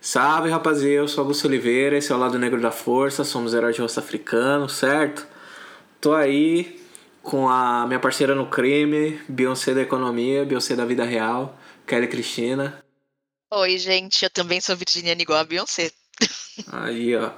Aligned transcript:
Salve 0.00 0.48
rapaziada, 0.48 0.94
eu 0.94 1.08
sou 1.08 1.20
Augusto 1.22 1.46
Oliveira, 1.46 1.98
esse 1.98 2.10
é 2.10 2.14
o 2.14 2.18
Lado 2.18 2.38
Negro 2.38 2.58
da 2.58 2.70
Força, 2.70 3.22
somos 3.22 3.52
heróis 3.52 3.76
de 3.76 3.82
rosto 3.82 4.00
africano, 4.00 4.66
certo? 4.66 5.26
Tô 6.00 6.14
aí 6.14 6.80
com 7.22 7.46
a 7.50 7.86
minha 7.86 8.00
parceira 8.00 8.34
no 8.34 8.46
crime, 8.46 9.20
Beyoncé 9.28 9.74
da 9.74 9.82
economia, 9.82 10.42
Beyoncé 10.46 10.74
da 10.74 10.86
vida 10.86 11.04
real, 11.04 11.54
Kelly 11.86 12.08
Cristina. 12.08 12.82
Oi, 13.52 13.76
gente, 13.76 14.22
eu 14.22 14.30
também 14.30 14.58
sou 14.58 14.74
virginiana 14.74 15.20
igual 15.20 15.38
a 15.38 15.44
Beyoncé. 15.44 15.90
Aí, 16.72 17.14
ó. 17.14 17.32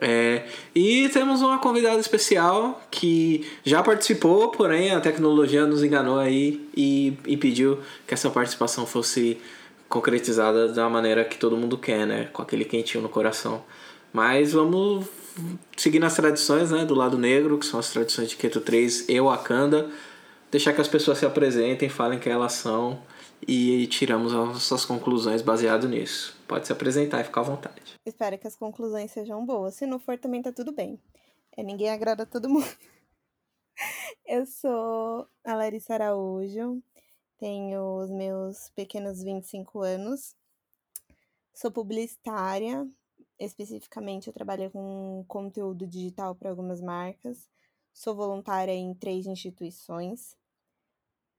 É, 0.00 0.48
e 0.74 1.08
temos 1.10 1.42
uma 1.42 1.60
convidada 1.60 2.00
especial 2.00 2.82
que 2.90 3.48
já 3.64 3.84
participou, 3.84 4.50
porém 4.50 4.90
a 4.90 5.00
tecnologia 5.00 5.66
nos 5.66 5.84
enganou 5.84 6.18
aí 6.18 6.66
e 6.74 7.18
impediu 7.26 7.80
que 8.06 8.14
essa 8.14 8.30
participação 8.30 8.86
fosse 8.86 9.38
concretizada 9.90 10.72
da 10.72 10.88
maneira 10.88 11.24
que 11.24 11.36
todo 11.36 11.56
mundo 11.56 11.76
quer, 11.76 12.06
né? 12.06 12.26
Com 12.32 12.40
aquele 12.40 12.64
quentinho 12.64 13.02
no 13.02 13.08
coração. 13.08 13.64
Mas 14.12 14.52
vamos 14.52 15.06
seguir 15.76 15.98
nas 15.98 16.14
tradições, 16.14 16.70
né? 16.70 16.84
Do 16.84 16.94
lado 16.94 17.18
negro, 17.18 17.58
que 17.58 17.66
são 17.66 17.80
as 17.80 17.90
tradições 17.90 18.30
de 18.30 18.36
Keto 18.36 18.60
3 18.60 19.08
e 19.08 19.20
Wakanda. 19.20 19.90
Deixar 20.50 20.72
que 20.72 20.80
as 20.80 20.88
pessoas 20.88 21.18
se 21.18 21.26
apresentem, 21.26 21.88
falem 21.88 22.20
quem 22.20 22.32
elas 22.32 22.52
são 22.52 23.02
e 23.46 23.86
tiramos 23.88 24.32
as 24.32 24.38
nossas 24.38 24.84
conclusões 24.84 25.42
baseado 25.42 25.88
nisso. 25.88 26.38
Pode 26.46 26.66
se 26.66 26.72
apresentar 26.72 27.20
e 27.20 27.24
ficar 27.24 27.40
à 27.40 27.44
vontade. 27.44 27.94
Espero 28.06 28.38
que 28.38 28.46
as 28.46 28.56
conclusões 28.56 29.10
sejam 29.10 29.44
boas. 29.44 29.74
Se 29.74 29.86
não 29.86 29.98
for, 29.98 30.16
também 30.18 30.40
tá 30.40 30.52
tudo 30.52 30.72
bem. 30.72 31.00
É, 31.56 31.62
ninguém 31.62 31.90
agrada 31.90 32.24
todo 32.24 32.48
mundo. 32.48 32.66
Eu 34.24 34.46
sou 34.46 35.26
a 35.44 35.54
Larissa 35.54 35.94
Araújo, 35.94 36.80
tenho 37.40 37.96
os 37.96 38.10
meus 38.10 38.68
pequenos 38.70 39.22
25 39.22 39.80
anos. 39.80 40.36
Sou 41.54 41.72
publicitária, 41.72 42.86
especificamente 43.38 44.26
eu 44.26 44.32
trabalho 44.32 44.70
com 44.70 45.24
conteúdo 45.26 45.86
digital 45.86 46.34
para 46.34 46.50
algumas 46.50 46.82
marcas. 46.82 47.48
Sou 47.94 48.14
voluntária 48.14 48.72
em 48.72 48.94
três 48.94 49.26
instituições. 49.26 50.36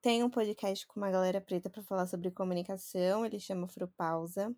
Tenho 0.02 0.26
um 0.26 0.30
podcast 0.30 0.88
com 0.88 1.00
uma 1.00 1.12
galera 1.12 1.40
preta 1.40 1.70
para 1.70 1.84
falar 1.84 2.08
sobre 2.08 2.32
comunicação, 2.32 3.24
ele 3.24 3.40
chama 3.40 3.68
Frupausa. 3.68 4.54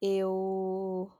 Eu 0.00 1.12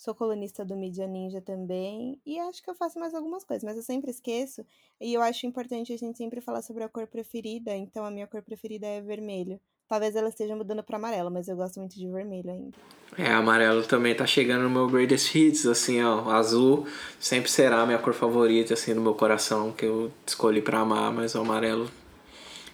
Sou 0.00 0.14
colunista 0.14 0.64
do 0.64 0.74
Mídia 0.74 1.06
Ninja 1.06 1.42
também. 1.42 2.18
E 2.24 2.38
acho 2.38 2.62
que 2.62 2.70
eu 2.70 2.74
faço 2.74 2.98
mais 2.98 3.12
algumas 3.12 3.44
coisas, 3.44 3.62
mas 3.62 3.76
eu 3.76 3.82
sempre 3.82 4.10
esqueço. 4.10 4.64
E 4.98 5.12
eu 5.12 5.20
acho 5.20 5.46
importante 5.46 5.92
a 5.92 5.96
gente 5.98 6.16
sempre 6.16 6.40
falar 6.40 6.62
sobre 6.62 6.82
a 6.82 6.88
cor 6.88 7.06
preferida. 7.06 7.76
Então 7.76 8.06
a 8.06 8.10
minha 8.10 8.26
cor 8.26 8.40
preferida 8.40 8.86
é 8.86 9.02
vermelho. 9.02 9.60
Talvez 9.86 10.16
ela 10.16 10.30
esteja 10.30 10.56
mudando 10.56 10.82
para 10.82 10.96
amarelo, 10.96 11.30
mas 11.30 11.48
eu 11.48 11.56
gosto 11.56 11.80
muito 11.80 11.98
de 11.98 12.08
vermelho 12.08 12.50
ainda. 12.50 12.78
É, 13.18 13.30
amarelo 13.30 13.86
também 13.86 14.14
tá 14.14 14.26
chegando 14.26 14.62
no 14.62 14.70
meu 14.70 14.88
greatest 14.88 15.34
hits, 15.34 15.66
assim, 15.66 16.02
ó. 16.02 16.30
Azul 16.30 16.86
sempre 17.20 17.50
será 17.50 17.82
a 17.82 17.86
minha 17.86 17.98
cor 17.98 18.14
favorita, 18.14 18.72
assim, 18.72 18.94
no 18.94 19.02
meu 19.02 19.14
coração, 19.14 19.70
que 19.70 19.84
eu 19.84 20.10
escolhi 20.26 20.62
para 20.62 20.80
amar, 20.80 21.12
mas 21.12 21.34
o 21.34 21.42
amarelo 21.42 21.90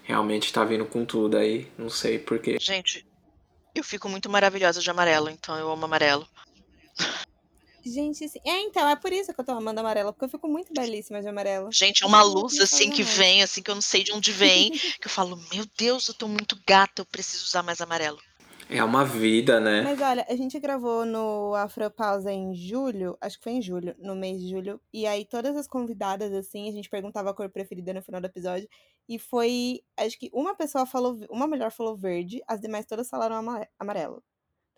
realmente 0.05 0.53
tá 0.53 0.63
vindo 0.63 0.87
com 0.87 1.05
tudo 1.05 1.37
aí. 1.37 1.67
Não 1.77 1.91
sei 1.91 2.21
porquê. 2.21 2.57
Gente, 2.61 3.05
eu 3.75 3.83
fico 3.83 4.09
muito 4.09 4.31
maravilhosa 4.31 4.81
de 4.81 4.89
amarelo, 4.89 5.29
então 5.29 5.59
eu 5.59 5.69
amo 5.73 5.87
amarelo. 5.87 6.25
Gente, 7.87 8.29
sim. 8.29 8.41
É, 8.45 8.61
então, 8.63 8.89
é 8.89 8.97
por 8.97 9.13
isso 9.13 9.33
que 9.33 9.41
eu 9.41 9.45
tô 9.45 9.53
amando 9.53 9.79
amarelo, 9.79 10.13
porque 10.13 10.25
eu 10.25 10.29
fico 10.29 10.49
muito 10.49 10.73
belíssima 10.73 11.23
de 11.23 11.29
amarelo. 11.29 11.71
Gente, 11.73 12.03
é 12.03 12.07
uma 12.07 12.23
luz 12.23 12.59
assim 12.59 12.91
que 12.91 13.05
vem, 13.05 13.43
assim, 13.43 13.63
que 13.63 13.71
eu 13.71 13.77
não 13.77 13.83
sei 13.83 14.03
de 14.03 14.13
onde 14.13 14.33
vem, 14.33 14.71
que 15.01 15.07
eu 15.07 15.11
falo, 15.11 15.37
meu 15.53 15.65
Deus, 15.79 16.09
eu 16.09 16.15
tô 16.15 16.27
muito 16.27 16.59
gata, 16.67 17.03
eu 17.03 17.07
preciso 17.07 17.45
usar 17.45 17.63
mais 17.63 17.81
amarelo. 17.81 18.19
É 18.69 18.83
uma 18.83 19.05
vida, 19.05 19.61
né? 19.61 19.83
Mas 19.83 20.01
olha, 20.01 20.27
a 20.29 20.35
gente 20.35 20.59
gravou 20.59 21.07
no 21.07 21.55
Afropausa 21.55 22.33
em 22.33 22.53
julho, 22.53 23.17
acho 23.21 23.39
que 23.39 23.45
foi 23.45 23.53
em 23.53 23.63
julho, 23.63 23.95
no 24.01 24.17
mês 24.17 24.41
de 24.41 24.51
julho, 24.51 24.81
e 24.93 25.07
aí 25.07 25.25
todas 25.25 25.57
as 25.57 25.69
convidadas, 25.69 26.33
assim, 26.33 26.69
a 26.69 26.73
gente 26.73 26.91
perguntava 26.91 27.31
a 27.31 27.35
cor 27.35 27.49
preferida 27.49 27.95
no 27.95 28.03
final 28.03 28.21
do 28.21 28.27
episódio, 28.27 28.69
e 29.09 29.21
foi, 29.21 29.83
acho 29.97 30.19
que 30.19 30.29
uma 30.33 30.57
pessoa 30.57 30.85
falou, 30.85 31.17
uma 31.31 31.47
mulher 31.47 31.71
falou 31.71 31.97
verde, 31.97 32.43
as 32.49 32.61
demais 32.61 32.85
todas 32.85 33.09
falaram 33.09 33.37
amarelo. 33.79 34.21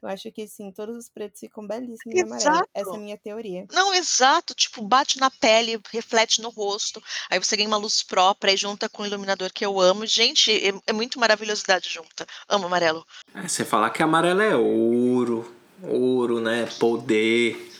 Eu 0.00 0.08
acho 0.08 0.30
que 0.30 0.46
sim, 0.46 0.70
todos 0.70 0.96
os 0.96 1.08
pretos 1.08 1.40
ficam 1.40 1.66
belíssimos 1.66 2.14
de 2.14 2.20
amarelo. 2.20 2.68
Essa 2.72 2.90
é 2.90 2.94
a 2.94 2.98
minha 2.98 3.16
teoria. 3.16 3.66
Não, 3.72 3.92
exato. 3.92 4.54
Tipo, 4.54 4.82
bate 4.82 5.18
na 5.18 5.28
pele, 5.28 5.80
reflete 5.90 6.40
no 6.40 6.50
rosto. 6.50 7.02
Aí 7.28 7.38
você 7.38 7.56
ganha 7.56 7.68
uma 7.68 7.76
luz 7.76 8.02
própria 8.02 8.52
e 8.52 8.56
junta 8.56 8.88
com 8.88 9.02
o 9.02 9.06
iluminador 9.06 9.52
que 9.52 9.66
eu 9.66 9.80
amo. 9.80 10.06
Gente, 10.06 10.52
é, 10.52 10.72
é 10.86 10.92
muito 10.92 11.18
maravilhosidade 11.18 11.88
junta. 11.88 12.24
Amo 12.48 12.66
amarelo. 12.66 13.04
É, 13.34 13.48
você 13.48 13.64
falar 13.64 13.90
que 13.90 14.02
amarelo 14.02 14.40
é 14.40 14.54
ouro. 14.54 15.52
Ouro, 15.82 16.40
né? 16.40 16.68
Poder. 16.78 17.72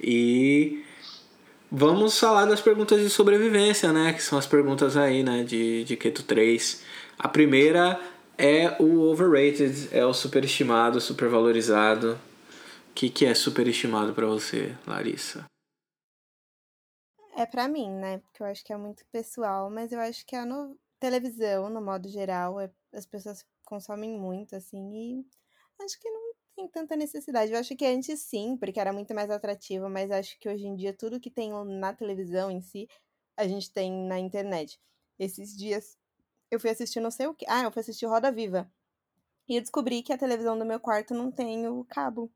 E 0.00 0.84
vamos 1.70 2.18
falar 2.18 2.44
das 2.44 2.60
perguntas 2.60 3.00
de 3.00 3.10
sobrevivência, 3.10 3.92
né? 3.92 4.12
Que 4.12 4.22
são 4.22 4.38
as 4.38 4.46
perguntas 4.46 4.96
aí, 4.96 5.24
né? 5.24 5.42
De, 5.42 5.82
de 5.82 5.96
Keto 5.96 6.22
3. 6.22 6.82
A 7.18 7.28
primeira 7.28 8.00
é 8.38 8.80
o 8.80 9.00
overrated, 9.00 9.88
é 9.92 10.04
o 10.04 10.12
superestimado, 10.12 11.00
supervalorizado. 11.00 12.18
O 12.90 12.94
que, 12.94 13.10
que 13.10 13.26
é 13.26 13.34
superestimado 13.34 14.14
para 14.14 14.26
você, 14.26 14.76
Larissa? 14.86 15.44
É 17.36 17.44
para 17.44 17.68
mim, 17.68 17.90
né? 17.90 18.18
Porque 18.18 18.42
eu 18.42 18.46
acho 18.46 18.64
que 18.64 18.72
é 18.72 18.76
muito 18.76 19.04
pessoal, 19.12 19.70
mas 19.70 19.92
eu 19.92 20.00
acho 20.00 20.24
que 20.24 20.34
a 20.34 20.46
no... 20.46 20.78
televisão, 20.98 21.68
no 21.68 21.82
modo 21.82 22.08
geral, 22.08 22.58
é... 22.58 22.70
as 22.94 23.04
pessoas 23.04 23.44
consomem 23.64 24.18
muito, 24.18 24.56
assim, 24.56 24.94
e 24.94 25.26
acho 25.84 26.00
que 26.00 26.08
não 26.08 26.32
tem 26.56 26.68
tanta 26.68 26.96
necessidade. 26.96 27.52
Eu 27.52 27.58
acho 27.58 27.76
que 27.76 27.84
antes 27.84 28.20
sim, 28.20 28.56
porque 28.56 28.80
era 28.80 28.92
muito 28.92 29.14
mais 29.14 29.30
atrativo, 29.30 29.90
mas 29.90 30.10
acho 30.10 30.38
que 30.38 30.48
hoje 30.48 30.66
em 30.66 30.74
dia 30.74 30.94
tudo 30.94 31.20
que 31.20 31.30
tem 31.30 31.50
na 31.78 31.92
televisão 31.92 32.50
em 32.50 32.62
si, 32.62 32.88
a 33.36 33.46
gente 33.46 33.70
tem 33.70 33.92
na 34.06 34.18
internet. 34.18 34.80
Esses 35.18 35.54
dias 35.54 35.98
eu 36.50 36.60
fui 36.60 36.70
assistir 36.70 37.00
não 37.00 37.10
sei 37.10 37.26
o 37.26 37.34
que. 37.34 37.44
Ah, 37.48 37.62
eu 37.62 37.72
fui 37.72 37.80
assistir 37.80 38.06
Roda 38.06 38.30
Viva. 38.30 38.70
E 39.48 39.56
eu 39.56 39.60
descobri 39.60 40.02
que 40.02 40.12
a 40.12 40.18
televisão 40.18 40.58
do 40.58 40.64
meu 40.64 40.80
quarto 40.80 41.14
não 41.14 41.30
tem 41.30 41.68
o 41.68 41.84
cabo. 41.84 42.32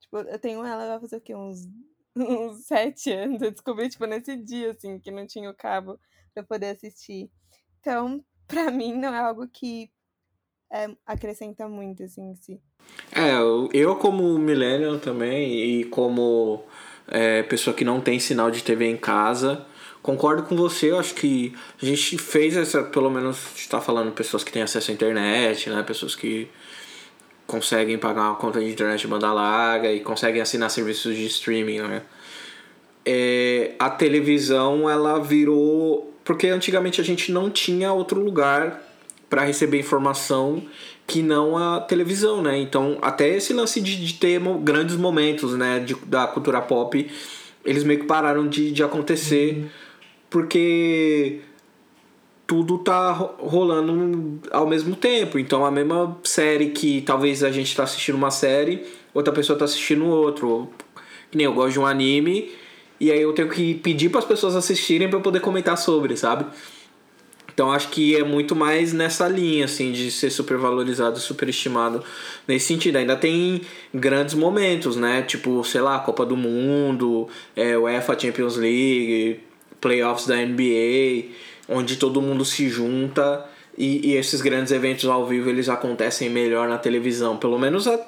Tipo, 0.00 0.18
eu 0.18 0.38
tenho 0.38 0.64
ela, 0.64 0.86
vai 0.86 1.00
fazer 1.00 1.16
o 1.16 1.20
quê? 1.20 1.34
Uns, 1.34 1.68
uns 2.16 2.64
sete 2.64 3.12
anos. 3.12 3.42
Eu 3.42 3.50
descobri, 3.50 3.88
tipo, 3.88 4.06
nesse 4.06 4.36
dia, 4.36 4.70
assim, 4.70 4.98
que 4.98 5.10
não 5.10 5.26
tinha 5.26 5.50
o 5.50 5.54
cabo 5.54 6.00
pra 6.34 6.42
poder 6.42 6.70
assistir. 6.70 7.30
Então, 7.80 8.24
pra 8.48 8.70
mim, 8.70 8.94
não 8.94 9.14
é 9.14 9.18
algo 9.18 9.46
que 9.46 9.90
é, 10.72 10.88
acrescenta 11.04 11.68
muito, 11.68 12.02
assim, 12.02 12.30
em 12.30 12.34
si. 12.36 12.60
É, 13.12 13.32
eu 13.72 13.96
como 13.96 14.38
millennial 14.38 14.98
também 14.98 15.52
e 15.52 15.84
como 15.84 16.64
é, 17.06 17.42
pessoa 17.42 17.76
que 17.76 17.84
não 17.84 18.00
tem 18.00 18.18
sinal 18.18 18.50
de 18.50 18.62
TV 18.62 18.86
em 18.86 18.96
casa, 18.96 19.66
concordo 20.02 20.42
com 20.44 20.56
você, 20.56 20.90
eu 20.90 20.98
acho 20.98 21.14
que 21.14 21.54
a 21.80 21.84
gente 21.84 22.16
fez 22.18 22.56
essa, 22.56 22.82
pelo 22.82 23.10
menos 23.10 23.38
está 23.56 23.80
falando 23.80 24.12
pessoas 24.12 24.42
que 24.42 24.52
têm 24.52 24.62
acesso 24.62 24.90
à 24.90 24.94
internet, 24.94 25.68
né, 25.68 25.82
pessoas 25.82 26.14
que 26.14 26.48
conseguem 27.46 27.98
pagar 27.98 28.28
uma 28.28 28.36
conta 28.36 28.60
de 28.60 28.70
internet 28.70 29.00
de 29.00 29.08
banda 29.08 29.32
larga 29.32 29.92
e 29.92 30.00
conseguem 30.00 30.40
assinar 30.40 30.70
serviços 30.70 31.16
de 31.16 31.26
streaming, 31.26 31.80
né? 31.80 32.02
É, 33.04 33.72
a 33.78 33.90
televisão 33.90 34.88
ela 34.88 35.18
virou 35.18 36.14
porque 36.22 36.46
antigamente 36.46 37.00
a 37.00 37.04
gente 37.04 37.32
não 37.32 37.50
tinha 37.50 37.92
outro 37.92 38.22
lugar 38.22 38.80
para 39.28 39.42
receber 39.42 39.80
informação 39.80 40.62
que 41.06 41.22
não 41.22 41.56
a 41.58 41.80
televisão, 41.80 42.40
né? 42.40 42.56
Então 42.56 42.98
até 43.02 43.28
esse 43.28 43.52
lance 43.52 43.80
de, 43.80 43.96
de 43.96 44.14
ter 44.14 44.40
grandes 44.62 44.94
momentos, 44.94 45.56
né, 45.56 45.80
de, 45.80 45.94
da 46.06 46.28
cultura 46.28 46.60
pop, 46.60 47.10
eles 47.64 47.82
meio 47.82 48.00
que 48.00 48.06
pararam 48.06 48.46
de, 48.48 48.70
de 48.70 48.82
acontecer. 48.84 49.54
Uhum 49.56 49.89
porque 50.30 51.40
tudo 52.46 52.78
tá 52.78 53.12
rolando 53.12 54.40
ao 54.50 54.66
mesmo 54.66 54.96
tempo. 54.96 55.38
Então 55.38 55.64
a 55.66 55.70
mesma 55.70 56.18
série 56.24 56.70
que 56.70 57.02
talvez 57.02 57.44
a 57.44 57.50
gente 57.50 57.76
tá 57.76 57.82
assistindo 57.82 58.14
uma 58.14 58.30
série, 58.30 58.86
outra 59.12 59.32
pessoa 59.32 59.58
tá 59.58 59.64
assistindo 59.64 60.06
outro. 60.06 60.70
Que 61.30 61.36
nem 61.36 61.44
eu 61.44 61.52
gosto 61.52 61.74
de 61.74 61.80
um 61.80 61.86
anime 61.86 62.50
e 62.98 63.10
aí 63.10 63.20
eu 63.20 63.32
tenho 63.32 63.48
que 63.48 63.74
pedir 63.74 64.08
para 64.08 64.18
as 64.18 64.24
pessoas 64.24 64.54
assistirem 64.56 65.08
para 65.08 65.18
eu 65.18 65.22
poder 65.22 65.40
comentar 65.40 65.78
sobre, 65.78 66.16
sabe? 66.16 66.44
Então 67.52 67.70
acho 67.72 67.88
que 67.88 68.16
é 68.16 68.24
muito 68.24 68.56
mais 68.56 68.92
nessa 68.92 69.28
linha 69.28 69.64
assim 69.64 69.92
de 69.92 70.10
ser 70.10 70.30
supervalorizado, 70.30 71.18
superestimado 71.18 72.02
nesse 72.48 72.66
sentido. 72.66 72.96
Ainda 72.96 73.16
tem 73.16 73.62
grandes 73.94 74.34
momentos, 74.34 74.96
né? 74.96 75.22
Tipo, 75.22 75.62
sei 75.64 75.80
lá, 75.80 75.98
Copa 76.00 76.26
do 76.26 76.36
Mundo, 76.36 77.28
é, 77.54 77.76
UEFA 77.78 78.18
Champions 78.18 78.56
League, 78.56 79.40
playoffs 79.80 80.26
da 80.26 80.36
NBA, 80.36 81.28
onde 81.68 81.96
todo 81.96 82.20
mundo 82.20 82.44
se 82.44 82.68
junta 82.68 83.46
e, 83.76 84.10
e, 84.10 84.16
esses 84.16 84.40
grandes 84.40 84.72
eventos 84.72 85.06
ao 85.06 85.26
vivo 85.26 85.48
eles 85.48 85.68
acontecem 85.68 86.28
melhor 86.28 86.68
na 86.68 86.76
televisão, 86.76 87.36
pelo 87.36 87.58
menos 87.58 87.86
a, 87.86 87.98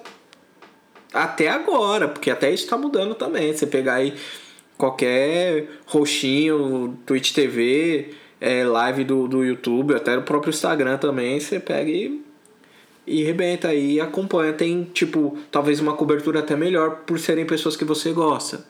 até 1.13 1.49
agora, 1.49 2.09
porque 2.09 2.31
até 2.31 2.53
isso 2.53 2.65
está 2.65 2.77
mudando 2.77 3.15
também. 3.15 3.53
Você 3.53 3.67
pegar 3.67 3.95
aí 3.95 4.15
qualquer 4.77 5.69
roxinho, 5.87 6.99
Twitch 7.07 7.33
TV, 7.33 8.11
é, 8.41 8.65
live 8.65 9.05
do, 9.05 9.29
do 9.29 9.45
YouTube, 9.45 9.95
até 9.95 10.17
o 10.17 10.23
próprio 10.23 10.51
Instagram 10.51 10.99
também, 10.99 11.39
você 11.39 11.61
pega 11.61 11.91
e 11.91 12.23
e 13.07 13.23
rebenta 13.23 13.75
e 13.75 14.01
acompanha. 14.01 14.53
Tem, 14.53 14.85
tipo, 14.85 15.37
talvez 15.51 15.81
uma 15.81 15.95
cobertura 15.95 16.41
até 16.41 16.57
melhor 16.57 17.03
por 17.07 17.19
serem 17.19 17.45
pessoas 17.45 17.77
que 17.77 17.85
você 17.85 18.13
gosta. 18.13 18.65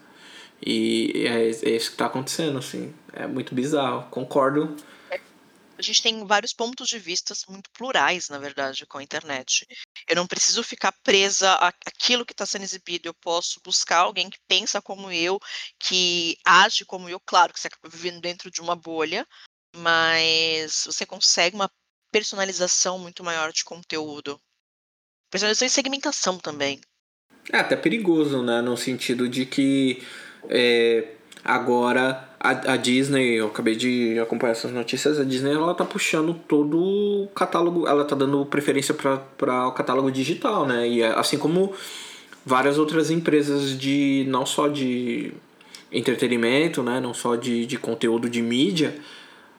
E 0.64 1.26
é, 1.26 1.50
é 1.50 1.76
isso 1.76 1.90
que 1.90 1.96
tá 1.96 2.06
acontecendo, 2.06 2.58
assim. 2.58 2.94
É 3.12 3.26
muito 3.26 3.54
bizarro. 3.54 4.08
Concordo. 4.10 4.76
A 5.76 5.82
gente 5.82 6.02
tem 6.02 6.24
vários 6.24 6.52
pontos 6.52 6.88
de 6.88 6.98
vista 6.98 7.34
muito 7.48 7.68
plurais, 7.72 8.28
na 8.28 8.38
verdade, 8.38 8.86
com 8.86 8.98
a 8.98 9.02
internet. 9.02 9.66
Eu 10.08 10.14
não 10.14 10.28
preciso 10.28 10.62
ficar 10.62 10.92
presa 11.02 11.54
àquilo 11.84 12.24
que 12.24 12.32
está 12.32 12.46
sendo 12.46 12.62
exibido. 12.62 13.08
Eu 13.08 13.14
posso 13.14 13.60
buscar 13.64 13.98
alguém 13.98 14.30
que 14.30 14.38
pensa 14.46 14.80
como 14.80 15.10
eu, 15.10 15.40
que 15.80 16.36
age 16.46 16.84
como 16.84 17.08
eu. 17.08 17.18
Claro 17.18 17.52
que 17.52 17.58
você 17.58 17.66
acaba 17.66 17.88
vivendo 17.88 18.20
dentro 18.20 18.48
de 18.48 18.60
uma 18.60 18.76
bolha, 18.76 19.26
mas 19.74 20.84
você 20.86 21.04
consegue 21.04 21.56
uma 21.56 21.70
personalização 22.12 22.98
muito 22.98 23.24
maior 23.24 23.52
de 23.52 23.64
conteúdo. 23.64 24.38
Personalização 25.30 25.66
e 25.66 25.70
segmentação 25.70 26.38
também. 26.38 26.80
É 27.50 27.58
até 27.58 27.74
perigoso, 27.74 28.42
né? 28.42 28.60
No 28.60 28.76
sentido 28.76 29.28
de 29.28 29.46
que 29.46 30.06
é, 30.48 31.08
agora 31.44 32.28
a, 32.38 32.72
a, 32.72 32.76
Disney, 32.76 33.36
eu 33.36 33.46
acabei 33.46 33.76
de 33.76 34.18
acompanhar 34.18 34.52
essas 34.52 34.72
notícias, 34.72 35.20
a 35.20 35.24
Disney 35.24 35.52
ela 35.52 35.74
tá 35.74 35.84
puxando 35.84 36.34
todo 36.34 36.76
o 36.76 37.28
catálogo, 37.34 37.86
ela 37.86 38.04
tá 38.04 38.16
dando 38.16 38.44
preferência 38.46 38.92
para 38.92 39.68
o 39.68 39.72
catálogo 39.72 40.10
digital, 40.10 40.66
né? 40.66 40.88
E 40.88 41.02
é, 41.02 41.08
assim 41.18 41.38
como 41.38 41.72
várias 42.44 42.78
outras 42.78 43.10
empresas 43.10 43.78
de 43.78 44.24
não 44.28 44.44
só 44.44 44.66
de 44.66 45.32
entretenimento, 45.92 46.82
né? 46.82 47.00
Não 47.00 47.14
só 47.14 47.36
de, 47.36 47.64
de 47.64 47.78
conteúdo 47.78 48.28
de 48.28 48.42
mídia, 48.42 48.96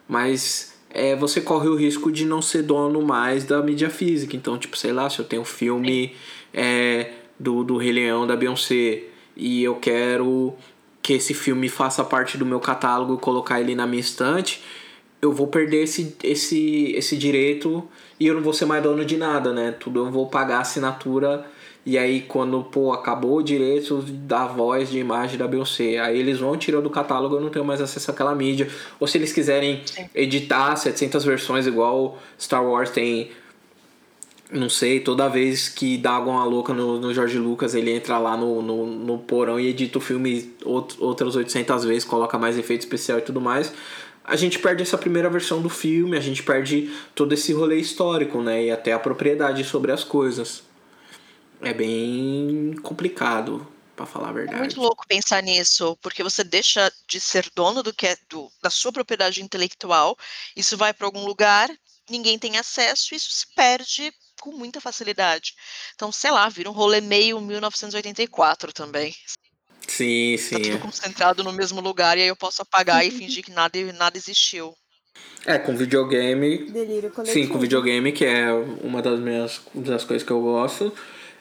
mas 0.07 0.74
é, 0.89 1.15
você 1.15 1.39
corre 1.39 1.69
o 1.69 1.75
risco 1.75 2.12
de 2.12 2.25
não 2.25 2.41
ser 2.41 2.63
dono 2.63 3.01
mais 3.01 3.45
da 3.45 3.62
mídia 3.62 3.89
física. 3.89 4.35
Então, 4.35 4.57
tipo, 4.57 4.77
sei 4.77 4.91
lá, 4.91 5.09
se 5.09 5.19
eu 5.19 5.25
tenho 5.25 5.41
um 5.41 5.45
filme 5.45 6.15
é, 6.53 7.12
do, 7.39 7.63
do 7.63 7.77
Rei 7.77 7.94
Leão, 7.94 8.27
da 8.27 8.35
Beyoncé, 8.35 9.03
e 9.35 9.63
eu 9.63 9.75
quero 9.75 10.53
que 11.03 11.13
esse 11.13 11.33
filme 11.33 11.67
faça 11.67 12.03
parte 12.03 12.38
do 12.38 12.45
meu 12.45 12.61
catálogo 12.61 13.15
e 13.15 13.17
colocar 13.17 13.59
ele 13.59 13.75
na 13.75 13.85
minha 13.85 14.00
estante, 14.00 14.63
eu 15.21 15.33
vou 15.33 15.47
perder 15.47 15.83
esse, 15.83 16.15
esse, 16.23 16.94
esse 16.95 17.17
direito 17.17 17.83
e 18.17 18.25
eu 18.25 18.33
não 18.33 18.41
vou 18.41 18.53
ser 18.53 18.65
mais 18.65 18.81
dono 18.81 19.03
de 19.03 19.17
nada, 19.17 19.53
né? 19.53 19.71
Tudo 19.77 20.00
eu 20.00 20.09
vou 20.09 20.27
pagar 20.27 20.61
assinatura 20.61 21.45
e 21.85 21.97
aí 21.97 22.21
quando, 22.21 22.63
pô, 22.63 22.94
acabou 22.94 23.38
o 23.38 23.44
direito 23.44 24.01
da 24.01 24.45
voz, 24.45 24.89
de 24.89 25.00
imagem 25.00 25.38
da 25.38 25.45
Beyoncé, 25.45 26.00
aí 26.00 26.17
eles 26.17 26.39
vão 26.39 26.55
tirando 26.55 26.83
do 26.83 26.89
catálogo, 26.89 27.35
eu 27.35 27.41
não 27.41 27.49
tenho 27.49 27.65
mais 27.65 27.81
acesso 27.81 28.09
àquela 28.09 28.33
mídia. 28.33 28.69
Ou 28.97 29.06
se 29.06 29.17
eles 29.17 29.33
quiserem 29.33 29.81
editar 30.15 30.73
700 30.77 31.25
versões 31.25 31.67
igual 31.67 32.17
Star 32.39 32.65
Wars 32.65 32.89
tem 32.89 33.31
não 34.51 34.69
sei, 34.69 35.00
toda 35.00 35.28
vez 35.28 35.68
que 35.68 35.98
dá 35.98 36.12
alguma 36.12 36.44
louca 36.45 36.74
no, 36.74 37.00
no 37.00 37.13
George 37.13 37.38
Lucas, 37.38 37.74
ele 37.74 37.92
entra 37.92 38.18
lá 38.18 38.38
no, 38.38 38.62
no, 38.62 38.86
no 38.86 39.18
porão 39.19 39.60
e 39.60 39.68
edita 39.68 39.98
o 39.98 40.01
filme 40.01 40.56
outras 40.63 41.36
800 41.36 41.84
vezes, 41.86 42.06
coloca 42.06 42.38
mais 42.38 42.57
efeito 42.57 42.81
especial 42.81 43.19
e 43.19 43.22
tudo 43.22 43.42
mais. 43.42 43.74
A 44.24 44.36
gente 44.36 44.60
perde 44.60 44.84
essa 44.84 44.98
primeira 44.98 45.30
versão 45.30 45.62
do 45.62 45.69
filme, 45.69 46.16
a 46.16 46.22
gente 46.22 46.44
perde 46.44 46.94
todo 47.13 47.34
esse 47.34 47.51
rolê 47.51 47.78
histórico, 47.78 48.42
né? 48.42 48.66
E 48.66 48.72
até 48.72 48.94
a 48.94 49.00
propriedade 49.00 49.63
sobre 49.63 49.92
as 49.92 50.04
coisas 50.04 50.63
é 51.62 51.74
bem 51.74 52.75
complicado, 52.81 53.68
para 53.95 54.06
falar 54.06 54.30
a 54.30 54.34
verdade. 54.34 54.57
É 54.57 54.60
muito 54.60 54.81
louco 54.81 55.06
pensar 55.07 55.42
nisso, 55.42 55.98
porque 56.01 56.24
você 56.24 56.44
deixa 56.44 56.92
de 57.07 57.19
ser 57.19 57.50
dono 57.56 57.84
do 57.84 57.94
que 57.94 58.07
é 58.07 58.18
do, 58.30 58.51
da 58.62 58.69
sua 58.69 58.92
propriedade 58.92 59.42
intelectual, 59.42 60.18
isso 60.56 60.78
vai 60.78 60.94
para 60.94 61.07
algum 61.07 61.25
lugar, 61.25 61.69
ninguém 62.10 62.38
tem 62.38 62.57
acesso, 62.57 63.16
isso 63.16 63.31
se 63.31 63.45
perde 63.56 64.13
com 64.44 64.51
muita 64.51 64.81
facilidade. 64.81 65.54
Então, 65.95 66.12
sei 66.12 66.30
lá, 66.31 66.50
vira 66.50 66.69
um 66.69 66.74
rolê 66.74 67.00
meio 67.00 67.40
1984 67.40 68.74
também. 68.74 69.16
Sim, 69.88 70.36
sim. 70.38 70.56
Tá 70.56 70.62
tudo 70.62 70.75
é. 70.75 70.80
concentrado 70.80 71.44
no 71.45 71.54
mesmo 71.54 71.80
lugar 71.80 72.18
e 72.18 72.24
aí 72.24 72.28
eu 72.28 72.36
posso 72.36 72.62
apagar 72.62 73.06
e 73.06 73.12
fingir 73.12 73.44
que 73.44 73.51
nada, 73.51 73.80
nada 73.94 74.18
existiu. 74.18 74.74
É, 75.45 75.57
com 75.57 75.78
videogame. 75.78 76.69
Delírio 76.69 77.10
coletivo. 77.12 77.34
Sim, 77.34 77.48
com 77.48 77.57
videogame, 77.57 78.12
que 78.12 78.25
é 78.25 78.51
uma 78.81 79.01
das 79.01 79.18
minhas 79.19 79.62
das 79.74 80.04
coisas 80.04 80.25
que 80.25 80.31
eu 80.31 80.42
gosto 80.42 80.94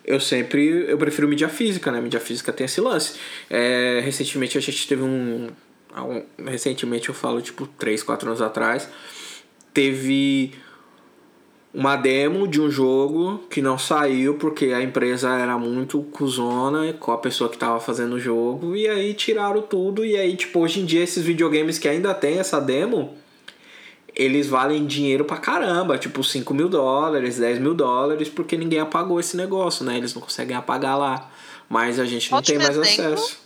eu 0.05 0.19
sempre 0.19 0.91
eu 0.91 0.99
prefiro 0.99 1.29
mídia 1.29 1.49
física, 1.49 1.93
né? 1.93 2.01
Mídia 2.01 2.19
física 2.19 2.53
tem 2.53 2.65
esse 2.65 2.81
lance. 2.81 3.15
É, 3.49 4.01
recentemente 4.05 4.59
a 4.59 4.61
gente 4.61 4.89
teve 4.89 5.03
um, 5.03 5.49
um, 5.97 6.45
Recentemente 6.45 7.09
eu 7.09 7.15
falo, 7.15 7.41
tipo, 7.41 7.69
3, 7.69 8.03
4 8.03 8.29
anos 8.29 8.43
atrás. 8.43 8.89
Teve 9.73 10.53
uma 11.75 11.97
demo 11.97 12.47
de 12.47 12.61
um 12.61 12.71
jogo 12.71 13.39
que 13.49 13.63
não 13.63 13.79
saiu 13.79 14.35
porque 14.35 14.67
a 14.67 14.83
empresa 14.83 15.31
era 15.39 15.57
muito 15.57 16.03
cuzona 16.03 16.93
com 16.93 17.13
a 17.13 17.19
pessoa 17.19 17.49
que 17.49 17.57
estava 17.57 17.81
fazendo 17.81 18.15
o 18.15 18.21
jogo. 18.21 18.77
E 18.77 18.87
aí 18.87 19.15
tiraram 19.15 19.63
tudo. 19.63 20.05
E 20.05 20.17
aí, 20.17 20.37
tipo, 20.37 20.61
hoje 20.61 20.81
em 20.81 20.85
dia 20.85 21.03
esses 21.03 21.25
videogames 21.25 21.79
que 21.79 21.89
ainda 21.89 22.13
tem 22.13 22.39
essa 22.39 22.61
demo 22.61 23.17
eles 24.15 24.47
valem 24.47 24.87
dinheiro 24.87 25.25
pra 25.25 25.39
caramba, 25.39 25.97
tipo 25.97 26.23
5 26.23 26.53
mil 26.53 26.69
dólares, 26.69 27.39
10 27.39 27.59
mil 27.59 27.75
dólares, 27.75 28.29
porque 28.29 28.57
ninguém 28.57 28.79
apagou 28.79 29.19
esse 29.19 29.37
negócio, 29.37 29.85
né? 29.85 29.97
Eles 29.97 30.15
não 30.15 30.21
conseguem 30.21 30.57
apagar 30.57 30.99
lá. 30.99 31.31
Mas 31.69 31.99
a 31.99 32.05
gente 32.05 32.31
não 32.31 32.39
Ótimo 32.39 32.59
tem 32.59 32.67
mais 32.67 32.77
exemplo. 32.77 33.15
acesso. 33.15 33.39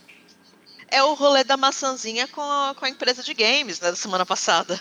É 0.89 1.01
o 1.03 1.13
rolê 1.13 1.43
da 1.43 1.55
maçãzinha 1.55 2.27
com 2.27 2.41
a, 2.41 2.75
com 2.77 2.85
a 2.85 2.89
empresa 2.89 3.23
de 3.23 3.33
games, 3.33 3.79
né, 3.79 3.89
da 3.89 3.95
semana 3.95 4.25
passada. 4.25 4.79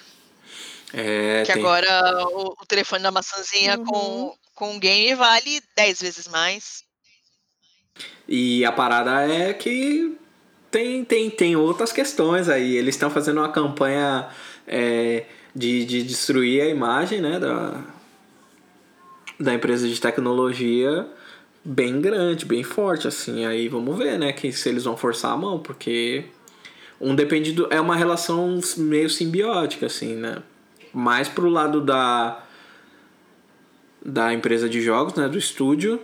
É, 0.93 1.43
que 1.45 1.53
tem... 1.53 1.63
agora 1.63 2.29
o, 2.29 2.57
o, 2.61 2.67
telefone 2.67 3.03
da 3.03 3.11
maçãzinha 3.11 3.79
uhum. 3.79 3.85
com, 3.85 4.35
com 4.55 4.77
o 4.77 4.79
game 4.79 5.15
vale 5.15 5.61
10 5.77 6.01
vezes 6.01 6.29
mais. 6.29 6.85
E 8.29 8.65
a 8.65 8.73
parada 8.73 9.23
é 9.23 9.53
que 9.53 10.17
tem, 10.71 11.05
tem, 11.05 11.31
tem 11.31 11.57
outras 11.57 11.93
questões 11.93 12.49
aí. 12.49 12.77
Eles 12.77 12.95
estão 12.95 13.11
fazendo 13.11 13.39
uma 13.39 13.51
campanha 13.51 14.29
é, 14.67 15.25
de, 15.55 15.85
de 15.85 16.03
destruir 16.03 16.63
a 16.63 16.69
imagem 16.69 17.21
né, 17.21 17.39
da, 17.39 17.83
da 19.39 19.55
empresa 19.55 19.89
de 19.89 20.01
tecnologia 20.01 21.07
bem 21.65 22.01
grande, 22.01 22.45
bem 22.45 22.63
forte, 22.63 23.09
assim. 23.09 23.45
Aí 23.45 23.69
vamos 23.69 23.97
ver, 23.99 24.19
né, 24.19 24.33
que 24.33 24.53
se 24.53 24.69
eles 24.69 24.85
vão 24.85 24.97
forçar 24.97 25.33
a 25.33 25.37
mão, 25.37 25.59
porque 25.59 26.25
um 27.01 27.15
depende 27.15 27.53
do. 27.53 27.73
É 27.73 27.81
uma 27.81 27.97
relação 27.97 28.61
meio 28.77 29.11
simbiótica, 29.11 29.87
assim, 29.87 30.15
né? 30.15 30.43
Mais 30.97 31.29
pro 31.29 31.49
lado 31.49 31.81
da. 31.81 32.43
da 34.05 34.33
empresa 34.33 34.69
de 34.69 34.81
jogos, 34.81 35.15
né? 35.15 35.29
Do 35.29 35.39
estúdio, 35.39 36.01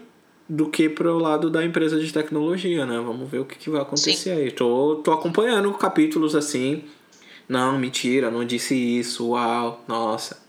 do 0.49 0.69
que 0.69 0.89
pro 0.89 1.19
lado 1.19 1.49
da 1.51 1.65
empresa 1.65 1.99
de 1.99 2.13
tecnologia, 2.13 2.85
né? 2.85 2.97
Vamos 2.97 3.31
ver 3.31 3.39
o 3.39 3.45
que, 3.45 3.57
que 3.57 3.71
vai 3.71 3.83
acontecer 3.83 4.17
Sim. 4.17 4.31
aí. 4.33 4.51
Tô, 4.51 4.97
tô 4.97 5.13
acompanhando 5.13 5.73
capítulos 5.75 6.37
assim 6.37 6.85
não, 7.53 7.79
mentira, 7.79 8.31
não 8.31 8.45
disse 8.47 8.75
isso. 8.75 9.29
Uau, 9.29 9.85
nossa. 9.87 10.41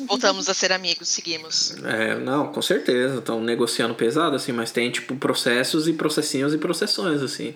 Voltamos 0.00 0.48
a 0.48 0.54
ser 0.54 0.72
amigos, 0.72 1.08
seguimos. 1.08 1.76
É, 1.84 2.16
não, 2.16 2.52
com 2.52 2.60
certeza. 2.60 3.18
Estão 3.18 3.40
negociando 3.40 3.94
pesado, 3.94 4.34
assim, 4.34 4.52
mas 4.52 4.72
tem, 4.72 4.90
tipo, 4.90 5.14
processos 5.16 5.86
e 5.86 5.92
processinhos 5.92 6.52
e 6.52 6.58
processões, 6.58 7.22
assim. 7.22 7.54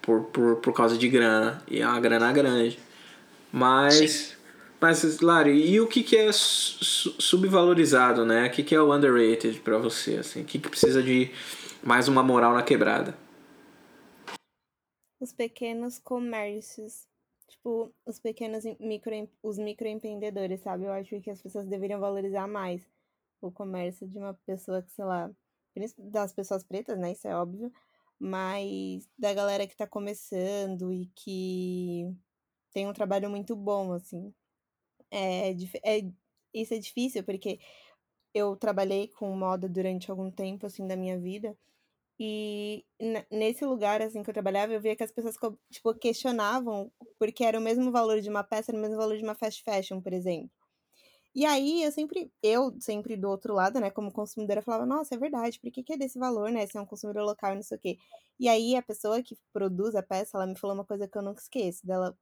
Por, 0.00 0.24
por, 0.24 0.56
por 0.56 0.72
causa 0.72 0.98
de 0.98 1.08
grana. 1.08 1.62
E 1.68 1.80
é 1.80 1.86
uma 1.86 2.00
grana 2.00 2.32
grande. 2.32 2.78
Mas. 3.52 4.10
Sim. 4.10 4.42
Mas, 4.80 5.20
Lari, 5.20 5.70
e 5.70 5.80
o 5.80 5.86
que, 5.86 6.02
que 6.02 6.16
é 6.16 6.32
subvalorizado, 6.32 8.26
né? 8.26 8.48
O 8.48 8.50
que, 8.50 8.64
que 8.64 8.74
é 8.74 8.82
o 8.82 8.92
underrated 8.92 9.60
para 9.60 9.78
você, 9.78 10.16
assim? 10.16 10.42
O 10.42 10.44
que, 10.44 10.58
que 10.58 10.68
precisa 10.68 11.00
de 11.00 11.30
mais 11.84 12.08
uma 12.08 12.20
moral 12.20 12.52
na 12.52 12.64
quebrada? 12.64 13.16
os 15.22 15.32
pequenos 15.32 15.98
comércios, 16.00 17.06
tipo, 17.46 17.94
os 18.04 18.18
pequenos 18.18 18.64
micro, 18.80 19.28
os 19.42 19.56
microempreendedores, 19.56 20.60
sabe? 20.60 20.84
Eu 20.84 20.92
acho 20.92 21.20
que 21.20 21.30
as 21.30 21.40
pessoas 21.40 21.66
deveriam 21.66 22.00
valorizar 22.00 22.48
mais 22.48 22.84
o 23.40 23.50
comércio 23.50 24.06
de 24.08 24.18
uma 24.18 24.34
pessoa 24.46 24.82
que, 24.82 24.90
sei 24.90 25.04
lá, 25.04 25.30
das 25.96 26.32
pessoas 26.32 26.64
pretas, 26.64 26.98
né? 26.98 27.12
Isso 27.12 27.28
é 27.28 27.36
óbvio, 27.36 27.72
mas 28.18 29.08
da 29.16 29.32
galera 29.32 29.66
que 29.66 29.76
tá 29.76 29.86
começando 29.86 30.92
e 30.92 31.06
que 31.14 32.12
tem 32.72 32.88
um 32.88 32.92
trabalho 32.92 33.30
muito 33.30 33.56
bom, 33.56 33.92
assim. 33.92 34.32
É, 35.10 35.50
é, 35.84 36.12
isso 36.54 36.74
é 36.74 36.78
difícil 36.78 37.24
porque 37.24 37.60
eu 38.34 38.56
trabalhei 38.56 39.08
com 39.08 39.34
moda 39.36 39.68
durante 39.68 40.10
algum 40.10 40.30
tempo, 40.30 40.66
assim, 40.66 40.86
da 40.86 40.96
minha 40.96 41.18
vida. 41.18 41.56
E 42.20 42.84
nesse 43.30 43.64
lugar, 43.64 44.02
assim, 44.02 44.22
que 44.22 44.30
eu 44.30 44.34
trabalhava, 44.34 44.72
eu 44.72 44.80
via 44.80 44.96
que 44.96 45.02
as 45.02 45.12
pessoas, 45.12 45.36
tipo, 45.70 45.94
questionavam 45.94 46.92
porque 47.18 47.44
era 47.44 47.58
o 47.58 47.62
mesmo 47.62 47.90
valor 47.92 48.20
de 48.20 48.30
uma 48.30 48.44
peça, 48.44 48.70
era 48.70 48.78
o 48.78 48.82
mesmo 48.82 48.96
valor 48.96 49.16
de 49.16 49.24
uma 49.24 49.34
fast 49.34 49.62
fashion, 49.64 50.00
por 50.00 50.12
exemplo. 50.12 50.50
E 51.34 51.46
aí, 51.46 51.82
eu 51.82 51.90
sempre, 51.92 52.30
eu 52.42 52.76
sempre 52.80 53.16
do 53.16 53.28
outro 53.28 53.54
lado, 53.54 53.80
né, 53.80 53.90
como 53.90 54.12
consumidora, 54.12 54.60
falava, 54.62 54.84
nossa, 54.86 55.14
é 55.14 55.18
verdade, 55.18 55.58
por 55.60 55.70
que, 55.70 55.82
que 55.82 55.94
é 55.94 55.96
desse 55.96 56.18
valor, 56.18 56.50
né, 56.50 56.66
se 56.66 56.76
é 56.76 56.80
um 56.80 56.86
consumidor 56.86 57.24
local 57.24 57.52
e 57.52 57.54
não 57.56 57.62
sei 57.62 57.78
o 57.78 57.80
quê. 57.80 57.96
E 58.38 58.48
aí, 58.48 58.76
a 58.76 58.82
pessoa 58.82 59.22
que 59.22 59.36
produz 59.52 59.94
a 59.94 60.02
peça, 60.02 60.36
ela 60.36 60.46
me 60.46 60.58
falou 60.58 60.76
uma 60.76 60.84
coisa 60.84 61.08
que 61.08 61.16
eu 61.16 61.22
nunca 61.22 61.40
esqueço, 61.40 61.86
dela, 61.86 62.16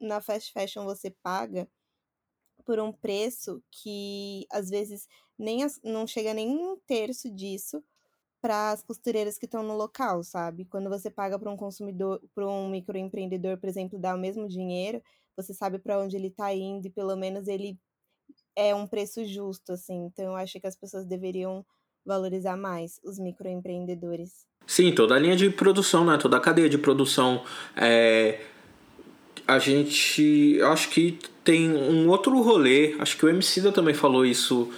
na 0.00 0.20
fast 0.20 0.52
fashion 0.52 0.84
você 0.84 1.10
paga 1.22 1.68
por 2.64 2.80
um 2.80 2.92
preço 2.92 3.62
que 3.70 4.46
às 4.50 4.68
vezes 4.68 5.06
nem 5.38 5.62
as, 5.62 5.80
não 5.82 6.06
chega 6.06 6.34
nem 6.34 6.48
um 6.48 6.76
terço 6.86 7.30
disso 7.30 7.82
para 8.40 8.70
as 8.72 8.82
costureiras 8.82 9.38
que 9.38 9.46
estão 9.46 9.62
no 9.62 9.76
local, 9.76 10.22
sabe? 10.22 10.64
Quando 10.66 10.88
você 10.88 11.10
paga 11.10 11.38
para 11.38 11.50
um 11.50 11.56
consumidor, 11.56 12.20
para 12.34 12.46
um 12.46 12.68
microempreendedor, 12.68 13.58
por 13.58 13.68
exemplo, 13.68 13.98
dar 13.98 14.14
o 14.14 14.18
mesmo 14.18 14.46
dinheiro, 14.48 15.02
você 15.36 15.52
sabe 15.52 15.78
para 15.78 15.98
onde 15.98 16.16
ele 16.16 16.28
está 16.28 16.52
indo 16.54 16.86
e 16.86 16.90
pelo 16.90 17.16
menos 17.16 17.48
ele 17.48 17.78
é 18.54 18.74
um 18.74 18.86
preço 18.86 19.24
justo, 19.24 19.72
assim. 19.72 20.06
Então 20.06 20.26
eu 20.26 20.36
acho 20.36 20.60
que 20.60 20.66
as 20.66 20.76
pessoas 20.76 21.04
deveriam 21.04 21.64
valorizar 22.04 22.56
mais 22.56 23.00
os 23.04 23.18
microempreendedores. 23.18 24.46
Sim, 24.66 24.94
toda 24.94 25.14
a 25.14 25.18
linha 25.18 25.36
de 25.36 25.50
produção, 25.50 26.04
né? 26.04 26.16
Toda 26.18 26.36
a 26.36 26.40
cadeia 26.40 26.68
de 26.68 26.78
produção. 26.78 27.44
É... 27.76 28.40
A 29.46 29.58
gente. 29.58 30.56
Eu 30.58 30.68
acho 30.68 30.88
que 30.88 31.18
tem 31.44 31.70
um 31.70 32.08
outro 32.08 32.40
rolê. 32.42 32.96
Acho 32.98 33.16
que 33.16 33.24
o 33.24 33.28
Emicida 33.28 33.70
também 33.70 33.94
falou 33.94 34.26
isso 34.26 34.70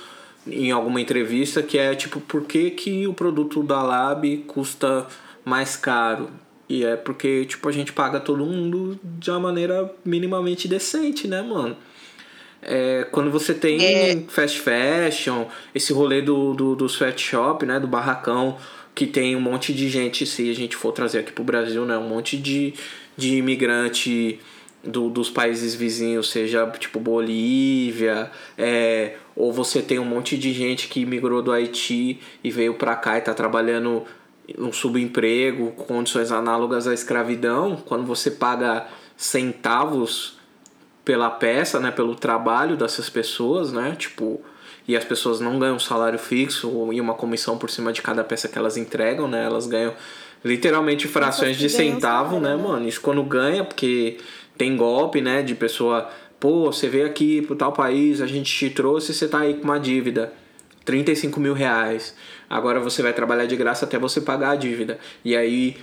em 0.47 0.71
alguma 0.71 1.01
entrevista, 1.01 1.63
que 1.63 1.79
é 1.79 1.95
tipo, 1.95 2.21
por 2.21 2.45
que, 2.45 2.71
que 2.71 3.07
o 3.07 3.15
produto 3.15 3.63
da 3.63 3.83
Lab 3.83 4.37
custa 4.47 5.07
mais 5.45 5.77
caro? 5.77 6.31
E 6.69 6.85
é 6.85 6.97
porque, 6.97 7.47
tipo, 7.47 7.67
a 7.69 7.73
gente 7.73 7.93
paga 7.93 8.21
todo 8.21 8.45
mundo 8.45 8.99
de 9.03 9.31
uma 9.31 9.41
maneira 9.41 9.91
minimamente 10.05 10.69
decente, 10.69 11.27
né, 11.27 11.41
mano? 11.41 11.77
É, 12.61 13.07
quando 13.11 13.31
você 13.31 13.55
tem 13.55 13.83
é... 13.83 14.25
fast 14.29 14.61
fashion, 14.61 15.47
esse 15.75 15.93
rolê 15.93 16.21
do, 16.21 16.53
do, 16.53 16.77
do 16.77 16.87
sweatshop, 16.87 17.65
né, 17.65 17.81
do 17.81 17.87
barracão, 17.87 18.59
que 18.95 19.07
tem 19.07 19.35
um 19.37 19.41
monte 19.41 19.73
de 19.73 19.89
gente, 19.89 20.27
se 20.27 20.51
a 20.51 20.55
gente 20.55 20.77
for 20.77 20.93
trazer 20.93 21.21
aqui 21.21 21.33
pro 21.33 21.45
Brasil, 21.45 21.87
né, 21.87 21.97
um 21.97 22.09
monte 22.09 22.37
de, 22.37 22.75
de 23.17 23.37
imigrante 23.37 24.41
do, 24.83 25.09
dos 25.11 25.31
países 25.31 25.75
vizinhos, 25.75 26.31
seja 26.31 26.67
tipo 26.79 27.01
Bolívia, 27.01 28.31
é, 28.57 29.17
ou 29.35 29.53
você 29.53 29.83
tem 29.83 29.99
um 29.99 30.05
monte 30.05 30.39
de 30.39 30.53
gente 30.53 30.89
que 30.89 31.05
migrou 31.05 31.43
do 31.43 31.53
Haiti 31.53 32.21
e 32.43 32.51
veio 32.51 32.75
pra 32.75 32.97
cá 32.97 33.19
e 33.19 33.21
tá 33.21 33.35
trabalhando 33.35 34.05
um 34.57 34.73
subemprego, 34.73 35.73
condições 35.73 36.33
análogas 36.33 36.87
à 36.87 36.95
escravidão, 36.95 37.77
quando 37.77 38.07
você 38.07 38.31
paga 38.31 38.87
centavos 39.17 40.39
pela 41.05 41.29
peça, 41.29 41.81
né, 41.81 41.91
pelo 41.91 42.15
trabalho 42.15 42.77
dessas 42.77 43.11
pessoas, 43.11 43.73
né, 43.73 43.95
tipo, 43.99 44.41
e 44.87 44.97
as 44.97 45.05
pessoas 45.05 45.41
não 45.41 45.59
ganham 45.59 45.77
um 45.77 45.81
salário 45.81 46.19
fixo 46.19 46.93
e 46.93 47.01
uma 47.01 47.15
comissão 47.15 47.59
por 47.59 47.71
cima 47.71 47.93
de 47.93 48.01
cada 48.01 48.25
peça 48.25 48.49
que 48.49 48.59
elas 48.59 48.77
entregam, 48.77 49.29
né, 49.29 49.45
elas 49.45 49.67
ganham 49.67 49.95
literalmente 50.45 51.09
frações 51.09 51.57
de 51.57 51.69
centavo, 51.69 52.39
né, 52.39 52.55
né, 52.55 52.63
mano, 52.63 52.87
isso 52.87 53.01
quando 53.01 53.23
ganha, 53.23 53.65
porque 53.65 54.19
tem 54.59 54.77
golpe, 54.77 55.23
né, 55.23 55.43
de 55.43 55.55
pessoa, 55.55 56.11
pô, 56.39 56.71
você 56.73 56.89
veio 56.89 57.07
aqui 57.07 57.41
pro 57.43 57.57
tal 57.57 57.73
país, 57.73 58.21
a 58.21 58.27
gente 58.27 58.53
te 58.53 58.69
trouxe 58.69 59.13
e 59.13 59.15
você 59.15 59.29
tá 59.29 59.39
aí 59.39 59.55
com 59.55 59.65
uma 59.65 59.79
dívida, 59.79 60.33
35 60.85 61.39
mil 61.39 61.55
reais, 61.55 62.15
agora 62.51 62.81
você 62.81 63.01
vai 63.01 63.13
trabalhar 63.13 63.47
de 63.47 63.57
graça 63.57 63.87
até 63.87 63.99
você 63.99 64.21
pagar 64.21 64.51
a 64.51 64.57
dívida, 64.57 64.99
e 65.25 65.37
aí 65.37 65.77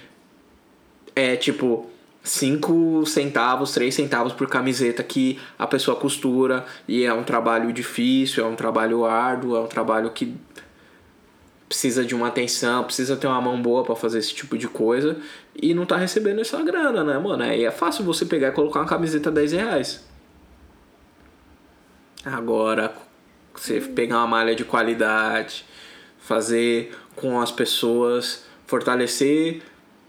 é 1.16 1.36
tipo 1.36 1.90
5 2.26 3.06
centavos, 3.06 3.72
3 3.72 3.94
centavos 3.94 4.34
por 4.34 4.48
camiseta 4.48 5.04
que 5.04 5.40
a 5.58 5.68
pessoa 5.68 5.96
costura. 5.96 6.66
E 6.88 7.06
é 7.06 7.14
um 7.14 7.24
trabalho 7.24 7.72
difícil, 7.72 8.44
é 8.44 8.48
um 8.48 8.56
trabalho 8.56 9.06
árduo, 9.06 9.56
é 9.56 9.60
um 9.60 9.68
trabalho 9.68 10.10
que 10.10 10.36
precisa 11.68 12.06
de 12.06 12.14
uma 12.14 12.28
atenção, 12.28 12.84
precisa 12.84 13.16
ter 13.16 13.28
uma 13.28 13.42
mão 13.42 13.62
boa 13.62 13.84
para 13.84 13.96
fazer 13.96 14.20
esse 14.20 14.34
tipo 14.34 14.58
de 14.58 14.68
coisa 14.68 15.18
e 15.56 15.74
não 15.74 15.86
tá 15.86 15.98
recebendo 15.98 16.42
essa 16.42 16.62
grana, 16.62 17.04
né, 17.04 17.18
mano? 17.18 17.44
Aí 17.44 17.64
é 17.64 17.72
fácil 17.72 18.04
você 18.04 18.26
pegar 18.26 18.50
e 18.50 18.52
colocar 18.52 18.80
uma 18.80 18.88
camiseta 18.88 19.32
10 19.32 19.52
reais. 19.54 20.06
Agora, 22.24 22.94
você 23.54 23.80
pegar 23.80 24.18
uma 24.18 24.28
malha 24.28 24.56
de 24.56 24.64
qualidade, 24.64 25.66
fazer 26.20 26.96
com 27.16 27.40
as 27.40 27.52
pessoas, 27.52 28.46
fortalecer 28.66 29.62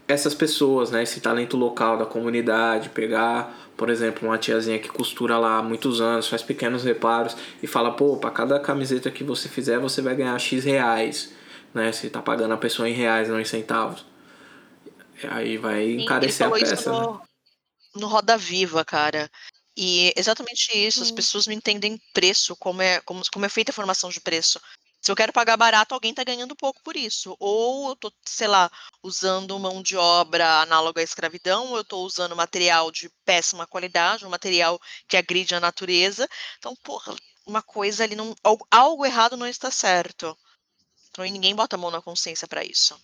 essas 0.07 0.33
pessoas, 0.33 0.89
né, 0.89 1.03
esse 1.03 1.19
talento 1.19 1.57
local 1.57 1.97
da 1.97 2.05
comunidade, 2.05 2.89
pegar, 2.89 3.55
por 3.75 3.89
exemplo, 3.89 4.27
uma 4.27 4.37
tiazinha 4.37 4.79
que 4.79 4.87
costura 4.87 5.37
lá 5.37 5.57
há 5.57 5.61
muitos 5.63 5.99
anos, 5.99 6.27
faz 6.27 6.41
pequenos 6.41 6.83
reparos 6.83 7.35
e 7.61 7.67
fala, 7.67 7.91
pô, 7.91 8.15
para 8.17 8.31
cada 8.31 8.59
camiseta 8.59 9.11
que 9.11 9.23
você 9.23 9.49
fizer, 9.49 9.79
você 9.79 10.01
vai 10.01 10.15
ganhar 10.15 10.37
X 10.39 10.63
reais, 10.63 11.33
né? 11.77 11.91
Você 11.91 12.09
tá 12.09 12.21
pagando 12.21 12.53
a 12.53 12.57
pessoa 12.57 12.89
em 12.89 12.93
reais, 12.93 13.29
não 13.29 13.39
em 13.39 13.45
centavos. 13.45 14.05
Aí 15.29 15.57
vai 15.57 15.91
encarecer 15.91 16.45
a 16.45 16.51
peça, 16.51 16.91
no, 16.91 17.13
né? 17.13 17.19
no 17.95 18.07
Roda 18.07 18.37
Viva, 18.37 18.83
cara. 18.83 19.31
E 19.75 20.11
exatamente 20.17 20.75
isso, 20.75 20.99
hum. 20.99 21.03
as 21.03 21.11
pessoas 21.11 21.45
não 21.45 21.53
entendem 21.53 22.01
preço, 22.13 22.55
como 22.57 22.81
é, 22.81 22.99
como, 23.01 23.21
como 23.31 23.45
é 23.45 23.49
feita 23.49 23.71
a 23.71 23.73
formação 23.73 24.09
de 24.09 24.19
preço. 24.19 24.59
Se 24.99 25.11
eu 25.11 25.15
quero 25.15 25.31
pagar 25.31 25.55
barato, 25.55 25.93
alguém 25.93 26.09
está 26.09 26.23
ganhando 26.23 26.55
pouco 26.55 26.81
por 26.83 26.97
isso. 26.97 27.35
Ou 27.39 27.89
eu 27.89 27.95
tô, 27.95 28.11
sei 28.25 28.47
lá, 28.47 28.69
usando 29.03 29.57
mão 29.59 29.81
de 29.81 29.95
obra 29.95 30.61
análoga 30.61 30.99
à 30.99 31.03
escravidão, 31.03 31.67
ou 31.67 31.77
eu 31.77 31.81
estou 31.81 32.03
usando 32.03 32.35
material 32.35 32.91
de 32.91 33.09
péssima 33.23 33.67
qualidade, 33.67 34.25
um 34.25 34.29
material 34.29 34.79
que 35.07 35.15
agride 35.15 35.53
a 35.53 35.59
natureza. 35.59 36.27
Então, 36.57 36.75
porra, 36.83 37.15
uma 37.45 37.61
coisa 37.61 38.03
ali 38.03 38.15
não. 38.15 38.35
Algo, 38.43 38.67
algo 38.71 39.05
errado 39.05 39.37
não 39.37 39.47
está 39.47 39.69
certo. 39.69 40.35
Então, 41.17 41.25
e 41.25 41.31
ninguém 41.31 41.55
bota 41.55 41.75
a 41.75 41.79
mão 41.79 41.89
na 41.89 41.99
consciência 41.99 42.47
para 42.47 42.63
isso. 42.63 42.95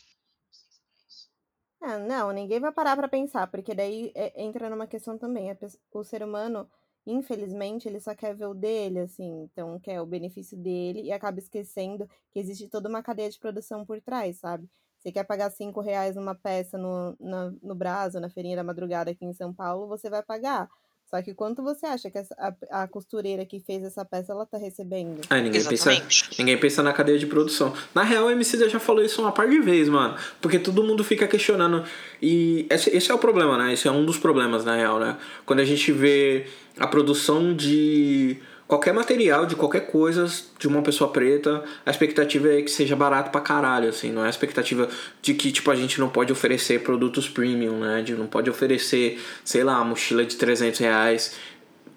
Ah, 1.81 1.97
não, 1.97 2.31
ninguém 2.31 2.59
vai 2.59 2.71
parar 2.71 2.95
para 2.95 3.07
pensar, 3.07 3.47
porque 3.47 3.73
daí 3.73 4.11
é, 4.13 4.39
entra 4.39 4.69
numa 4.69 4.85
questão 4.85 5.17
também. 5.17 5.49
o 5.91 6.03
ser 6.03 6.21
humano 6.21 6.69
infelizmente, 7.07 7.87
ele 7.87 7.99
só 7.99 8.13
quer 8.13 8.35
ver 8.35 8.45
o 8.45 8.53
dele, 8.53 8.99
assim, 8.99 9.49
então 9.51 9.79
quer 9.79 9.99
o 9.99 10.05
benefício 10.05 10.55
dele 10.55 11.01
e 11.01 11.11
acaba 11.11 11.39
esquecendo 11.39 12.07
que 12.31 12.39
existe 12.39 12.69
toda 12.69 12.87
uma 12.87 13.01
cadeia 13.01 13.31
de 13.31 13.39
produção 13.39 13.83
por 13.83 13.99
trás, 13.99 14.37
sabe? 14.37 14.69
Você 14.99 15.11
quer 15.11 15.23
pagar 15.25 15.49
cinco 15.49 15.81
reais 15.81 16.15
numa 16.15 16.35
peça 16.35 16.77
no, 16.77 17.17
na, 17.19 17.51
no 17.63 17.73
Brasil, 17.75 18.21
na 18.21 18.29
Feirinha 18.29 18.55
da 18.55 18.63
Madrugada 18.63 19.09
aqui 19.09 19.25
em 19.25 19.33
São 19.33 19.51
Paulo, 19.51 19.87
você 19.87 20.07
vai 20.07 20.21
pagar. 20.21 20.69
Só 21.13 21.21
que 21.21 21.31
quanto 21.35 21.61
você 21.61 21.85
acha 21.85 22.09
que 22.09 22.17
essa, 22.17 22.35
a, 22.39 22.81
a, 22.81 22.87
costureira 22.87 23.45
que 23.45 23.59
fez 23.59 23.83
essa 23.83 24.03
peça 24.03 24.31
ela 24.31 24.47
tá 24.47 24.57
recebendo? 24.57 25.21
É, 25.29 25.39
ninguém 25.39 25.63
pensa, 25.63 25.91
ninguém 26.39 26.57
pensa 26.57 26.81
na 26.81 26.91
cadeia 26.91 27.19
de 27.19 27.27
produção. 27.27 27.71
Na 27.93 28.01
real, 28.01 28.25
o 28.25 28.31
MC 28.31 28.67
já 28.67 28.79
falou 28.79 29.05
isso 29.05 29.21
uma 29.21 29.31
par 29.31 29.47
de 29.47 29.59
vezes, 29.59 29.89
mano. 29.89 30.15
Porque 30.41 30.57
todo 30.57 30.83
mundo 30.83 31.03
fica 31.03 31.27
questionando. 31.27 31.83
E 32.19 32.65
esse, 32.67 32.89
esse 32.89 33.11
é 33.11 33.13
o 33.13 33.19
problema, 33.19 33.59
né? 33.59 33.73
Esse 33.73 33.87
é 33.87 33.91
um 33.91 34.03
dos 34.03 34.17
problemas, 34.17 34.65
na 34.65 34.75
real, 34.75 34.99
né? 34.99 35.15
Quando 35.45 35.59
a 35.59 35.65
gente 35.65 35.91
vê 35.91 36.47
a 36.79 36.87
produção 36.87 37.55
de 37.55 38.39
qualquer 38.67 38.93
material, 38.93 39.45
de 39.45 39.55
qualquer 39.55 39.87
coisa 39.87 40.25
de 40.57 40.67
uma 40.67 40.81
pessoa 40.81 41.11
preta, 41.11 41.63
a 41.85 41.91
expectativa 41.91 42.51
é 42.51 42.61
que 42.61 42.71
seja 42.71 42.95
barato 42.95 43.29
pra 43.29 43.41
caralho, 43.41 43.89
assim, 43.89 44.11
não 44.11 44.23
é 44.23 44.27
a 44.27 44.29
expectativa 44.29 44.89
de 45.21 45.33
que, 45.33 45.51
tipo, 45.51 45.69
a 45.69 45.75
gente 45.75 45.99
não 45.99 46.09
pode 46.09 46.31
oferecer 46.31 46.81
produtos 46.83 47.29
premium, 47.29 47.79
né, 47.79 48.01
de 48.01 48.13
não 48.13 48.27
pode 48.27 48.49
oferecer, 48.49 49.21
sei 49.43 49.63
lá, 49.63 49.83
mochila 49.83 50.25
de 50.25 50.35
300 50.35 50.79
reais, 50.79 51.35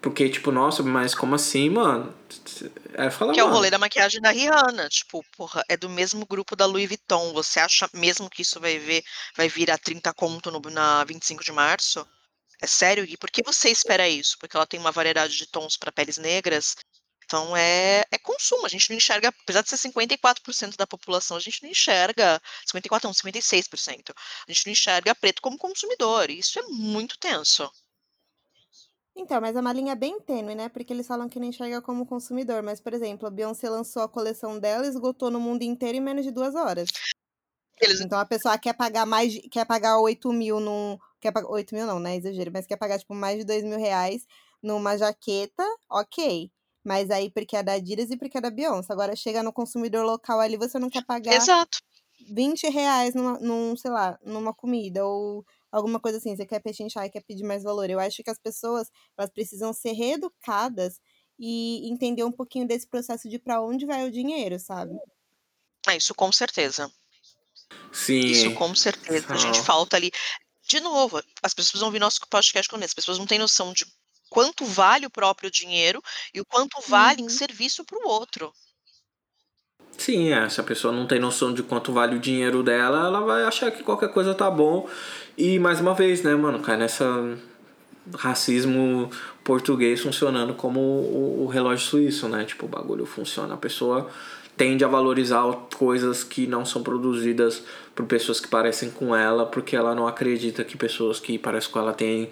porque, 0.01 0.29
tipo, 0.29 0.51
nossa, 0.51 0.83
mas 0.83 1.15
como 1.15 1.35
assim, 1.35 1.69
mano? 1.69 2.13
É 2.93 3.09
falar, 3.09 3.33
que 3.33 3.39
é 3.39 3.43
o 3.43 3.49
rolê 3.49 3.69
da 3.69 3.79
maquiagem 3.79 4.21
da 4.21 4.29
Rihanna, 4.29 4.87
tipo, 4.89 5.23
porra, 5.35 5.63
é 5.67 5.75
do 5.75 5.89
mesmo 5.89 6.25
grupo 6.25 6.55
da 6.55 6.65
Louis 6.65 6.87
Vuitton, 6.87 7.33
você 7.33 7.59
acha 7.59 7.89
mesmo 7.93 8.29
que 8.29 8.41
isso 8.41 8.59
vai, 8.59 8.77
ver, 8.77 9.03
vai 9.35 9.49
vir 9.49 9.71
a 9.71 9.77
30 9.77 10.13
conto 10.13 10.51
no, 10.51 10.59
na 10.69 11.03
25 11.03 11.43
de 11.43 11.51
março? 11.51 12.07
É 12.61 12.67
sério? 12.67 13.05
E 13.05 13.17
por 13.17 13.29
que 13.29 13.43
você 13.43 13.69
espera 13.69 14.07
isso? 14.09 14.37
Porque 14.39 14.55
ela 14.55 14.65
tem 14.65 14.79
uma 14.79 14.91
variedade 14.91 15.37
de 15.37 15.47
tons 15.47 15.77
para 15.77 15.91
peles 15.91 16.17
negras. 16.17 16.75
Então 17.25 17.55
é, 17.55 18.05
é 18.09 18.17
consumo, 18.17 18.65
a 18.65 18.69
gente 18.69 18.89
não 18.89 18.95
enxerga, 18.95 19.29
apesar 19.29 19.61
de 19.61 19.69
ser 19.69 19.89
54% 19.89 20.77
da 20.77 20.87
população, 20.87 21.35
a 21.35 21.41
gente 21.41 21.61
não 21.61 21.69
enxerga, 21.69 22.41
54 22.65 23.05
não, 23.05 23.13
56%, 23.13 24.13
a 24.47 24.51
gente 24.51 24.65
não 24.65 24.71
enxerga 24.71 25.13
preto 25.13 25.41
como 25.41 25.57
consumidor, 25.57 26.29
e 26.29 26.39
isso 26.39 26.57
é 26.57 26.61
muito 26.69 27.19
tenso. 27.19 27.69
Então, 29.13 29.41
mas 29.41 29.55
é 29.55 29.59
uma 29.59 29.73
linha 29.73 29.95
bem 29.95 30.21
tênue, 30.21 30.53
né? 30.53 30.69
Porque 30.69 30.93
eles 30.93 31.07
falam 31.07 31.27
que 31.27 31.39
não 31.39 31.47
enxerga 31.47 31.81
como 31.81 32.05
consumidor. 32.05 32.61
Mas, 32.61 32.79
por 32.79 32.93
exemplo, 32.93 33.27
a 33.27 33.31
Beyoncé 33.31 33.67
lançou 33.67 34.03
a 34.03 34.07
coleção 34.07 34.59
dela 34.59 34.85
e 34.85 34.89
esgotou 34.89 35.31
no 35.31 35.39
mundo 35.39 35.63
inteiro 35.63 35.97
em 35.97 36.01
menos 36.01 36.23
de 36.23 36.31
duas 36.31 36.53
horas. 36.53 36.87
Eles... 37.81 37.99
Então 37.99 38.19
a 38.19 38.25
pessoa 38.25 38.57
quer 38.59 38.73
pagar 38.73 39.07
mais, 39.07 39.39
quer 39.51 39.65
pagar 39.65 39.99
8 39.99 40.31
mil 40.31 40.59
num. 40.59 40.99
Quer 41.19 41.31
pagar 41.31 41.49
8 41.49 41.73
mil 41.73 41.85
não, 41.85 41.99
né? 41.99 42.15
Exagero, 42.15 42.51
mas 42.53 42.67
quer 42.67 42.77
pagar, 42.77 42.99
tipo, 42.99 43.13
mais 43.13 43.39
de 43.39 43.43
2 43.43 43.63
mil 43.63 43.77
reais 43.77 44.25
numa 44.61 44.97
jaqueta, 44.97 45.63
ok. 45.89 46.51
Mas 46.83 47.09
aí 47.09 47.29
porque 47.29 47.55
é 47.55 47.63
da 47.63 47.73
Adidas 47.73 48.09
e 48.09 48.17
porque 48.17 48.37
é 48.37 48.41
da 48.41 48.49
Beyoncé. 48.49 48.93
Agora 48.93 49.15
chega 49.15 49.43
no 49.43 49.51
consumidor 49.51 50.05
local 50.05 50.39
ali, 50.39 50.57
você 50.57 50.79
não 50.79 50.89
quer 50.89 51.03
pagar 51.03 51.33
Exato. 51.33 51.79
20 52.29 52.69
reais 52.69 53.13
numa, 53.13 53.37
num, 53.39 53.75
sei 53.75 53.91
lá, 53.91 54.17
numa 54.23 54.53
comida 54.53 55.05
ou 55.05 55.45
alguma 55.71 55.99
coisa 55.99 56.17
assim. 56.17 56.35
Você 56.35 56.45
quer 56.45 56.59
pechinchar 56.59 57.05
e 57.05 57.09
quer 57.09 57.23
pedir 57.23 57.43
mais 57.43 57.63
valor. 57.63 57.89
Eu 57.89 57.99
acho 57.99 58.23
que 58.23 58.29
as 58.29 58.39
pessoas, 58.39 58.89
elas 59.17 59.29
precisam 59.29 59.73
ser 59.73 59.91
reeducadas 59.91 60.99
e 61.39 61.89
entender 61.91 62.23
um 62.23 62.31
pouquinho 62.31 62.67
desse 62.67 62.87
processo 62.87 63.29
de 63.29 63.37
para 63.37 63.61
onde 63.61 63.85
vai 63.85 64.07
o 64.07 64.11
dinheiro, 64.11 64.57
sabe? 64.59 64.95
É, 65.87 65.97
isso 65.97 66.15
com 66.15 66.31
certeza. 66.31 66.91
Sim. 67.91 68.19
Isso 68.19 68.53
com 68.55 68.73
certeza. 68.73 69.33
A 69.33 69.37
gente 69.37 69.61
falta 69.61 69.97
ali. 69.97 70.11
De 70.67 70.79
novo, 70.79 71.21
as 71.41 71.53
pessoas 71.53 71.79
vão 71.79 71.87
ouvir 71.87 71.99
nosso 71.99 72.19
podcast 72.29 72.69
com 72.69 72.75
as 72.83 72.93
pessoas 72.93 73.17
não 73.17 73.25
têm 73.25 73.39
noção 73.39 73.71
de 73.73 73.85
quanto 74.29 74.65
vale 74.65 75.05
o 75.05 75.09
próprio 75.09 75.49
dinheiro 75.49 76.01
e 76.33 76.41
o 76.41 76.45
quanto 76.45 76.79
vale 76.87 77.21
Uhum. 77.21 77.27
em 77.27 77.29
serviço 77.29 77.85
para 77.85 77.97
o 77.97 78.07
outro. 78.09 78.53
Sim, 79.97 80.31
é, 80.31 80.47
se 80.49 80.59
a 80.61 80.63
pessoa 80.63 80.93
não 80.93 81.07
tem 81.07 81.19
noção 81.19 81.53
de 81.53 81.63
quanto 81.63 81.91
vale 81.91 82.15
o 82.15 82.19
dinheiro 82.19 82.61
dela, 82.61 83.07
ela 83.07 83.21
vai 83.21 83.43
achar 83.43 83.71
que 83.71 83.81
qualquer 83.83 84.09
coisa 84.13 84.35
tá 84.35 84.49
bom. 84.51 84.87
E 85.37 85.57
mais 85.57 85.79
uma 85.79 85.93
vez, 85.93 86.21
né, 86.21 86.35
mano, 86.35 86.59
cai 86.61 86.77
nessa 86.77 87.05
racismo 88.15 89.09
português 89.43 89.99
funcionando 90.01 90.53
como 90.53 90.79
o, 90.79 91.43
o 91.43 91.47
relógio 91.47 91.85
suíço, 91.87 92.27
né? 92.29 92.45
Tipo, 92.45 92.65
o 92.65 92.69
bagulho 92.69 93.05
funciona. 93.05 93.53
A 93.55 93.57
pessoa 93.57 94.09
tende 94.57 94.83
a 94.83 94.87
valorizar 94.87 95.43
coisas 95.77 96.23
que 96.23 96.47
não 96.47 96.65
são 96.65 96.81
produzidas 96.81 97.63
por 97.95 98.05
pessoas 98.07 98.39
que 98.39 98.47
parecem 98.47 98.89
com 98.89 99.15
ela, 99.15 99.45
porque 99.45 99.75
ela 99.75 99.93
não 99.93 100.07
acredita 100.07 100.63
que 100.63 100.75
pessoas 100.75 101.19
que 101.19 101.37
parecem 101.37 101.71
com 101.71 101.79
ela 101.79 101.93
têm 101.93 102.29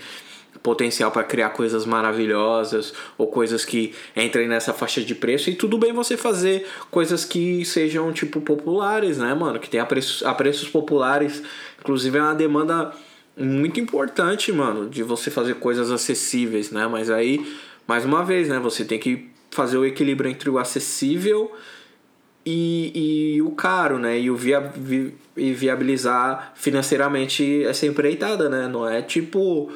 potencial 0.64 1.12
para 1.12 1.24
criar 1.24 1.50
coisas 1.50 1.86
maravilhosas 1.86 2.94
ou 3.18 3.28
coisas 3.28 3.64
que 3.64 3.94
entrem 4.16 4.48
nessa 4.48 4.74
faixa 4.74 5.02
de 5.02 5.14
preço. 5.14 5.50
E 5.50 5.56
tudo 5.56 5.78
bem 5.78 5.94
você 5.94 6.18
fazer 6.18 6.66
coisas 6.90 7.24
que 7.24 7.64
sejam 7.64 8.12
tipo 8.12 8.42
populares, 8.42 9.20
né, 9.20 9.34
mano, 9.36 9.60
que 9.60 9.70
tenha 9.70 9.86
preços, 9.86 10.24
a 10.24 10.34
preços 10.34 10.68
populares, 10.68 11.44
inclusive 11.80 12.18
é 12.18 12.22
uma 12.22 12.34
demanda 12.34 12.92
muito 13.38 13.80
importante, 13.80 14.52
mano, 14.52 14.90
de 14.90 15.04
você 15.04 15.30
fazer 15.30 15.56
coisas 15.56 15.92
acessíveis, 15.92 16.72
né? 16.72 16.88
Mas 16.88 17.12
aí, 17.12 17.46
mais 17.86 18.06
uma 18.06 18.24
vez, 18.24 18.48
né, 18.48 18.58
você 18.60 18.86
tem 18.86 18.98
que 18.98 19.30
fazer 19.52 19.78
o 19.78 19.86
equilíbrio 19.86 20.32
entre 20.32 20.50
o 20.50 20.58
acessível 20.58 21.52
e, 22.46 23.36
e 23.36 23.42
o 23.42 23.52
caro, 23.52 23.98
né? 23.98 24.20
E 24.20 24.30
o 24.30 24.36
via, 24.36 24.60
vi, 24.60 25.16
e 25.36 25.52
viabilizar 25.52 26.54
financeiramente 26.56 27.64
essa 27.66 27.86
empreitada, 27.88 28.48
né? 28.48 28.68
Não 28.68 28.88
é 28.88 29.02
tipo 29.02 29.72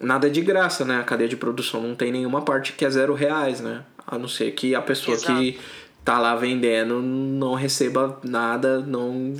nada 0.00 0.30
de 0.30 0.40
graça, 0.40 0.84
né? 0.84 0.98
A 0.98 1.04
cadeia 1.04 1.28
de 1.28 1.36
produção 1.36 1.82
não 1.82 1.94
tem 1.94 2.10
nenhuma 2.10 2.42
parte 2.42 2.72
que 2.72 2.84
é 2.84 2.90
zero 2.90 3.14
reais, 3.14 3.60
né? 3.60 3.84
A 4.06 4.18
não 4.18 4.26
ser 4.26 4.52
que 4.52 4.74
a 4.74 4.80
pessoa 4.80 5.16
Exato. 5.16 5.38
que 5.38 5.60
tá 6.04 6.18
lá 6.18 6.34
vendendo 6.34 7.00
não 7.00 7.54
receba 7.54 8.18
nada, 8.24 8.80
não 8.80 9.36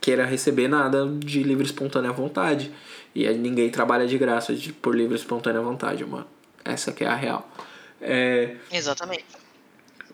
queira 0.00 0.24
receber 0.24 0.66
nada 0.66 1.06
de 1.18 1.42
livre 1.42 1.66
espontânea 1.66 2.10
vontade. 2.10 2.72
E 3.14 3.28
ninguém 3.34 3.68
trabalha 3.70 4.06
de 4.06 4.16
graça 4.16 4.54
de, 4.54 4.72
por 4.72 4.96
livre 4.96 5.16
espontânea 5.16 5.60
vontade, 5.60 6.04
mano. 6.04 6.26
Essa 6.64 6.90
que 6.90 7.04
é 7.04 7.08
a 7.08 7.14
real. 7.14 7.48
É, 8.00 8.56
Exatamente. 8.72 9.26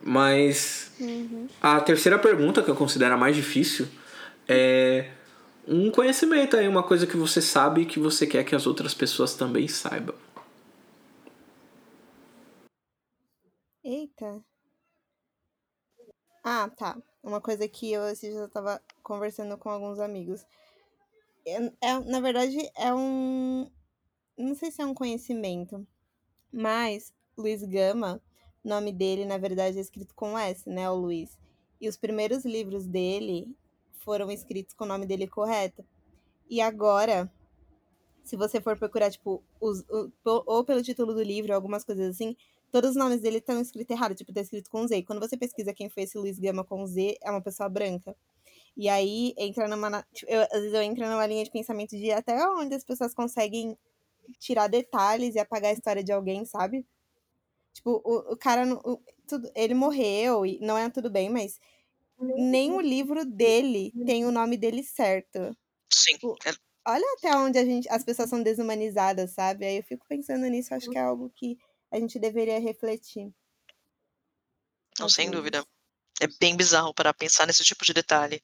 mas 0.03 0.86
Uhum. 0.99 1.49
a 1.61 1.81
terceira 1.81 2.19
pergunta, 2.19 2.62
que 2.62 2.71
eu 2.71 2.76
considero 2.76 3.15
a 3.15 3.19
mais 3.19 3.37
difícil, 3.37 3.87
é 4.49 5.11
um 5.67 5.91
conhecimento 5.91 6.57
aí, 6.57 6.67
uma 6.69 6.83
coisa 6.83 7.07
que 7.07 7.17
você 7.17 7.43
sabe 7.43 7.83
e 7.83 7.87
que 7.87 7.99
você 7.99 8.26
quer 8.26 8.45
que 8.45 8.55
as 8.55 8.67
outras 8.67 8.95
pessoas 8.95 9.35
também 9.35 9.69
saibam. 9.69 10.15
Eita. 13.85 14.43
Ah, 16.43 16.71
tá. 16.71 16.97
Uma 17.23 17.41
coisa 17.41 17.69
que 17.69 17.93
eu 17.93 18.05
esse 18.09 18.31
dia 18.31 18.38
eu 18.38 18.49
tava 18.49 18.81
conversando 19.03 19.59
com 19.59 19.69
alguns 19.69 19.99
amigos. 19.99 20.45
É, 21.45 21.57
é- 21.81 22.00
na 22.00 22.21
verdade, 22.21 22.57
é 22.76 22.93
um. 22.95 23.71
Não 24.38 24.55
sei 24.55 24.71
se 24.71 24.83
é 24.83 24.87
um 24.87 24.95
conhecimento, 24.95 25.87
mas 26.53 27.12
Luiz 27.37 27.62
Gama, 27.65 28.21
o 28.66 28.68
nome 28.68 28.92
dele, 28.92 29.25
na 29.25 29.38
verdade, 29.38 29.78
é 29.78 29.80
escrito 29.80 30.14
com 30.14 30.38
S, 30.38 30.68
né? 30.68 30.90
O 30.90 30.96
Luiz. 30.96 31.38
E 31.80 31.88
os 31.88 31.96
primeiros 31.96 32.44
livros 32.44 32.87
dele 32.87 33.49
foram 34.04 34.30
escritos 34.30 34.75
com 34.75 34.85
o 34.85 34.88
nome 34.88 35.06
dele 35.06 35.26
correto. 35.28 35.85
E 36.50 36.61
agora, 36.61 37.30
se 38.25 38.37
você 38.37 38.61
for 38.61 38.76
procurar, 38.78 39.11
tipo, 39.11 39.42
os, 39.61 39.80
o- 39.88 40.11
ou 40.25 40.64
pelo 40.64 40.82
título 40.82 41.14
do 41.14 41.23
livro, 41.23 41.54
algumas 41.54 41.85
coisas 41.85 42.11
assim, 42.14 42.37
todos 42.73 42.90
os 42.90 42.96
nomes 42.96 43.20
dele 43.20 43.38
estão 43.38 43.61
escritos 43.61 43.94
errado, 43.96 44.14
tipo, 44.14 44.32
tá 44.32 44.40
escrito 44.40 44.70
com 44.70 44.87
Z. 44.87 44.96
E 44.99 45.04
quando 45.04 45.20
você 45.20 45.37
pesquisa 45.37 45.73
quem 45.73 45.88
foi 45.88 46.02
esse 46.04 46.18
Luiz 46.18 46.38
Gama 46.38 46.64
com 46.64 46.87
Z, 46.87 47.16
é 47.23 47.30
uma 47.30 47.42
pessoa 47.42 47.68
branca. 47.68 48.16
E 48.76 48.88
aí 48.88 49.35
entra 49.38 49.68
numa. 49.68 50.02
tipo, 50.14 50.30
eu- 50.30 50.42
às 50.42 50.50
vezes 50.61 50.75
eu 50.75 50.82
entro 50.82 51.04
numa 51.08 51.26
linha 51.26 51.44
de 51.44 51.50
pensamento 51.50 51.96
de 51.96 52.11
até 52.12 52.46
onde 52.50 52.75
as 52.75 52.84
pessoas 52.84 53.14
conseguem 53.14 53.76
tirar 54.38 54.69
detalhes 54.69 55.34
e 55.34 55.38
apagar 55.38 55.71
a 55.71 55.75
história 55.75 56.04
de 56.04 56.12
alguém, 56.12 56.45
sabe? 56.45 56.86
Tipo, 57.76 58.00
o, 58.04 58.32
o 58.32 58.36
cara. 58.36 58.65
o- 58.75 59.02
tudo, 59.28 59.50
ele 59.54 59.75
morreu 59.75 60.47
e 60.47 60.58
não 60.60 60.78
é 60.78 60.89
tudo 60.89 61.10
bem, 61.10 61.28
mas 61.28 61.58
nem 62.19 62.73
o 62.73 62.80
livro 62.80 63.25
dele 63.25 63.93
tem 64.06 64.25
o 64.25 64.32
nome 64.32 64.56
dele 64.56 64.82
certo. 64.82 65.54
Sim. 65.93 66.15
Tipo, 66.15 66.36
É- 66.47 66.54
Olha 66.89 67.04
até 67.19 67.36
onde 67.36 67.58
a 67.58 67.65
gente, 67.65 67.89
as 67.91 68.04
pessoas 68.04 68.30
são 68.30 68.41
desumanizadas, 68.43 69.32
sabe? 69.32 69.67
Aí 69.67 69.76
eu 69.78 69.82
fico 69.82 70.06
pensando 70.08 70.47
nisso, 70.47 70.73
acho 70.73 70.89
que 70.89 70.97
é 70.97 71.00
algo 71.00 71.28
que 71.34 71.58
a 71.91 71.99
gente 71.99 72.19
deveria 72.19 72.60
refletir. 72.60 73.30
Não, 74.99 75.08
sem 75.08 75.30
dúvida. 75.30 75.67
É 76.21 76.26
bem 76.41 76.56
bizarro 76.56 76.95
para 76.95 77.12
pensar 77.12 77.47
nesse 77.47 77.65
tipo 77.65 77.84
de 77.84 77.93
detalhe. 77.93 78.41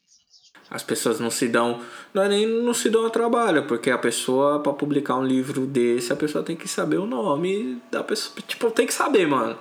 As 0.71 0.83
pessoas 0.83 1.21
não 1.21 1.31
se 1.31 1.49
dão. 1.49 1.81
Não 2.15 2.23
é 2.23 2.29
nem 2.29 2.47
não 2.47 2.73
se 2.73 2.89
dão 2.89 3.05
a 3.07 3.11
trabalho, 3.11 3.65
porque 3.65 3.91
a 3.91 3.99
pessoa, 3.99 4.61
pra 4.61 4.73
publicar 4.73 5.17
um 5.17 5.25
livro 5.25 5.67
desse, 5.67 6.13
a 6.13 6.17
pessoa 6.17 6.43
tem 6.43 6.57
que 6.57 6.67
saber 6.67 6.97
o 6.97 7.07
nome 7.07 7.81
da 7.91 8.03
pessoa. 8.03 8.35
Tipo, 8.47 8.71
tem 8.71 8.87
que 8.87 8.95
saber, 8.95 9.27
mano. 9.27 9.59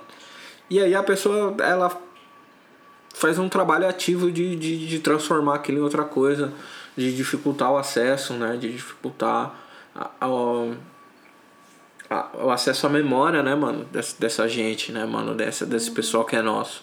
E 0.70 0.80
aí 0.80 0.94
a 0.94 1.02
pessoa, 1.02 1.54
ela 1.60 2.00
faz 3.14 3.38
um 3.38 3.48
trabalho 3.48 3.86
ativo 3.86 4.30
de, 4.32 4.56
de, 4.56 4.86
de 4.86 4.98
transformar 5.00 5.56
aquilo 5.56 5.78
em 5.78 5.82
outra 5.82 6.02
coisa, 6.04 6.50
de 6.96 7.14
dificultar 7.14 7.70
o 7.70 7.76
acesso, 7.76 8.32
né? 8.34 8.56
De 8.56 8.72
dificultar 8.72 9.54
a, 9.94 10.10
a- 10.18 10.74
a- 12.08 12.30
o 12.44 12.50
acesso 12.50 12.86
à 12.86 12.90
memória, 12.90 13.42
né, 13.42 13.54
mano? 13.54 13.84
Dessa, 13.92 14.16
dessa 14.18 14.48
gente, 14.48 14.92
né, 14.92 15.04
mano? 15.04 15.34
Dessa, 15.34 15.66
desse 15.66 15.90
pessoal 15.90 16.24
que 16.24 16.36
é 16.36 16.40
nosso. 16.42 16.82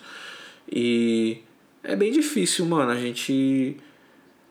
E 0.71 1.41
é 1.83 1.95
bem 1.95 2.11
difícil, 2.11 2.63
mano. 2.67 2.91
A 2.91 2.95
gente 2.95 3.75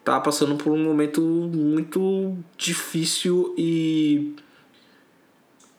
tá 0.09 0.21
passando 0.21 0.55
por 0.55 0.73
um 0.73 0.83
momento 0.83 1.21
muito 1.21 2.37
difícil 2.57 3.55
e 3.59 4.35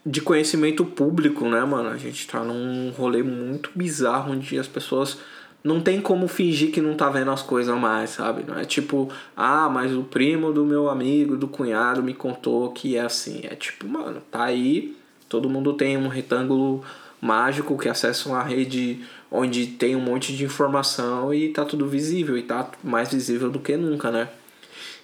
de 0.05 0.21
conhecimento 0.21 0.85
público, 0.85 1.45
né, 1.49 1.63
mano? 1.65 1.89
A 1.89 1.97
gente 1.97 2.27
tá 2.27 2.43
num 2.43 2.91
rolê 2.91 3.23
muito 3.23 3.71
bizarro 3.75 4.31
onde 4.33 4.57
as 4.57 4.67
pessoas 4.67 5.17
não 5.63 5.81
tem 5.81 5.99
como 5.99 6.27
fingir 6.27 6.71
que 6.71 6.79
não 6.79 6.95
tá 6.95 7.09
vendo 7.09 7.31
as 7.31 7.41
coisas 7.41 7.77
mais, 7.77 8.11
sabe? 8.11 8.43
Não 8.47 8.57
é 8.57 8.65
tipo, 8.65 9.11
ah, 9.35 9.67
mas 9.67 9.93
o 9.93 10.03
primo 10.03 10.53
do 10.53 10.63
meu 10.65 10.89
amigo, 10.89 11.35
do 11.35 11.47
cunhado 11.47 12.01
me 12.03 12.13
contou 12.13 12.71
que 12.71 12.95
é 12.95 13.01
assim. 13.01 13.41
É 13.43 13.55
tipo, 13.55 13.87
mano, 13.87 14.21
tá 14.31 14.43
aí, 14.43 14.95
todo 15.27 15.49
mundo 15.49 15.73
tem 15.73 15.97
um 15.97 16.07
retângulo 16.07 16.83
mágico 17.21 17.77
que 17.77 17.89
acessa 17.89 18.29
uma 18.29 18.43
rede 18.43 19.01
onde 19.31 19.67
tem 19.67 19.95
um 19.95 20.01
monte 20.01 20.35
de 20.35 20.43
informação 20.43 21.33
e 21.33 21.49
tá 21.49 21.63
tudo 21.65 21.87
visível 21.87 22.37
e 22.37 22.43
tá 22.43 22.69
mais 22.83 23.11
visível 23.11 23.49
do 23.49 23.59
que 23.59 23.75
nunca, 23.75 24.09
né? 24.09 24.29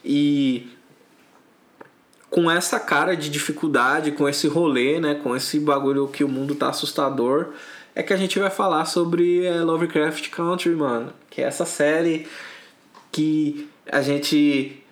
E 0.04 0.68
com 2.30 2.50
essa 2.50 2.80
cara 2.80 3.16
de 3.16 3.30
dificuldade, 3.30 4.12
com 4.12 4.28
esse 4.28 4.48
rolê, 4.48 5.00
né, 5.00 5.16
com 5.16 5.36
esse 5.36 5.60
bagulho 5.60 6.08
que 6.08 6.24
o 6.24 6.28
mundo 6.28 6.54
tá 6.54 6.70
assustador, 6.70 7.54
é 7.96 8.04
que 8.04 8.12
a 8.12 8.18
gente 8.18 8.38
vai 8.38 8.50
falar 8.50 8.86
sobre 8.86 9.46
é, 9.46 9.62
Lovecraft 9.62 10.30
Country, 10.30 10.76
mano, 10.76 11.14
que 11.30 11.42
é 11.42 11.46
essa 11.46 11.66
série 11.66 12.28
que 13.10 13.70
a 13.90 14.02
gente 14.02 14.84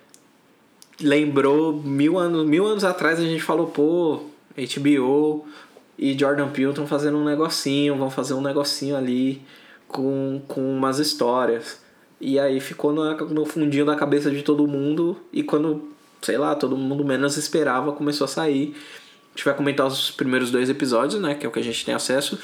lembrou 1.02 1.74
mil 1.74 2.18
anos, 2.18 2.48
mil 2.48 2.66
anos 2.66 2.86
atrás 2.86 3.20
a 3.20 3.24
gente 3.24 3.44
falou, 3.44 3.68
pô, 3.68 4.24
HBO 4.56 5.46
e 6.04 6.20
Jordan 6.20 6.50
Peele 6.50 6.72
estão 6.72 6.86
fazendo 6.86 7.18
um 7.18 7.24
negocinho, 7.24 7.96
vão 7.96 8.10
fazer 8.10 8.34
um 8.34 8.42
negocinho 8.42 8.98
ali 8.98 9.42
com, 9.88 10.42
com 10.50 10.60
umas 10.60 11.00
histórias. 11.00 11.82
E 12.20 12.38
aí 12.38 12.60
ficou 12.60 12.92
no 12.92 13.46
fundinho 13.46 13.86
da 13.86 13.96
cabeça 13.96 14.30
de 14.30 14.44
todo 14.44 14.68
mundo 14.68 15.18
e 15.32 15.44
quando, 15.44 15.94
sei 16.22 16.38
lá, 16.38 16.56
todo 16.56 16.76
mundo 16.76 17.06
menos 17.06 17.38
esperava, 17.38 17.94
começou 17.94 18.26
a 18.26 18.28
sair. 18.28 18.76
A 18.76 19.30
gente 19.30 19.46
vai 19.46 19.54
comentar 19.54 19.88
os 19.88 20.12
primeiros 20.12 20.52
dois 20.52 20.70
episódios, 20.70 21.22
né, 21.22 21.36
que 21.36 21.46
é 21.46 21.50
o 21.50 21.52
que 21.54 21.60
a 21.60 21.64
gente 21.64 21.86
tem 21.86 21.94
acesso. 21.96 22.38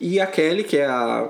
E 0.00 0.18
a 0.18 0.26
Kelly, 0.26 0.64
que 0.64 0.78
é 0.78 0.86
a 0.86 1.28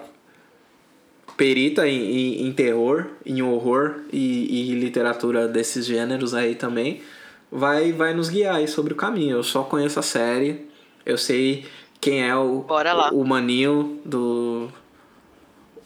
perita 1.36 1.88
em, 1.88 1.98
em, 1.98 2.46
em 2.46 2.52
terror, 2.52 3.06
em 3.26 3.42
horror 3.42 3.96
e, 4.12 4.70
e 4.70 4.74
literatura 4.76 5.48
desses 5.48 5.84
gêneros 5.84 6.34
aí 6.34 6.54
também, 6.54 7.02
vai, 7.50 7.90
vai 7.90 8.14
nos 8.14 8.28
guiar 8.28 8.54
aí 8.54 8.68
sobre 8.68 8.92
o 8.92 8.96
caminho. 8.96 9.38
Eu 9.38 9.42
só 9.42 9.64
conheço 9.64 9.98
a 9.98 10.02
série, 10.02 10.72
eu 11.04 11.18
sei 11.18 11.66
quem 12.00 12.22
é 12.22 12.36
o, 12.36 12.64
lá. 12.68 13.10
o 13.12 13.24
maninho 13.24 14.00
do. 14.04 14.68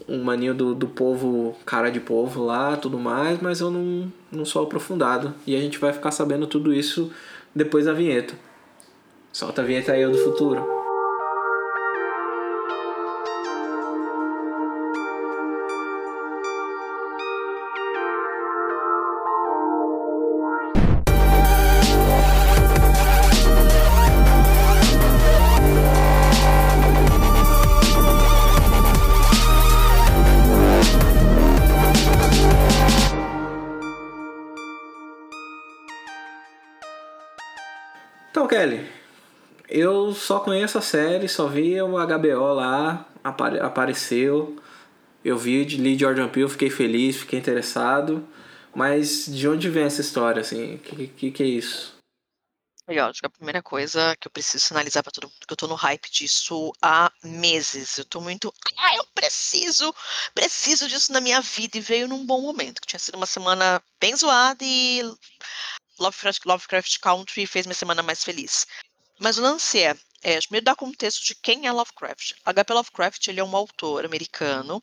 O 0.07 0.19
maninho 0.19 0.55
do, 0.55 0.75
do 0.75 0.89
povo, 0.89 1.55
cara 1.67 1.91
de 1.91 2.01
povo 2.01 2.43
lá, 2.43 2.77
tudo 2.79 2.99
mais, 2.99 3.41
mas 3.43 3.61
eu 3.61 3.71
não, 3.71 4.11
não 4.33 4.45
sou 4.45 4.63
aprofundado. 4.63 5.35
E 5.47 5.55
a 5.55 5.61
gente 5.61 5.79
vai 5.79 5.93
ficar 5.93 6.11
sabendo 6.11 6.47
tudo 6.47 6.73
isso 6.73 7.13
depois 7.55 7.85
da 7.85 7.93
vinheta. 7.93 8.35
Solta 9.31 9.61
a 9.61 9.65
vinheta 9.65 9.93
aí, 9.93 10.01
eu 10.01 10.11
do 10.11 10.19
futuro. 10.19 10.78
Kelly, 38.49 38.91
eu 39.69 40.15
só 40.15 40.41
conheço 40.41 40.79
a 40.79 40.83
série, 40.83 41.29
só 41.29 41.47
vi 41.47 41.81
o 41.81 41.91
HBO 41.91 42.55
lá, 42.55 43.07
apare 43.23 43.61
apareceu. 43.61 44.57
Eu 45.25 45.37
vi, 45.37 45.65
li 45.65 45.99
Jordan 45.99 46.29
Peele, 46.29 46.49
fiquei 46.49 46.71
feliz, 46.71 47.17
fiquei 47.17 47.39
interessado. 47.39 48.27
Mas 48.75 49.27
de 49.27 49.49
onde 49.49 49.69
vem 49.69 49.85
essa 49.85 50.01
história, 50.01 50.41
assim? 50.41 50.77
O 50.77 50.79
que, 50.79 51.07
que, 51.09 51.31
que 51.31 51.43
é 51.43 51.47
isso? 51.47 51.99
Legal, 52.89 53.11
acho 53.11 53.21
que 53.21 53.27
a 53.27 53.31
primeira 53.31 53.63
coisa 53.63 54.17
que 54.19 54.27
eu 54.27 54.33
preciso 54.33 54.65
sinalizar 54.65 55.03
para 55.03 55.13
todo 55.13 55.25
mundo 55.25 55.47
que 55.47 55.53
eu 55.53 55.57
tô 55.57 55.67
no 55.67 55.75
hype 55.75 56.11
disso 56.11 56.73
há 56.81 57.13
meses. 57.23 57.99
Eu 57.99 58.05
tô 58.07 58.19
muito. 58.19 58.55
Ah, 58.79 58.97
eu 58.97 59.05
preciso, 59.15 59.95
preciso 60.35 60.89
disso 60.89 61.13
na 61.13 61.21
minha 61.21 61.43
vida. 61.43 61.77
E 61.77 61.81
veio 61.81 62.09
num 62.09 62.25
bom 62.25 62.41
momento, 62.41 62.81
que 62.81 62.87
tinha 62.87 62.99
sido 62.99 63.17
uma 63.17 63.27
semana 63.27 63.83
bem 64.01 64.17
zoada 64.17 64.65
e 64.65 65.03
Lovecraft, 65.99 66.45
Lovecraft 66.45 66.99
Country 67.01 67.47
fez 67.47 67.67
minha 67.67 67.75
semana 67.75 68.03
mais 68.03 68.25
feliz. 68.25 68.67
Mas 69.19 69.37
o 69.37 69.43
lance 69.43 69.83
é, 69.83 69.97
é, 70.23 70.41
primeiro 70.41 70.65
dar 70.65 70.77
contexto 70.77 71.25
de 71.25 71.35
quem 71.35 71.67
é 71.67 71.73
Lovecraft. 71.73 72.35
H.P. 72.45 72.73
Lovecraft 72.73 73.29
ele 73.29 73.41
é 73.41 73.45
um 73.45 73.57
autor 73.57 74.05
americano. 74.05 74.83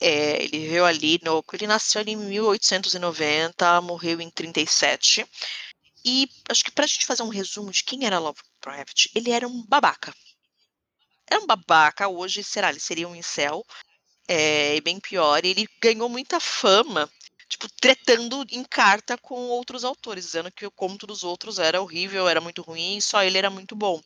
É, 0.00 0.42
ele 0.42 0.68
veio 0.68 0.84
ali 0.84 1.20
no, 1.22 1.44
ele 1.52 1.66
nasceu 1.66 2.00
ali 2.00 2.12
em 2.12 2.16
1890, 2.16 3.80
morreu 3.82 4.20
em 4.20 4.30
37. 4.30 5.26
E 6.04 6.28
acho 6.48 6.64
que 6.64 6.70
para 6.70 6.84
a 6.84 6.88
gente 6.88 7.06
fazer 7.06 7.22
um 7.22 7.28
resumo 7.28 7.70
de 7.70 7.82
quem 7.84 8.04
era 8.06 8.18
Lovecraft, 8.18 9.06
ele 9.14 9.30
era 9.30 9.46
um 9.48 9.64
babaca. 9.66 10.14
Era 11.30 11.40
um 11.40 11.46
babaca. 11.46 12.08
Hoje, 12.08 12.44
será? 12.44 12.70
Ele 12.70 12.80
seria 12.80 13.08
um 13.08 13.16
incel. 13.16 13.64
É, 14.28 14.80
bem 14.82 15.00
pior. 15.00 15.44
Ele 15.44 15.66
ganhou 15.80 16.08
muita 16.08 16.40
fama 16.40 17.10
tipo, 17.54 17.68
tretando 17.80 18.44
em 18.50 18.64
carta 18.64 19.16
com 19.16 19.34
outros 19.48 19.84
autores, 19.84 20.24
dizendo 20.24 20.50
que 20.50 20.66
o 20.66 20.70
conto 20.70 21.06
dos 21.06 21.22
outros 21.22 21.58
era 21.58 21.80
horrível, 21.80 22.28
era 22.28 22.40
muito 22.40 22.62
ruim, 22.62 23.00
só 23.00 23.22
ele 23.22 23.38
era 23.38 23.48
muito 23.48 23.76
bom. 23.76 24.02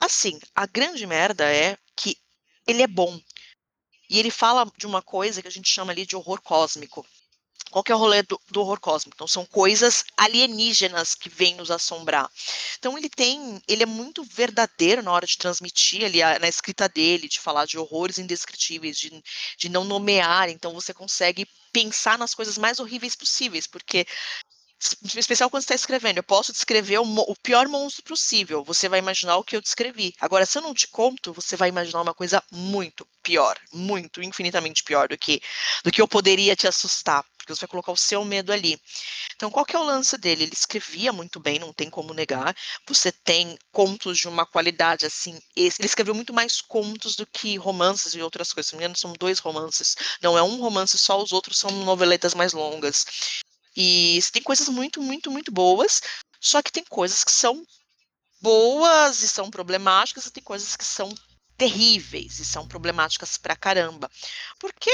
Assim, 0.00 0.38
a 0.54 0.66
grande 0.66 1.06
merda 1.06 1.44
é 1.52 1.76
que 1.96 2.16
ele 2.66 2.82
é 2.82 2.86
bom. 2.86 3.20
E 4.08 4.18
ele 4.18 4.30
fala 4.30 4.70
de 4.76 4.86
uma 4.86 5.02
coisa 5.02 5.42
que 5.42 5.48
a 5.48 5.50
gente 5.50 5.68
chama 5.68 5.92
ali 5.92 6.06
de 6.06 6.16
horror 6.16 6.40
cósmico. 6.40 7.06
Qual 7.70 7.82
que 7.82 7.90
é 7.90 7.94
o 7.94 7.98
rolê 7.98 8.22
do, 8.22 8.40
do, 8.50 8.60
horror 8.60 8.78
cósmico? 8.78 9.16
Então 9.16 9.26
são 9.26 9.44
coisas 9.44 10.04
alienígenas 10.16 11.14
que 11.14 11.28
vêm 11.28 11.56
nos 11.56 11.70
assombrar. 11.70 12.30
Então 12.78 12.96
ele 12.96 13.08
tem, 13.08 13.60
ele 13.66 13.82
é 13.82 13.86
muito 13.86 14.22
verdadeiro 14.22 15.02
na 15.02 15.10
hora 15.10 15.26
de 15.26 15.36
transmitir 15.36 16.04
ali 16.04 16.22
a, 16.22 16.38
na 16.38 16.48
escrita 16.48 16.88
dele, 16.88 17.28
de 17.28 17.40
falar 17.40 17.66
de 17.66 17.78
horrores 17.78 18.18
indescritíveis, 18.18 18.96
de, 18.96 19.10
de 19.58 19.68
não 19.68 19.84
nomear. 19.84 20.48
Então 20.48 20.72
você 20.72 20.94
consegue 20.94 21.48
pensar 21.74 22.16
nas 22.16 22.34
coisas 22.34 22.56
mais 22.56 22.78
horríveis 22.78 23.16
possíveis, 23.16 23.66
porque 23.66 24.06
especial 25.18 25.50
quando 25.50 25.62
está 25.62 25.74
escrevendo, 25.74 26.18
eu 26.18 26.22
posso 26.22 26.52
descrever 26.52 26.98
o, 26.98 27.04
o, 27.04 27.36
pior 27.36 27.68
monstro 27.68 28.02
possível, 28.04 28.64
você 28.64 28.88
vai 28.88 28.98
imaginar 28.98 29.36
o 29.36 29.44
que 29.44 29.56
eu 29.56 29.60
descrevi. 29.60 30.14
Agora, 30.20 30.46
se 30.46 30.58
eu 30.58 30.62
não 30.62 30.74
te 30.74 30.86
conto, 30.88 31.32
você 31.32 31.56
vai 31.56 31.68
imaginar 31.68 32.02
uma 32.02 32.14
coisa 32.14 32.42
muito 32.50 33.06
pior, 33.22 33.58
muito, 33.72 34.22
infinitamente 34.22 34.84
pior 34.84 35.08
do 35.08 35.16
que 35.16 35.40
do 35.82 35.90
que 35.90 36.00
eu 36.00 36.08
poderia 36.08 36.54
te 36.54 36.66
assustar 36.66 37.24
porque 37.44 37.54
você 37.54 37.60
vai 37.60 37.68
colocar 37.68 37.92
o 37.92 37.96
seu 37.96 38.24
medo 38.24 38.52
ali. 38.52 38.80
Então, 39.36 39.50
qual 39.50 39.66
que 39.66 39.76
é 39.76 39.78
o 39.78 39.84
lance 39.84 40.16
dele? 40.16 40.44
Ele 40.44 40.54
escrevia 40.54 41.12
muito 41.12 41.38
bem, 41.38 41.58
não 41.58 41.72
tem 41.72 41.90
como 41.90 42.14
negar. 42.14 42.56
Você 42.88 43.12
tem 43.12 43.58
contos 43.70 44.18
de 44.18 44.26
uma 44.26 44.46
qualidade 44.46 45.04
assim. 45.04 45.38
Ele 45.54 45.72
escreveu 45.80 46.14
muito 46.14 46.32
mais 46.32 46.62
contos 46.62 47.16
do 47.16 47.26
que 47.26 47.56
romances 47.56 48.14
e 48.14 48.22
outras 48.22 48.52
coisas. 48.52 48.70
Se 48.70 48.74
não 48.74 48.78
me 48.78 48.84
engano, 48.84 48.96
são 48.96 49.12
dois 49.12 49.38
romances. 49.38 49.94
Não 50.22 50.38
é 50.38 50.42
um 50.42 50.56
romance 50.58 50.96
só, 50.96 51.22
os 51.22 51.32
outros 51.32 51.58
são 51.58 51.70
noveletas 51.70 52.34
mais 52.34 52.54
longas. 52.54 53.04
E 53.76 54.20
tem 54.32 54.42
coisas 54.42 54.68
muito, 54.68 55.02
muito, 55.02 55.30
muito 55.30 55.50
boas. 55.52 56.00
Só 56.40 56.62
que 56.62 56.72
tem 56.72 56.84
coisas 56.84 57.24
que 57.24 57.32
são 57.32 57.64
boas 58.40 59.22
e 59.22 59.28
são 59.28 59.50
problemáticas, 59.50 60.26
e 60.26 60.30
tem 60.30 60.42
coisas 60.42 60.76
que 60.76 60.84
são 60.84 61.12
terríveis 61.56 62.38
e 62.40 62.44
são 62.44 62.66
problemáticas 62.68 63.38
pra 63.38 63.56
caramba. 63.56 64.10
Porque 64.58 64.90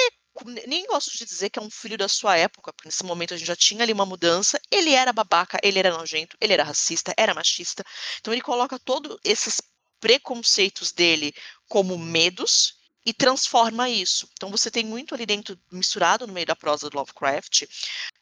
nem 0.67 0.87
gosto 0.87 1.17
de 1.17 1.25
dizer 1.25 1.51
que 1.51 1.59
é 1.59 1.63
um 1.63 1.71
filho 1.71 1.99
da 1.99 2.09
sua 2.09 2.37
época, 2.37 2.73
porque 2.73 2.89
nesse 2.89 3.05
momento 3.05 3.35
a 3.35 3.37
gente 3.37 3.47
já 3.47 3.57
tinha 3.57 3.83
ali 3.83 3.93
uma 3.93 4.07
mudança. 4.07 4.61
Ele 4.71 4.93
era 4.93 5.13
babaca, 5.13 5.59
ele 5.63 5.79
era 5.79 5.97
nojento, 5.97 6.37
ele 6.41 6.53
era 6.53 6.65
racista, 6.65 7.13
era 7.17 7.35
machista. 7.35 7.85
Então 8.21 8.33
ele 8.33 8.43
coloca 8.43 8.79
todos 8.79 9.19
esses 9.25 9.61
preconceitos 9.99 10.93
dele 10.93 11.35
como 11.69 11.99
medos 11.99 12.79
e 13.05 13.13
transforma 13.13 13.89
isso. 13.89 14.29
Então 14.33 14.51
você 14.51 14.71
tem 14.71 14.85
muito 14.85 15.15
ali 15.15 15.27
dentro, 15.27 15.59
misturado 15.71 16.27
no 16.27 16.33
meio 16.33 16.47
da 16.47 16.57
prosa 16.57 16.89
do 16.89 16.97
Lovecraft, 16.97 17.65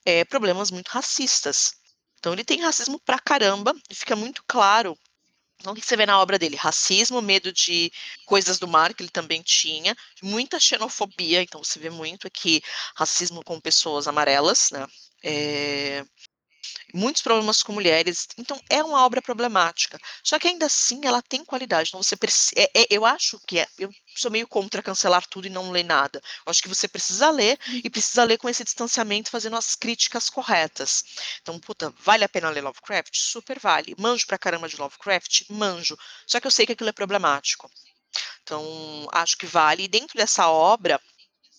é, 0.08 0.24
problemas 0.24 0.70
muito 0.70 0.88
racistas. 0.88 1.72
Então 2.18 2.32
ele 2.32 2.44
tem 2.44 2.60
racismo 2.62 3.00
pra 3.00 3.18
caramba, 3.18 3.74
e 3.90 3.94
fica 3.94 4.16
muito 4.16 4.42
claro 4.46 4.98
então, 5.60 5.72
o 5.72 5.76
que 5.76 5.84
você 5.84 5.96
vê 5.96 6.06
na 6.06 6.20
obra 6.20 6.38
dele? 6.38 6.56
Racismo, 6.56 7.20
medo 7.20 7.52
de 7.52 7.90
coisas 8.24 8.58
do 8.60 8.68
mar, 8.68 8.94
que 8.94 9.02
ele 9.02 9.10
também 9.10 9.42
tinha, 9.42 9.96
muita 10.22 10.60
xenofobia, 10.60 11.42
então 11.42 11.62
você 11.62 11.80
vê 11.80 11.90
muito 11.90 12.28
aqui 12.28 12.62
racismo 12.94 13.42
com 13.42 13.60
pessoas 13.60 14.06
amarelas, 14.06 14.70
né? 14.70 14.86
É, 15.22 16.04
muitos 16.94 17.22
problemas 17.22 17.62
com 17.62 17.72
mulheres. 17.72 18.26
Então, 18.36 18.60
é 18.68 18.82
uma 18.82 19.04
obra 19.04 19.20
problemática. 19.20 19.98
Só 20.22 20.38
que 20.38 20.48
ainda 20.48 20.66
assim 20.66 21.00
ela 21.04 21.22
tem 21.22 21.44
qualidade. 21.44 21.88
Então, 21.88 22.02
você 22.02 22.16
precisa. 22.16 22.52
É, 22.56 22.70
é, 22.74 22.86
eu 22.90 23.04
acho 23.04 23.38
que 23.46 23.58
é. 23.58 23.68
Eu 23.78 23.90
sou 24.16 24.30
meio 24.30 24.46
contra 24.46 24.82
cancelar 24.82 25.26
tudo 25.26 25.46
e 25.46 25.50
não 25.50 25.70
ler 25.70 25.84
nada. 25.84 26.20
Eu 26.46 26.50
acho 26.50 26.62
que 26.62 26.68
você 26.68 26.88
precisa 26.88 27.30
ler 27.30 27.58
uhum. 27.68 27.80
e 27.84 27.90
precisa 27.90 28.24
ler 28.24 28.38
com 28.38 28.48
esse 28.48 28.64
distanciamento, 28.64 29.30
fazendo 29.30 29.56
as 29.56 29.74
críticas 29.74 30.28
corretas. 30.30 31.04
Então, 31.42 31.58
puta, 31.58 31.92
vale 32.00 32.24
a 32.24 32.28
pena 32.28 32.50
ler 32.50 32.62
Lovecraft? 32.62 33.16
Super 33.16 33.58
vale. 33.58 33.94
Manjo 33.98 34.26
pra 34.26 34.38
caramba 34.38 34.68
de 34.68 34.76
Lovecraft? 34.76 35.44
Manjo. 35.50 35.96
Só 36.26 36.40
que 36.40 36.46
eu 36.46 36.50
sei 36.50 36.66
que 36.66 36.72
aquilo 36.72 36.90
é 36.90 36.92
problemático. 36.92 37.70
Então, 38.42 39.06
acho 39.12 39.36
que 39.36 39.46
vale. 39.46 39.84
E 39.84 39.88
dentro 39.88 40.16
dessa 40.16 40.48
obra, 40.48 41.00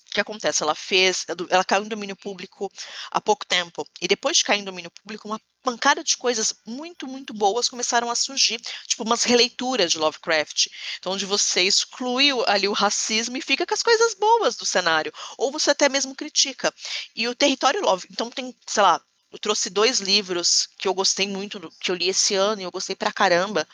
o 0.09 0.13
que 0.13 0.21
acontece? 0.21 0.63
Ela 0.63 0.75
fez, 0.75 1.25
ela 1.49 1.63
caiu 1.63 1.83
em 1.83 1.87
domínio 1.87 2.15
público 2.15 2.71
há 3.11 3.21
pouco 3.21 3.45
tempo. 3.45 3.87
E 4.01 4.07
depois 4.07 4.37
de 4.37 4.43
cair 4.43 4.59
em 4.59 4.63
domínio 4.63 4.91
público, 4.91 5.27
uma 5.27 5.39
pancada 5.61 6.03
de 6.03 6.17
coisas 6.17 6.53
muito, 6.65 7.05
muito 7.07 7.33
boas 7.33 7.67
começaram 7.69 8.09
a 8.09 8.15
surgir, 8.15 8.59
tipo 8.87 9.03
umas 9.03 9.23
releituras 9.23 9.91
de 9.91 9.97
Lovecraft, 9.97 10.67
então 10.97 11.13
onde 11.13 11.25
você 11.25 11.61
exclui 11.63 12.29
ali 12.47 12.67
o 12.67 12.73
racismo 12.73 13.37
e 13.37 13.41
fica 13.41 13.65
com 13.65 13.73
as 13.73 13.83
coisas 13.83 14.13
boas 14.15 14.55
do 14.55 14.65
cenário, 14.65 15.13
ou 15.37 15.51
você 15.51 15.71
até 15.71 15.89
mesmo 15.89 16.15
critica. 16.15 16.73
E 17.15 17.27
o 17.27 17.35
território 17.35 17.81
Love, 17.81 18.07
então 18.09 18.29
tem, 18.29 18.55
sei 18.65 18.83
lá, 18.83 19.01
eu 19.31 19.37
trouxe 19.37 19.69
dois 19.69 19.99
livros 19.99 20.67
que 20.77 20.87
eu 20.87 20.93
gostei 20.93 21.27
muito, 21.27 21.59
que 21.79 21.91
eu 21.91 21.95
li 21.95 22.09
esse 22.09 22.33
ano 22.35 22.61
e 22.61 22.63
eu 22.63 22.71
gostei 22.71 22.95
pra 22.95 23.11
caramba. 23.11 23.67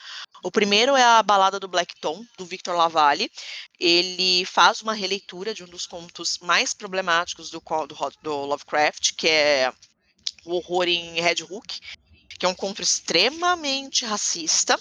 O 0.45 0.51
primeiro 0.51 0.95
é 0.95 1.01
a 1.01 1.23
Balada 1.23 1.59
do 1.59 1.67
Black 1.67 1.95
Tom, 1.99 2.23
do 2.37 2.45
Victor 2.45 2.75
Lavalle. 2.75 3.31
Ele 3.79 4.45
faz 4.45 4.79
uma 4.79 4.93
releitura 4.93 5.55
de 5.55 5.63
um 5.63 5.67
dos 5.67 5.87
contos 5.87 6.37
mais 6.37 6.71
problemáticos 6.71 7.49
do, 7.49 7.59
do, 7.59 8.11
do 8.21 8.45
Lovecraft, 8.45 9.15
que 9.17 9.27
é 9.27 9.73
O 10.45 10.57
Horror 10.57 10.87
em 10.87 11.19
Red 11.19 11.41
Hook, 11.49 11.79
que 12.37 12.45
é 12.45 12.47
um 12.47 12.53
conto 12.53 12.79
extremamente 12.79 14.05
racista. 14.05 14.79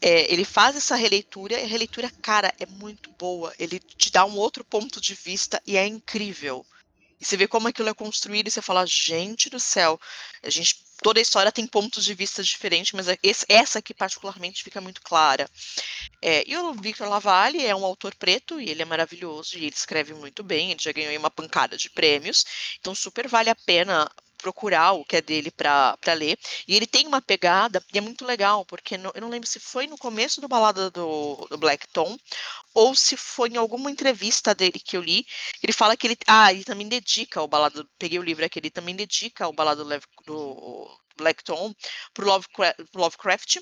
É, 0.00 0.32
ele 0.32 0.46
faz 0.46 0.74
essa 0.74 0.96
releitura 0.96 1.60
e 1.60 1.64
a 1.64 1.68
releitura, 1.68 2.10
cara, 2.22 2.54
é 2.58 2.64
muito 2.64 3.10
boa. 3.18 3.52
Ele 3.58 3.78
te 3.78 4.10
dá 4.10 4.24
um 4.24 4.38
outro 4.38 4.64
ponto 4.64 4.98
de 4.98 5.12
vista 5.12 5.62
e 5.66 5.76
é 5.76 5.86
incrível. 5.86 6.64
E 7.20 7.24
você 7.26 7.36
vê 7.36 7.46
como 7.46 7.68
aquilo 7.68 7.90
é 7.90 7.94
construído 7.94 8.48
e 8.48 8.50
você 8.50 8.62
fala, 8.62 8.86
gente 8.86 9.50
do 9.50 9.60
céu, 9.60 10.00
a 10.42 10.48
gente 10.48 10.85
toda 11.02 11.20
a 11.20 11.22
história 11.22 11.52
tem 11.52 11.66
pontos 11.66 12.04
de 12.04 12.14
vista 12.14 12.42
diferentes, 12.42 12.92
mas 12.92 13.08
é 13.08 13.18
essa 13.48 13.78
aqui 13.78 13.94
particularmente 13.94 14.62
fica 14.62 14.80
muito 14.80 15.00
clara. 15.02 15.48
É, 16.22 16.44
e 16.46 16.56
o 16.56 16.74
Victor 16.74 17.08
Lavalle 17.08 17.64
é 17.64 17.74
um 17.74 17.84
autor 17.84 18.14
preto 18.14 18.60
e 18.60 18.68
ele 18.68 18.82
é 18.82 18.84
maravilhoso 18.84 19.56
e 19.56 19.66
ele 19.66 19.74
escreve 19.74 20.14
muito 20.14 20.42
bem, 20.42 20.70
ele 20.70 20.80
já 20.82 20.92
ganhou 20.92 21.16
uma 21.18 21.30
pancada 21.30 21.76
de 21.76 21.90
prêmios, 21.90 22.44
então 22.78 22.94
super 22.94 23.28
vale 23.28 23.50
a 23.50 23.54
pena 23.54 24.08
procurar 24.36 24.92
o 24.92 25.04
que 25.04 25.16
é 25.16 25.22
dele 25.22 25.50
para 25.50 25.96
ler. 26.14 26.38
E 26.66 26.76
ele 26.76 26.86
tem 26.86 27.06
uma 27.06 27.20
pegada, 27.20 27.82
e 27.92 27.98
é 27.98 28.00
muito 28.00 28.24
legal, 28.24 28.64
porque 28.64 28.96
no, 28.96 29.10
eu 29.14 29.20
não 29.20 29.28
lembro 29.28 29.48
se 29.48 29.58
foi 29.58 29.86
no 29.86 29.98
começo 29.98 30.40
do 30.40 30.48
Balada 30.48 30.90
do, 30.90 31.46
do 31.50 31.58
Black 31.58 31.86
Tom, 31.88 32.16
ou 32.74 32.94
se 32.94 33.16
foi 33.16 33.50
em 33.50 33.56
alguma 33.56 33.90
entrevista 33.90 34.54
dele 34.54 34.78
que 34.78 34.96
eu 34.96 35.02
li, 35.02 35.26
ele 35.62 35.72
fala 35.72 35.96
que 35.96 36.06
ele. 36.06 36.16
Ah, 36.26 36.52
ele 36.52 36.64
também 36.64 36.88
dedica 36.88 37.42
o 37.42 37.48
Balada. 37.48 37.86
Peguei 37.98 38.18
o 38.18 38.22
livro 38.22 38.44
aqui, 38.44 38.58
ele 38.58 38.70
também 38.70 38.94
dedica 38.94 39.48
o 39.48 39.52
Balada 39.52 39.84
do, 39.84 40.98
Black 41.16 41.42
Tom 41.44 41.74
pro 42.12 42.26
Lovecraft, 42.26 42.76
Lovecraft 42.94 43.56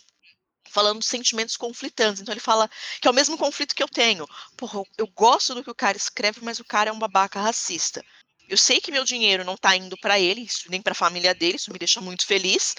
falando 0.68 1.00
de 1.00 1.06
sentimentos 1.06 1.56
conflitantes. 1.56 2.20
Então 2.20 2.32
ele 2.32 2.40
fala 2.40 2.68
que 3.00 3.06
é 3.06 3.10
o 3.10 3.14
mesmo 3.14 3.38
conflito 3.38 3.74
que 3.74 3.82
eu 3.82 3.88
tenho. 3.88 4.26
Porra, 4.56 4.82
eu 4.98 5.06
gosto 5.06 5.54
do 5.54 5.62
que 5.62 5.70
o 5.70 5.74
cara 5.74 5.96
escreve, 5.96 6.40
mas 6.42 6.58
o 6.58 6.64
cara 6.64 6.90
é 6.90 6.92
um 6.92 6.98
babaca 6.98 7.40
racista. 7.40 8.04
Eu 8.48 8.56
sei 8.56 8.80
que 8.80 8.92
meu 8.92 9.04
dinheiro 9.04 9.44
não 9.44 9.54
está 9.54 9.76
indo 9.76 9.96
para 9.98 10.18
ele, 10.18 10.46
nem 10.68 10.82
para 10.82 10.92
a 10.92 10.96
família 10.96 11.34
dele, 11.34 11.56
isso 11.56 11.72
me 11.72 11.78
deixa 11.78 12.00
muito 12.00 12.26
feliz, 12.26 12.74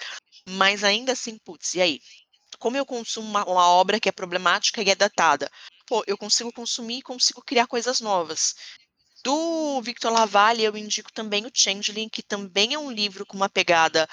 mas 0.50 0.84
ainda 0.84 1.12
assim, 1.14 1.38
putz, 1.40 1.74
e 1.74 1.82
aí? 1.82 2.00
Como 2.60 2.78
eu 2.78 2.86
consumo 2.86 3.28
uma, 3.28 3.44
uma 3.46 3.68
obra 3.70 4.00
que 4.00 4.08
é 4.08 4.12
problemática 4.12 4.82
e 4.82 4.90
é 4.90 4.96
datada? 4.96 5.50
Pô, 5.88 6.04
eu 6.08 6.18
consigo 6.18 6.52
consumir 6.54 7.00
e 7.00 7.02
consigo 7.02 7.42
criar 7.42 7.68
coisas 7.68 8.00
novas. 8.00 8.56
Do 9.24 9.82
Victor 9.82 10.12
Lavalle, 10.12 10.64
eu 10.64 10.78
indico 10.78 11.12
também 11.12 11.46
o 11.46 11.52
Changeling, 11.54 12.10
que 12.10 12.22
também 12.22 12.74
é 12.74 12.80
um 12.80 12.92
livro 12.92 13.26
com 13.26 13.36
uma 13.36 13.50
pegada 13.50 14.08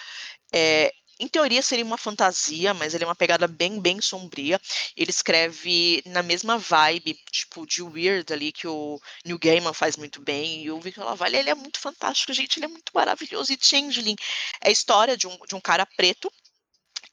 é, 0.52 0.92
em 1.22 1.28
teoria 1.28 1.62
seria 1.62 1.84
uma 1.84 1.96
fantasia, 1.96 2.74
mas 2.74 2.94
ele 2.94 3.04
é 3.04 3.06
uma 3.06 3.14
pegada 3.14 3.46
bem, 3.46 3.80
bem 3.80 4.00
sombria. 4.00 4.60
Ele 4.96 5.10
escreve 5.10 6.02
na 6.06 6.22
mesma 6.22 6.58
vibe, 6.58 7.16
tipo, 7.30 7.64
de 7.64 7.80
Weird 7.80 8.32
ali, 8.32 8.50
que 8.50 8.66
o 8.66 9.00
New 9.24 9.38
Gaiman 9.38 9.72
faz 9.72 9.96
muito 9.96 10.20
bem. 10.20 10.64
E 10.64 10.70
o 10.70 10.80
Victor 10.80 11.04
Lavallee, 11.04 11.38
ele 11.38 11.50
é 11.50 11.54
muito 11.54 11.78
fantástico, 11.78 12.32
gente. 12.32 12.58
Ele 12.58 12.66
é 12.66 12.68
muito 12.68 12.90
maravilhoso. 12.92 13.52
E 13.52 13.58
Changeling 13.60 14.16
é 14.60 14.68
a 14.68 14.72
história 14.72 15.16
de 15.16 15.28
um, 15.28 15.38
de 15.46 15.54
um 15.54 15.60
cara 15.60 15.86
preto 15.86 16.28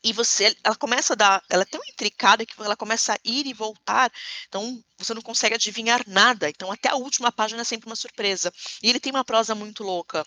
e 0.03 0.13
você, 0.13 0.55
ela 0.63 0.75
começa 0.75 1.13
a 1.13 1.15
dar, 1.15 1.43
ela 1.49 1.63
é 1.63 1.65
tão 1.65 1.81
intricada 1.89 2.45
que 2.45 2.53
ela 2.61 2.75
começa 2.75 3.13
a 3.13 3.19
ir 3.23 3.45
e 3.45 3.53
voltar, 3.53 4.09
então 4.47 4.81
você 4.97 5.13
não 5.13 5.21
consegue 5.21 5.55
adivinhar 5.55 6.01
nada, 6.07 6.49
então 6.49 6.71
até 6.71 6.89
a 6.89 6.95
última 6.95 7.31
página 7.31 7.61
é 7.61 7.65
sempre 7.65 7.87
uma 7.87 7.95
surpresa. 7.97 8.51
E 8.81 8.89
ele 8.89 8.99
tem 8.99 9.11
uma 9.11 9.25
prosa 9.25 9.53
muito 9.53 9.83
louca. 9.83 10.25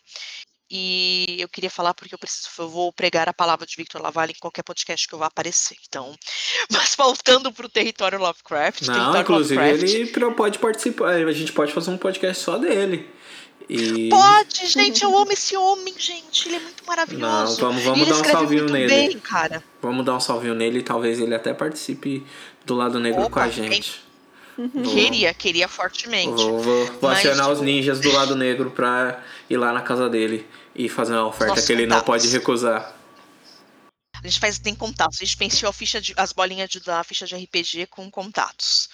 E 0.75 1.37
eu 1.39 1.49
queria 1.51 1.69
falar 1.69 1.93
porque 1.93 2.15
eu 2.15 2.19
preciso, 2.19 2.49
eu 2.59 2.67
vou 2.67 2.91
pregar 2.91 3.29
a 3.29 3.33
palavra 3.35 3.67
de 3.67 3.77
Victor 3.77 4.01
Lavallee 4.01 4.35
em 4.35 4.41
qualquer 4.41 4.63
podcast 4.63 5.07
que 5.07 5.15
eu 5.15 5.19
vá 5.19 5.27
aparecer. 5.27 5.77
Então, 5.87 6.17
mas 6.73 6.95
voltando 6.97 7.53
para 7.53 7.67
o 7.67 7.69
território 7.69 8.19
Lovecraft. 8.19 8.81
Não, 8.87 8.95
território 8.95 9.21
inclusive 9.21 9.61
Lovecraft, 9.61 9.95
ele 9.95 10.35
pode 10.35 10.59
participar, 10.59 11.11
a 11.11 11.33
gente 11.33 11.53
pode 11.53 11.75
fazer 11.75 11.91
um 11.91 11.99
podcast 11.99 12.43
só 12.43 12.57
dele. 12.57 13.07
E... 13.69 14.09
Pode, 14.09 14.67
gente, 14.67 15.05
eu 15.05 15.17
amo 15.17 15.31
esse 15.33 15.55
homem, 15.55 15.95
gente. 15.99 16.49
Ele 16.49 16.57
é 16.57 16.61
muito 16.61 16.83
maravilhoso. 16.87 17.61
Não, 17.61 17.69
vamos, 17.69 17.85
vamos 17.85 18.09
dar 18.09 18.15
um 18.15 18.25
salvinho 18.25 18.65
nele. 18.65 18.89
bem, 18.89 19.19
cara. 19.19 19.63
Vamos 19.83 20.07
dar 20.07 20.17
um 20.17 20.21
salvinho 20.21 20.55
nele 20.55 20.79
e 20.79 20.83
talvez 20.83 21.21
ele 21.21 21.35
até 21.35 21.53
participe 21.53 22.27
do 22.65 22.75
lado 22.75 22.99
negro 22.99 23.21
Opa, 23.25 23.31
com 23.31 23.41
a 23.41 23.49
gente. 23.51 24.01
Vou- 24.57 24.95
Queria, 24.95 25.33
queria 25.33 25.69
fortemente. 25.69 26.43
Vou, 26.43 26.61
vou, 26.61 26.87
vou 26.87 27.11
Mas, 27.11 27.19
acionar 27.19 27.49
os 27.49 27.59
tipo, 27.59 27.65
ninjas 27.65 28.01
do 28.01 28.13
lado 28.13 28.37
negro 28.37 28.71
pra 28.71 29.23
ir 29.49 29.57
lá 29.57 29.73
na 29.73 29.81
casa 29.81 30.11
dele 30.11 30.47
e 30.75 30.89
fazer 30.89 31.13
uma 31.15 31.27
oferta 31.27 31.61
que 31.61 31.73
ele 31.73 31.87
não 31.87 32.01
pode 32.03 32.29
recusar. 32.29 32.97
A 34.23 34.27
gente 34.27 34.39
faz, 34.39 34.59
tem 34.59 34.75
contatos. 34.75 35.19
A 35.21 35.25
gente 35.25 35.37
preencheu 35.37 35.69
a 35.69 35.73
ficha 35.73 36.01
de, 36.01 36.15
as 36.17 36.33
bolinhas 36.33 36.69
de, 36.71 36.81
da 36.81 37.03
ficha 37.03 37.27
de 37.27 37.35
RPG 37.35 37.87
com 37.87 38.11
contatos. 38.11 38.89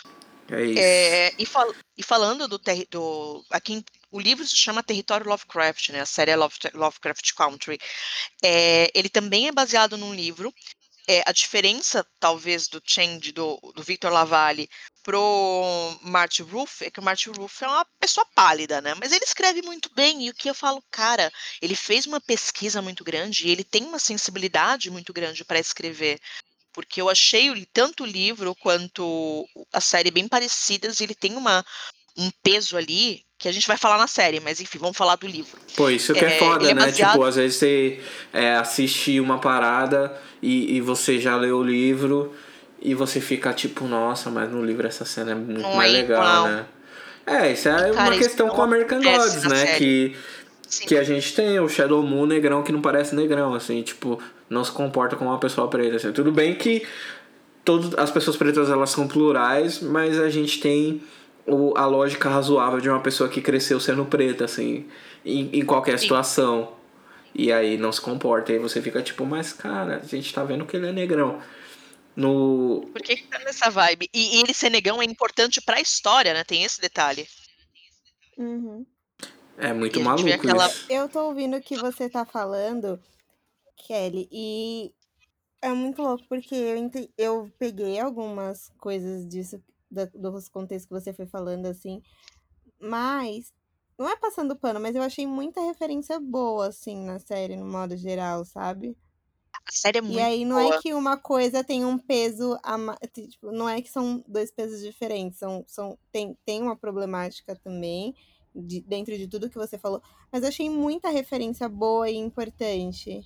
É 0.50 0.64
isso. 0.64 0.78
É, 0.80 1.32
e, 1.38 1.44
fal- 1.44 1.74
e 1.96 2.02
falando 2.02 2.48
do, 2.48 2.58
terri- 2.58 2.88
do 2.90 3.44
aqui 3.50 3.84
o 4.10 4.18
livro 4.18 4.46
se 4.46 4.56
chama 4.56 4.82
Território 4.82 5.28
Lovecraft, 5.28 5.90
né? 5.90 6.00
A 6.00 6.06
série 6.06 6.30
é 6.30 6.36
Love- 6.36 6.56
Lovecraft 6.72 7.34
Country. 7.34 7.78
É, 8.42 8.90
ele 8.94 9.10
também 9.10 9.48
é 9.48 9.52
baseado 9.52 9.98
num 9.98 10.14
livro. 10.14 10.52
É, 11.10 11.22
a 11.24 11.32
diferença, 11.32 12.06
talvez, 12.20 12.68
do 12.68 12.82
Change 12.84 13.32
do, 13.32 13.58
do 13.74 13.82
Victor 13.82 14.12
Lavalle 14.12 14.68
pro 15.02 15.98
Marty 16.02 16.42
Ruff 16.42 16.84
é 16.84 16.90
que 16.90 17.00
o 17.00 17.02
Marty 17.02 17.30
Ruff 17.30 17.64
é 17.64 17.66
uma 17.66 17.86
pessoa 17.98 18.26
pálida, 18.34 18.82
né? 18.82 18.92
Mas 18.92 19.10
ele 19.10 19.24
escreve 19.24 19.62
muito 19.62 19.90
bem. 19.94 20.26
E 20.26 20.28
o 20.28 20.34
que 20.34 20.50
eu 20.50 20.54
falo, 20.54 20.84
cara, 20.90 21.32
ele 21.62 21.74
fez 21.74 22.04
uma 22.04 22.20
pesquisa 22.20 22.82
muito 22.82 23.02
grande 23.02 23.48
e 23.48 23.50
ele 23.50 23.64
tem 23.64 23.84
uma 23.84 23.98
sensibilidade 23.98 24.90
muito 24.90 25.10
grande 25.10 25.46
para 25.46 25.58
escrever. 25.58 26.20
Porque 26.74 27.00
eu 27.00 27.08
achei 27.08 27.50
tanto 27.72 28.02
o 28.02 28.06
livro 28.06 28.54
quanto 28.56 29.48
a 29.72 29.80
série 29.80 30.10
bem 30.10 30.28
parecidas, 30.28 31.00
e 31.00 31.04
ele 31.04 31.14
tem 31.14 31.36
uma, 31.36 31.64
um 32.18 32.30
peso 32.42 32.76
ali 32.76 33.24
que 33.38 33.48
a 33.48 33.52
gente 33.52 33.68
vai 33.68 33.76
falar 33.76 33.98
na 33.98 34.08
série, 34.08 34.40
mas 34.40 34.60
enfim, 34.60 34.78
vamos 34.78 34.96
falar 34.96 35.14
do 35.16 35.26
livro. 35.26 35.56
Pô, 35.76 35.88
isso 35.88 36.12
que 36.12 36.24
é, 36.24 36.28
é, 36.36 36.38
foda, 36.38 36.68
é 36.68 36.74
né? 36.74 36.86
baseado- 36.86 37.12
Tipo, 37.12 37.24
às 37.24 37.36
vezes 37.36 37.56
você 37.56 38.00
é, 38.32 38.56
assiste 38.56 39.20
uma 39.20 39.38
parada 39.38 40.18
e, 40.42 40.76
e 40.76 40.80
você 40.80 41.20
já 41.20 41.36
leu 41.36 41.58
o 41.58 41.62
livro 41.62 42.34
e 42.82 42.94
você 42.94 43.20
fica 43.20 43.52
tipo, 43.52 43.84
nossa, 43.84 44.28
mas 44.28 44.50
no 44.50 44.64
livro 44.64 44.86
essa 44.86 45.04
cena 45.04 45.30
é 45.32 45.34
muito 45.36 45.60
Não 45.60 45.76
mais 45.76 45.92
é 45.92 45.96
legal, 45.98 46.20
igual. 46.22 46.48
né? 46.48 46.66
É, 47.26 47.52
isso 47.52 47.68
é 47.68 47.72
cara, 47.72 47.92
uma 47.92 48.10
questão 48.16 48.48
é 48.48 48.50
com 48.50 48.62
American 48.62 49.00
Gods, 49.02 49.44
né? 49.44 49.56
série. 49.66 49.78
Que, 49.78 50.16
Sim. 50.68 50.86
que 50.86 50.96
a 50.96 51.04
gente 51.04 51.32
tem 51.34 51.60
o 51.60 51.68
Shadow 51.68 52.02
Moon 52.02 52.26
negrão 52.26 52.62
que 52.62 52.72
não 52.72 52.80
parece 52.80 53.14
negrão, 53.14 53.54
assim, 53.54 53.82
tipo, 53.82 54.20
não 54.50 54.64
se 54.64 54.72
comporta 54.72 55.14
como 55.14 55.30
uma 55.30 55.38
pessoa 55.38 55.68
preta. 55.68 55.96
Assim. 55.96 56.10
Tudo 56.10 56.32
bem 56.32 56.54
que 56.54 56.84
todas 57.64 57.96
as 57.98 58.10
pessoas 58.10 58.36
pretas 58.36 58.68
elas 58.70 58.90
são 58.90 59.06
plurais, 59.06 59.80
mas 59.80 60.18
a 60.18 60.28
gente 60.30 60.58
tem 60.58 61.02
o, 61.48 61.76
a 61.76 61.86
lógica 61.86 62.28
razoável 62.28 62.80
de 62.80 62.88
uma 62.88 63.00
pessoa 63.00 63.28
que 63.28 63.40
cresceu 63.40 63.80
sendo 63.80 64.04
preta, 64.04 64.44
assim, 64.44 64.88
em, 65.24 65.48
em 65.58 65.64
qualquer 65.64 65.98
Sim. 65.98 66.02
situação. 66.04 66.76
E 67.34 67.52
aí 67.52 67.76
não 67.76 67.92
se 67.92 68.00
comporta. 68.00 68.52
E 68.52 68.56
aí 68.56 68.60
você 68.60 68.80
fica 68.82 69.02
tipo, 69.02 69.24
mas 69.24 69.52
cara, 69.52 69.98
a 70.02 70.06
gente 70.06 70.32
tá 70.32 70.42
vendo 70.44 70.64
que 70.66 70.76
ele 70.76 70.88
é 70.88 70.92
negrão. 70.92 71.40
No. 72.16 72.88
Por 72.92 73.00
que, 73.02 73.16
que 73.16 73.26
tá 73.28 73.38
nessa 73.40 73.70
vibe? 73.70 74.08
E, 74.12 74.36
e 74.36 74.40
ele 74.40 74.52
ser 74.52 74.70
negão 74.70 75.00
é 75.00 75.04
importante 75.04 75.60
pra 75.60 75.80
história, 75.80 76.34
né? 76.34 76.42
Tem 76.42 76.64
esse 76.64 76.80
detalhe. 76.80 77.28
Uhum. 78.36 78.84
É 79.56 79.72
muito 79.72 80.00
maluco 80.00 80.28
aquela- 80.28 80.66
isso. 80.66 80.86
Eu 80.88 81.08
tô 81.08 81.26
ouvindo 81.26 81.56
o 81.56 81.60
que 81.60 81.76
você 81.76 82.08
tá 82.08 82.24
falando, 82.24 83.00
Kelly, 83.86 84.28
e 84.32 84.92
é 85.60 85.70
muito 85.70 86.00
louco, 86.02 86.24
porque 86.28 86.54
eu, 86.54 86.76
ente- 86.76 87.10
eu 87.18 87.50
peguei 87.58 87.98
algumas 87.98 88.70
coisas 88.78 89.28
disso, 89.28 89.60
da- 89.90 90.06
dos 90.06 90.48
contextos 90.48 90.86
que 90.88 90.94
você 91.04 91.12
foi 91.12 91.26
falando, 91.26 91.66
assim, 91.66 92.02
mas 92.80 93.52
não 93.98 94.08
é 94.08 94.16
passando 94.16 94.56
pano, 94.56 94.80
mas 94.80 94.94
eu 94.94 95.02
achei 95.02 95.26
muita 95.26 95.60
referência 95.60 96.20
boa, 96.20 96.68
assim, 96.68 97.04
na 97.04 97.18
série, 97.18 97.56
no 97.56 97.66
modo 97.66 97.96
geral, 97.96 98.44
sabe? 98.44 98.96
A 99.66 99.70
série 99.70 99.98
é 99.98 100.00
muito 100.00 100.16
E 100.16 100.20
aí 100.20 100.44
não 100.44 100.58
boa. 100.60 100.74
é 100.76 100.80
que 100.80 100.94
uma 100.94 101.16
coisa 101.18 101.62
tem 101.64 101.84
um 101.84 101.98
peso 101.98 102.58
a 102.62 102.76
tipo, 103.12 103.52
não 103.52 103.68
é 103.68 103.82
que 103.82 103.90
são 103.90 104.24
dois 104.26 104.50
pesos 104.50 104.80
diferentes, 104.82 105.38
são, 105.38 105.64
são 105.66 105.98
tem, 106.10 106.36
tem 106.44 106.62
uma 106.62 106.76
problemática 106.76 107.54
também 107.56 108.14
de- 108.54 108.80
dentro 108.80 109.16
de 109.16 109.28
tudo 109.28 109.50
que 109.50 109.58
você 109.58 109.78
falou, 109.78 110.02
mas 110.32 110.42
eu 110.42 110.48
achei 110.48 110.70
muita 110.70 111.10
referência 111.10 111.68
boa 111.68 112.08
e 112.10 112.16
importante. 112.16 113.22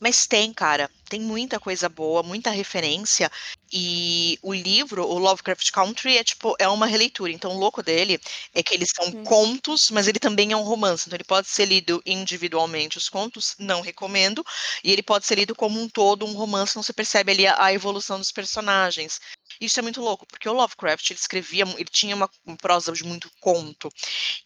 Mas 0.00 0.26
tem, 0.26 0.52
cara, 0.52 0.90
tem 1.08 1.20
muita 1.20 1.58
coisa 1.60 1.88
boa, 1.88 2.22
muita 2.22 2.50
referência. 2.50 3.30
E 3.72 4.38
o 4.42 4.52
livro, 4.54 5.06
o 5.06 5.18
Lovecraft 5.18 5.70
Country, 5.70 6.16
é 6.16 6.24
tipo, 6.24 6.54
é 6.58 6.68
uma 6.68 6.86
releitura. 6.86 7.30
Então, 7.30 7.52
o 7.52 7.58
louco 7.58 7.82
dele 7.82 8.20
é 8.54 8.62
que 8.62 8.74
eles 8.74 8.90
são 8.94 9.24
contos, 9.24 9.90
mas 9.90 10.08
ele 10.08 10.18
também 10.18 10.52
é 10.52 10.56
um 10.56 10.62
romance. 10.62 11.04
Então, 11.06 11.16
ele 11.16 11.24
pode 11.24 11.48
ser 11.48 11.66
lido 11.66 12.02
individualmente, 12.06 12.98
os 12.98 13.08
contos, 13.08 13.54
não 13.58 13.80
recomendo. 13.80 14.44
E 14.82 14.92
ele 14.92 15.02
pode 15.02 15.26
ser 15.26 15.36
lido 15.36 15.54
como 15.54 15.80
um 15.80 15.88
todo, 15.88 16.26
um 16.26 16.32
romance, 16.32 16.76
não 16.76 16.82
se 16.82 16.92
percebe 16.92 17.32
ali 17.32 17.46
a, 17.46 17.62
a 17.62 17.72
evolução 17.72 18.18
dos 18.18 18.32
personagens. 18.32 19.20
Isso 19.60 19.78
é 19.78 19.82
muito 19.82 20.00
louco, 20.00 20.26
porque 20.26 20.48
o 20.48 20.52
Lovecraft, 20.52 21.10
ele 21.10 21.18
escrevia, 21.18 21.64
ele 21.76 21.88
tinha 21.90 22.14
uma, 22.14 22.30
uma 22.46 22.56
prosa 22.56 22.92
de 22.92 23.04
muito 23.04 23.30
conto. 23.40 23.90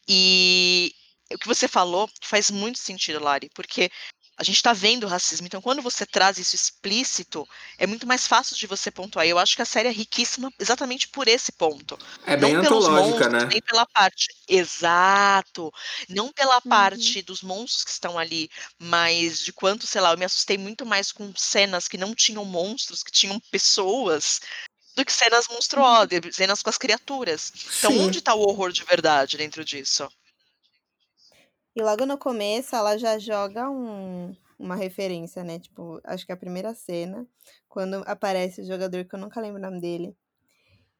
E 0.08 0.94
o 1.32 1.38
que 1.38 1.46
você 1.46 1.68
falou 1.68 2.08
faz 2.22 2.50
muito 2.50 2.78
sentido, 2.78 3.22
Lari, 3.22 3.50
porque 3.54 3.90
a 4.38 4.42
gente 4.44 4.56
está 4.56 4.72
vendo 4.72 5.04
o 5.04 5.08
racismo. 5.08 5.46
Então, 5.46 5.60
quando 5.62 5.82
você 5.82 6.06
traz 6.06 6.38
isso 6.38 6.56
explícito, 6.56 7.46
é 7.78 7.86
muito 7.86 8.06
mais 8.06 8.26
fácil 8.26 8.56
de 8.56 8.66
você 8.66 8.90
pontuar. 8.90 9.26
E 9.26 9.30
eu 9.30 9.38
acho 9.38 9.54
que 9.56 9.62
a 9.62 9.64
série 9.66 9.88
é 9.88 9.92
riquíssima 9.92 10.50
exatamente 10.58 11.08
por 11.08 11.28
esse 11.28 11.52
ponto. 11.52 11.98
É 12.26 12.36
bem 12.36 12.54
não 12.54 12.56
pelos 12.56 12.88
antológica, 12.88 12.88
monstros, 12.88 13.28
né? 13.28 13.48
nem 13.48 13.60
pela 13.62 13.86
parte. 13.86 14.28
Exato. 14.48 15.70
Não 16.08 16.32
pela 16.32 16.60
Uhum. 16.64 16.68
parte 16.68 17.22
dos 17.22 17.42
monstros 17.42 17.84
que 17.84 17.90
estão 17.90 18.18
ali, 18.18 18.48
mas 18.78 19.40
de 19.40 19.52
quanto, 19.52 19.86
sei 19.86 20.00
lá, 20.00 20.12
eu 20.12 20.18
me 20.18 20.24
assustei 20.24 20.58
muito 20.58 20.84
mais 20.86 21.12
com 21.12 21.32
cenas 21.36 21.86
que 21.88 21.98
não 21.98 22.14
tinham 22.14 22.44
monstros, 22.44 23.02
que 23.02 23.12
tinham 23.12 23.38
pessoas, 23.50 24.40
do 24.96 25.04
que 25.04 25.12
cenas 25.12 25.46
monstruosas, 25.48 26.20
cenas 26.34 26.62
com 26.62 26.70
as 26.70 26.78
criaturas. 26.78 27.52
Então, 27.78 27.96
Sim. 27.96 27.98
onde 27.98 28.18
está 28.20 28.34
o 28.34 28.40
horror 28.42 28.72
de 28.72 28.84
verdade 28.84 29.36
dentro 29.36 29.64
disso? 29.64 30.08
E 31.74 31.82
logo 31.82 32.04
no 32.04 32.18
começo 32.18 32.76
ela 32.76 32.98
já 32.98 33.18
joga 33.18 33.70
um, 33.70 34.36
uma 34.58 34.76
referência, 34.76 35.42
né? 35.42 35.58
Tipo, 35.58 36.00
acho 36.04 36.26
que 36.26 36.32
é 36.32 36.34
a 36.34 36.38
primeira 36.38 36.74
cena, 36.74 37.26
quando 37.68 38.02
aparece 38.06 38.60
o 38.60 38.66
jogador 38.66 39.04
que 39.04 39.14
eu 39.14 39.18
nunca 39.18 39.40
lembro 39.40 39.58
o 39.58 39.62
nome 39.62 39.80
dele. 39.80 40.16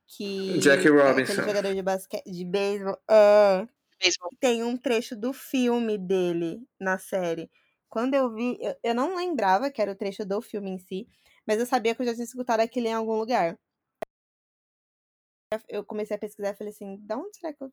Que 0.06 0.60
Jackie 0.60 0.88
é 0.88 0.90
Robinson. 0.90 1.32
aquele 1.32 1.46
jogador 1.46 1.74
de 1.74 1.82
basquete, 1.82 2.30
de 2.30 2.44
beisebol. 2.44 2.98
É, 3.10 3.66
Mesmo. 4.02 4.28
tem 4.40 4.62
um 4.62 4.76
trecho 4.76 5.16
do 5.16 5.32
filme 5.32 5.96
dele 5.96 6.60
na 6.78 6.98
série. 6.98 7.50
Quando 7.88 8.14
eu 8.14 8.32
vi, 8.32 8.58
eu, 8.60 8.74
eu 8.82 8.94
não 8.94 9.14
lembrava 9.14 9.70
que 9.70 9.80
era 9.80 9.92
o 9.92 9.96
trecho 9.96 10.24
do 10.24 10.40
filme 10.40 10.70
em 10.70 10.78
si, 10.78 11.06
mas 11.46 11.58
eu 11.58 11.66
sabia 11.66 11.94
que 11.94 12.02
eu 12.02 12.06
já 12.06 12.14
tinha 12.14 12.24
escutado 12.24 12.60
aquilo 12.60 12.86
em 12.86 12.92
algum 12.94 13.16
lugar. 13.18 13.58
Eu 15.68 15.84
comecei 15.84 16.16
a 16.16 16.18
pesquisar 16.18 16.50
e 16.50 16.54
falei 16.54 16.72
assim, 16.72 16.98
da 17.02 17.16
onde 17.16 17.36
será 17.36 17.52
que 17.52 17.62
eu, 17.62 17.70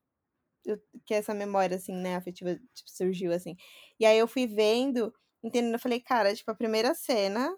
eu- 0.66 0.80
que 1.06 1.14
essa 1.14 1.34
memória, 1.34 1.78
assim, 1.78 1.96
né, 1.96 2.16
afetiva, 2.16 2.56
tipo, 2.74 2.90
surgiu, 2.90 3.32
assim. 3.32 3.56
E 4.00 4.06
aí 4.06 4.18
eu 4.18 4.28
fui 4.28 4.48
vendo, 4.48 5.14
entendendo, 5.44 5.74
eu 5.74 5.80
falei, 5.80 6.00
cara, 6.00 6.34
tipo, 6.36 6.50
a 6.52 6.56
primeira 6.56 6.94
cena, 6.94 7.56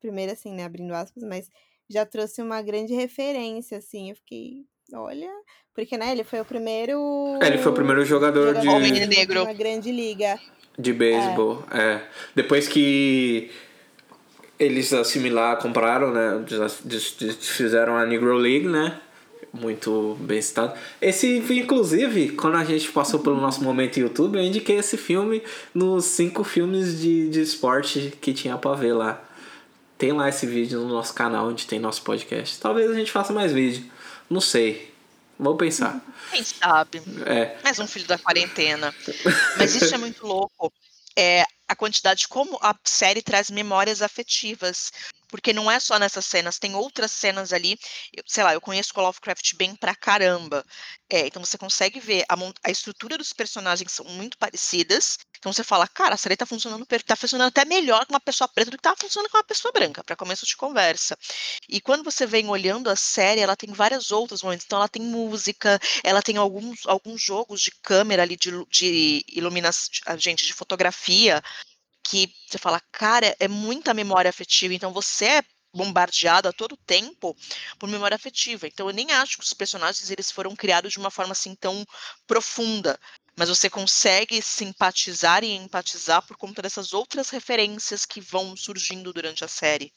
primeira, 0.00 0.32
assim, 0.32 0.52
né, 0.54 0.64
abrindo 0.64 0.94
aspas, 0.94 1.22
mas 1.24 1.50
já 1.88 2.04
trouxe 2.04 2.42
uma 2.42 2.60
grande 2.62 2.94
referência, 2.94 3.78
assim, 3.78 4.10
eu 4.10 4.16
fiquei, 4.16 4.66
olha, 4.92 5.30
porque, 5.74 5.96
né, 5.96 6.12
ele 6.12 6.24
foi 6.24 6.40
o 6.40 6.44
primeiro... 6.44 7.38
É, 7.42 7.46
Ele 7.46 7.58
foi 7.58 7.72
o 7.72 7.74
primeiro 7.74 8.04
jogador 8.04 8.54
de- 8.54 8.68
Homem 8.68 9.06
negro. 9.06 9.42
uma 9.42 9.52
grande 9.52 9.92
liga. 9.92 10.38
De 10.78 10.92
beisebol, 10.92 11.64
é. 11.70 12.06
Depois 12.34 12.68
que 12.68 13.50
eles 14.58 14.92
assimilar, 14.92 15.58
compraram, 15.58 16.12
né? 16.12 16.44
Fizeram 17.40 17.96
a 17.96 18.04
Negro 18.06 18.34
League, 18.34 18.66
né? 18.68 19.00
Muito 19.60 20.16
bem 20.20 20.40
citado. 20.40 20.78
Esse, 21.00 21.38
inclusive, 21.38 22.30
quando 22.30 22.56
a 22.56 22.64
gente 22.64 22.90
passou 22.92 23.20
pelo 23.20 23.40
nosso 23.40 23.62
momento 23.62 23.98
YouTube, 23.98 24.38
eu 24.38 24.44
indiquei 24.44 24.76
esse 24.76 24.96
filme 24.96 25.42
nos 25.74 26.04
cinco 26.04 26.44
filmes 26.44 27.00
de, 27.00 27.28
de 27.28 27.40
esporte 27.40 28.12
que 28.20 28.32
tinha 28.32 28.56
pra 28.56 28.74
ver 28.74 28.92
lá. 28.92 29.22
Tem 29.98 30.12
lá 30.12 30.28
esse 30.28 30.46
vídeo 30.46 30.80
no 30.80 30.88
nosso 30.88 31.14
canal, 31.14 31.48
onde 31.48 31.66
tem 31.66 31.78
nosso 31.78 32.02
podcast. 32.02 32.60
Talvez 32.60 32.90
a 32.90 32.94
gente 32.94 33.10
faça 33.10 33.32
mais 33.32 33.52
vídeo. 33.52 33.84
Não 34.28 34.40
sei. 34.40 34.94
Vou 35.38 35.56
pensar. 35.56 36.00
Quem 36.30 36.42
sabe? 36.42 37.02
É. 37.24 37.56
Mais 37.62 37.78
um 37.78 37.86
filho 37.86 38.06
da 38.06 38.18
quarentena. 38.18 38.94
Mas 39.58 39.74
isso 39.74 39.94
é 39.94 39.98
muito 39.98 40.26
louco. 40.26 40.72
É 41.16 41.44
a 41.68 41.74
quantidade, 41.74 42.28
como 42.28 42.58
a 42.62 42.74
série 42.84 43.22
traz 43.22 43.50
memórias 43.50 44.02
afetivas 44.02 44.92
porque 45.28 45.52
não 45.52 45.70
é 45.70 45.78
só 45.80 45.98
nessas 45.98 46.26
cenas, 46.26 46.58
tem 46.58 46.74
outras 46.74 47.12
cenas 47.12 47.52
ali. 47.52 47.78
Eu, 48.14 48.22
sei 48.26 48.44
lá, 48.44 48.54
eu 48.54 48.60
conheço 48.60 48.92
o 48.96 49.00
Lovecraft 49.00 49.54
bem 49.56 49.74
pra 49.76 49.94
caramba. 49.94 50.64
É, 51.08 51.26
então 51.26 51.44
você 51.44 51.56
consegue 51.56 52.00
ver 52.00 52.24
a, 52.28 52.36
a, 52.64 52.70
estrutura 52.70 53.16
dos 53.16 53.32
personagens 53.32 53.92
são 53.92 54.04
muito 54.06 54.36
parecidas. 54.38 55.18
Então 55.38 55.52
você 55.52 55.62
fala, 55.62 55.86
cara, 55.86 56.14
a 56.14 56.16
série 56.18 56.36
tá 56.36 56.46
funcionando, 56.46 56.84
tá 57.04 57.16
funcionando 57.16 57.48
até 57.48 57.64
melhor 57.64 58.04
com 58.06 58.12
uma 58.12 58.20
pessoa 58.20 58.48
preta 58.48 58.70
do 58.70 58.76
que 58.76 58.82
tava 58.82 58.96
funcionando 58.98 59.30
com 59.30 59.36
uma 59.36 59.44
pessoa 59.44 59.72
branca, 59.72 60.02
para 60.02 60.16
começo 60.16 60.44
de 60.46 60.56
conversa. 60.56 61.16
E 61.68 61.80
quando 61.80 62.02
você 62.02 62.26
vem 62.26 62.48
olhando 62.48 62.90
a 62.90 62.96
série, 62.96 63.40
ela 63.40 63.56
tem 63.56 63.72
vários 63.72 64.10
outros 64.10 64.42
momentos. 64.42 64.66
Então 64.66 64.78
ela 64.78 64.88
tem 64.88 65.02
música, 65.02 65.78
ela 66.02 66.22
tem 66.22 66.36
alguns, 66.36 66.86
alguns 66.86 67.22
jogos 67.22 67.60
de 67.60 67.70
câmera 67.82 68.22
ali, 68.22 68.36
de, 68.36 68.50
de 68.70 69.24
iluminação, 69.28 69.90
gente, 70.18 70.44
de 70.44 70.52
fotografia 70.52 71.42
que 72.08 72.32
você 72.46 72.58
fala, 72.58 72.80
cara, 72.92 73.34
é 73.40 73.48
muita 73.48 73.92
memória 73.92 74.28
afetiva, 74.28 74.74
então 74.74 74.92
você 74.92 75.24
é 75.26 75.42
bombardeado 75.74 76.48
a 76.48 76.52
todo 76.52 76.78
tempo 76.86 77.36
por 77.78 77.88
memória 77.88 78.14
afetiva. 78.14 78.66
Então 78.66 78.88
eu 78.88 78.94
nem 78.94 79.12
acho 79.12 79.36
que 79.36 79.44
os 79.44 79.52
personagens 79.52 80.10
eles 80.10 80.30
foram 80.30 80.56
criados 80.56 80.92
de 80.92 80.98
uma 80.98 81.10
forma 81.10 81.32
assim 81.32 81.54
tão 81.54 81.84
profunda, 82.26 82.98
mas 83.36 83.48
você 83.48 83.68
consegue 83.68 84.40
simpatizar 84.40 85.44
e 85.44 85.54
empatizar 85.54 86.26
por 86.26 86.36
conta 86.36 86.62
dessas 86.62 86.94
outras 86.94 87.28
referências 87.28 88.06
que 88.06 88.20
vão 88.20 88.56
surgindo 88.56 89.12
durante 89.12 89.44
a 89.44 89.48
série. 89.48 89.92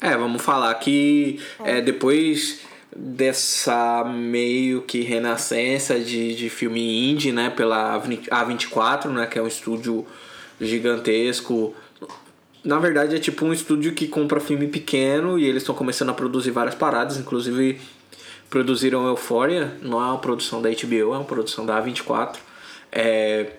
É, 0.00 0.14
vamos 0.14 0.42
falar 0.42 0.74
que 0.74 1.40
é, 1.64 1.80
depois 1.80 2.60
dessa 2.94 4.04
meio 4.04 4.82
que 4.82 5.00
renascença 5.00 5.98
de, 5.98 6.34
de 6.34 6.50
filme 6.50 7.10
indie, 7.10 7.32
né, 7.32 7.50
pela 7.50 7.98
A24, 7.98 9.10
né, 9.10 9.26
que 9.26 9.38
é 9.38 9.42
um 9.42 9.46
estúdio 9.46 10.06
gigantesco. 10.60 11.74
Na 12.64 12.78
verdade 12.78 13.14
é 13.14 13.18
tipo 13.18 13.44
um 13.44 13.52
estúdio 13.52 13.92
que 13.92 14.08
compra 14.08 14.40
filme 14.40 14.66
pequeno 14.66 15.38
e 15.38 15.44
eles 15.44 15.62
estão 15.62 15.74
começando 15.74 16.10
a 16.10 16.14
produzir 16.14 16.50
várias 16.50 16.74
paradas, 16.74 17.16
inclusive 17.16 17.80
produziram 18.50 19.06
Euphoria, 19.06 19.76
não 19.82 20.00
é 20.00 20.06
uma 20.06 20.18
produção 20.18 20.62
da 20.62 20.68
HBO, 20.68 21.14
é 21.14 21.16
uma 21.16 21.24
produção 21.24 21.66
da 21.66 21.80
A24. 21.82 22.36
É... 22.90 23.52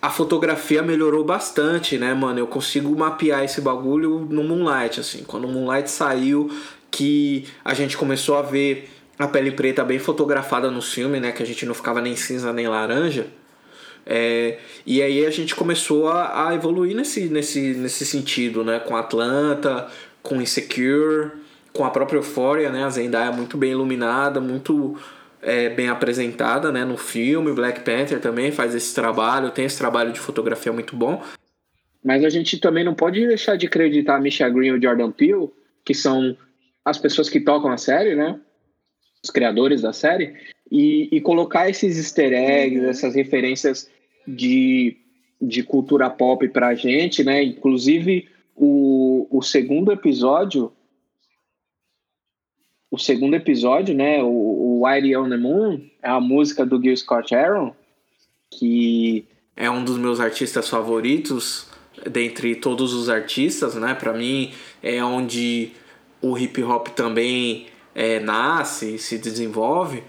A 0.00 0.10
fotografia 0.10 0.82
melhorou 0.82 1.22
bastante, 1.22 1.96
né, 1.96 2.12
mano? 2.12 2.40
Eu 2.40 2.46
consigo 2.46 2.94
mapear 2.98 3.44
esse 3.44 3.60
bagulho 3.60 4.26
no 4.28 4.42
Moonlight, 4.42 4.98
assim. 4.98 5.22
Quando 5.22 5.44
o 5.44 5.48
Moonlight 5.48 5.88
saiu, 5.88 6.50
que 6.90 7.46
a 7.64 7.72
gente 7.72 7.96
começou 7.96 8.36
a 8.36 8.42
ver 8.42 8.90
a 9.16 9.28
pele 9.28 9.52
preta 9.52 9.84
bem 9.84 10.00
fotografada 10.00 10.70
no 10.72 10.82
filme, 10.82 11.20
né? 11.20 11.30
Que 11.30 11.42
a 11.42 11.46
gente 11.46 11.64
não 11.64 11.72
ficava 11.72 12.00
nem 12.00 12.16
cinza 12.16 12.52
nem 12.52 12.66
laranja. 12.66 13.28
É, 14.04 14.58
e 14.84 15.00
aí 15.00 15.24
a 15.24 15.30
gente 15.30 15.54
começou 15.54 16.08
a, 16.08 16.48
a, 16.48 16.54
evoluir 16.54 16.94
nesse, 16.94 17.28
nesse, 17.28 17.74
nesse 17.74 18.04
sentido, 18.04 18.64
né? 18.64 18.80
Com 18.80 18.96
Atlanta, 18.96 19.88
com 20.22 20.40
Insecure, 20.40 21.30
com 21.72 21.84
a 21.84 21.90
própria 21.90 22.18
Euphoria, 22.18 22.70
né? 22.70 22.84
A 22.84 22.90
Zendaya 22.90 23.30
é 23.30 23.34
muito 23.34 23.56
bem 23.56 23.72
iluminada, 23.72 24.40
muito 24.40 24.98
é, 25.40 25.68
bem 25.68 25.88
apresentada 25.88 26.70
né? 26.70 26.84
no 26.84 26.96
filme. 26.96 27.52
Black 27.52 27.80
Panther 27.80 28.20
também 28.20 28.52
faz 28.52 28.74
esse 28.74 28.94
trabalho, 28.94 29.50
tem 29.50 29.64
esse 29.64 29.78
trabalho 29.78 30.12
de 30.12 30.20
fotografia 30.20 30.72
muito 30.72 30.96
bom. 30.96 31.22
Mas 32.04 32.24
a 32.24 32.28
gente 32.28 32.58
também 32.58 32.84
não 32.84 32.94
pode 32.94 33.24
deixar 33.26 33.56
de 33.56 33.66
acreditar 33.66 34.20
Misha 34.20 34.48
Green 34.48 34.68
e 34.68 34.72
o 34.72 34.82
Jordan 34.82 35.10
Peele, 35.10 35.50
que 35.84 35.94
são 35.94 36.36
as 36.84 36.98
pessoas 36.98 37.28
que 37.28 37.40
tocam 37.40 37.70
a 37.70 37.76
série, 37.76 38.14
né? 38.14 38.38
Os 39.22 39.30
criadores 39.30 39.82
da 39.82 39.92
série, 39.92 40.34
e, 40.70 41.08
e 41.12 41.20
colocar 41.20 41.68
esses 41.68 41.96
easter 41.96 42.32
eggs, 42.32 42.84
essas 42.84 43.14
referências 43.14 43.88
de, 44.26 44.96
de 45.40 45.62
cultura 45.62 46.08
pop 46.10 46.46
pra 46.48 46.74
gente, 46.74 47.22
né? 47.24 47.42
Inclusive, 47.42 48.28
o, 48.54 49.26
o 49.30 49.42
segundo 49.42 49.92
episódio 49.92 50.72
o 52.92 52.98
segundo 52.98 53.34
episódio, 53.34 53.94
né, 53.94 54.22
o, 54.22 54.28
o 54.28 54.84
Whitey 54.84 55.16
on 55.16 55.30
the 55.30 55.38
Moon, 55.38 55.80
é 56.02 56.10
a 56.10 56.20
música 56.20 56.66
do 56.66 56.78
Gil 56.78 56.94
Scott 56.94 57.34
Aaron, 57.34 57.74
que 58.50 59.24
é 59.56 59.70
um 59.70 59.82
dos 59.82 59.96
meus 59.96 60.20
artistas 60.20 60.68
favoritos 60.68 61.66
dentre 62.10 62.54
todos 62.54 62.92
os 62.92 63.08
artistas, 63.08 63.76
né? 63.76 63.94
Para 63.94 64.12
mim 64.12 64.52
é 64.82 65.02
onde 65.02 65.72
o 66.20 66.36
hip 66.36 66.62
hop 66.62 66.88
também 66.88 67.66
é, 67.94 68.20
nasce, 68.20 68.98
se 68.98 69.16
desenvolve. 69.16 70.02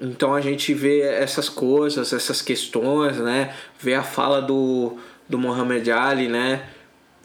Então 0.00 0.34
a 0.34 0.40
gente 0.40 0.72
vê 0.72 1.00
essas 1.00 1.48
coisas, 1.48 2.12
essas 2.12 2.40
questões, 2.40 3.18
né? 3.18 3.54
Vê 3.78 3.94
a 3.94 4.02
fala 4.02 4.40
do, 4.40 4.96
do 5.28 5.38
Muhammad 5.38 5.86
Ali, 5.88 6.28
né? 6.28 6.68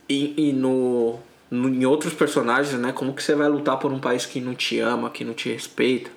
E, 0.09 0.49
e 0.49 0.53
no, 0.53 1.17
no, 1.49 1.69
em 1.69 1.85
outros 1.85 2.13
personagens, 2.13 2.77
né? 2.79 2.91
Como 2.91 3.13
que 3.13 3.23
você 3.23 3.33
vai 3.33 3.47
lutar 3.47 3.79
por 3.79 3.91
um 3.91 3.99
país 3.99 4.25
que 4.25 4.41
não 4.41 4.53
te 4.53 4.79
ama, 4.79 5.09
que 5.09 5.23
não 5.23 5.33
te 5.33 5.49
respeita? 5.49 6.11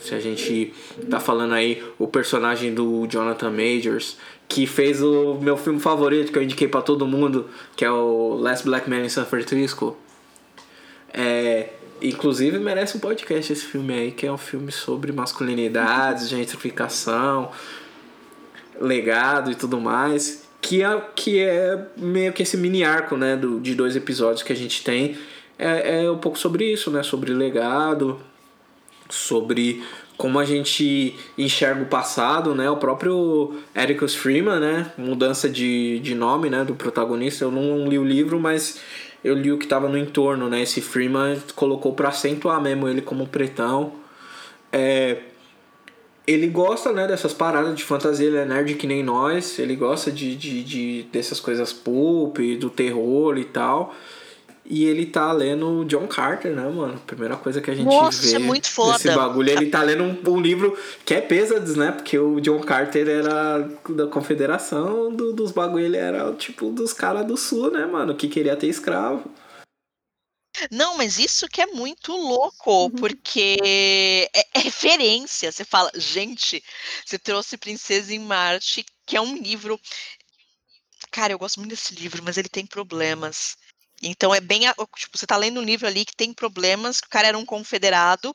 Se 0.00 0.14
a 0.14 0.20
gente 0.20 0.72
tá 1.10 1.18
falando 1.18 1.54
aí 1.54 1.82
o 1.98 2.06
personagem 2.06 2.72
do 2.72 3.06
Jonathan 3.06 3.50
Majors, 3.50 4.16
que 4.48 4.66
fez 4.66 5.02
o 5.02 5.34
meu 5.34 5.56
filme 5.56 5.80
favorito 5.80 6.32
que 6.32 6.38
eu 6.38 6.42
indiquei 6.42 6.68
para 6.68 6.80
todo 6.80 7.06
mundo, 7.06 7.48
que 7.76 7.84
é 7.84 7.90
o 7.90 8.36
Last 8.36 8.64
Black 8.64 8.88
Man 8.88 9.04
in 9.04 9.08
San 9.08 9.24
Francisco. 9.24 9.96
É, 11.12 11.70
Inclusive 12.02 12.58
merece 12.58 12.96
um 12.96 13.00
podcast 13.00 13.52
esse 13.52 13.64
filme 13.64 13.92
aí, 13.92 14.12
que 14.12 14.26
é 14.26 14.32
um 14.32 14.38
filme 14.38 14.70
sobre 14.70 15.12
masculinidade, 15.12 16.26
gentrificação, 16.28 17.50
legado 18.80 19.50
e 19.50 19.54
tudo 19.54 19.80
mais. 19.80 20.46
Que 20.60 20.82
é, 20.82 21.02
que 21.14 21.38
é 21.40 21.86
meio 21.96 22.32
que 22.32 22.42
esse 22.42 22.56
mini 22.56 22.82
arco, 22.82 23.16
né, 23.16 23.36
do, 23.36 23.60
de 23.60 23.74
dois 23.74 23.94
episódios 23.94 24.42
que 24.42 24.52
a 24.52 24.56
gente 24.56 24.82
tem. 24.82 25.16
É, 25.58 26.04
é 26.04 26.10
um 26.10 26.18
pouco 26.18 26.38
sobre 26.38 26.72
isso, 26.72 26.90
né? 26.90 27.02
Sobre 27.02 27.32
legado, 27.32 28.20
sobre 29.08 29.82
como 30.18 30.38
a 30.40 30.44
gente 30.44 31.14
enxerga 31.38 31.82
o 31.82 31.86
passado, 31.86 32.54
né? 32.54 32.68
O 32.68 32.76
próprio 32.76 33.54
Ericus 33.74 34.16
Freeman, 34.16 34.58
né? 34.58 34.92
Mudança 34.98 35.48
de, 35.48 36.00
de 36.00 36.14
nome, 36.14 36.50
né? 36.50 36.64
Do 36.64 36.74
protagonista. 36.74 37.44
Eu 37.44 37.52
não 37.52 37.88
li 37.88 37.98
o 37.98 38.04
livro, 38.04 38.38
mas 38.38 38.80
eu 39.22 39.34
li 39.34 39.50
o 39.50 39.58
que 39.58 39.64
estava 39.64 39.88
no 39.88 39.98
entorno, 39.98 40.48
né? 40.48 40.62
Esse 40.62 40.80
Freeman 40.80 41.38
colocou 41.54 41.92
para 41.92 42.08
acentuar 42.08 42.60
mesmo 42.60 42.88
ele 42.88 43.02
como 43.02 43.26
pretão. 43.26 43.92
É, 44.72 45.18
ele 46.26 46.46
gosta, 46.46 46.92
né, 46.92 47.06
dessas 47.06 47.32
paradas 47.32 47.74
de 47.74 47.82
fantasia, 47.82 48.26
ele 48.26 48.36
é 48.36 48.44
nerd 48.44 48.74
que 48.74 48.86
nem 48.86 49.02
nós, 49.02 49.58
ele 49.58 49.74
gosta 49.74 50.12
de, 50.12 50.36
de, 50.36 50.62
de 50.62 51.02
dessas 51.10 51.40
coisas 51.40 51.72
pulp, 51.72 52.38
do 52.60 52.68
terror 52.68 53.38
e 53.38 53.44
tal. 53.44 53.94
E 54.70 54.84
ele 54.84 55.06
tá 55.06 55.32
lendo 55.32 55.86
John 55.86 56.06
Carter, 56.06 56.54
né, 56.54 56.68
mano? 56.68 57.00
Primeira 57.06 57.36
coisa 57.36 57.58
que 57.58 57.70
a 57.70 57.74
gente 57.74 57.86
Nossa, 57.86 58.20
vê 58.20 58.34
é 58.34 58.38
muito 58.38 58.68
foda. 58.68 58.98
desse 58.98 59.10
bagulho. 59.10 59.48
Ele 59.48 59.70
tá 59.70 59.82
lendo 59.82 60.02
um, 60.02 60.30
um, 60.30 60.38
livro 60.38 60.78
que 61.06 61.14
é 61.14 61.22
pesados, 61.22 61.74
né? 61.74 61.90
Porque 61.90 62.18
o 62.18 62.38
John 62.38 62.60
Carter 62.60 63.08
era 63.08 63.60
da 63.88 64.06
confederação 64.08 65.10
do, 65.10 65.32
dos 65.32 65.52
bagulho. 65.52 65.86
Ele 65.86 65.96
era, 65.96 66.34
tipo, 66.34 66.70
dos 66.70 66.92
caras 66.92 67.26
do 67.26 67.34
sul, 67.34 67.70
né, 67.70 67.86
mano? 67.86 68.14
Que 68.14 68.28
queria 68.28 68.56
ter 68.56 68.66
escravo. 68.66 69.30
Não, 70.70 70.98
mas 70.98 71.18
isso 71.18 71.48
que 71.48 71.62
é 71.62 71.66
muito 71.66 72.12
louco, 72.12 72.70
uhum. 72.70 72.90
porque 72.90 73.56
é, 73.64 74.24
é, 74.34 74.58
referência. 74.58 75.50
Você 75.50 75.64
fala, 75.64 75.90
gente, 75.94 76.62
você 77.06 77.18
trouxe 77.18 77.56
Princesa 77.56 78.12
em 78.12 78.18
Marte, 78.18 78.84
que 79.06 79.16
é 79.16 79.20
um 79.20 79.34
livro. 79.34 79.80
Cara, 81.10 81.32
eu 81.32 81.38
gosto 81.38 81.58
muito 81.58 81.70
desse 81.70 81.94
livro, 81.94 82.22
mas 82.22 82.36
ele 82.36 82.50
tem 82.50 82.66
problemas. 82.66 83.56
Então 84.02 84.34
é 84.34 84.40
bem. 84.40 84.62
Tipo, 84.96 85.18
você 85.18 85.26
tá 85.26 85.36
lendo 85.36 85.60
um 85.60 85.64
livro 85.64 85.86
ali 85.86 86.04
que 86.04 86.16
tem 86.16 86.32
problemas, 86.32 86.98
o 86.98 87.08
cara 87.08 87.28
era 87.28 87.38
um 87.38 87.44
confederado 87.44 88.34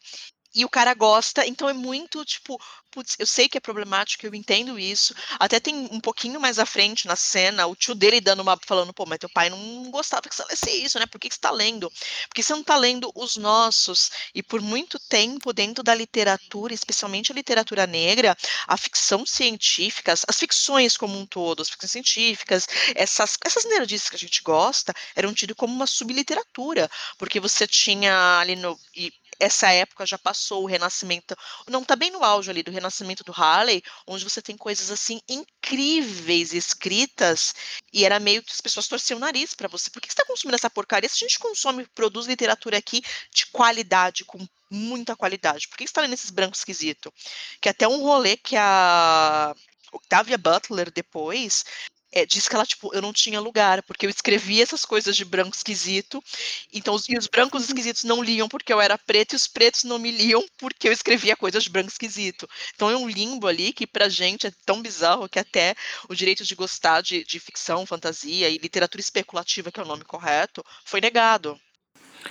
e 0.56 0.64
o 0.64 0.70
cara 0.70 0.94
gosta, 0.94 1.46
então 1.46 1.68
é 1.68 1.74
muito 1.74 2.24
tipo, 2.26 2.60
putz, 2.94 3.16
eu 3.18 3.26
sei 3.26 3.50
que 3.50 3.58
é 3.58 3.62
problemático, 3.62 4.26
eu 4.26 4.36
entendo 4.36 4.80
isso. 4.80 5.16
Até 5.40 5.60
tem 5.60 5.76
um 5.92 6.00
pouquinho 6.00 6.40
mais 6.40 6.60
à 6.60 6.66
frente 6.66 7.08
na 7.08 7.16
cena, 7.16 7.66
o 7.66 7.76
tio 7.76 7.96
dele 7.96 8.22
dando 8.22 8.42
uma 8.42 8.58
falando, 8.66 8.94
pô, 8.94 9.06
mas 9.06 9.18
teu 9.18 9.30
pai 9.30 9.50
não 9.50 9.90
gostava 9.90 10.30
que 10.30 10.36
você 10.36 10.44
lesse 10.46 10.70
isso, 10.70 11.00
né? 11.00 11.06
Por 11.08 11.20
que, 11.20 11.28
que 11.30 11.36
você 11.36 11.42
tá 11.42 11.52
lendo? 11.52 11.92
Porque 12.28 12.44
você 12.44 12.54
não 12.54 12.64
tá 12.64 12.78
lendo 12.78 13.12
os 13.16 13.36
nossos. 13.36 14.12
E 14.34 14.44
por 14.44 14.62
muito 14.62 15.00
tempo, 15.00 15.52
dentro 15.54 15.84
da 15.84 15.96
literatura, 15.96 16.74
especialmente 16.74 17.32
a 17.32 17.36
literatura 17.36 17.88
negra, 17.88 18.38
a 18.68 18.78
ficção 18.78 19.26
científica, 19.26 20.14
as 20.14 20.40
ficções 20.40 20.96
como 20.96 21.18
um 21.18 21.26
todo, 21.26 21.62
as 21.62 21.70
ficções 21.70 21.92
científicas, 21.92 22.68
essas, 22.96 23.38
essas 23.44 23.66
nerdices 23.66 24.10
que 24.10 24.16
a 24.16 24.20
gente 24.20 24.42
gosta, 24.44 24.94
eram 25.16 25.34
tidas 25.34 25.56
como 25.56 25.74
uma 25.74 25.88
subliteratura, 25.88 26.90
porque 27.18 27.40
você 27.40 27.68
tinha 27.68 28.40
ali 28.40 28.56
no. 28.56 28.80
E, 28.96 29.12
essa 29.44 29.72
época 29.72 30.06
já 30.06 30.18
passou, 30.18 30.64
o 30.64 30.68
renascimento. 30.68 31.36
Não, 31.68 31.84
tá 31.84 31.96
bem 31.96 32.12
no 32.12 32.24
auge 32.24 32.50
ali 32.50 32.64
do 32.64 32.72
renascimento 32.72 33.24
do 33.24 33.34
Harley, 33.34 33.84
onde 34.08 34.24
você 34.24 34.42
tem 34.42 34.58
coisas 34.58 34.90
assim 34.90 35.20
incríveis 35.28 36.54
escritas, 36.54 37.54
e 37.92 38.06
era 38.06 38.20
meio 38.20 38.42
que 38.42 38.52
as 38.52 38.62
pessoas 38.62 38.88
torciam 38.88 39.18
o 39.18 39.20
nariz 39.20 39.54
para 39.54 39.68
você. 39.68 39.90
Por 39.90 40.02
que 40.02 40.10
você 40.10 40.16
tá 40.16 40.26
consumindo 40.26 40.56
essa 40.56 40.70
porcaria? 40.70 41.10
Se 41.10 41.24
a 41.24 41.28
gente 41.28 41.40
consome, 41.40 41.86
produz 41.94 42.26
literatura 42.26 42.78
aqui 42.78 43.04
de 43.32 43.46
qualidade, 43.48 44.24
com 44.26 44.40
muita 44.70 45.16
qualidade, 45.16 45.68
por 45.68 45.78
que 45.78 45.86
você 45.88 45.94
tá 45.94 46.02
lendo 46.02 46.14
esses 46.14 46.32
brancos 46.32 46.60
esquisitos? 46.60 47.12
Que 47.62 47.70
até 47.70 47.88
um 47.88 48.02
rolê 48.02 48.38
que 48.38 48.56
a 48.56 49.54
Octavia 49.92 50.38
Butler 50.38 50.92
depois 50.92 51.64
é, 52.14 52.26
disse 52.26 52.48
que 52.48 52.56
ela, 52.56 52.66
tipo, 52.66 52.94
eu 52.94 53.02
não 53.02 53.12
tinha 53.12 53.40
lugar, 53.40 53.82
porque 53.84 54.06
eu 54.06 54.10
escrevia 54.10 54.62
essas 54.62 54.86
coisas 54.86 55.16
de 55.16 55.26
branco 55.26 55.56
esquisito, 55.56 56.24
então, 56.72 56.96
e 57.10 57.18
os 57.18 57.28
brancos 57.28 57.64
esquisitos 57.64 58.04
não 58.04 58.24
liam 58.24 58.48
porque 58.48 58.72
eu 58.72 58.80
era 58.80 58.98
preto, 58.98 59.34
e 59.34 59.36
os 59.36 59.48
pretos 59.48 59.84
não 59.84 59.98
me 59.98 60.12
liam 60.12 60.46
porque 60.58 60.88
eu 60.88 60.92
escrevia 60.92 61.36
coisas 61.36 61.64
de 61.64 61.70
branco 61.72 61.90
esquisito. 61.90 62.48
Então 62.76 62.90
é 62.90 62.96
um 62.96 63.10
limbo 63.10 63.48
ali 63.48 63.74
que 63.74 63.88
pra 63.88 64.08
gente 64.08 64.46
é 64.46 64.52
tão 64.66 64.82
bizarro 64.82 65.28
que 65.28 65.40
até 65.40 65.74
o 66.08 66.14
direito 66.14 66.44
de 66.44 66.54
gostar 66.54 67.02
de, 67.02 67.24
de 67.24 67.40
ficção, 67.40 67.86
fantasia 67.86 68.48
e 68.48 68.58
literatura 68.58 69.02
especulativa, 69.02 69.72
que 69.72 69.80
é 69.80 69.84
o 69.84 69.88
nome 69.88 70.04
correto, 70.06 70.64
foi 70.86 71.02
negado. 71.02 71.60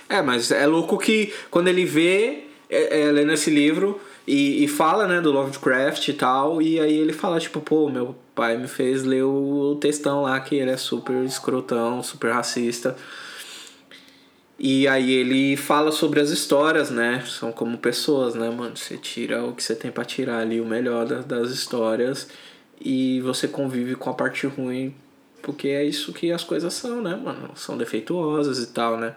É, 0.07 0.21
mas 0.21 0.49
é 0.49 0.65
louco 0.65 0.97
que 0.97 1.33
quando 1.51 1.67
ele 1.67 1.85
vê, 1.85 2.47
é, 2.69 3.01
é, 3.01 3.11
lendo 3.11 3.33
esse 3.33 3.49
livro, 3.49 4.01
e, 4.25 4.63
e, 4.63 4.67
fala, 4.67 5.05
né, 5.07 5.19
do 5.19 5.31
Lovecraft 5.31 6.07
e 6.07 6.13
tal, 6.13 6.61
e 6.61 6.79
aí 6.79 6.97
ele 6.97 7.11
fala, 7.11 7.39
tipo, 7.39 7.59
pô, 7.59 7.89
meu 7.89 8.15
pai 8.33 8.57
me 8.57 8.67
fez 8.67 9.03
ler 9.03 9.23
o 9.23 9.77
textão 9.81 10.21
lá 10.21 10.39
que 10.39 10.55
ele 10.55 10.71
é 10.71 10.77
super 10.77 11.23
escrotão, 11.23 12.01
super 12.01 12.31
racista. 12.31 12.95
E 14.57 14.87
aí 14.87 15.11
ele 15.11 15.57
fala 15.57 15.91
sobre 15.91 16.21
as 16.21 16.29
histórias, 16.29 16.89
né? 16.89 17.21
São 17.27 17.51
como 17.51 17.77
pessoas, 17.77 18.33
né, 18.33 18.49
mano? 18.49 18.77
Você 18.77 18.97
tira 18.97 19.43
o 19.43 19.53
que 19.53 19.61
você 19.61 19.75
tem 19.75 19.91
para 19.91 20.05
tirar 20.05 20.39
ali, 20.39 20.61
o 20.61 20.65
melhor 20.65 21.05
das 21.05 21.51
histórias, 21.51 22.29
e 22.79 23.19
você 23.21 23.47
convive 23.47 23.95
com 23.95 24.09
a 24.09 24.13
parte 24.13 24.47
ruim, 24.47 24.95
porque 25.41 25.67
é 25.67 25.83
isso 25.83 26.13
que 26.13 26.31
as 26.31 26.45
coisas 26.45 26.73
são, 26.73 27.01
né, 27.01 27.13
mano? 27.15 27.51
São 27.55 27.77
defeituosas 27.77 28.59
e 28.59 28.67
tal, 28.67 28.97
né? 28.97 29.15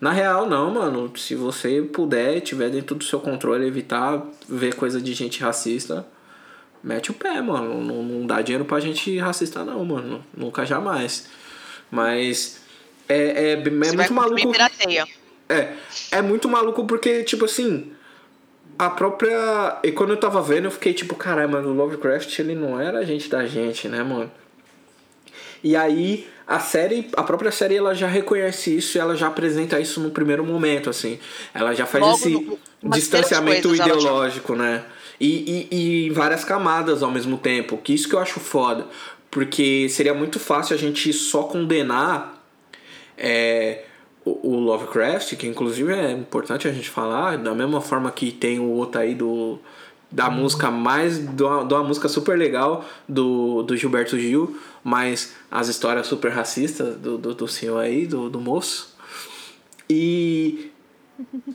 Na 0.00 0.12
real, 0.12 0.46
não, 0.46 0.70
mano. 0.70 1.12
Se 1.16 1.34
você 1.34 1.82
puder, 1.82 2.40
tiver 2.40 2.70
dentro 2.70 2.94
do 2.94 3.04
seu 3.04 3.18
controle, 3.18 3.66
evitar 3.66 4.22
ver 4.48 4.74
coisa 4.74 5.00
de 5.00 5.14
gente 5.14 5.40
racista, 5.40 6.06
mete 6.82 7.10
o 7.10 7.14
pé, 7.14 7.40
mano. 7.40 7.80
Não, 7.80 8.02
não 8.02 8.26
dá 8.26 8.42
dinheiro 8.42 8.64
pra 8.64 8.80
gente 8.80 9.16
racista, 9.18 9.64
não, 9.64 9.84
mano. 9.84 10.24
Nunca 10.36 10.64
jamais. 10.66 11.28
Mas 11.90 12.60
é, 13.08 13.50
é, 13.50 13.52
é 13.52 13.56
muito 13.56 14.12
maluco. 14.12 14.52
É, 15.48 15.72
é 16.10 16.22
muito 16.22 16.48
maluco 16.48 16.84
porque, 16.84 17.22
tipo 17.22 17.44
assim, 17.44 17.92
a 18.78 18.90
própria. 18.90 19.78
E 19.82 19.92
quando 19.92 20.10
eu 20.10 20.16
tava 20.16 20.42
vendo, 20.42 20.66
eu 20.66 20.70
fiquei 20.70 20.92
tipo, 20.92 21.14
caralho, 21.14 21.50
mano, 21.50 21.70
o 21.70 21.72
Lovecraft 21.72 22.38
ele 22.38 22.54
não 22.54 22.80
era 22.80 23.04
gente 23.04 23.28
da 23.28 23.46
gente, 23.46 23.88
né, 23.88 24.02
mano? 24.02 24.30
E 25.62 25.74
aí 25.74 26.28
a 26.46 26.60
série, 26.60 27.08
a 27.16 27.24
própria 27.24 27.50
série, 27.50 27.76
ela 27.76 27.92
já 27.92 28.06
reconhece 28.06 28.76
isso 28.76 28.96
e 28.96 29.00
ela 29.00 29.16
já 29.16 29.26
apresenta 29.26 29.80
isso 29.80 30.00
no 30.00 30.10
primeiro 30.10 30.44
momento, 30.44 30.88
assim. 30.88 31.18
Ela 31.52 31.74
já 31.74 31.84
faz 31.86 32.04
Logo 32.04 32.16
esse 32.16 32.30
no, 32.30 32.90
distanciamento 32.90 33.74
ideológico, 33.74 34.54
né? 34.54 34.84
E, 35.18 35.66
e, 35.70 36.06
e 36.06 36.10
várias 36.10 36.44
camadas 36.44 37.02
ao 37.02 37.10
mesmo 37.10 37.36
tempo. 37.36 37.76
Que 37.78 37.92
isso 37.92 38.08
que 38.08 38.14
eu 38.14 38.20
acho 38.20 38.38
foda. 38.38 38.86
Porque 39.28 39.88
seria 39.88 40.14
muito 40.14 40.38
fácil 40.38 40.76
a 40.76 40.78
gente 40.78 41.12
só 41.12 41.42
condenar 41.42 42.40
é, 43.18 43.82
o, 44.24 44.52
o 44.52 44.60
Lovecraft, 44.60 45.34
que 45.34 45.48
inclusive 45.48 45.92
é 45.92 46.12
importante 46.12 46.68
a 46.68 46.72
gente 46.72 46.88
falar, 46.88 47.38
da 47.38 47.54
mesma 47.54 47.80
forma 47.80 48.10
que 48.12 48.30
tem 48.30 48.60
o 48.60 48.70
outro 48.70 49.00
aí 49.00 49.16
do 49.16 49.58
da 50.10 50.30
música 50.30 50.70
mais. 50.70 51.18
de 51.18 51.42
uma, 51.42 51.64
de 51.64 51.74
uma 51.74 51.82
música 51.82 52.08
super 52.08 52.38
legal 52.38 52.84
do, 53.08 53.62
do 53.62 53.76
Gilberto 53.76 54.18
Gil, 54.18 54.56
mas 54.86 55.34
as 55.50 55.66
histórias 55.66 56.06
super 56.06 56.30
racistas 56.30 56.96
do, 56.98 57.18
do, 57.18 57.34
do 57.34 57.48
senhor 57.48 57.80
aí, 57.80 58.06
do, 58.06 58.30
do 58.30 58.40
moço. 58.40 58.96
E. 59.90 60.70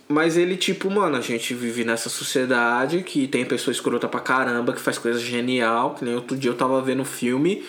Mas 0.10 0.36
ele, 0.36 0.58
tipo, 0.58 0.90
mano, 0.92 1.16
a 1.16 1.22
gente 1.22 1.54
vive 1.54 1.86
nessa 1.86 2.10
sociedade 2.10 3.04
que 3.04 3.30
tem 3.30 3.46
pessoa 3.46 3.72
escrota 3.72 4.10
pra 4.10 4.20
caramba, 4.20 4.74
que 4.74 4.82
faz 4.82 4.98
coisa 4.98 5.18
genial. 5.18 5.96
Que 5.96 6.04
nem 6.04 6.14
outro 6.14 6.36
dia 6.36 6.52
eu 6.52 6.58
tava 6.58 6.82
vendo 6.82 7.04
um 7.04 7.06
filme. 7.06 7.64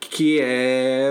Que 0.00 0.38
é. 0.40 1.10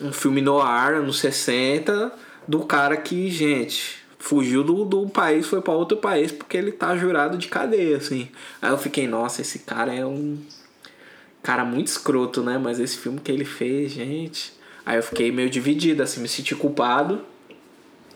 Um 0.00 0.12
filme 0.12 0.40
no 0.40 0.60
ar, 0.60 0.94
anos 0.94 1.18
60, 1.18 2.12
do 2.46 2.60
cara 2.60 2.96
que, 2.96 3.28
gente 3.28 4.00
fugiu 4.20 4.62
do, 4.62 4.84
do 4.84 5.08
país, 5.08 5.48
foi 5.48 5.60
para 5.60 5.72
outro 5.72 5.96
país 5.96 6.30
porque 6.30 6.56
ele 6.56 6.70
tá 6.70 6.96
jurado 6.96 7.36
de 7.36 7.48
cadeia, 7.48 7.96
assim. 7.96 8.28
Aí 8.60 8.70
eu 8.70 8.78
fiquei, 8.78 9.08
nossa, 9.08 9.42
esse 9.42 9.58
cara 9.58 9.92
é 9.92 10.06
um 10.06 10.38
cara 11.42 11.64
muito 11.64 11.88
escroto, 11.88 12.42
né? 12.42 12.58
Mas 12.58 12.78
esse 12.78 12.96
filme 12.96 13.20
que 13.20 13.30
ele 13.30 13.44
fez, 13.44 13.92
gente. 13.92 14.52
Aí 14.84 14.96
eu 14.96 15.02
fiquei 15.02 15.30
meio 15.30 15.48
dividido, 15.48 16.02
assim, 16.02 16.20
me 16.20 16.28
senti 16.28 16.54
culpado 16.54 17.20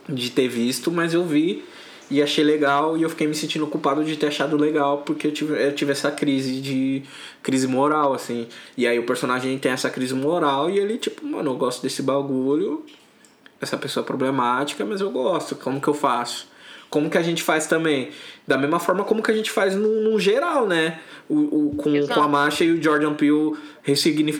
de 0.09 0.31
ter 0.31 0.49
visto, 0.49 0.91
mas 0.91 1.15
eu 1.15 1.25
vi 1.25 1.65
e 2.09 2.23
achei 2.23 2.45
legal 2.45 2.97
e 2.97 3.03
eu 3.03 3.11
fiquei 3.11 3.27
me 3.27 3.35
sentindo 3.35 3.67
culpado 3.67 4.05
de 4.05 4.17
ter 4.17 4.29
achado 4.29 4.57
legal 4.57 4.99
porque 4.99 5.27
eu 5.27 5.33
tive, 5.33 5.61
eu 5.61 5.75
tive 5.75 5.91
essa 5.91 6.09
crise 6.09 6.61
de 6.61 7.03
crise 7.43 7.67
moral 7.67 8.15
assim 8.15 8.47
e 8.77 8.87
aí 8.87 8.97
o 8.97 9.03
personagem 9.03 9.59
tem 9.59 9.73
essa 9.73 9.91
crise 9.91 10.15
moral 10.15 10.71
e 10.71 10.79
ele 10.79 10.99
tipo 10.99 11.27
mano 11.27 11.51
eu 11.51 11.57
gosto 11.57 11.83
desse 11.83 12.03
bagulho 12.03 12.85
essa 13.61 13.77
pessoa 13.77 14.05
é 14.05 14.07
problemática, 14.07 14.85
mas 14.85 15.01
eu 15.01 15.11
gosto. 15.11 15.57
Como 15.57 15.81
que 15.81 15.89
eu 15.89 15.95
faço? 15.95 16.49
Como 16.89 17.11
que 17.11 17.19
a 17.19 17.23
gente 17.23 17.43
faz 17.43 17.67
também? 17.67 18.11
Da 18.47 18.57
mesma 18.57 18.79
forma 18.79 19.05
como 19.05 19.23
que 19.23 19.31
a 19.31 19.35
gente 19.35 19.51
faz 19.51 19.75
no, 19.75 20.03
no 20.03 20.21
geral, 20.21 20.67
né? 20.67 21.01
O, 21.29 21.35
o, 21.35 21.75
com, 21.77 22.07
com 22.07 22.21
a 22.21 22.29
Masha 22.29 22.65
e 22.65 22.71
o 22.71 22.83
Jordan 22.83 23.15
Peele 23.15 23.57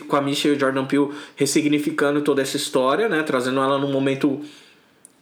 com 0.09 0.17
a 0.17 0.21
Misha 0.21 0.49
e 0.49 0.53
o 0.53 0.59
Jordan 0.59 0.85
Peele 0.85 1.11
ressignificando 1.35 2.23
toda 2.23 2.43
essa 2.43 2.57
história, 2.57 3.09
né? 3.09 3.23
Trazendo 3.23 3.61
ela 3.61 3.79
num 3.79 3.91
momento 3.91 4.41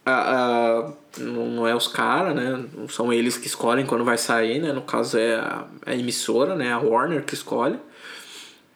a, 0.05 0.11
a, 0.11 0.93
não 1.19 1.67
é 1.67 1.75
os 1.75 1.87
caras, 1.87 2.35
né? 2.35 2.63
Não 2.77 2.87
são 2.87 3.11
eles 3.11 3.37
que 3.37 3.47
escolhem 3.47 3.85
quando 3.85 4.03
vai 4.03 4.17
sair, 4.17 4.61
né? 4.61 4.71
No 4.71 4.83
caso 4.83 5.17
é 5.17 5.35
a, 5.35 5.65
a 5.85 5.95
emissora, 5.95 6.55
né? 6.55 6.71
A 6.71 6.79
Warner 6.79 7.23
que 7.23 7.33
escolhe. 7.33 7.79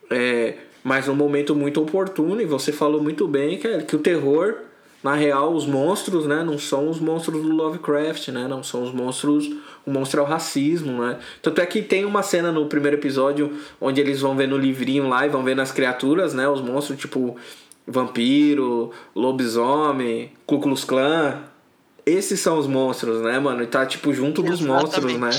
É, 0.10 0.56
mas 0.84 1.08
num 1.08 1.16
momento 1.16 1.56
muito 1.56 1.82
oportuno, 1.82 2.42
e 2.42 2.46
você 2.46 2.72
falou 2.72 3.02
muito 3.02 3.28
bem, 3.28 3.60
que, 3.60 3.68
é, 3.68 3.82
que 3.82 3.96
o 3.96 4.00
terror 4.00 4.56
na 5.04 5.16
real, 5.16 5.54
os 5.54 5.66
monstros, 5.66 6.26
né, 6.26 6.44
não 6.44 6.58
são 6.58 6.90
os 6.90 7.00
monstros 7.00 7.42
do 7.42 7.50
Lovecraft, 7.50 8.30
né, 8.30 8.48
não 8.48 8.62
são 8.62 8.84
os 8.84 8.94
monstros, 8.94 9.50
o 9.86 9.92
monstro 9.92 10.20
é 10.20 10.24
o 10.24 10.26
racismo, 10.26 11.02
né. 11.02 11.18
Tanto 11.42 11.62
é 11.62 11.66
que 11.66 11.82
tem 11.82 12.04
uma 12.04 12.22
cena 12.22 12.52
no 12.52 12.66
primeiro 12.66 12.98
episódio 12.98 13.54
onde 13.80 14.02
eles 14.02 14.20
vão 14.20 14.36
ver 14.36 14.48
no 14.48 14.58
livrinho 14.58 15.08
lá 15.08 15.26
e 15.26 15.30
vão 15.30 15.44
vendo 15.44 15.62
as 15.62 15.72
criaturas, 15.72 16.34
né, 16.34 16.50
os 16.50 16.62
monstros 16.62 17.00
tipo 17.00 17.38
vampiro, 17.88 18.92
lobisomem, 19.16 20.32
Ku 20.46 20.60
Klux 20.60 20.84
Klan. 20.84 21.40
Esses 22.06 22.40
são 22.40 22.58
os 22.58 22.68
monstros, 22.68 23.22
né, 23.22 23.40
mano, 23.40 23.64
e 23.64 23.68
tá 23.68 23.86
tipo 23.86 24.14
junto 24.14 24.44
dos 24.44 24.62
monstros, 24.62 25.14
né. 25.18 25.30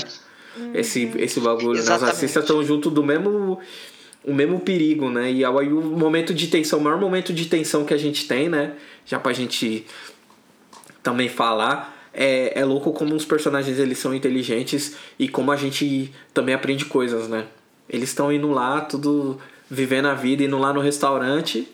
Esse, 0.73 1.11
esse 1.15 1.39
bagulho, 1.39 1.81
né? 1.81 1.95
Os 1.95 2.01
racistas 2.01 2.43
estão 2.43 2.61
junto 2.61 2.89
do 2.89 3.01
mesmo 3.01 3.59
o 4.23 4.33
mesmo 4.33 4.59
perigo, 4.59 5.09
né? 5.09 5.31
E 5.31 5.43
aí 5.43 5.73
o 5.73 5.81
momento 5.81 6.33
de 6.33 6.47
tensão, 6.47 6.79
o 6.79 6.81
maior 6.81 6.99
momento 6.99 7.33
de 7.33 7.45
tensão 7.45 7.85
que 7.85 7.93
a 7.93 7.97
gente 7.97 8.27
tem, 8.27 8.49
né? 8.49 8.73
Já 9.05 9.19
pra 9.19 9.33
gente 9.33 9.85
também 11.01 11.27
falar, 11.27 12.09
é, 12.13 12.59
é 12.59 12.65
louco 12.65 12.93
como 12.93 13.15
os 13.15 13.25
personagens 13.25 13.79
eles 13.79 13.97
são 13.97 14.13
inteligentes 14.13 14.95
e 15.17 15.27
como 15.27 15.51
a 15.51 15.55
gente 15.55 16.13
também 16.33 16.53
aprende 16.53 16.85
coisas, 16.85 17.27
né? 17.27 17.47
Eles 17.89 18.09
estão 18.09 18.31
indo 18.31 18.49
lá, 18.49 18.81
tudo 18.81 19.39
vivendo 19.69 20.07
a 20.07 20.13
vida, 20.13 20.43
indo 20.43 20.57
lá 20.57 20.71
no 20.71 20.79
restaurante. 20.79 21.67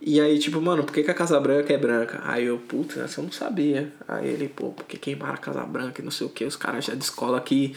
E 0.00 0.20
aí, 0.20 0.38
tipo, 0.38 0.60
mano, 0.60 0.84
por 0.84 0.92
que, 0.92 1.02
que 1.02 1.10
a 1.10 1.14
Casa 1.14 1.38
Branca 1.38 1.72
é 1.72 1.78
branca? 1.78 2.20
Aí 2.24 2.44
eu, 2.46 2.58
putz, 2.58 2.96
essa 2.96 3.20
eu 3.20 3.24
não 3.24 3.32
sabia. 3.32 3.92
Aí 4.08 4.28
ele, 4.28 4.48
pô, 4.48 4.70
porque 4.70 4.96
queimaram 4.96 5.34
a 5.34 5.38
Casa 5.38 5.62
Branca 5.64 6.00
e 6.00 6.04
não 6.04 6.10
sei 6.10 6.26
o 6.26 6.30
que, 6.30 6.44
os 6.44 6.56
caras 6.56 6.84
já 6.84 6.94
descolam 6.94 7.40
que 7.40 7.74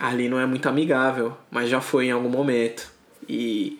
ali 0.00 0.30
não 0.30 0.40
é 0.40 0.46
muito 0.46 0.66
amigável, 0.66 1.36
mas 1.50 1.68
já 1.68 1.80
foi 1.82 2.06
em 2.06 2.10
algum 2.10 2.30
momento. 2.30 2.90
E 3.28 3.78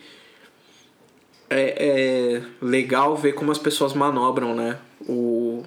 é, 1.48 2.38
é 2.38 2.42
legal 2.60 3.16
ver 3.16 3.32
como 3.32 3.50
as 3.50 3.58
pessoas 3.58 3.94
manobram, 3.94 4.54
né? 4.54 4.78
O 5.08 5.64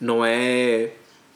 não 0.00 0.24
é 0.24 0.92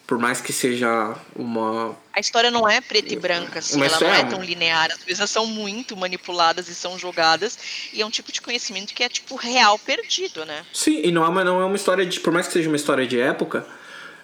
por 0.06 0.18
mais 0.18 0.40
que 0.40 0.52
seja 0.52 1.16
uma 1.34 1.96
a 2.12 2.20
história 2.20 2.50
não 2.50 2.68
é 2.68 2.80
preta 2.80 3.12
e 3.12 3.16
branca, 3.16 3.58
assim, 3.58 3.82
ela 3.82 4.00
não 4.00 4.08
é, 4.08 4.20
é 4.20 4.24
tão 4.24 4.42
linear, 4.42 4.90
as 4.90 5.02
coisas 5.02 5.28
são 5.28 5.46
muito 5.46 5.96
manipuladas 5.96 6.68
e 6.68 6.74
são 6.74 6.98
jogadas, 6.98 7.58
e 7.92 8.00
é 8.00 8.06
um 8.06 8.10
tipo 8.10 8.32
de 8.32 8.40
conhecimento 8.40 8.94
que 8.94 9.02
é, 9.02 9.08
tipo, 9.08 9.34
real 9.34 9.78
perdido, 9.78 10.46
né? 10.46 10.64
Sim, 10.72 11.00
e 11.04 11.10
não 11.10 11.26
é 11.26 11.44
não 11.44 11.60
é 11.60 11.64
uma 11.64 11.76
história 11.76 12.06
de. 12.06 12.18
Por 12.20 12.32
mais 12.32 12.46
que 12.46 12.54
seja 12.54 12.68
uma 12.70 12.76
história 12.76 13.06
de 13.06 13.20
época, 13.20 13.66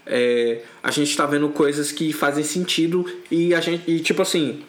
é, 0.07 0.63
a 0.83 0.91
gente 0.91 1.11
está 1.11 1.27
vendo 1.27 1.49
coisas 1.51 1.93
que 1.93 2.13
fazem 2.13 2.45
sentido 2.45 3.05
e 3.31 3.55
a 3.55 3.61
gente. 3.61 3.91
E 3.91 4.01
tipo 4.01 4.23
assim. 4.23 4.63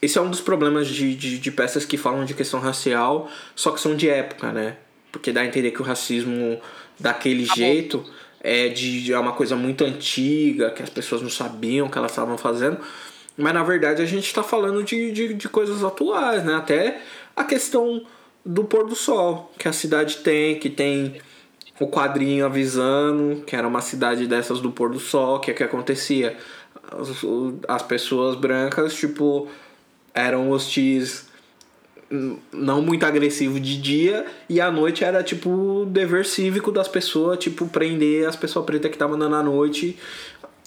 Esse 0.00 0.16
é 0.16 0.20
um 0.20 0.30
dos 0.30 0.40
problemas 0.40 0.86
de, 0.86 1.12
de, 1.16 1.40
de, 1.40 1.50
peças 1.50 1.84
que 1.84 1.96
falam 1.96 2.24
de 2.24 2.32
questão 2.32 2.60
racial, 2.60 3.28
só 3.56 3.72
que 3.72 3.80
são 3.80 3.96
de 3.96 4.08
época, 4.08 4.52
né? 4.52 4.76
porque 5.10 5.32
dá 5.32 5.42
a 5.42 5.46
entender 5.46 5.70
que 5.70 5.80
o 5.80 5.84
racismo 5.84 6.60
daquele 6.98 7.46
tá 7.46 7.54
jeito 7.54 8.04
é 8.40 8.68
de 8.68 9.12
é 9.12 9.18
uma 9.18 9.32
coisa 9.32 9.56
muito 9.56 9.84
antiga, 9.84 10.70
que 10.70 10.82
as 10.82 10.90
pessoas 10.90 11.22
não 11.22 11.30
sabiam 11.30 11.86
o 11.86 11.90
que 11.90 11.98
elas 11.98 12.12
estavam 12.12 12.38
fazendo. 12.38 12.78
Mas 13.36 13.54
na 13.54 13.62
verdade 13.62 14.02
a 14.02 14.06
gente 14.06 14.26
está 14.26 14.42
falando 14.42 14.82
de, 14.82 15.12
de, 15.12 15.34
de 15.34 15.48
coisas 15.48 15.82
atuais, 15.82 16.44
né? 16.44 16.54
Até 16.54 17.02
a 17.34 17.44
questão 17.44 18.04
do 18.44 18.64
pôr 18.64 18.86
do 18.86 18.94
sol 18.94 19.52
que 19.58 19.68
a 19.68 19.72
cidade 19.72 20.18
tem, 20.18 20.58
que 20.58 20.70
tem 20.70 21.20
o 21.80 21.86
quadrinho 21.86 22.44
avisando 22.44 23.42
que 23.46 23.54
era 23.54 23.66
uma 23.66 23.80
cidade 23.80 24.26
dessas 24.26 24.60
do 24.60 24.70
pôr 24.70 24.90
do 24.90 24.98
sol, 24.98 25.40
que 25.40 25.50
é 25.50 25.54
que 25.54 25.62
acontecia. 25.62 26.36
As, 26.90 27.08
as 27.68 27.82
pessoas 27.82 28.36
brancas, 28.36 28.94
tipo, 28.94 29.48
eram 30.14 30.50
hostis 30.50 31.28
não 32.52 32.80
muito 32.80 33.04
agressivo 33.04 33.60
de 33.60 33.78
dia 33.80 34.24
e 34.48 34.60
à 34.60 34.70
noite 34.70 35.04
era 35.04 35.22
tipo 35.22 35.50
o 35.50 35.84
dever 35.84 36.24
cívico 36.24 36.72
das 36.72 36.88
pessoas, 36.88 37.38
tipo 37.38 37.68
prender 37.68 38.26
as 38.26 38.34
pessoas 38.34 38.64
pretas 38.64 38.90
que 38.90 38.94
estavam 38.94 39.16
andando 39.16 39.36
à 39.36 39.42
noite, 39.42 39.98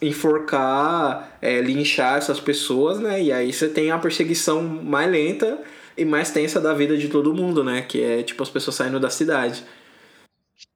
enforcar, 0.01 1.37
é, 1.41 1.59
linchar 1.59 2.17
essas 2.17 2.39
pessoas, 2.39 2.99
né? 2.99 3.21
E 3.21 3.31
aí 3.31 3.51
você 3.51 3.67
tem 3.67 3.91
a 3.91 3.97
perseguição 3.97 4.61
mais 4.61 5.09
lenta 5.09 5.59
e 5.97 6.05
mais 6.05 6.31
tensa 6.31 6.59
da 6.61 6.73
vida 6.73 6.95
de 6.95 7.07
todo 7.07 7.33
mundo, 7.33 7.63
né? 7.63 7.81
Que 7.81 8.01
é 8.01 8.23
tipo 8.23 8.41
as 8.43 8.49
pessoas 8.49 8.75
saindo 8.75 8.99
da 8.99 9.09
cidade. 9.09 9.63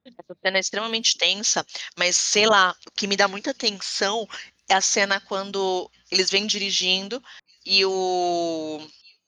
Essa 0.06 0.38
cena 0.40 0.58
é 0.58 0.60
extremamente 0.60 1.18
tensa, 1.18 1.66
mas 1.98 2.16
sei 2.16 2.46
lá, 2.46 2.76
o 2.88 2.92
que 2.92 3.08
me 3.08 3.18
dá 3.18 3.28
muita 3.28 3.54
tensão 3.54 4.28
é 4.70 4.76
a 4.76 4.82
cena 4.82 5.20
quando 5.20 5.90
eles 6.12 6.30
vêm 6.30 6.46
dirigindo 6.46 7.22
e 7.66 7.84
o 7.86 8.88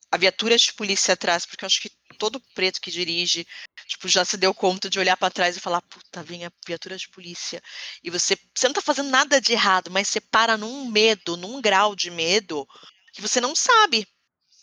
a 0.10 0.18
viatura 0.18 0.56
de 0.56 0.74
polícia 0.74 1.14
atrás, 1.16 1.46
porque 1.46 1.66
eu 1.66 1.68
acho 1.68 1.82
que 1.82 1.90
todo 2.18 2.40
preto 2.56 2.80
que 2.80 2.90
dirige, 2.90 3.46
tipo, 3.88 4.08
já 4.08 4.24
se 4.24 4.38
deu 4.38 4.54
conta 4.54 4.90
de 4.90 5.00
olhar 5.00 5.18
para 5.18 5.34
trás 5.34 5.58
e 5.58 5.60
falar, 5.60 5.82
puta, 5.82 6.24
vem 6.24 6.46
a 6.46 6.52
viatura 6.66 6.96
de 6.96 7.10
polícia. 7.10 7.62
E 8.02 8.10
você, 8.10 8.38
você 8.56 8.68
não 8.68 8.74
tá 8.74 8.82
fazendo 8.82 9.10
nada 9.10 9.42
de 9.42 9.52
errado, 9.52 9.92
mas 9.92 10.08
você 10.08 10.22
para 10.22 10.56
num 10.58 10.86
medo, 10.86 11.36
num 11.36 11.62
grau 11.62 11.94
de 11.94 12.10
medo 12.10 12.66
que 13.12 13.22
você 13.22 13.42
não 13.42 13.54
sabe. 13.54 14.08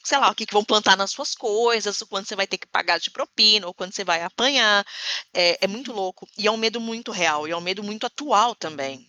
Sei 0.04 0.18
lá, 0.18 0.30
o 0.30 0.34
que, 0.34 0.46
que 0.46 0.52
vão 0.52 0.64
plantar 0.64 0.96
nas 0.96 1.10
suas 1.10 1.34
coisas, 1.34 2.00
o 2.00 2.06
quanto 2.06 2.28
você 2.28 2.36
vai 2.36 2.46
ter 2.46 2.58
que 2.58 2.66
pagar 2.66 3.00
de 3.00 3.10
propina, 3.10 3.66
ou 3.66 3.74
quando 3.74 3.94
você 3.94 4.04
vai 4.04 4.22
apanhar. 4.22 4.84
É, 5.32 5.64
é 5.64 5.66
muito 5.66 5.92
louco. 5.92 6.28
E 6.38 6.46
é 6.46 6.50
um 6.50 6.56
medo 6.56 6.80
muito 6.80 7.10
real, 7.10 7.48
e 7.48 7.50
é 7.50 7.56
um 7.56 7.60
medo 7.60 7.82
muito 7.82 8.06
atual 8.06 8.54
também. 8.54 9.06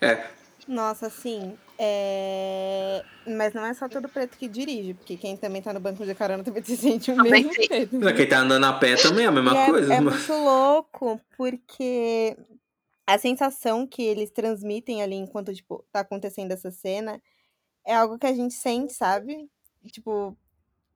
É. 0.00 0.26
Nossa, 0.66 1.10
sim. 1.10 1.56
É... 1.78 3.04
Mas 3.26 3.52
não 3.52 3.64
é 3.64 3.74
só 3.74 3.88
todo 3.88 4.08
preto 4.08 4.38
que 4.38 4.48
dirige, 4.48 4.94
porque 4.94 5.16
quem 5.16 5.36
também 5.36 5.60
tá 5.60 5.72
no 5.72 5.80
banco 5.80 6.04
de 6.04 6.14
carona 6.14 6.44
também 6.44 6.62
se 6.64 6.76
sente 6.76 7.10
o 7.10 7.16
mesmo 7.16 7.50
preto. 7.50 8.00
Quem 8.16 8.28
tá 8.28 8.38
andando 8.38 8.64
a 8.64 8.72
pé 8.72 8.96
também 8.96 9.24
é 9.24 9.28
a 9.28 9.32
mesma 9.32 9.52
e 9.52 9.70
coisa. 9.70 9.94
É, 9.94 9.96
é 9.96 10.00
muito 10.00 10.32
louco, 10.32 11.20
porque 11.36 12.36
a 13.06 13.18
sensação 13.18 13.86
que 13.86 14.02
eles 14.02 14.30
transmitem 14.30 15.02
ali 15.02 15.16
enquanto, 15.16 15.52
tipo, 15.52 15.84
tá 15.92 16.00
acontecendo 16.00 16.52
essa 16.52 16.70
cena 16.70 17.20
é 17.86 17.94
algo 17.94 18.18
que 18.18 18.26
a 18.26 18.32
gente 18.32 18.54
sente, 18.54 18.94
sabe? 18.94 19.48
Tipo, 19.90 20.36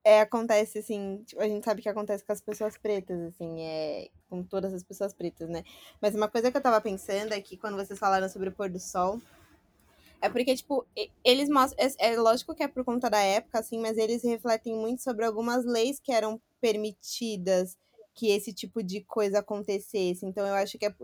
é, 0.04 0.20
acontece 0.20 0.78
assim, 0.78 1.22
tipo, 1.26 1.40
a 1.42 1.48
gente 1.48 1.64
sabe 1.64 1.82
que 1.82 1.88
acontece 1.88 2.24
com 2.24 2.32
as 2.32 2.40
pessoas 2.40 2.78
pretas, 2.78 3.20
assim, 3.20 3.62
é, 3.62 4.08
com 4.28 4.42
todas 4.42 4.72
as 4.72 4.82
pessoas 4.82 5.12
pretas, 5.12 5.48
né? 5.48 5.64
Mas 6.00 6.14
uma 6.14 6.28
coisa 6.28 6.50
que 6.50 6.56
eu 6.56 6.62
tava 6.62 6.80
pensando 6.80 7.32
é 7.32 7.40
que 7.40 7.56
quando 7.56 7.76
vocês 7.76 7.98
falaram 7.98 8.28
sobre 8.28 8.48
o 8.48 8.52
pôr 8.52 8.70
do 8.70 8.80
sol, 8.80 9.20
é 10.20 10.28
porque, 10.28 10.54
tipo, 10.56 10.84
eles 11.24 11.48
mostram. 11.48 11.86
É, 11.86 12.12
é, 12.12 12.16
lógico 12.18 12.54
que 12.54 12.62
é 12.62 12.68
por 12.68 12.84
conta 12.84 13.08
da 13.08 13.20
época, 13.20 13.58
assim, 13.60 13.78
mas 13.78 13.96
eles 13.96 14.24
refletem 14.24 14.74
muito 14.74 15.02
sobre 15.02 15.24
algumas 15.24 15.64
leis 15.64 16.00
que 16.00 16.12
eram 16.12 16.40
permitidas 16.60 17.76
que 18.14 18.30
esse 18.30 18.52
tipo 18.52 18.82
de 18.82 19.00
coisa 19.02 19.38
acontecesse. 19.38 20.26
Então 20.26 20.44
eu 20.46 20.54
acho 20.54 20.76
que 20.76 20.86
é 20.86 20.94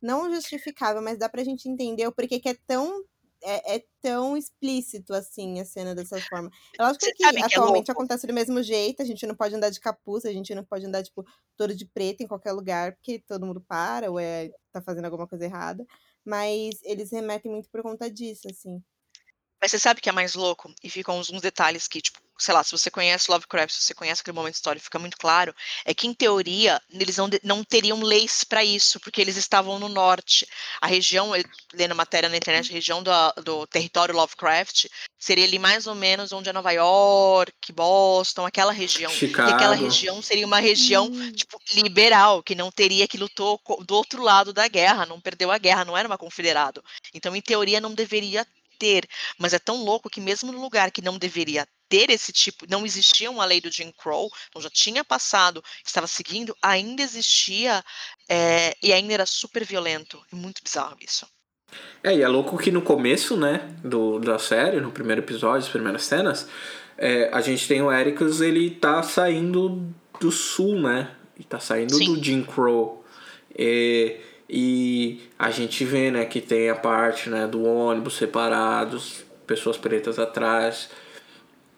não 0.00 0.32
justificável, 0.32 1.02
mas 1.02 1.18
dá 1.18 1.28
pra 1.28 1.44
gente 1.44 1.68
entender 1.68 2.06
o 2.06 2.12
porquê 2.12 2.38
que 2.38 2.48
é 2.48 2.54
tão. 2.66 3.04
É, 3.44 3.76
é 3.76 3.84
tão 4.00 4.36
explícito 4.36 5.12
assim 5.14 5.60
a 5.60 5.64
cena 5.64 5.94
dessa 5.94 6.20
forma. 6.22 6.50
É 6.78 6.82
lógico 6.82 7.04
que, 7.04 7.12
que 7.12 7.42
atualmente 7.42 7.90
é 7.90 7.92
acontece 7.92 8.26
do 8.26 8.32
mesmo 8.32 8.62
jeito, 8.62 9.02
a 9.02 9.04
gente 9.04 9.26
não 9.26 9.34
pode 9.34 9.54
andar 9.54 9.70
de 9.70 9.80
capuz, 9.80 10.24
a 10.24 10.32
gente 10.32 10.54
não 10.54 10.64
pode 10.64 10.86
andar, 10.86 11.02
tipo, 11.02 11.24
todo 11.56 11.74
de 11.74 11.86
preto 11.86 12.22
em 12.22 12.26
qualquer 12.28 12.52
lugar, 12.52 12.94
porque 12.94 13.18
todo 13.20 13.46
mundo 13.46 13.60
para 13.60 14.10
ou 14.10 14.18
é, 14.18 14.50
tá 14.72 14.80
fazendo 14.82 15.06
alguma 15.06 15.26
coisa 15.28 15.44
errada. 15.44 15.84
Mas 16.24 16.80
eles 16.84 17.10
remetem 17.10 17.50
muito 17.50 17.68
por 17.70 17.82
conta 17.82 18.10
disso, 18.10 18.48
assim. 18.48 18.82
Mas 19.62 19.70
você 19.70 19.78
sabe 19.78 20.00
que 20.00 20.08
é 20.08 20.12
mais 20.12 20.34
louco? 20.34 20.74
E 20.82 20.90
ficam 20.90 21.20
uns, 21.20 21.30
uns 21.30 21.40
detalhes 21.40 21.86
que, 21.86 22.00
tipo, 22.00 22.18
sei 22.36 22.52
lá, 22.52 22.64
se 22.64 22.72
você 22.72 22.90
conhece 22.90 23.30
Lovecraft, 23.30 23.72
se 23.72 23.84
você 23.84 23.94
conhece 23.94 24.20
aquele 24.20 24.34
momento 24.34 24.54
histórico, 24.54 24.82
fica 24.82 24.98
muito 24.98 25.16
claro, 25.16 25.54
é 25.84 25.94
que, 25.94 26.08
em 26.08 26.12
teoria, 26.12 26.82
eles 26.90 27.16
não, 27.16 27.30
não 27.44 27.62
teriam 27.62 28.02
leis 28.02 28.42
para 28.42 28.64
isso, 28.64 28.98
porque 28.98 29.20
eles 29.20 29.36
estavam 29.36 29.78
no 29.78 29.88
norte. 29.88 30.48
A 30.80 30.88
região, 30.88 31.30
lendo 31.72 31.94
matéria 31.94 32.28
na 32.28 32.36
internet, 32.36 32.70
a 32.70 32.74
região 32.74 33.04
do, 33.04 33.12
do 33.44 33.66
território 33.68 34.16
Lovecraft 34.16 34.86
seria 35.16 35.44
ali 35.44 35.60
mais 35.60 35.86
ou 35.86 35.94
menos 35.94 36.32
onde 36.32 36.48
é 36.48 36.52
Nova 36.52 36.72
York, 36.72 37.72
Boston, 37.72 38.44
aquela 38.44 38.72
região. 38.72 39.12
Chicago. 39.12 39.48
E 39.48 39.54
aquela 39.54 39.76
região 39.76 40.20
seria 40.20 40.44
uma 40.44 40.58
região, 40.58 41.06
hum. 41.06 41.30
tipo, 41.30 41.56
liberal, 41.74 42.42
que 42.42 42.56
não 42.56 42.72
teria, 42.72 43.06
que 43.06 43.16
lutou 43.16 43.60
do 43.86 43.94
outro 43.94 44.20
lado 44.20 44.52
da 44.52 44.66
guerra, 44.66 45.06
não 45.06 45.20
perdeu 45.20 45.52
a 45.52 45.58
guerra, 45.58 45.84
não 45.84 45.96
era 45.96 46.08
uma 46.08 46.18
confederado. 46.18 46.82
Então, 47.14 47.36
em 47.36 47.40
teoria, 47.40 47.80
não 47.80 47.94
deveria 47.94 48.44
ter, 48.82 49.06
mas 49.38 49.52
é 49.52 49.60
tão 49.60 49.84
louco 49.84 50.10
que 50.10 50.20
mesmo 50.20 50.50
no 50.50 50.60
lugar 50.60 50.90
que 50.90 51.00
não 51.00 51.16
deveria 51.16 51.64
ter 51.88 52.10
esse 52.10 52.32
tipo, 52.32 52.66
não 52.68 52.84
existia 52.84 53.30
uma 53.30 53.44
lei 53.44 53.60
do 53.60 53.70
Jim 53.70 53.92
Crow, 53.96 54.28
então 54.48 54.60
já 54.60 54.68
tinha 54.68 55.04
passado, 55.04 55.62
estava 55.86 56.08
seguindo, 56.08 56.56
ainda 56.60 57.00
existia 57.00 57.84
é, 58.28 58.74
e 58.82 58.92
ainda 58.92 59.14
era 59.14 59.26
super 59.26 59.64
violento. 59.64 60.20
E 60.32 60.34
muito 60.34 60.64
bizarro 60.64 60.96
isso. 61.00 61.24
É, 62.02 62.12
e 62.12 62.22
é 62.22 62.26
louco 62.26 62.58
que 62.58 62.72
no 62.72 62.82
começo, 62.82 63.36
né, 63.36 63.72
do, 63.84 64.18
da 64.18 64.36
série, 64.36 64.80
no 64.80 64.90
primeiro 64.90 65.20
episódio, 65.20 65.64
as 65.64 65.68
primeiras 65.68 66.02
cenas, 66.02 66.48
é, 66.98 67.30
a 67.32 67.40
gente 67.40 67.68
tem 67.68 67.80
o 67.80 67.92
Ericus, 67.92 68.40
ele 68.40 68.70
tá 68.70 69.00
saindo 69.04 69.94
do 70.20 70.32
sul, 70.32 70.80
né? 70.80 71.14
E 71.38 71.44
tá 71.44 71.60
saindo 71.60 71.94
Sim. 71.94 72.14
do 72.14 72.24
Jim 72.24 72.42
Crow. 72.42 73.04
E 73.56 74.18
e 74.54 75.18
a 75.38 75.50
gente 75.50 75.82
vê, 75.82 76.10
né, 76.10 76.26
que 76.26 76.38
tem 76.38 76.68
a 76.68 76.74
parte, 76.74 77.30
né, 77.30 77.46
do 77.46 77.64
ônibus 77.64 78.18
separados, 78.18 79.24
pessoas 79.46 79.78
pretas 79.78 80.18
atrás 80.18 80.90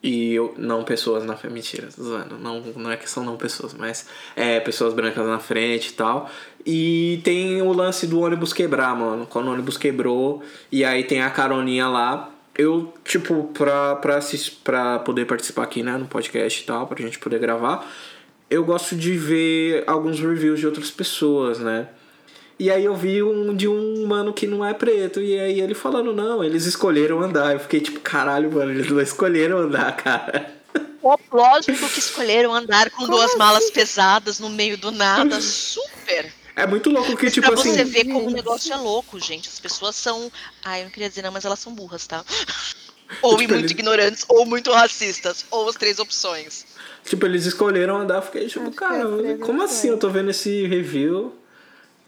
e 0.03 0.35
eu, 0.35 0.53
não 0.59 0.83
pessoas 0.83 1.25
na 1.25 1.37
frente, 1.37 1.53
mentira, 1.53 1.89
zoando, 1.89 2.37
não, 2.37 2.61
não 2.61 2.91
é 2.91 2.97
que 2.97 3.09
são 3.09 3.25
não 3.25 3.37
pessoas, 3.37 3.73
mas 3.75 4.09
é 4.35 4.59
pessoas 4.59 4.93
brancas 4.93 5.25
na 5.25 5.39
frente 5.39 5.91
e 5.91 5.93
tal. 5.93 6.29
E 6.67 7.21
tem 7.23 7.63
o 7.63 7.73
lance 7.73 8.09
do 8.09 8.21
ônibus 8.21 8.53
quebrar, 8.53 8.95
mano, 8.97 9.25
quando 9.25 9.47
o 9.47 9.53
ônibus 9.53 9.77
quebrou 9.77 10.43
e 10.71 10.85
aí 10.85 11.05
tem 11.05 11.23
a 11.23 11.31
caroninha 11.31 11.87
lá. 11.87 12.31
Eu, 12.59 12.93
tipo, 13.05 13.51
pra, 13.55 13.97
pra, 13.97 14.19
pra 14.65 14.99
poder 14.99 15.27
participar 15.27 15.63
aqui, 15.63 15.83
né, 15.83 15.97
no 15.97 16.07
podcast 16.07 16.61
e 16.61 16.67
tal, 16.67 16.89
pra 16.89 17.01
gente 17.01 17.21
poder 17.21 17.39
gravar, 17.39 17.89
eu 18.51 18.65
gosto 18.65 18.97
de 18.97 19.17
ver 19.17 19.85
alguns 19.87 20.19
reviews 20.19 20.59
de 20.59 20.67
outras 20.67 20.91
pessoas, 20.91 21.61
né? 21.61 21.89
E 22.59 22.71
aí 22.71 22.85
eu 22.85 22.95
vi 22.95 23.23
um 23.23 23.55
de 23.55 23.67
um 23.67 24.07
mano 24.07 24.33
que 24.33 24.47
não 24.47 24.65
é 24.65 24.73
preto. 24.73 25.21
E 25.21 25.39
aí 25.39 25.61
ele 25.61 25.75
falando, 25.75 26.13
não, 26.13 26.43
eles 26.43 26.67
escolheram 26.67 27.21
andar. 27.21 27.53
Eu 27.53 27.61
fiquei 27.61 27.81
tipo, 27.81 28.01
caralho, 28.01 28.53
mano, 28.53 28.71
eles 28.71 28.89
não 28.89 29.01
escolheram 29.01 29.59
andar, 29.59 29.97
cara. 29.97 30.55
lógico 31.33 31.89
que 31.89 31.99
escolheram 31.99 32.55
andar 32.55 32.91
com 32.91 32.99
Como 32.99 33.13
duas 33.13 33.31
assim? 33.31 33.39
malas 33.39 33.71
pesadas 33.71 34.39
no 34.39 34.49
meio 34.49 34.79
do 34.79 34.91
nada. 34.91 35.39
Super! 35.43 36.33
É 36.57 36.67
muito 36.67 36.89
louco 36.89 37.17
que, 37.17 37.31
tipo 37.31 37.47
pra 37.47 37.59
assim. 37.59 37.75
Pra 37.75 37.85
você 37.85 37.91
ver 37.91 38.05
como 38.05 38.29
o 38.29 38.31
negócio 38.31 38.73
é 38.73 38.77
louco, 38.77 39.19
gente. 39.19 39.49
As 39.49 39.59
pessoas 39.59 39.97
são. 39.97 40.31
Ai, 40.65 40.81
eu 40.81 40.85
não 40.85 40.91
queria 40.91 41.09
dizer 41.09 41.23
não, 41.23 41.33
mas 41.33 41.45
elas 41.45 41.59
são 41.59 41.75
burras, 41.75 42.07
tá? 42.07 42.25
Ou 43.21 43.37
tipo, 43.37 43.53
muito 43.53 43.55
eles... 43.55 43.71
ignorantes, 43.71 44.25
ou 44.29 44.47
muito 44.47 44.73
racistas. 44.73 45.45
Ou 45.51 45.69
as 45.69 45.77
três 45.77 45.99
opções. 45.99 46.65
Tipo, 47.05 47.27
eles 47.27 47.45
escolheram 47.45 47.99
andar. 47.99 48.17
Eu 48.17 48.23
fiquei 48.23 48.47
tipo, 48.49 48.71
cara, 48.73 49.05
como 49.41 49.63
assim 49.63 49.89
eu 49.89 49.99
tô 49.99 50.09
vendo 50.09 50.31
esse 50.31 50.67
review? 50.67 51.33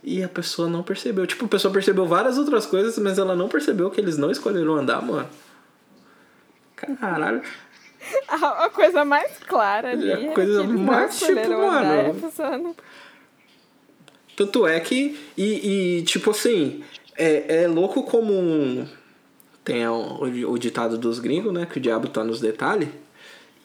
E 0.03 0.23
a 0.23 0.29
pessoa 0.29 0.69
não 0.69 0.83
percebeu. 0.83 1.27
Tipo, 1.27 1.47
a 1.47 1.49
pessoa 1.49 1.73
percebeu 1.73 2.07
várias 2.07 2.39
outras 2.39 2.67
coisas, 2.67 2.97
mas 2.99 3.19
ela 3.19 3.35
não 3.35 3.49
percebeu 3.49 3.91
que 3.91 4.01
eles 4.01 4.17
não 4.17 4.31
escolheram 4.31 4.77
andar, 4.77 5.03
mano. 5.03 5.29
Caralho. 6.77 7.43
A, 8.29 8.67
a 8.67 8.71
coisa 8.71 9.05
mais 9.05 9.37
clara 9.39 9.91
ali. 9.91 10.09
É 10.09 10.29
a 10.29 10.33
coisa 10.33 10.63
é 10.63 10.67
mais 10.67 11.19
tipo, 11.19 11.35
mano. 11.35 12.77
Tanto 14.37 14.65
é 14.65 14.79
que. 14.79 15.19
E, 15.37 15.99
e 15.99 16.03
tipo 16.03 16.31
assim. 16.31 16.85
É, 17.17 17.63
é 17.63 17.69
louco 17.69 18.05
como. 18.05 18.87
Tem 19.65 19.89
o, 19.89 20.21
o 20.23 20.57
ditado 20.57 20.97
dos 20.97 21.19
gringos, 21.19 21.53
né? 21.53 21.67
Que 21.67 21.79
o 21.79 21.81
diabo 21.81 22.07
tá 22.07 22.23
nos 22.23 22.41
detalhes. 22.41 22.89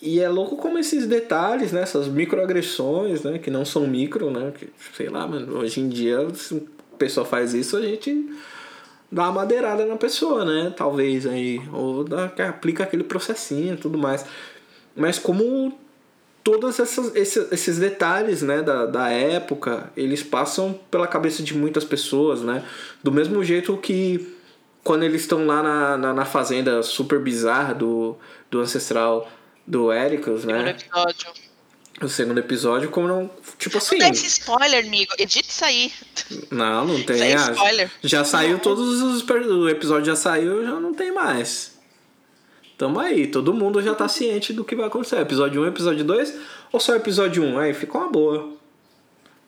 E 0.02 0.20
é 0.20 0.28
louco 0.28 0.58
como 0.58 0.80
esses 0.80 1.06
detalhes, 1.06 1.72
né? 1.72 1.82
Essas 1.82 2.08
microagressões, 2.08 3.22
né? 3.22 3.38
Que 3.38 3.52
não 3.52 3.64
são 3.64 3.86
micro, 3.86 4.32
né? 4.32 4.52
Que, 4.58 4.70
sei 4.97 5.10
lá, 5.10 5.28
mano. 5.28 5.60
Hoje 5.60 5.80
em 5.80 5.88
dia, 5.88 6.28
se 6.34 6.56
a 6.93 6.97
pessoa 6.97 7.26
faz 7.26 7.54
isso, 7.54 7.78
a 7.78 7.82
gente 7.82 8.28
dá 9.12 9.24
uma 9.24 9.34
madeirada 9.34 9.86
na 9.86 9.97
pessoa, 9.97 10.43
né? 10.43 10.74
Talvez 10.76 11.28
aí. 11.28 11.62
Ou 11.72 12.04
dá, 12.04 12.26
aplica 12.49 12.84
aquele 12.84 13.04
processinho 13.04 13.76
e 13.76 13.78
tudo 13.78 13.97
mais. 13.97 14.26
Mas 14.95 15.20
como 15.20 15.78
todos 16.43 16.80
esses, 16.80 17.45
esses 17.52 17.78
detalhes 17.78 18.41
né, 18.41 18.64
da, 18.64 18.88
da 18.88 19.10
época, 19.10 19.91
eles 19.95 20.24
passam 20.24 20.80
pela 20.89 21.06
cabeça 21.06 21.43
de 21.43 21.56
muitas 21.56 21.84
pessoas, 21.84 22.41
né? 22.41 22.64
Do 23.04 23.12
mesmo 23.12 23.43
jeito 23.43 23.78
que 23.78 24.36
quando 24.84 25.04
eles 25.04 25.22
estão 25.22 25.45
lá 25.45 25.62
na, 25.62 25.97
na, 25.97 26.14
na, 26.14 26.26
fazenda 26.26 26.82
super 26.82 27.20
bizarra 27.20 27.76
do, 27.76 28.16
do 28.49 28.60
ancestral 28.60 29.30
do 29.72 29.93
Ericus, 29.93 30.43
né? 30.43 30.72
episódio. 30.72 31.32
O 32.01 32.09
segundo 32.09 32.39
episódio, 32.39 32.89
como 32.89 33.07
não. 33.07 33.32
Tipo 33.57 33.78
assim. 33.78 33.97
Não 33.97 34.09
esse 34.09 34.28
spoiler, 34.28 34.86
amigo. 34.86 35.13
Edita 35.17 35.47
isso 35.47 35.63
aí. 35.63 35.93
Não, 36.51 36.86
não 36.86 37.01
tem. 37.03 37.15
Isso 37.15 37.24
é 37.24 37.34
ah, 37.36 37.51
spoiler. 37.51 37.91
Já 38.03 38.26
saiu 38.26 38.59
todos 38.59 39.01
os. 39.01 39.24
O 39.24 39.69
episódio 39.69 40.05
já 40.07 40.15
saiu, 40.15 40.63
já 40.63 40.78
não 40.78 40.93
tem 40.93 41.13
mais. 41.13 41.80
Tamo 42.78 42.99
aí, 42.99 43.28
todo 43.28 43.53
mundo 43.53 43.82
já 43.82 43.93
tá 43.93 44.07
ciente 44.09 44.51
do 44.51 44.65
que 44.65 44.76
vai 44.76 44.88
acontecer. 44.88 45.19
Episódio 45.19 45.61
1, 45.61 45.67
episódio 45.67 46.03
2 46.03 46.34
ou 46.72 46.80
só 46.80 46.95
episódio 46.95 47.43
1? 47.43 47.59
Aí 47.59 47.74
ficou 47.74 48.01
uma 48.01 48.09
boa. 48.09 48.53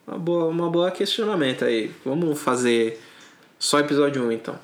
Uma 0.08 0.20
boa, 0.20 0.46
uma 0.46 0.70
boa 0.70 0.92
questionamento 0.92 1.66
aí. 1.66 1.92
Vamos 2.06 2.40
fazer 2.40 3.02
só 3.58 3.80
episódio 3.80 4.24
1 4.24 4.32
então. 4.32 4.60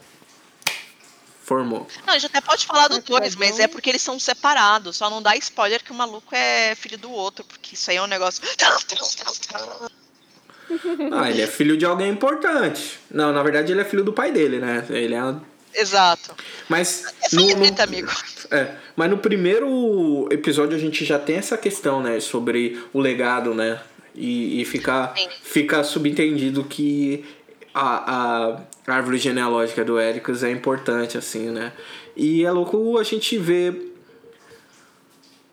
Formou. 1.50 1.88
Não, 2.06 2.14
a 2.14 2.20
gente 2.20 2.28
até 2.28 2.41
pode 2.41 2.68
falar 2.68 2.89
do 2.89 3.02
2, 3.02 3.36
mas 3.36 3.60
é 3.60 3.68
porque 3.68 3.89
eles 3.89 4.04
são 4.04 4.20
separados. 4.20 4.97
Só 4.97 5.10
não 5.10 5.20
dá 5.20 5.36
spoiler 5.36 5.84
que 5.84 5.91
o 5.91 5.95
maluco 5.95 6.28
é 6.32 6.76
filho 6.76 6.95
do 6.95 7.12
outro, 7.12 7.43
porque 7.43 7.74
isso 7.74 7.89
aí 7.89 7.97
é 7.97 8.02
um 8.04 8.08
negócio. 8.08 8.43
Ah, 11.12 11.32
ele 11.32 11.41
é 11.41 11.47
filho 11.47 11.76
de 11.76 11.84
alguém 11.84 12.12
importante. 12.12 13.00
Não, 13.10 13.34
na 13.34 13.41
verdade 13.41 13.72
ele 13.72 13.82
é 13.82 13.84
filho 13.84 14.04
do 14.04 14.14
pai 14.14 14.32
dele, 14.32 14.60
né? 14.60 14.86
Ele 14.91 15.16
é. 15.16 15.36
Exato. 15.74 16.36
Mas. 16.70 17.06
É 17.24 17.36
no, 17.36 17.47
no, 17.56 17.82
amigo. 17.82 18.12
É, 18.52 18.76
mas 18.95 19.10
no 19.10 19.18
primeiro 19.18 20.28
episódio 20.32 20.76
a 20.76 20.80
gente 20.80 21.04
já 21.04 21.18
tem 21.18 21.38
essa 21.38 21.58
questão, 21.58 22.04
né? 22.04 22.20
Sobre 22.20 22.80
o 22.93 23.00
legado, 23.00 23.56
né? 23.56 23.82
E, 24.14 24.62
e 24.62 24.66
fica, 24.66 25.12
fica 25.41 25.84
subentendido 25.84 26.64
que 26.64 27.26
a, 27.74 28.58
a 28.88 28.94
árvore 28.94 29.18
genealógica 29.18 29.84
do 29.84 30.00
Ericus 30.00 30.44
é 30.44 30.52
importante, 30.52 31.18
assim, 31.18 31.50
né? 31.50 31.72
E 32.16 32.44
é 32.44 32.52
louco 32.52 32.98
a 32.98 33.04
gente 33.04 33.38
ver 33.38 33.90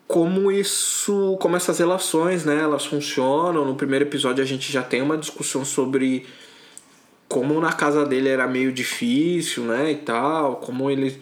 como 0.07 0.51
isso, 0.51 1.37
como 1.41 1.55
essas 1.55 1.79
relações, 1.79 2.45
né, 2.45 2.59
elas 2.61 2.85
funcionam. 2.85 3.65
No 3.65 3.75
primeiro 3.75 4.05
episódio 4.05 4.43
a 4.43 4.47
gente 4.47 4.71
já 4.71 4.81
tem 4.81 5.01
uma 5.01 5.17
discussão 5.17 5.65
sobre 5.65 6.25
como 7.27 7.59
na 7.59 7.73
casa 7.73 8.05
dele 8.05 8.29
era 8.29 8.47
meio 8.47 8.71
difícil, 8.71 9.63
né, 9.65 9.91
e 9.91 9.97
tal, 9.97 10.57
como 10.57 10.89
ele 10.89 11.21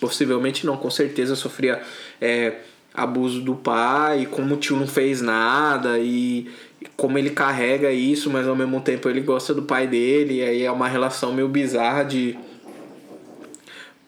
possivelmente 0.00 0.66
não, 0.66 0.76
com 0.76 0.90
certeza 0.90 1.36
sofria 1.36 1.80
é, 2.20 2.58
abuso 2.92 3.40
do 3.40 3.54
pai, 3.54 4.26
como 4.30 4.54
o 4.54 4.58
tio 4.58 4.76
não 4.76 4.88
fez 4.88 5.20
nada 5.20 5.98
e 5.98 6.50
como 6.96 7.18
ele 7.18 7.30
carrega 7.30 7.90
isso, 7.90 8.30
mas 8.30 8.46
ao 8.46 8.56
mesmo 8.56 8.80
tempo 8.80 9.08
ele 9.08 9.20
gosta 9.20 9.52
do 9.52 9.62
pai 9.62 9.86
dele, 9.86 10.34
e 10.36 10.42
aí 10.42 10.62
é 10.62 10.70
uma 10.70 10.88
relação 10.88 11.32
meio 11.32 11.48
bizarra 11.48 12.02
de 12.04 12.36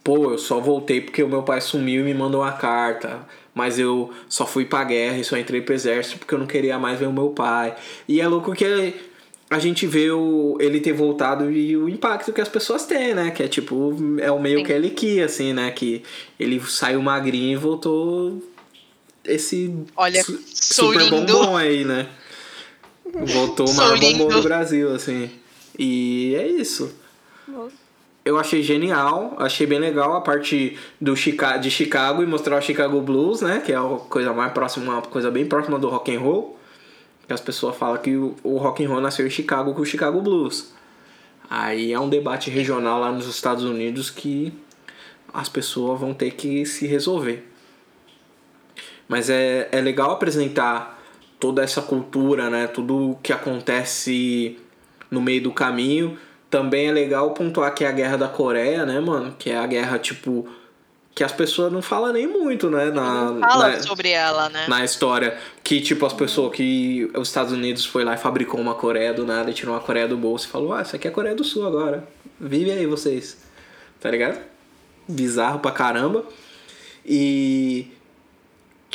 pô, 0.07 0.31
eu 0.31 0.39
só 0.39 0.61
voltei 0.61 1.01
porque 1.01 1.21
o 1.21 1.29
meu 1.29 1.43
pai 1.43 1.61
sumiu 1.61 2.03
e 2.03 2.05
me 2.05 2.15
mandou 2.15 2.43
uma 2.43 2.53
carta, 2.53 3.27
mas 3.53 3.77
eu 3.77 4.13
só 4.29 4.47
fui 4.47 4.65
pra 4.65 4.85
guerra 4.85 5.19
e 5.19 5.25
só 5.25 5.37
entrei 5.37 5.61
pro 5.61 5.75
exército 5.75 6.19
porque 6.19 6.33
eu 6.33 6.39
não 6.39 6.47
queria 6.47 6.79
mais 6.79 6.97
ver 7.01 7.09
o 7.09 7.13
meu 7.13 7.31
pai. 7.31 7.75
E 8.07 8.21
é 8.21 8.29
louco 8.29 8.55
que 8.55 8.95
a 9.51 9.59
gente 9.59 9.85
vê 9.85 10.11
o, 10.13 10.57
ele 10.61 10.79
ter 10.79 10.93
voltado 10.93 11.51
e 11.51 11.77
o 11.77 11.89
impacto 11.89 12.33
que 12.33 12.41
as 12.41 12.49
pessoas 12.49 12.87
têm, 12.87 13.15
né? 13.15 13.33
Que 13.33 13.43
é 13.43 13.49
tipo, 13.49 13.97
é 14.21 14.31
o 14.31 14.41
meio 14.41 14.59
Sim. 14.59 14.65
que 14.65 14.73
ele 14.73 14.91
que, 14.91 15.21
assim, 15.21 15.53
né? 15.53 15.73
Que 15.73 16.05
ele 16.39 16.61
saiu 16.61 17.03
magrinho 17.03 17.53
e 17.53 17.57
voltou 17.57 18.41
esse 19.25 19.75
Olha, 19.97 20.23
su 20.23 20.39
super 20.47 21.03
lindo. 21.03 21.11
bombom 21.11 21.57
aí, 21.57 21.85
né? 21.85 22.07
Voltou 23.25 23.69
uma 23.69 23.97
bombom 23.97 24.29
no 24.29 24.43
Brasil, 24.43 24.95
assim. 24.95 25.31
E 25.79 26.35
é 26.37 26.47
isso. 26.47 26.95
Eu 28.25 28.39
achei 28.39 28.63
genial, 28.63 29.37
achei 29.39 29.67
bem 29.67 29.79
legal 29.79 30.15
a 30.15 30.21
parte 30.21 30.77
do 31.01 31.15
Chica 31.15 31.57
de 31.57 31.71
Chicago 31.71 32.23
e 32.23 32.27
mostrar 32.27 32.59
o 32.59 32.63
Chicago 32.63 33.01
Blues, 33.01 33.41
né? 33.41 33.63
Que 33.65 33.73
é 33.73 33.77
a 33.77 33.83
coisa 34.09 34.33
mais 34.33 34.53
próxima, 34.53 34.95
uma 34.95 35.03
coisa 35.03 35.31
bem 35.31 35.47
próxima 35.47 35.79
do 35.79 35.89
rock 35.89 36.15
and 36.15 36.21
roll 36.21 36.57
que 37.27 37.33
as 37.33 37.41
pessoas 37.41 37.77
falam 37.77 37.99
que 37.99 38.17
o, 38.17 38.37
o 38.43 38.57
rock 38.57 38.85
and 38.85 38.89
roll 38.89 39.01
nasceu 39.01 39.27
em 39.27 39.31
Chicago 39.31 39.75
com 39.75 39.83
o 39.83 39.87
Chicago 39.87 40.21
Blues. 40.21 40.73
Aí 41.51 41.93
é 41.93 41.99
um 41.99 42.09
debate 42.09 42.51
regional 42.51 43.01
lá 43.01 43.11
nos 43.11 43.27
Estados 43.27 43.65
Unidos 43.65 44.11
que 44.11 44.53
as 45.33 45.49
pessoas 45.49 46.01
vão 46.01 46.15
ter 46.15 46.33
que 46.33 46.65
se 46.65 46.87
resolver. 46.87 47.47
Mas 49.09 49.29
é, 49.29 49.69
é 49.71 49.81
legal 49.81 50.13
apresentar 50.13 50.96
toda 51.39 51.63
essa 51.63 51.83
cultura, 51.83 52.51
né? 52.51 52.67
Tudo 52.67 53.19
que 53.23 53.33
acontece 53.33 54.59
no 55.11 55.21
meio 55.21 55.43
do 55.43 55.53
caminho. 55.53 56.19
Também 56.49 56.89
é 56.89 56.93
legal 56.93 57.33
pontuar 57.33 57.75
que 57.75 57.85
é 57.85 57.89
a 57.89 57.93
Guerra 57.93 58.17
da 58.17 58.29
Coreia, 58.29 58.87
né, 58.87 59.01
mano? 59.01 59.35
Que 59.39 59.51
é 59.51 59.59
a 59.59 59.67
guerra, 59.67 59.99
tipo, 59.99 60.49
que 61.17 61.25
as 61.25 61.33
pessoas 61.33 61.73
não 61.73 61.81
falam 61.81 62.13
nem 62.13 62.27
muito, 62.27 62.71
né? 62.71 62.91
Na, 62.91 63.33
não 63.33 63.41
fala 63.41 63.71
na, 63.71 63.81
sobre 63.81 64.11
ela, 64.11 64.49
né? 64.51 64.67
Na 64.69 64.85
história. 64.85 65.37
Que, 65.65 65.81
tipo, 65.81 66.05
as 66.07 66.13
pessoas 66.13 66.55
que 66.55 67.11
os 67.17 67.29
Estados 67.29 67.53
Unidos 67.53 67.85
foi 67.85 68.05
lá 68.05 68.15
e 68.15 68.19
fabricou 68.19 68.61
uma 68.61 68.75
Coreia 68.75 69.15
do 69.15 69.27
nada 69.27 69.51
e 69.51 69.55
tirou 69.55 69.75
uma 69.75 69.81
Coreia 69.81 70.07
do 70.07 70.17
bolso 70.17 70.47
e 70.47 70.51
falou: 70.51 70.75
Ah, 70.75 70.83
isso 70.83 70.95
aqui 70.95 71.09
é 71.09 71.11
a 71.11 71.15
Coreia 71.15 71.35
do 71.35 71.43
Sul 71.43 71.67
agora. 71.67 72.07
Vive 72.39 72.71
aí 72.71 72.87
vocês. 72.87 73.39
Tá 73.99 74.11
ligado? 74.11 74.39
Bizarro 75.09 75.59
pra 75.59 75.71
caramba. 75.71 76.23
E. 77.05 77.91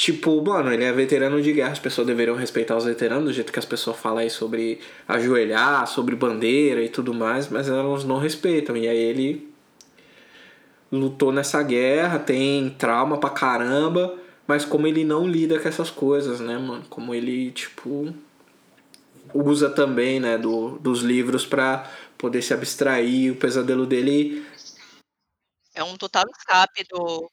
Tipo, 0.02 0.44
mano, 0.44 0.74
ele 0.74 0.84
é 0.84 0.92
veterano 0.92 1.40
de 1.40 1.54
guerra, 1.54 1.74
as 1.74 1.78
pessoas 1.78 2.08
deveriam 2.08 2.36
respeitar 2.36 2.76
os 2.76 2.86
veteranos, 2.86 3.26
do 3.26 3.34
jeito 3.34 3.54
que 3.54 3.60
as 3.60 3.66
pessoas 3.66 3.98
falam 3.98 4.18
aí 4.18 4.32
sobre 4.32 4.82
ajoelhar, 5.08 5.86
sobre 5.86 6.16
bandeira 6.16 6.82
e 6.82 6.90
tudo 6.90 7.14
mais, 7.14 7.50
mas 7.50 7.70
elas 7.70 8.04
não 8.04 8.18
respeitam. 8.18 8.76
E 8.76 8.88
aí 8.88 8.98
ele 8.98 9.54
lutou 10.92 11.32
nessa 11.32 11.62
guerra, 11.62 12.18
tem 12.18 12.72
trauma 12.80 13.20
pra 13.20 13.30
caramba, 13.30 14.18
mas 14.48 14.66
como 14.66 14.88
ele 14.88 15.06
não 15.06 15.28
lida 15.28 15.60
com 15.60 15.68
essas 15.70 15.92
coisas, 15.92 16.40
né, 16.40 16.58
mano? 16.58 16.84
Como 16.90 17.14
ele, 17.14 17.52
tipo, 17.52 18.12
usa 19.36 19.70
também, 19.70 20.20
né, 20.20 20.36
do, 20.36 20.80
dos 20.80 21.02
livros 21.04 21.46
pra 21.46 21.88
poder 22.18 22.42
se 22.42 22.56
abstrair, 22.56 23.34
o 23.34 23.36
pesadelo 23.36 23.86
dele. 23.86 24.44
É 25.76 25.84
um 25.84 25.96
total 25.96 26.24
escape 26.36 26.88
do, 26.90 27.30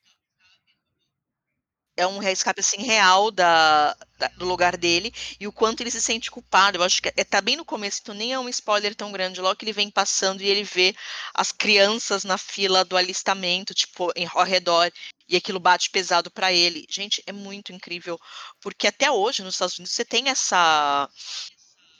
é 1.98 2.06
um 2.06 2.18
resgate 2.18 2.60
assim 2.60 2.82
real 2.82 3.30
da, 3.30 3.94
da, 4.16 4.28
do 4.28 4.46
lugar 4.46 4.76
dele 4.76 5.12
e 5.40 5.46
o 5.48 5.52
quanto 5.52 5.80
ele 5.80 5.90
se 5.90 6.00
sente 6.00 6.30
culpado. 6.30 6.78
Eu 6.78 6.82
acho 6.84 7.02
que 7.02 7.12
é, 7.14 7.24
tá 7.24 7.40
bem 7.40 7.56
no 7.56 7.64
começo, 7.64 7.98
então 8.00 8.14
nem 8.14 8.32
é 8.32 8.38
um 8.38 8.48
spoiler 8.48 8.94
tão 8.94 9.10
grande. 9.10 9.40
Logo 9.40 9.56
que 9.56 9.64
ele 9.64 9.72
vem 9.72 9.90
passando 9.90 10.40
e 10.40 10.48
ele 10.48 10.62
vê 10.62 10.94
as 11.34 11.50
crianças 11.50 12.22
na 12.22 12.38
fila 12.38 12.84
do 12.84 12.96
alistamento, 12.96 13.74
tipo, 13.74 14.12
em, 14.14 14.28
ao 14.32 14.44
redor, 14.44 14.90
e 15.28 15.36
aquilo 15.36 15.58
bate 15.58 15.90
pesado 15.90 16.30
para 16.30 16.52
ele. 16.52 16.86
Gente, 16.88 17.22
é 17.26 17.32
muito 17.32 17.72
incrível, 17.72 18.18
porque 18.60 18.86
até 18.86 19.10
hoje 19.10 19.42
nos 19.42 19.54
Estados 19.54 19.76
Unidos 19.76 19.94
você 19.94 20.04
tem 20.04 20.28
essa 20.28 21.08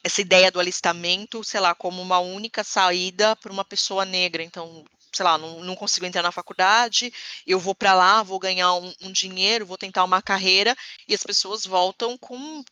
essa 0.05 0.21
ideia 0.21 0.51
do 0.51 0.61
alistamento, 0.61 1.43
sei 1.43 1.61
lá, 1.61 1.75
como 1.75 2.01
uma 2.01 2.21
única 2.21 2.63
saída 2.63 3.35
para 3.37 3.53
uma 3.53 3.65
pessoa 3.65 4.05
negra. 4.05 4.43
Então, 4.43 4.85
sei 5.19 5.25
lá, 5.25 5.37
não, 5.37 5.61
não 5.61 5.75
consigo 5.75 6.07
entrar 6.07 6.23
na 6.23 6.33
faculdade, 6.33 7.13
eu 7.47 7.59
vou 7.59 7.75
para 7.75 7.93
lá, 7.93 8.23
vou 8.23 8.39
ganhar 8.39 8.73
um, 8.75 8.93
um, 9.03 9.13
dinheiro, 9.13 9.67
vou 9.67 9.77
tentar 9.77 10.05
uma 10.05 10.23
carreira, 10.23 10.77
e 11.09 11.15
as 11.15 11.23
pessoas 11.23 11.65
voltam 11.65 12.17
com 12.17 12.65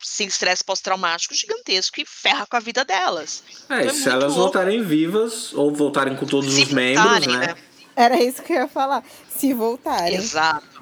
sem 0.00 0.28
estresse 0.28 0.62
pós-traumático 0.62 1.34
gigantesco 1.34 2.00
e 2.00 2.06
ferra 2.06 2.46
com 2.46 2.56
a 2.56 2.60
vida 2.60 2.84
delas. 2.84 3.42
É, 3.68 3.82
então 3.82 3.90
é 3.90 3.92
se 3.92 4.08
elas 4.08 4.34
louco. 4.34 4.40
voltarem 4.42 4.82
vivas 4.82 5.52
ou 5.52 5.74
voltarem 5.74 6.14
com 6.14 6.24
todos 6.24 6.54
se 6.54 6.62
os 6.62 6.68
membros, 6.68 7.26
né? 7.26 7.48
né? 7.48 7.56
Era 7.96 8.22
isso 8.22 8.40
que 8.44 8.52
eu 8.52 8.58
ia 8.58 8.68
falar. 8.68 9.04
Se 9.28 9.52
voltarem. 9.52 10.14
Exato. 10.14 10.80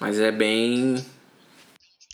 Mas 0.00 0.18
é 0.18 0.32
bem 0.32 1.04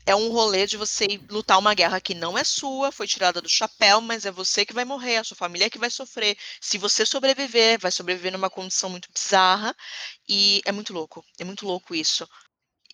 é 0.09 0.17
um 0.17 0.31
rolê 0.31 0.67
de 0.67 0.79
você 0.79 1.07
lutar 1.29 1.59
uma 1.59 1.75
guerra 1.75 2.01
que 2.01 2.15
não 2.15 2.39
é 2.39 2.43
sua, 2.43 2.91
foi 2.91 3.07
tirada 3.07 3.43
do 3.43 3.49
chapéu, 3.49 4.01
mas 4.01 4.25
é 4.25 4.31
você 4.31 4.65
que 4.65 4.73
vai 4.73 4.83
morrer, 4.83 5.19
a 5.19 5.25
sua 5.25 5.37
família 5.37 5.69
que 5.69 5.77
vai 5.77 5.91
sofrer. 5.91 6.35
Se 6.63 6.79
você 6.79 7.05
sobreviver, 7.05 7.79
vai 7.79 7.93
sobreviver 7.93 8.33
numa 8.33 8.49
condição 8.49 8.89
muito 8.89 9.11
bizarra. 9.13 9.77
E 10.27 10.63
é 10.65 10.73
muito 10.73 10.95
louco, 10.95 11.23
é 11.39 11.45
muito 11.45 11.67
louco 11.67 11.95
isso. 11.95 12.27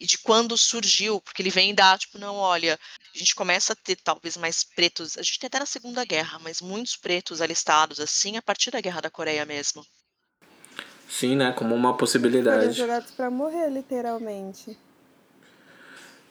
E 0.00 0.06
de 0.06 0.18
quando 0.18 0.58
surgiu, 0.58 1.20
porque 1.20 1.40
ele 1.40 1.50
vem 1.50 1.72
dar, 1.72 1.96
tipo, 2.00 2.18
não, 2.18 2.34
olha, 2.34 2.76
a 3.14 3.18
gente 3.18 3.32
começa 3.32 3.74
a 3.74 3.76
ter 3.76 3.94
talvez 3.94 4.36
mais 4.36 4.64
pretos, 4.64 5.16
a 5.16 5.22
gente 5.22 5.38
tem 5.38 5.46
até 5.46 5.60
na 5.60 5.66
Segunda 5.66 6.04
Guerra, 6.04 6.40
mas 6.40 6.60
muitos 6.60 6.96
pretos 6.96 7.40
alistados, 7.40 8.00
assim, 8.00 8.36
a 8.36 8.42
partir 8.42 8.72
da 8.72 8.80
Guerra 8.80 9.02
da 9.02 9.10
Coreia 9.10 9.46
mesmo. 9.46 9.86
Sim, 11.08 11.36
né? 11.36 11.52
Como 11.52 11.76
uma 11.76 11.96
possibilidade. 11.96 12.62
Foram 12.62 12.72
jogados 12.72 13.12
pra 13.12 13.30
morrer, 13.30 13.70
literalmente. 13.70 14.76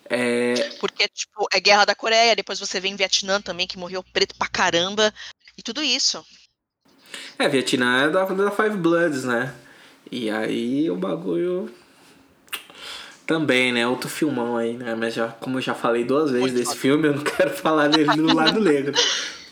É... 0.10 0.54
Porque, 0.80 1.08
tipo, 1.08 1.48
é 1.52 1.60
Guerra 1.60 1.86
da 1.86 1.96
Coreia, 1.96 2.36
depois 2.36 2.60
você 2.60 2.80
vem 2.80 2.96
Vietnã 2.96 3.42
também, 3.42 3.68
que 3.68 3.78
morreu 3.78 4.04
preto 4.14 4.36
pra 4.36 4.48
caramba, 4.48 5.14
e 5.58 5.62
tudo 5.64 5.82
isso. 5.84 6.24
É, 7.38 7.48
Vietnã 7.48 8.04
é 8.06 8.10
da, 8.10 8.26
da 8.26 8.52
Five 8.52 8.78
Bloods, 8.78 9.24
né? 9.24 9.54
E 10.12 10.30
aí 10.30 10.90
o 10.92 10.96
bagulho 10.96 11.72
Também, 13.26 13.72
né? 13.72 13.88
Outro 13.88 14.10
filmão 14.10 14.58
aí, 14.58 14.74
né? 14.74 14.96
Mas 14.96 15.14
já, 15.14 15.30
como 15.30 15.58
eu 15.58 15.62
já 15.62 15.74
falei 15.74 16.04
duas 16.04 16.32
vezes 16.32 16.42
Muito 16.42 16.56
desse 16.56 16.72
foda. 16.72 16.82
filme, 16.82 17.08
eu 17.08 17.16
não 17.16 17.24
quero 17.24 17.50
falar 17.56 17.88
dele 17.88 18.16
do 18.16 18.28
lado 18.36 18.60
negro. 18.60 18.94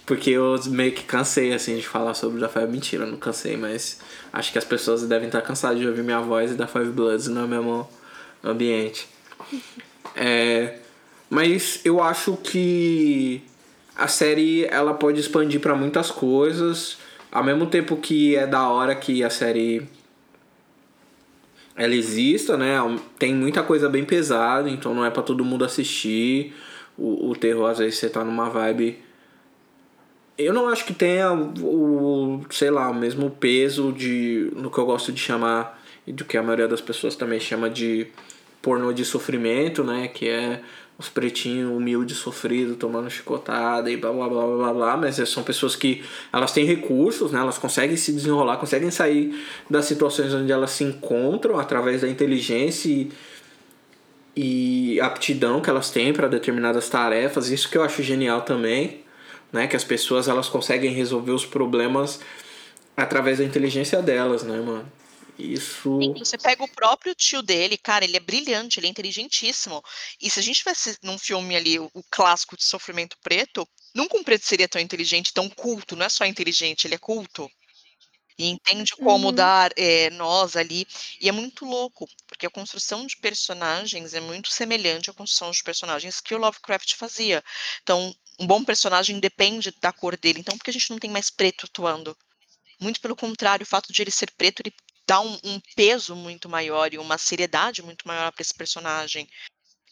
Porque 0.05 0.31
eu 0.31 0.59
meio 0.67 0.91
que 0.91 1.03
cansei, 1.03 1.53
assim, 1.53 1.77
de 1.77 1.87
falar 1.87 2.13
sobre 2.13 2.39
da 2.41 2.49
Five. 2.49 2.67
Mentira, 2.67 3.05
eu 3.05 3.07
não 3.07 3.17
cansei, 3.17 3.55
mas 3.55 3.99
acho 4.33 4.51
que 4.51 4.57
as 4.57 4.65
pessoas 4.65 5.03
devem 5.07 5.27
estar 5.27 5.41
cansadas 5.41 5.79
de 5.79 5.87
ouvir 5.87 6.03
minha 6.03 6.19
voz 6.19 6.51
e 6.51 6.55
da 6.55 6.67
Five 6.67 6.89
Bloods 6.89 7.27
no 7.27 7.47
mesmo 7.47 7.89
ambiente. 8.43 9.07
É, 10.15 10.75
mas 11.29 11.81
eu 11.85 12.01
acho 12.01 12.35
que 12.37 13.41
a 13.95 14.07
série 14.07 14.65
ela 14.65 14.93
pode 14.93 15.19
expandir 15.19 15.59
para 15.59 15.75
muitas 15.75 16.11
coisas, 16.11 16.97
ao 17.31 17.43
mesmo 17.43 17.67
tempo 17.67 17.95
que 17.97 18.35
é 18.35 18.45
da 18.45 18.67
hora 18.67 18.95
que 18.95 19.23
a 19.23 19.29
série 19.29 19.87
ela 21.75 21.95
exista, 21.95 22.57
né? 22.57 22.77
Tem 23.17 23.33
muita 23.33 23.63
coisa 23.63 23.89
bem 23.89 24.03
pesada, 24.03 24.69
então 24.69 24.93
não 24.93 25.05
é 25.05 25.09
para 25.09 25.23
todo 25.23 25.45
mundo 25.45 25.63
assistir. 25.63 26.53
O, 26.97 27.29
o 27.29 27.35
terror, 27.35 27.69
às 27.69 27.79
vezes, 27.79 27.97
você 27.97 28.09
tá 28.09 28.23
numa 28.23 28.49
vibe. 28.49 28.99
Eu 30.37 30.53
não 30.53 30.67
acho 30.67 30.85
que 30.85 30.93
tenha 30.93 31.31
o, 31.33 32.41
sei 32.49 32.69
lá, 32.69 32.89
o 32.89 32.93
mesmo 32.93 33.29
peso 33.29 33.91
de. 33.91 34.51
no 34.55 34.69
que 34.69 34.77
eu 34.77 34.85
gosto 34.85 35.11
de 35.11 35.19
chamar, 35.19 35.81
e 36.05 36.11
do 36.11 36.25
que 36.25 36.37
a 36.37 36.43
maioria 36.43 36.67
das 36.67 36.81
pessoas 36.81 37.15
também 37.15 37.39
chama 37.39 37.69
de 37.69 38.07
pornô 38.62 38.93
de 38.93 39.03
sofrimento, 39.03 39.84
né? 39.84 40.07
Que 40.07 40.30
é 40.30 40.62
os 41.01 41.09
pretinhos 41.09 41.72
humildes 41.72 42.18
sofridos 42.18 42.78
tomando 42.78 43.09
chicotada 43.09 43.89
e 43.89 43.97
blá 43.97 44.14
blá 44.14 44.30
blá 44.30 44.45
blá 44.45 44.74
blá, 44.74 44.97
mas 44.97 45.16
são 45.28 45.41
pessoas 45.41 45.76
que 45.76 46.03
elas 46.32 46.53
têm 46.53 46.64
recursos, 46.64 47.32
né? 47.32 47.39
Elas 47.39 47.57
conseguem 47.57 47.97
se 47.97 48.14
desenrolar, 48.14 48.57
conseguem 48.57 48.91
sair 48.91 49.36
das 49.68 49.86
situações 49.86 50.32
onde 50.34 50.51
elas 50.51 50.70
se 50.72 50.84
encontram 50.84 51.59
através 51.59 52.01
da 52.01 52.07
inteligência 52.07 52.88
e, 52.88 53.12
e 54.36 55.01
aptidão 55.01 55.59
que 55.59 55.70
elas 55.70 55.89
têm 55.89 56.14
para 56.14 56.28
determinadas 56.28 56.88
tarefas. 56.88 57.49
Isso 57.49 57.68
que 57.70 57.78
eu 57.78 57.84
acho 57.84 58.03
genial 58.03 58.41
também, 58.41 59.01
né? 59.51 59.66
Que 59.66 59.76
as 59.76 59.84
pessoas 59.84 60.28
elas 60.28 60.47
conseguem 60.47 60.91
resolver 60.93 61.32
os 61.32 61.45
problemas 61.45 62.20
através 62.95 63.39
da 63.39 63.43
inteligência 63.43 64.01
delas, 64.03 64.43
né, 64.43 64.57
mano? 64.57 64.86
Isso. 65.38 66.15
Sim, 66.15 66.23
Você 66.25 66.38
pega 66.38 66.63
o 66.63 66.67
próprio 66.67 67.13
tio 67.13 67.41
dele, 67.43 67.77
cara, 67.77 68.03
ele 68.03 68.17
é 68.17 68.19
brilhante, 68.19 68.79
ele 68.79 68.88
é 68.88 68.89
inteligentíssimo. 68.89 69.82
E 70.19 70.29
se 70.29 70.39
a 70.39 70.43
gente 70.43 70.57
tivesse 70.59 70.97
num 71.03 71.17
filme 71.19 71.55
ali, 71.55 71.79
o, 71.79 71.89
o 71.93 72.03
clássico 72.09 72.57
de 72.57 72.63
sofrimento 72.63 73.15
preto, 73.21 73.67
nunca 73.93 74.17
um 74.17 74.23
preto 74.23 74.45
seria 74.45 74.67
tão 74.67 74.82
inteligente, 74.82 75.34
tão 75.34 75.47
culto, 75.49 75.95
não 75.95 76.05
é 76.05 76.09
só 76.09 76.25
inteligente, 76.25 76.86
ele 76.88 76.95
é 76.95 76.97
culto. 76.97 77.49
E 78.39 78.47
entende 78.47 78.95
como 78.97 79.29
Uhum. 79.29 79.34
dar 79.34 79.71
eh, 79.77 80.09
nós 80.11 80.55
ali. 80.55 80.88
E 81.21 81.29
é 81.29 81.32
muito 81.32 81.65
louco, 81.65 82.07
porque 82.27 82.45
a 82.47 82.49
construção 82.51 83.05
de 83.05 83.17
personagens 83.17 84.13
é 84.15 84.19
muito 84.21 84.49
semelhante 84.49 85.09
à 85.11 85.13
construção 85.13 85.51
de 85.51 85.63
personagens 85.63 86.21
que 86.21 86.34
o 86.36 86.39
Lovecraft 86.39 86.95
fazia. 86.95 87.43
Então, 87.84 88.15
um 88.39 88.47
bom 88.47 88.63
personagem 88.65 89.19
depende 89.19 89.71
da 89.82 89.93
cor 89.93 90.17
dele. 90.17 90.39
Então, 90.39 90.57
por 90.57 90.63
que 90.65 90.71
a 90.71 90.73
gente 90.73 90.89
não 90.91 90.99
tem 90.99 91.11
mais 91.11 91.29
preto 91.29 91.65
atuando? 91.67 92.17
Muito 92.82 92.99
pelo 92.99 93.15
contrário, 93.15 93.63
o 93.63 93.67
fato 93.67 93.93
de 93.93 94.01
ele 94.01 94.11
ser 94.11 94.32
preto, 94.32 94.61
ele 94.61 94.73
dá 95.07 95.19
um, 95.21 95.37
um 95.43 95.59
peso 95.75 96.15
muito 96.15 96.49
maior 96.49 96.93
e 96.93 96.97
uma 96.97 97.17
seriedade 97.17 97.81
muito 97.83 98.07
maior 98.07 98.31
para 98.31 98.41
esse 98.41 98.53
personagem. 98.53 99.27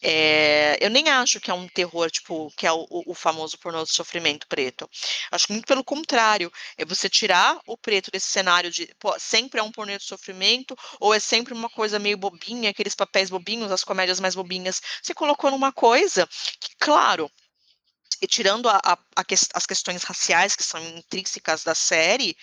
É, 0.01 0.77
eu 0.79 0.89
nem 0.89 1.09
acho 1.09 1.41
que 1.41 1.51
é 1.51 1.53
um 1.53 1.67
terror, 1.67 2.09
tipo, 2.09 2.49
que 2.55 2.65
é 2.65 2.71
o, 2.71 2.87
o- 2.89 3.13
famoso 3.13 3.57
pornô 3.59 3.83
de 3.83 3.91
sofrimento 3.91 4.47
preto. 4.47 4.89
Acho 5.29 5.47
que 5.47 5.53
muito 5.53 5.67
pelo 5.67 5.83
contrário, 5.83 6.49
é 6.77 6.85
você 6.85 7.09
tirar 7.09 7.59
o 7.67 7.77
preto 7.77 8.09
desse 8.11 8.27
cenário 8.27 8.71
de 8.71 8.87
pô, 8.97 9.13
sempre 9.19 9.59
é 9.59 9.63
um 9.63 9.71
pornô 9.71 9.97
de 9.97 10.03
sofrimento, 10.05 10.75
ou 11.01 11.13
é 11.13 11.19
sempre 11.19 11.53
uma 11.53 11.69
coisa 11.69 11.99
meio 11.99 12.17
bobinha, 12.17 12.69
aqueles 12.69 12.95
papéis 12.95 13.29
bobinhos, 13.29 13.71
as 13.71 13.83
comédias 13.83 14.19
mais 14.21 14.35
bobinhas. 14.35 14.81
Você 15.03 15.13
colocou 15.13 15.51
numa 15.51 15.73
coisa 15.73 16.27
que, 16.61 16.75
claro, 16.79 17.29
e 18.21 18.27
tirando 18.27 18.69
a- 18.69 18.79
a- 18.83 18.97
a 19.15 19.23
ques- 19.23 19.49
as 19.53 19.65
questões 19.65 20.03
raciais 20.03 20.55
que 20.55 20.63
são 20.63 20.79
intrínsecas 20.97 21.63
da 21.63 21.75
série, 21.75 22.35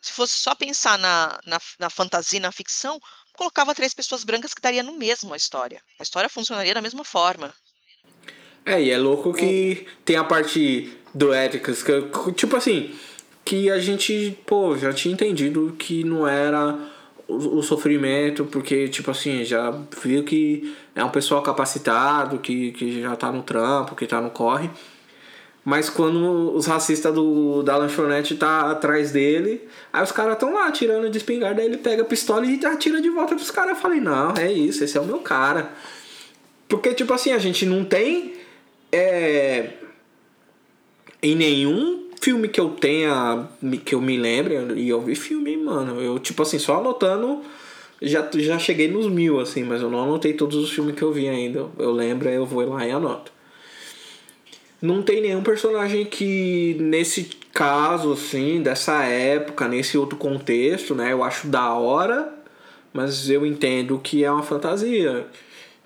se 0.00 0.12
fosse 0.12 0.34
só 0.34 0.54
pensar 0.54 0.98
na, 0.98 1.38
na, 1.46 1.58
na 1.78 1.90
fantasia, 1.90 2.40
na 2.40 2.52
ficção, 2.52 3.00
colocava 3.32 3.74
três 3.74 3.92
pessoas 3.94 4.24
brancas 4.24 4.54
que 4.54 4.62
daria 4.62 4.82
no 4.82 4.96
mesmo 4.96 5.32
a 5.32 5.36
história. 5.36 5.80
A 5.98 6.02
história 6.02 6.28
funcionaria 6.28 6.74
da 6.74 6.82
mesma 6.82 7.04
forma. 7.04 7.52
É, 8.64 8.82
e 8.82 8.90
é 8.90 8.98
louco 8.98 9.32
que 9.32 9.86
tem 10.04 10.16
a 10.16 10.24
parte 10.24 10.92
do 11.14 11.32
Éticas, 11.32 11.82
que, 11.82 11.92
eu- 11.92 12.10
tipo 12.32 12.56
assim, 12.56 12.94
que 13.44 13.70
a 13.70 13.78
gente, 13.78 14.36
pô, 14.44 14.76
já 14.76 14.92
tinha 14.92 15.14
entendido 15.14 15.74
que 15.78 16.02
não 16.02 16.26
era 16.26 16.76
o, 17.28 17.58
o 17.58 17.62
sofrimento, 17.62 18.44
porque, 18.46 18.88
tipo 18.88 19.10
assim, 19.10 19.44
já 19.44 19.70
viu 20.02 20.24
que 20.24 20.76
é 20.96 21.04
um 21.04 21.10
pessoal 21.10 21.42
capacitado, 21.42 22.38
que, 22.40 22.72
que 22.72 23.00
já 23.02 23.14
tá 23.14 23.30
no 23.30 23.42
trampo, 23.42 23.94
que 23.94 24.06
tá 24.06 24.20
no 24.20 24.30
corre. 24.30 24.68
Mas 25.66 25.90
quando 25.90 26.54
os 26.54 26.64
racistas 26.64 27.12
do, 27.12 27.60
da 27.60 27.76
lanchonete 27.76 28.36
tá 28.36 28.70
atrás 28.70 29.10
dele, 29.10 29.66
aí 29.92 30.00
os 30.00 30.12
caras 30.12 30.38
tão 30.38 30.54
lá 30.54 30.68
atirando 30.68 31.10
de 31.10 31.18
espingarda, 31.18 31.60
aí 31.60 31.66
ele 31.66 31.76
pega 31.76 32.02
a 32.02 32.04
pistola 32.04 32.46
e 32.46 32.64
atira 32.64 33.00
de 33.00 33.10
volta 33.10 33.34
pros 33.34 33.50
caras. 33.50 33.70
Eu 33.70 33.76
falei, 33.82 33.98
não, 33.98 34.32
é 34.36 34.52
isso, 34.52 34.84
esse 34.84 34.96
é 34.96 35.00
o 35.00 35.04
meu 35.04 35.18
cara. 35.18 35.72
Porque, 36.68 36.94
tipo 36.94 37.12
assim, 37.12 37.32
a 37.32 37.38
gente 37.38 37.66
não 37.66 37.84
tem. 37.84 38.34
É, 38.92 39.70
em 41.20 41.34
nenhum 41.34 42.10
filme 42.20 42.46
que 42.46 42.60
eu 42.60 42.70
tenha. 42.70 43.48
que 43.84 43.96
eu 43.96 44.00
me 44.00 44.16
lembre, 44.16 44.54
e 44.76 44.88
eu 44.88 45.00
vi 45.00 45.16
filme, 45.16 45.56
mano. 45.56 46.00
Eu, 46.00 46.20
tipo 46.20 46.42
assim, 46.42 46.60
só 46.60 46.78
anotando. 46.78 47.42
Já, 48.00 48.24
já 48.36 48.56
cheguei 48.56 48.86
nos 48.86 49.08
mil, 49.08 49.40
assim, 49.40 49.64
mas 49.64 49.82
eu 49.82 49.90
não 49.90 50.04
anotei 50.04 50.32
todos 50.32 50.54
os 50.54 50.70
filmes 50.70 50.94
que 50.94 51.02
eu 51.02 51.12
vi 51.12 51.28
ainda. 51.28 51.66
Eu 51.76 51.90
lembro, 51.90 52.28
aí 52.28 52.36
eu 52.36 52.46
vou 52.46 52.64
lá 52.68 52.86
e 52.86 52.92
anoto. 52.92 53.34
Não 54.80 55.02
tem 55.02 55.22
nenhum 55.22 55.42
personagem 55.42 56.04
que, 56.04 56.76
nesse 56.78 57.24
caso, 57.52 58.12
assim, 58.12 58.62
dessa 58.62 59.02
época, 59.04 59.66
nesse 59.66 59.96
outro 59.96 60.18
contexto, 60.18 60.94
né? 60.94 61.12
Eu 61.12 61.24
acho 61.24 61.46
da 61.46 61.72
hora, 61.72 62.32
mas 62.92 63.30
eu 63.30 63.46
entendo 63.46 63.98
que 63.98 64.22
é 64.22 64.30
uma 64.30 64.42
fantasia. 64.42 65.26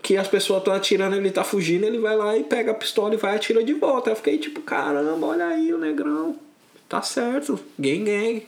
Que 0.03 0.17
as 0.17 0.27
pessoas 0.27 0.59
estão 0.61 0.75
atirando, 0.75 1.15
ele 1.15 1.31
tá 1.31 1.45
fugindo, 1.45 1.85
ele 1.85 1.99
vai 1.99 2.17
lá 2.17 2.37
e 2.37 2.43
pega 2.43 2.73
a 2.73 2.75
pistola 2.75 3.15
e 3.15 3.19
vai 3.19 3.37
atira 3.37 3.63
de 3.63 3.75
volta. 3.75 4.11
Eu 4.11 4.17
fiquei 4.17 4.39
tipo, 4.39 4.61
caramba, 4.63 5.27
olha 5.27 5.47
aí 5.47 5.73
o 5.73 5.79
negrão. 5.79 6.37
Tá 6.89 7.03
certo, 7.03 7.61
gang 7.79 8.05
gang. 8.05 8.43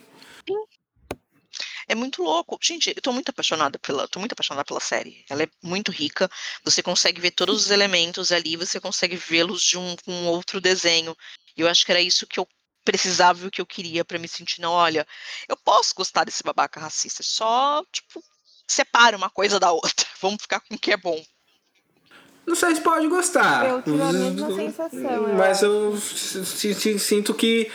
É 1.87 1.95
muito 1.95 2.23
louco. 2.23 2.57
Gente, 2.61 2.93
eu 2.95 3.01
tô 3.01 3.11
muito 3.11 3.29
apaixonada 3.29 3.77
pela, 3.79 4.07
tô 4.07 4.19
muito 4.19 4.33
apaixonada 4.33 4.65
pela 4.65 4.79
série. 4.79 5.23
Ela 5.29 5.43
é 5.43 5.47
muito 5.61 5.91
rica. 5.91 6.29
Você 6.63 6.81
consegue 6.81 7.19
ver 7.21 7.31
todos 7.31 7.65
os 7.65 7.71
elementos 7.71 8.31
ali, 8.31 8.55
você 8.55 8.79
consegue 8.79 9.15
vê-los 9.15 9.61
de 9.61 9.77
um 9.77 9.95
com 9.97 10.11
um 10.11 10.27
outro 10.27 10.59
desenho. 10.61 11.15
E 11.57 11.61
eu 11.61 11.67
acho 11.67 11.85
que 11.85 11.91
era 11.91 12.01
isso 12.01 12.25
que 12.27 12.39
eu 12.39 12.47
precisava 12.83 13.45
e 13.45 13.47
o 13.47 13.51
que 13.51 13.61
eu 13.61 13.65
queria 13.65 14.03
pra 14.03 14.19
me 14.19 14.27
sentir, 14.27 14.59
não, 14.59 14.71
olha, 14.73 15.07
eu 15.47 15.55
posso 15.55 15.93
gostar 15.95 16.25
desse 16.25 16.43
babaca 16.43 16.81
racista, 16.81 17.23
só, 17.23 17.81
tipo, 17.93 18.21
separa 18.67 19.15
uma 19.15 19.29
coisa 19.29 19.57
da 19.59 19.71
outra. 19.71 20.05
Vamos 20.21 20.41
ficar 20.41 20.59
com 20.59 20.75
o 20.75 20.77
que 20.79 20.91
é 20.91 20.97
bom. 20.97 21.23
Não 22.45 22.55
sei 22.55 22.75
se 22.75 22.81
pode 22.81 23.07
gostar. 23.07 23.65
Eu 23.65 23.81
tive 23.81 24.01
a 24.01 24.11
mesma 24.11 24.53
sensação, 24.53 24.99
eu 25.29 25.37
Mas 25.37 25.63
eu 25.63 25.97
si- 25.97 26.99
sinto 26.99 27.33
que 27.33 27.71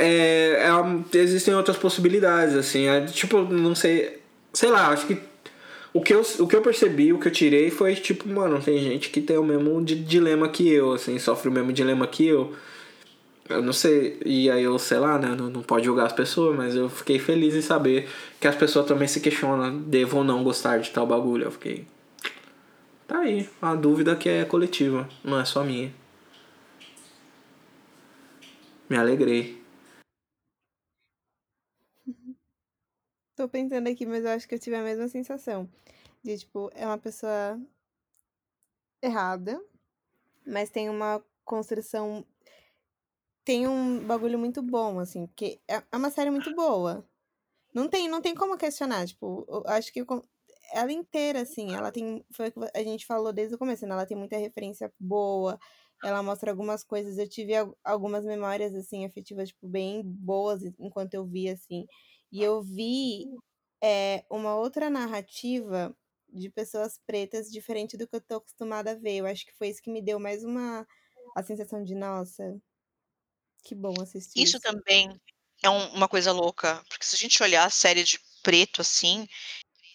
é, 0.00 0.68
é 0.68 1.18
existem 1.18 1.54
outras 1.54 1.76
possibilidades, 1.76 2.54
assim. 2.56 2.86
É, 2.86 3.04
tipo, 3.06 3.42
não 3.42 3.74
sei. 3.74 4.18
Sei 4.52 4.70
lá, 4.70 4.88
acho 4.88 5.06
que. 5.06 5.18
O 5.92 6.00
que, 6.00 6.14
eu, 6.14 6.22
o 6.38 6.46
que 6.46 6.54
eu 6.54 6.62
percebi, 6.62 7.12
o 7.12 7.18
que 7.18 7.26
eu 7.26 7.32
tirei 7.32 7.68
foi 7.68 7.96
tipo, 7.96 8.28
mano, 8.28 8.62
tem 8.62 8.78
gente 8.78 9.10
que 9.10 9.20
tem 9.20 9.36
o 9.36 9.42
mesmo 9.42 9.84
di- 9.84 9.96
dilema 9.96 10.48
que 10.48 10.68
eu, 10.68 10.92
assim, 10.92 11.18
sofre 11.18 11.48
o 11.48 11.52
mesmo 11.52 11.72
dilema 11.72 12.06
que 12.06 12.26
eu. 12.26 12.54
Eu 13.48 13.60
não 13.60 13.72
sei, 13.72 14.16
e 14.24 14.48
aí 14.48 14.62
eu, 14.62 14.78
sei 14.78 14.98
lá, 15.00 15.18
né, 15.18 15.34
não, 15.36 15.50
não 15.50 15.62
pode 15.62 15.84
julgar 15.84 16.06
as 16.06 16.12
pessoas, 16.12 16.56
mas 16.56 16.76
eu 16.76 16.88
fiquei 16.88 17.18
feliz 17.18 17.56
em 17.56 17.60
saber 17.60 18.08
que 18.40 18.46
as 18.46 18.54
pessoas 18.54 18.86
também 18.86 19.08
se 19.08 19.20
questionam, 19.20 19.78
devo 19.80 20.18
ou 20.18 20.24
não 20.24 20.44
gostar 20.44 20.78
de 20.78 20.90
tal 20.90 21.04
bagulho. 21.06 21.46
Eu 21.46 21.50
fiquei. 21.50 21.84
Tá 23.08 23.18
aí, 23.18 23.48
uma 23.60 23.74
dúvida 23.74 24.14
que 24.14 24.28
é 24.28 24.44
coletiva, 24.44 25.08
não 25.24 25.40
é 25.40 25.44
só 25.44 25.64
minha. 25.64 25.92
Me 28.88 28.96
alegrei. 28.96 29.59
Tô 33.40 33.48
pensando 33.48 33.88
aqui, 33.88 34.04
mas 34.04 34.22
eu 34.22 34.32
acho 34.32 34.46
que 34.46 34.54
eu 34.54 34.58
tive 34.58 34.76
a 34.76 34.82
mesma 34.82 35.08
sensação. 35.08 35.66
De, 36.22 36.36
tipo, 36.36 36.70
é 36.74 36.84
uma 36.84 36.98
pessoa 36.98 37.58
errada, 39.02 39.60
mas 40.46 40.70
tem 40.70 40.90
uma 40.90 41.24
construção. 41.44 42.26
Tem 43.44 43.66
um 43.66 44.06
bagulho 44.06 44.38
muito 44.38 44.62
bom, 44.62 44.98
assim, 45.00 45.26
porque 45.26 45.60
é 45.68 45.82
é 45.92 45.96
uma 45.96 46.10
série 46.10 46.30
muito 46.30 46.54
boa. 46.54 47.04
Não 47.74 47.88
tem, 47.88 48.08
não 48.08 48.22
tem 48.22 48.34
como 48.34 48.58
questionar, 48.58 49.06
tipo, 49.08 49.46
acho 49.66 49.92
que 49.92 50.04
ela 50.74 50.92
inteira, 50.92 51.42
assim, 51.42 51.74
ela 51.74 51.92
tem. 51.92 52.24
Foi 52.32 52.48
o 52.50 52.52
que 52.52 52.60
a 52.74 52.84
gente 52.84 53.06
falou 53.06 53.32
desde 53.32 53.54
o 53.56 53.58
começo, 53.58 53.86
né? 53.86 53.94
Ela 53.94 54.06
tem 54.06 54.16
muita 54.18 54.38
referência 54.38 54.92
boa, 55.00 55.58
ela 56.04 56.22
mostra 56.22 56.50
algumas 56.52 56.84
coisas. 56.84 57.18
Eu 57.18 57.28
tive 57.28 57.56
al- 57.56 57.76
algumas 57.84 58.24
memórias, 58.26 58.74
assim, 58.74 59.04
afetivas, 59.06 59.50
tipo, 59.50 59.68
bem 59.68 60.02
boas 60.04 60.62
enquanto 60.80 61.14
eu 61.14 61.26
vi, 61.26 61.48
assim. 61.50 61.86
E 62.32 62.42
eu 62.42 62.62
vi 62.62 63.26
é, 63.82 64.24
uma 64.30 64.54
outra 64.56 64.90
narrativa 64.90 65.96
de 66.28 66.50
pessoas 66.50 66.98
pretas 67.06 67.50
diferente 67.50 67.96
do 67.96 68.06
que 68.08 68.16
eu 68.16 68.20
tô 68.20 68.36
acostumada 68.36 68.92
a 68.92 68.94
ver. 68.94 69.16
Eu 69.18 69.26
acho 69.26 69.44
que 69.46 69.52
foi 69.54 69.68
isso 69.68 69.82
que 69.82 69.90
me 69.90 70.02
deu 70.02 70.20
mais 70.20 70.44
uma 70.44 70.86
a 71.36 71.42
sensação 71.42 71.82
de, 71.84 71.94
nossa, 71.94 72.60
que 73.64 73.74
bom 73.74 74.00
assistir 74.00 74.42
Isso 74.44 74.58
isso. 74.58 74.60
também 74.60 75.20
é 75.62 75.70
um- 75.70 75.92
uma 75.94 76.08
coisa 76.08 76.32
louca, 76.32 76.82
porque 76.88 77.04
se 77.04 77.14
a 77.16 77.18
gente 77.18 77.42
olhar 77.42 77.64
a 77.64 77.70
série 77.70 78.02
de 78.04 78.18
preto 78.42 78.80
assim, 78.80 79.26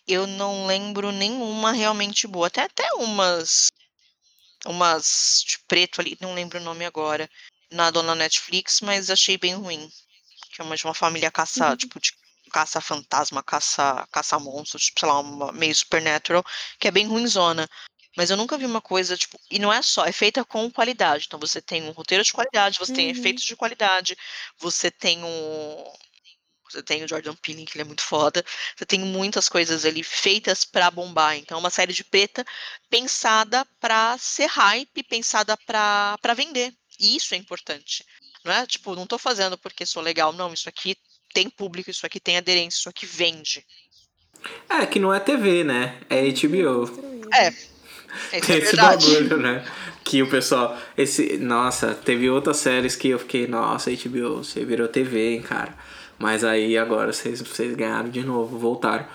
eu 0.07 0.27
não 0.27 0.67
lembro 0.67 1.11
nenhuma 1.11 1.71
realmente 1.73 2.27
boa. 2.27 2.47
Até 2.47 2.61
até 2.63 2.93
umas 2.95 3.69
umas 4.65 5.43
de 5.47 5.59
preto 5.67 6.01
ali, 6.01 6.17
não 6.21 6.33
lembro 6.33 6.59
o 6.59 6.63
nome 6.63 6.85
agora, 6.85 7.29
na 7.71 7.91
dona 7.91 8.15
Netflix, 8.15 8.81
mas 8.81 9.09
achei 9.09 9.37
bem 9.37 9.55
ruim. 9.55 9.89
Que 10.53 10.61
é 10.61 10.65
uma 10.65 10.77
de 10.77 10.85
uma 10.85 10.93
família 10.95 11.31
caça, 11.31 11.75
Uhum. 11.75 11.77
tipo, 11.77 11.99
de 11.99 12.11
caça 12.55 12.79
fantasma, 12.79 13.43
caça, 13.43 14.07
tipo, 14.77 14.99
sei 15.01 15.09
lá, 15.09 15.19
uma, 15.19 15.51
meio 15.51 15.75
supernatural, 15.75 16.41
que 16.79 16.87
é 16.87 16.91
bem 16.91 17.05
ruimzona. 17.05 17.67
Mas 18.15 18.29
eu 18.29 18.37
nunca 18.37 18.57
vi 18.57 18.65
uma 18.65 18.79
coisa, 18.79 19.17
tipo, 19.17 19.37
e 19.51 19.59
não 19.59 19.73
é 19.73 19.81
só, 19.81 20.05
é 20.05 20.11
feita 20.13 20.45
com 20.45 20.71
qualidade. 20.71 21.25
Então 21.27 21.37
você 21.37 21.61
tem 21.61 21.83
um 21.83 21.91
roteiro 21.91 22.23
de 22.23 22.31
qualidade, 22.31 22.79
você 22.79 22.93
tem 22.93 23.07
Uhum. 23.07 23.11
efeitos 23.11 23.43
de 23.43 23.57
qualidade, 23.57 24.15
você 24.57 24.89
tem 24.89 25.21
um. 25.21 25.83
Você 26.71 26.81
tem 26.81 27.03
o 27.03 27.07
Jordan 27.09 27.35
Peele, 27.35 27.65
que 27.65 27.73
ele 27.75 27.81
é 27.81 27.85
muito 27.85 28.01
foda. 28.03 28.43
Você 28.75 28.85
tem 28.85 28.99
muitas 28.99 29.49
coisas 29.49 29.83
ali 29.83 30.01
feitas 30.01 30.63
pra 30.63 30.89
bombar. 30.89 31.35
Então, 31.35 31.57
é 31.57 31.59
uma 31.59 31.69
série 31.69 31.91
de 31.93 32.05
preta 32.05 32.45
pensada 32.89 33.65
pra 33.81 34.17
ser 34.17 34.47
hype, 34.47 35.03
pensada 35.03 35.57
pra 35.57 36.33
vender. 36.33 36.73
E 36.97 37.17
isso 37.17 37.33
é 37.35 37.37
importante. 37.37 38.05
Não 38.45 38.53
é 38.53 38.65
tipo, 38.65 38.95
não 38.95 39.05
tô 39.05 39.17
fazendo 39.17 39.57
porque 39.57 39.85
sou 39.85 40.01
legal. 40.01 40.31
Não, 40.31 40.53
isso 40.53 40.69
aqui 40.69 40.95
tem 41.35 41.49
público, 41.49 41.91
isso 41.91 42.05
aqui 42.05 42.17
tem 42.17 42.37
aderência, 42.37 42.77
isso 42.79 42.89
aqui 42.89 43.05
vende. 43.05 43.65
É, 44.69 44.85
que 44.85 44.99
não 44.99 45.13
é 45.13 45.19
TV, 45.19 45.65
né? 45.65 45.97
É 46.09 46.21
HBO. 46.21 46.89
É, 47.33 47.49
isso 47.49 47.75
Tem 48.31 48.55
é 48.55 48.59
esse 48.59 48.75
verdade. 48.75 49.13
bagulho, 49.13 49.37
né? 49.37 49.65
Que 50.03 50.21
o 50.21 50.29
pessoal. 50.29 50.77
Esse, 50.97 51.37
nossa, 51.37 51.93
teve 51.93 52.29
outras 52.29 52.57
séries 52.57 52.95
que 52.95 53.09
eu 53.09 53.19
fiquei, 53.19 53.47
nossa, 53.47 53.91
HBO, 53.91 54.37
você 54.37 54.63
virou 54.63 54.87
TV, 54.87 55.33
hein, 55.33 55.41
cara. 55.41 55.75
Mas 56.17 56.45
aí 56.45 56.77
agora 56.77 57.11
vocês, 57.11 57.41
vocês 57.41 57.75
ganharam 57.75 58.09
de 58.09 58.23
novo, 58.23 58.57
voltaram. 58.57 59.05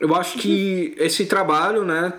Eu 0.00 0.14
acho 0.16 0.38
que 0.38 0.94
esse 0.98 1.26
trabalho, 1.26 1.84
né? 1.84 2.12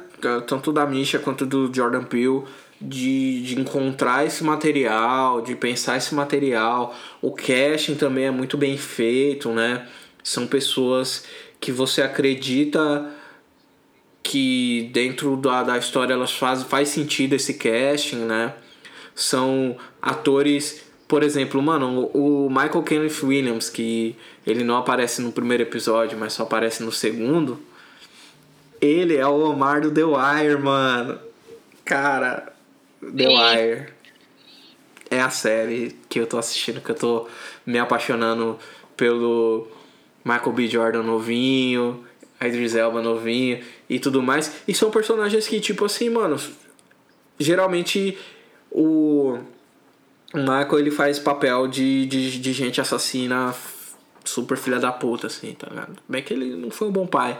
Tanto 0.48 0.72
da 0.72 0.86
Misha 0.86 1.20
quanto 1.20 1.46
do 1.46 1.72
Jordan 1.74 2.04
Peele, 2.04 2.44
de, 2.80 3.42
de 3.42 3.60
encontrar 3.60 4.26
esse 4.26 4.44
material, 4.44 5.42
de 5.42 5.56
pensar 5.56 5.98
esse 5.98 6.14
material. 6.14 6.96
O 7.22 7.32
casting 7.32 7.96
também 7.96 8.26
é 8.26 8.32
muito 8.32 8.58
bem 8.58 8.78
feito, 8.78 9.50
né? 9.50 9.88
São 10.24 10.46
pessoas 10.46 11.26
que 11.60 11.72
você 11.72 12.02
acredita 12.02 13.12
que 14.22 14.90
dentro 14.92 15.38
da, 15.38 15.64
da 15.64 15.78
história 15.78 16.14
elas 16.14 16.32
faz, 16.32 16.64
faz 16.64 16.90
sentido 16.90 17.34
esse 17.34 17.54
casting, 17.54 18.26
né? 18.26 18.54
São 19.16 19.78
atores, 20.02 20.84
por 21.08 21.24
exemplo, 21.24 21.62
mano, 21.62 22.12
o 22.14 22.50
Michael 22.50 22.84
Kenneth 22.84 23.24
Williams, 23.24 23.70
que 23.70 24.16
ele 24.46 24.64
não 24.64 24.78
aparece 24.78 25.22
no 25.22 25.32
primeiro 25.32 25.64
episódio, 25.64 26.18
mas 26.18 26.34
só 26.34 26.44
aparece 26.44 26.84
no 26.84 26.92
segundo. 26.92 27.60
Ele 28.80 29.16
é 29.16 29.26
o 29.26 29.50
Omar 29.50 29.82
do 29.82 29.92
The 29.92 30.04
Wire, 30.04 30.62
mano. 30.62 31.20
Cara, 31.84 32.54
The. 33.02 33.28
Wire 33.28 33.94
é 35.10 35.22
a 35.22 35.30
série 35.30 35.96
que 36.10 36.20
eu 36.20 36.28
tô 36.28 36.38
assistindo, 36.38 36.82
que 36.82 36.92
eu 36.92 36.96
tô 36.96 37.28
me 37.66 37.80
apaixonando 37.80 38.58
pelo 38.96 39.68
Michael 40.24 40.52
B. 40.52 40.68
Jordan 40.68 41.04
novinho, 41.04 42.06
a 42.40 42.48
Idris 42.48 42.76
Elba 42.76 43.02
novinho 43.02 43.64
e 43.90 44.00
tudo 44.00 44.22
mais. 44.22 44.62
E 44.68 44.74
são 44.74 44.92
personagens 44.92 45.48
que, 45.48 45.60
tipo 45.60 45.86
assim, 45.86 46.10
mano, 46.10 46.38
geralmente 47.40 48.18
o 48.70 49.40
o 50.34 50.40
Michael 50.40 50.80
ele 50.80 50.92
faz 50.92 51.18
papel 51.20 51.68
de, 51.68 52.06
de, 52.06 52.40
de 52.40 52.54
gente 52.54 52.82
assassina 52.82 53.56
super 54.26 54.58
filha 54.58 54.78
da 54.78 54.92
puta, 54.92 55.28
assim, 55.28 55.54
tá 55.54 55.68
ligado? 55.70 55.96
Bem 56.08 56.22
que 56.22 56.34
ele 56.34 56.56
não 56.56 56.70
foi 56.70 56.90
um 56.90 56.92
bom 56.92 57.08
pai. 57.08 57.40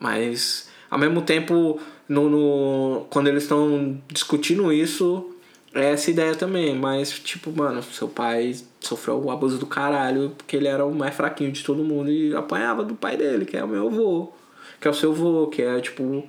Mas 0.00 0.68
ao 0.90 0.98
mesmo 0.98 1.22
tempo, 1.22 1.80
no, 2.08 2.28
no, 2.28 3.06
quando 3.10 3.28
eles 3.28 3.44
estão 3.44 4.00
discutindo 4.08 4.72
isso, 4.72 5.34
é 5.74 5.92
essa 5.92 6.10
ideia 6.10 6.34
também. 6.34 6.74
Mas, 6.74 7.18
tipo, 7.18 7.50
mano, 7.52 7.82
seu 7.82 8.08
pai 8.08 8.54
sofreu 8.80 9.22
o 9.22 9.30
abuso 9.30 9.58
do 9.58 9.66
caralho 9.66 10.30
porque 10.36 10.56
ele 10.56 10.68
era 10.68 10.84
o 10.84 10.94
mais 10.94 11.14
fraquinho 11.14 11.52
de 11.52 11.62
todo 11.62 11.84
mundo 11.84 12.10
e 12.10 12.34
apanhava 12.34 12.84
do 12.84 12.94
pai 12.94 13.16
dele, 13.16 13.44
que 13.44 13.56
é 13.56 13.64
o 13.64 13.68
meu 13.68 13.86
avô. 13.86 14.32
Que 14.80 14.88
é 14.88 14.90
o 14.90 14.94
seu 14.94 15.12
avô, 15.12 15.46
que 15.46 15.62
é 15.62 15.80
tipo. 15.80 16.28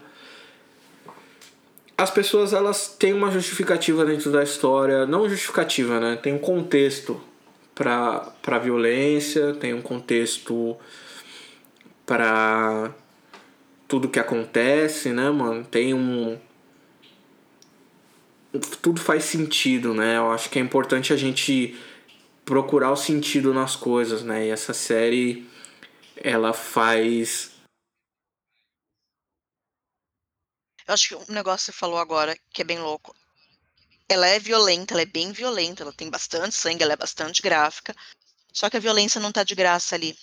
As 1.97 2.09
pessoas 2.09 2.53
elas 2.53 2.95
têm 2.97 3.13
uma 3.13 3.29
justificativa 3.31 4.03
dentro 4.03 4.31
da 4.31 4.43
história, 4.43 5.05
não 5.05 5.29
justificativa, 5.29 5.99
né? 5.99 6.15
Tem 6.15 6.33
um 6.33 6.39
contexto 6.39 7.19
pra, 7.75 8.31
pra 8.41 8.57
violência, 8.57 9.53
tem 9.53 9.73
um 9.73 9.81
contexto 9.81 10.75
pra 12.05 12.93
tudo 13.93 14.09
que 14.09 14.17
acontece, 14.17 15.13
né, 15.13 15.29
mano? 15.29 15.63
Tem 15.63 15.93
um. 15.93 16.41
Tudo 18.81 18.99
faz 18.99 19.23
sentido, 19.23 19.93
né? 19.93 20.17
Eu 20.17 20.31
acho 20.31 20.49
que 20.49 20.57
é 20.57 20.61
importante 20.63 21.13
a 21.13 21.15
gente 21.15 21.79
procurar 22.43 22.91
o 22.91 22.95
sentido 22.95 23.53
nas 23.53 23.75
coisas, 23.75 24.23
né? 24.23 24.47
E 24.47 24.49
essa 24.49 24.73
série 24.73 25.47
ela 26.15 26.53
faz. 26.53 27.51
Eu 30.87 30.95
acho 30.95 31.09
que 31.09 31.31
um 31.31 31.35
negócio 31.35 31.71
que 31.71 31.73
você 31.73 31.79
falou 31.79 31.99
agora 31.99 32.35
que 32.51 32.63
é 32.63 32.65
bem 32.65 32.79
louco. 32.79 33.15
Ela 34.09 34.25
é 34.25 34.39
violenta, 34.39 34.95
ela 34.95 35.03
é 35.03 35.05
bem 35.05 35.31
violenta, 35.31 35.83
ela 35.83 35.93
tem 35.93 36.09
bastante 36.09 36.55
sangue, 36.55 36.81
ela 36.81 36.93
é 36.93 36.97
bastante 36.97 37.43
gráfica. 37.43 37.95
Só 38.51 38.71
que 38.71 38.77
a 38.77 38.79
violência 38.79 39.21
não 39.21 39.31
tá 39.31 39.43
de 39.43 39.53
graça 39.53 39.93
ali. 39.93 40.17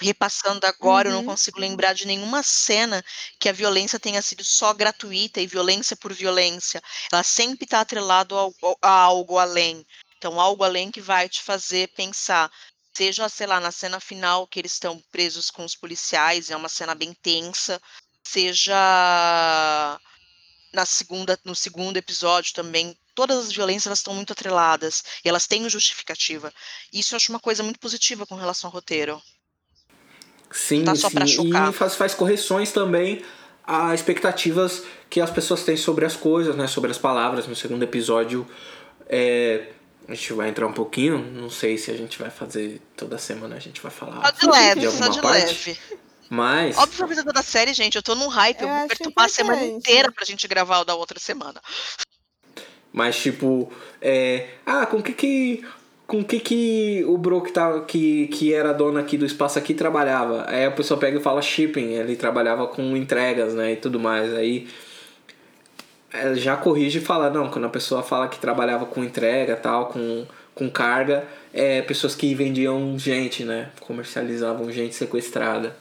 Repassando 0.00 0.66
agora, 0.66 1.08
eu 1.08 1.12
não 1.12 1.20
Uhum. 1.20 1.24
consigo 1.24 1.58
lembrar 1.58 1.94
de 1.94 2.06
nenhuma 2.06 2.42
cena 2.42 3.02
que 3.40 3.48
a 3.48 3.52
violência 3.52 3.98
tenha 3.98 4.20
sido 4.20 4.44
só 4.44 4.74
gratuita 4.74 5.40
e 5.40 5.46
violência 5.46 5.96
por 5.96 6.12
violência. 6.12 6.82
Ela 7.10 7.22
sempre 7.22 7.64
está 7.64 7.84
ao- 8.30 8.54
a 8.82 8.90
algo 8.90 9.38
além. 9.38 9.86
Então, 10.18 10.38
algo 10.40 10.64
além 10.64 10.90
que 10.90 11.00
vai 11.00 11.28
te 11.28 11.42
fazer 11.42 11.88
pensar. 11.94 12.50
Seja, 12.96 13.28
sei 13.28 13.46
lá, 13.46 13.58
na 13.60 13.70
cena 13.72 14.00
final 14.00 14.46
que 14.46 14.58
eles 14.58 14.72
estão 14.72 15.02
presos 15.10 15.50
com 15.50 15.64
os 15.64 15.74
policiais, 15.74 16.50
é 16.50 16.56
uma 16.56 16.68
cena 16.68 16.94
bem 16.94 17.14
tensa. 17.14 17.80
Seja 18.26 18.74
na 20.72 20.84
segunda, 20.86 21.38
no 21.44 21.54
segundo 21.56 21.96
episódio 21.96 22.52
também. 22.54 22.96
Todas 23.14 23.38
as 23.46 23.52
violências 23.52 23.86
elas 23.86 23.98
estão 24.00 24.14
muito 24.14 24.32
atreladas 24.32 25.02
e 25.24 25.28
elas 25.28 25.46
têm 25.46 25.68
justificativa. 25.68 26.52
Isso 26.92 27.14
eu 27.14 27.16
acho 27.16 27.32
uma 27.32 27.40
coisa 27.40 27.62
muito 27.62 27.80
positiva 27.80 28.26
com 28.26 28.34
relação 28.36 28.68
ao 28.68 28.74
roteiro. 28.74 29.22
Sim, 30.50 30.84
tá 30.84 30.94
só 30.94 31.08
sim. 31.08 31.14
pra 31.14 31.26
chocar. 31.26 31.70
E 31.70 31.72
faz, 31.72 31.94
faz 31.94 32.14
correções 32.14 32.72
também 32.72 33.22
a 33.66 33.94
expectativas 33.94 34.84
que 35.10 35.20
as 35.20 35.30
pessoas 35.30 35.64
têm 35.64 35.76
sobre 35.76 36.04
as 36.04 36.16
coisas, 36.16 36.54
né? 36.54 36.66
Sobre 36.66 36.90
as 36.90 36.98
palavras. 36.98 37.46
No 37.46 37.56
segundo 37.56 37.82
episódio, 37.82 38.46
é, 39.08 39.68
a 40.08 40.14
gente 40.14 40.32
vai 40.32 40.48
entrar 40.48 40.66
um 40.66 40.72
pouquinho. 40.72 41.18
Não 41.18 41.50
sei 41.50 41.76
se 41.76 41.90
a 41.90 41.96
gente 41.96 42.18
vai 42.18 42.30
fazer 42.30 42.80
toda 42.96 43.18
semana, 43.18 43.56
a 43.56 43.60
gente 43.60 43.80
vai 43.80 43.90
falar 43.90 44.22
Só 44.22 44.30
de 44.30 44.46
leve, 44.50 44.80
de 44.80 44.90
só 44.90 45.08
de 45.08 45.20
parte. 45.20 45.70
leve. 45.70 45.78
Mas, 46.28 46.76
Óbvio 46.76 46.96
que 46.96 47.02
a 47.04 47.06
vida 47.06 47.32
da 47.32 47.42
série, 47.42 47.72
gente, 47.72 47.94
eu 47.96 48.02
tô 48.02 48.14
num 48.16 48.26
hype, 48.26 48.60
eu, 48.60 48.66
Eu 48.66 48.74
vou 48.74 48.78
acho 48.78 48.88
perturbar 48.88 49.26
a 49.26 49.28
semana 49.28 49.64
inteira 49.64 50.10
pra 50.10 50.24
gente 50.24 50.46
gravar 50.48 50.80
o 50.80 50.84
da 50.84 50.94
outra 50.94 51.20
semana. 51.20 51.60
mas 52.92 53.16
tipo, 53.16 53.72
é, 54.00 54.48
ah, 54.64 54.86
com 54.86 55.02
que 55.02 55.12
que 55.12 55.64
com 56.06 56.24
que 56.24 56.38
que 56.38 57.04
o 57.06 57.18
bro 57.18 57.42
que, 57.42 57.52
tá, 57.52 57.80
que, 57.80 58.28
que 58.28 58.54
era 58.54 58.72
dona 58.72 59.00
aqui 59.00 59.18
do 59.18 59.26
espaço 59.26 59.58
aqui 59.58 59.74
trabalhava? 59.74 60.44
Aí 60.48 60.64
a 60.64 60.70
pessoa 60.70 60.98
pega 60.98 61.18
e 61.18 61.22
fala 61.22 61.42
shipping, 61.42 61.94
ele 61.94 62.14
trabalhava 62.14 62.66
com 62.68 62.96
entregas, 62.96 63.54
né, 63.54 63.72
e 63.72 63.76
tudo 63.76 63.98
mais. 63.98 64.32
Aí 64.32 64.68
é, 66.12 66.34
já 66.36 66.56
corrige 66.56 66.98
e 66.98 67.00
fala, 67.00 67.28
não, 67.28 67.50
quando 67.50 67.64
a 67.64 67.70
pessoa 67.70 68.02
fala 68.02 68.28
que 68.28 68.38
trabalhava 68.38 68.86
com 68.86 69.02
entrega 69.02 69.56
tal, 69.56 69.86
com, 69.86 70.24
com 70.54 70.70
carga, 70.70 71.24
é 71.52 71.82
pessoas 71.82 72.14
que 72.14 72.34
vendiam 72.34 72.96
gente, 72.98 73.44
né? 73.44 73.70
Comercializavam 73.80 74.70
gente 74.70 74.94
sequestrada. 74.94 75.76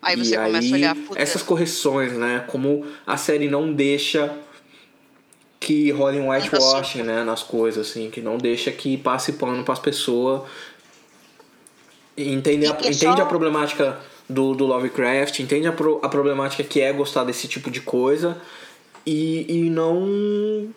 Aí 0.00 0.14
E 0.14 0.24
você 0.24 0.36
começa 0.36 0.58
aí, 0.58 0.72
a 0.72 0.76
olhar, 0.76 0.94
puta, 0.94 1.20
essas 1.20 1.42
correções, 1.42 2.12
né? 2.12 2.44
Como 2.46 2.86
a 3.06 3.16
série 3.16 3.48
não 3.48 3.72
deixa 3.72 4.34
que 5.64 5.90
role 5.90 6.18
um 6.20 6.28
whitewashing, 6.30 7.02
né? 7.02 7.24
Nas 7.24 7.42
coisas, 7.42 7.88
assim. 7.90 8.10
Que 8.10 8.20
não 8.20 8.36
deixa 8.38 8.70
que 8.70 8.96
passe 8.96 9.32
pano 9.32 9.64
pras 9.64 9.78
pessoas. 9.78 10.42
Entende, 12.16 12.66
a, 12.66 12.70
é 12.70 12.90
entende 12.90 13.20
a 13.20 13.26
problemática 13.26 13.98
do, 14.28 14.54
do 14.54 14.64
Lovecraft, 14.66 15.40
entende 15.40 15.66
a, 15.66 15.72
pro- 15.72 15.98
a 16.02 16.08
problemática 16.08 16.62
que 16.62 16.80
é 16.80 16.92
gostar 16.92 17.24
desse 17.24 17.48
tipo 17.48 17.70
de 17.70 17.80
coisa. 17.80 18.36
E, 19.04 19.44
e 19.48 19.70
não 19.70 20.68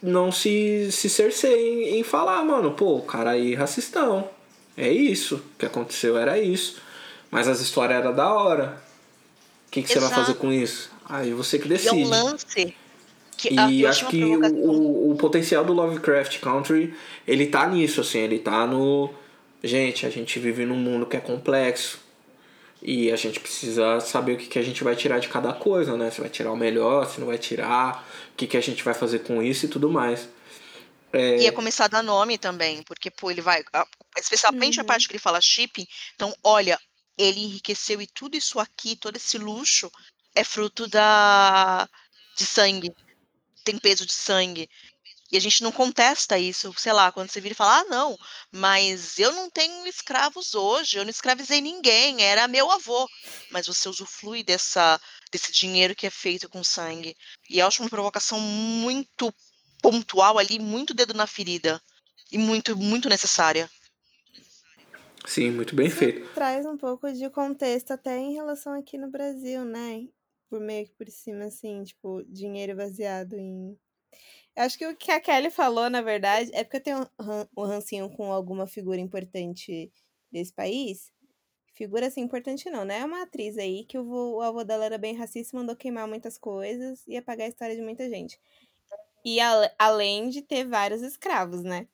não 0.00 0.30
se, 0.30 0.90
se 0.92 1.08
cerceia 1.10 1.56
em, 1.56 1.98
em 1.98 2.02
falar, 2.04 2.42
mano, 2.44 2.70
pô, 2.70 2.96
o 2.96 3.02
cara 3.02 3.30
aí 3.30 3.54
é 3.54 3.56
racistão. 3.56 4.28
É 4.76 4.88
isso. 4.88 5.36
O 5.36 5.58
que 5.58 5.66
aconteceu 5.66 6.16
era 6.16 6.38
isso. 6.38 6.76
Mas 7.30 7.48
as 7.48 7.60
histórias 7.60 7.98
eram 8.00 8.14
da 8.14 8.32
hora. 8.32 8.80
O 9.66 9.70
que, 9.70 9.82
que 9.82 9.88
você 9.92 9.98
vai 9.98 10.10
fazer 10.10 10.34
com 10.34 10.52
isso? 10.52 10.90
Aí 11.08 11.32
você 11.32 11.58
que 11.58 11.68
decide. 11.68 11.96
E 11.96 12.02
é 12.02 12.06
um 12.06 12.08
lance. 12.08 12.74
Que, 13.38 13.54
e 13.54 13.86
acho 13.86 14.08
que 14.08 14.24
o, 14.24 15.12
o, 15.12 15.16
potencial 15.16 15.64
do 15.64 15.72
Lovecraft 15.72 16.40
Country, 16.40 16.92
ele 17.24 17.46
tá 17.46 17.64
nisso, 17.68 18.00
assim, 18.00 18.18
ele 18.18 18.40
tá 18.40 18.66
no. 18.66 19.14
Gente, 19.62 20.04
a 20.04 20.10
gente 20.10 20.40
vive 20.40 20.66
num 20.66 20.76
mundo 20.76 21.06
que 21.06 21.16
é 21.16 21.20
complexo. 21.20 22.00
E 22.82 23.12
a 23.12 23.16
gente 23.16 23.38
precisa 23.38 24.00
saber 24.00 24.32
o 24.32 24.36
que, 24.36 24.46
que 24.46 24.58
a 24.58 24.62
gente 24.62 24.82
vai 24.82 24.96
tirar 24.96 25.20
de 25.20 25.28
cada 25.28 25.52
coisa, 25.52 25.96
né? 25.96 26.10
Se 26.10 26.20
vai 26.20 26.28
tirar 26.28 26.50
o 26.50 26.56
melhor, 26.56 27.08
se 27.08 27.20
não 27.20 27.28
vai 27.28 27.38
tirar, 27.38 28.04
o 28.32 28.36
que, 28.36 28.48
que 28.48 28.56
a 28.56 28.60
gente 28.60 28.82
vai 28.82 28.94
fazer 28.94 29.20
com 29.20 29.40
isso 29.40 29.66
e 29.66 29.68
tudo 29.68 29.88
mais. 29.88 30.28
É... 31.12 31.38
Ia 31.38 31.52
começar 31.52 31.84
a 31.84 31.88
dar 31.88 32.02
nome 32.02 32.38
também, 32.38 32.82
porque 32.82 33.08
pô, 33.08 33.30
ele 33.30 33.40
vai. 33.40 33.62
Especialmente 34.16 34.78
uhum. 34.78 34.82
a 34.82 34.86
parte 34.86 35.06
que 35.06 35.12
ele 35.12 35.20
fala 35.20 35.40
shipping. 35.40 35.86
Então, 36.16 36.34
olha, 36.42 36.76
ele 37.16 37.40
enriqueceu 37.40 38.02
e 38.02 38.06
tudo 38.06 38.36
isso 38.36 38.58
aqui, 38.58 38.96
todo 38.96 39.16
esse 39.16 39.38
luxo, 39.38 39.90
é 40.34 40.42
fruto 40.42 40.88
da 40.88 41.88
de 42.36 42.44
sangue. 42.44 42.92
Tem 43.68 43.76
peso 43.76 44.06
de 44.06 44.14
sangue. 44.14 44.66
E 45.30 45.36
a 45.36 45.40
gente 45.40 45.62
não 45.62 45.70
contesta 45.70 46.38
isso, 46.38 46.72
sei 46.78 46.90
lá, 46.90 47.12
quando 47.12 47.30
você 47.30 47.38
vira 47.38 47.52
e 47.52 47.54
fala, 47.54 47.80
ah, 47.80 47.84
não, 47.84 48.16
mas 48.50 49.18
eu 49.18 49.30
não 49.30 49.50
tenho 49.50 49.86
escravos 49.86 50.54
hoje, 50.54 50.96
eu 50.96 51.04
não 51.04 51.10
escravizei 51.10 51.60
ninguém, 51.60 52.22
era 52.22 52.48
meu 52.48 52.70
avô. 52.70 53.06
Mas 53.50 53.66
você 53.66 53.86
usufrui 53.90 54.42
dessa, 54.42 54.98
desse 55.30 55.52
dinheiro 55.52 55.94
que 55.94 56.06
é 56.06 56.10
feito 56.10 56.48
com 56.48 56.64
sangue. 56.64 57.14
E 57.50 57.58
eu 57.58 57.66
acho 57.66 57.82
uma 57.82 57.90
provocação 57.90 58.40
muito 58.40 59.30
pontual 59.82 60.38
ali, 60.38 60.58
muito 60.58 60.94
dedo 60.94 61.12
na 61.12 61.26
ferida. 61.26 61.78
E 62.32 62.38
muito, 62.38 62.74
muito 62.74 63.06
necessária. 63.06 63.70
Sim, 65.26 65.50
muito 65.50 65.74
bem 65.76 65.88
Isso 65.88 65.96
feito. 65.98 66.26
Traz 66.32 66.64
um 66.64 66.78
pouco 66.78 67.12
de 67.12 67.28
contexto 67.28 67.90
até 67.90 68.16
em 68.16 68.32
relação 68.32 68.72
aqui 68.72 68.96
no 68.96 69.10
Brasil, 69.10 69.62
né? 69.62 70.08
Por 70.48 70.60
meio 70.60 70.86
que 70.86 70.92
por 70.92 71.08
cima, 71.08 71.44
assim, 71.46 71.84
tipo, 71.84 72.22
dinheiro 72.24 72.76
baseado 72.76 73.34
em 73.34 73.78
eu 74.58 74.64
acho 74.64 74.76
que 74.76 74.86
o 74.86 74.96
que 74.96 75.12
a 75.12 75.20
Kelly 75.20 75.50
falou, 75.50 75.88
na 75.88 76.02
verdade, 76.02 76.50
é 76.52 76.64
porque 76.64 76.78
eu 76.78 76.82
tenho 76.82 77.10
um 77.56 77.62
rancinho 77.62 78.10
com 78.10 78.32
alguma 78.32 78.66
figura 78.66 79.00
importante 79.00 79.92
desse 80.32 80.52
país. 80.52 81.12
Figura 81.74 82.08
assim 82.08 82.22
importante 82.22 82.68
não, 82.68 82.84
né? 82.84 82.98
É 82.98 83.04
uma 83.04 83.22
atriz 83.22 83.56
aí 83.56 83.84
que 83.84 83.96
o, 83.96 84.04
o 84.36 84.42
avô 84.42 84.64
dela 84.64 84.84
era 84.84 84.98
bem 84.98 85.14
racista, 85.14 85.56
mandou 85.56 85.76
queimar 85.76 86.08
muitas 86.08 86.36
coisas 86.36 87.06
e 87.06 87.16
apagar 87.16 87.46
a 87.46 87.48
história 87.48 87.76
de 87.76 87.82
muita 87.82 88.08
gente. 88.08 88.40
E 89.24 89.38
a, 89.38 89.72
além 89.78 90.28
de 90.28 90.42
ter 90.42 90.64
vários 90.64 91.02
escravos, 91.02 91.62
né? 91.62 91.86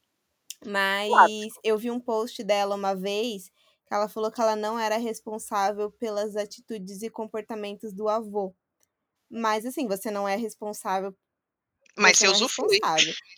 Mas 0.64 1.52
eu 1.62 1.76
vi 1.76 1.90
um 1.90 2.00
post 2.00 2.42
dela 2.42 2.74
uma 2.74 2.94
vez 2.94 3.52
ela 3.94 4.08
falou 4.08 4.30
que 4.30 4.40
ela 4.40 4.56
não 4.56 4.78
era 4.78 4.96
responsável 4.96 5.90
pelas 5.92 6.36
atitudes 6.36 7.02
e 7.02 7.10
comportamentos 7.10 7.92
do 7.92 8.08
avô. 8.08 8.54
Mas 9.30 9.64
assim, 9.66 9.86
você 9.86 10.10
não 10.10 10.28
é 10.28 10.36
responsável 10.36 11.14
mas 11.96 12.18
você, 12.18 12.28
usufrui. 12.28 12.80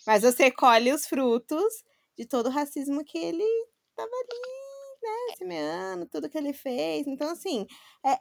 Mas 0.05 0.23
você 0.23 0.49
colhe 0.51 0.91
os 0.91 1.05
frutos 1.05 1.83
de 2.17 2.25
todo 2.25 2.47
o 2.47 2.51
racismo 2.51 3.03
que 3.03 3.17
ele 3.17 3.45
tava 3.95 4.09
ali, 4.09 4.39
né, 5.03 5.35
semeando, 5.37 6.07
tudo 6.07 6.29
que 6.29 6.37
ele 6.37 6.53
fez. 6.53 7.05
Então, 7.05 7.29
assim, 7.29 7.67
é, 8.03 8.13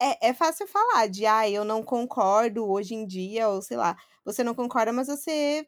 é, 0.00 0.28
é 0.28 0.34
fácil 0.34 0.66
falar 0.66 1.08
de, 1.08 1.26
ah, 1.26 1.48
eu 1.48 1.64
não 1.64 1.82
concordo 1.82 2.68
hoje 2.68 2.94
em 2.94 3.06
dia, 3.06 3.48
ou 3.48 3.60
sei 3.60 3.76
lá, 3.76 3.96
você 4.24 4.42
não 4.42 4.54
concorda, 4.54 4.92
mas 4.92 5.08
você 5.08 5.66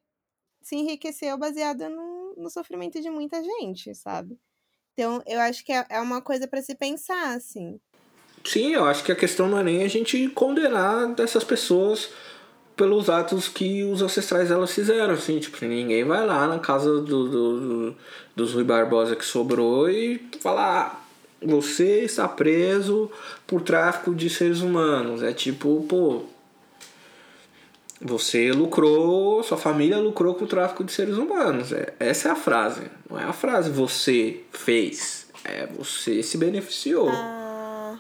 se 0.63 0.77
enriqueceu 0.77 1.37
baseado 1.37 1.89
no, 1.91 2.35
no 2.37 2.51
sofrimento 2.51 3.01
de 3.01 3.11
muita 3.11 3.43
gente, 3.43 3.95
sabe? 3.95 4.39
Então, 4.95 5.23
eu 5.27 5.41
acho 5.41 5.65
que 5.65 5.73
é, 5.73 5.85
é 5.91 6.01
uma 6.01 6.23
coisa 6.23 6.47
para 6.47 6.63
se 6.63 6.75
pensar, 6.75 7.35
assim. 7.35 7.79
Sim, 8.45 8.75
eu 8.75 8.85
acho 8.85 9.03
que 9.03 9.11
a 9.11 9.17
questão 9.17 9.49
não 9.49 9.59
é 9.59 9.65
nem 9.65 9.83
a 9.83 9.89
gente 9.89 10.29
condenar 10.29 11.09
dessas 11.15 11.43
pessoas 11.43 12.11
pelos 12.77 13.09
atos 13.09 13.49
que 13.49 13.85
os 13.85 14.03
ancestrais 14.03 14.49
delas 14.49 14.73
fizeram, 14.73 15.15
assim, 15.15 15.39
tipo, 15.39 15.65
ninguém 15.65 16.05
vai 16.05 16.27
lá 16.27 16.47
na 16.47 16.59
casa 16.59 17.01
do, 17.01 17.29
do, 17.29 17.61
do 17.61 17.97
dos 18.37 18.53
Rui 18.53 18.65
Barbosa 18.65 19.15
que 19.15 19.25
sobrou 19.25 19.89
e 19.89 20.21
falar, 20.41 21.01
ah, 21.01 21.05
você 21.47 22.01
está 22.01 22.27
preso 22.27 23.11
por 23.47 23.63
tráfico 23.63 24.15
de 24.15 24.29
seres 24.29 24.61
humanos. 24.61 25.23
É 25.23 25.33
tipo, 25.33 25.85
pô, 25.89 26.23
você 28.01 28.51
lucrou, 28.53 29.43
sua 29.43 29.57
família 29.57 29.99
lucrou 29.99 30.35
com 30.35 30.45
o 30.45 30.49
tráfico 30.49 30.85
de 30.85 30.93
seres 30.93 31.17
humanos. 31.17 31.73
É, 31.73 31.95
essa 31.99 32.29
é 32.29 32.33
a 32.33 32.37
frase. 32.37 32.83
Não 33.09 33.19
é 33.19 33.25
a 33.25 33.33
frase 33.33 33.71
você 33.71 34.41
fez. 34.53 35.27
É 35.45 35.67
você 35.67 36.23
se 36.23 36.39
beneficiou. 36.39 37.09
Ah, 37.11 37.97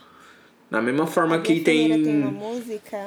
da 0.70 0.80
mesma 0.80 1.06
forma 1.06 1.38
que 1.40 1.60
tem, 1.60 2.02
tem 2.02 2.40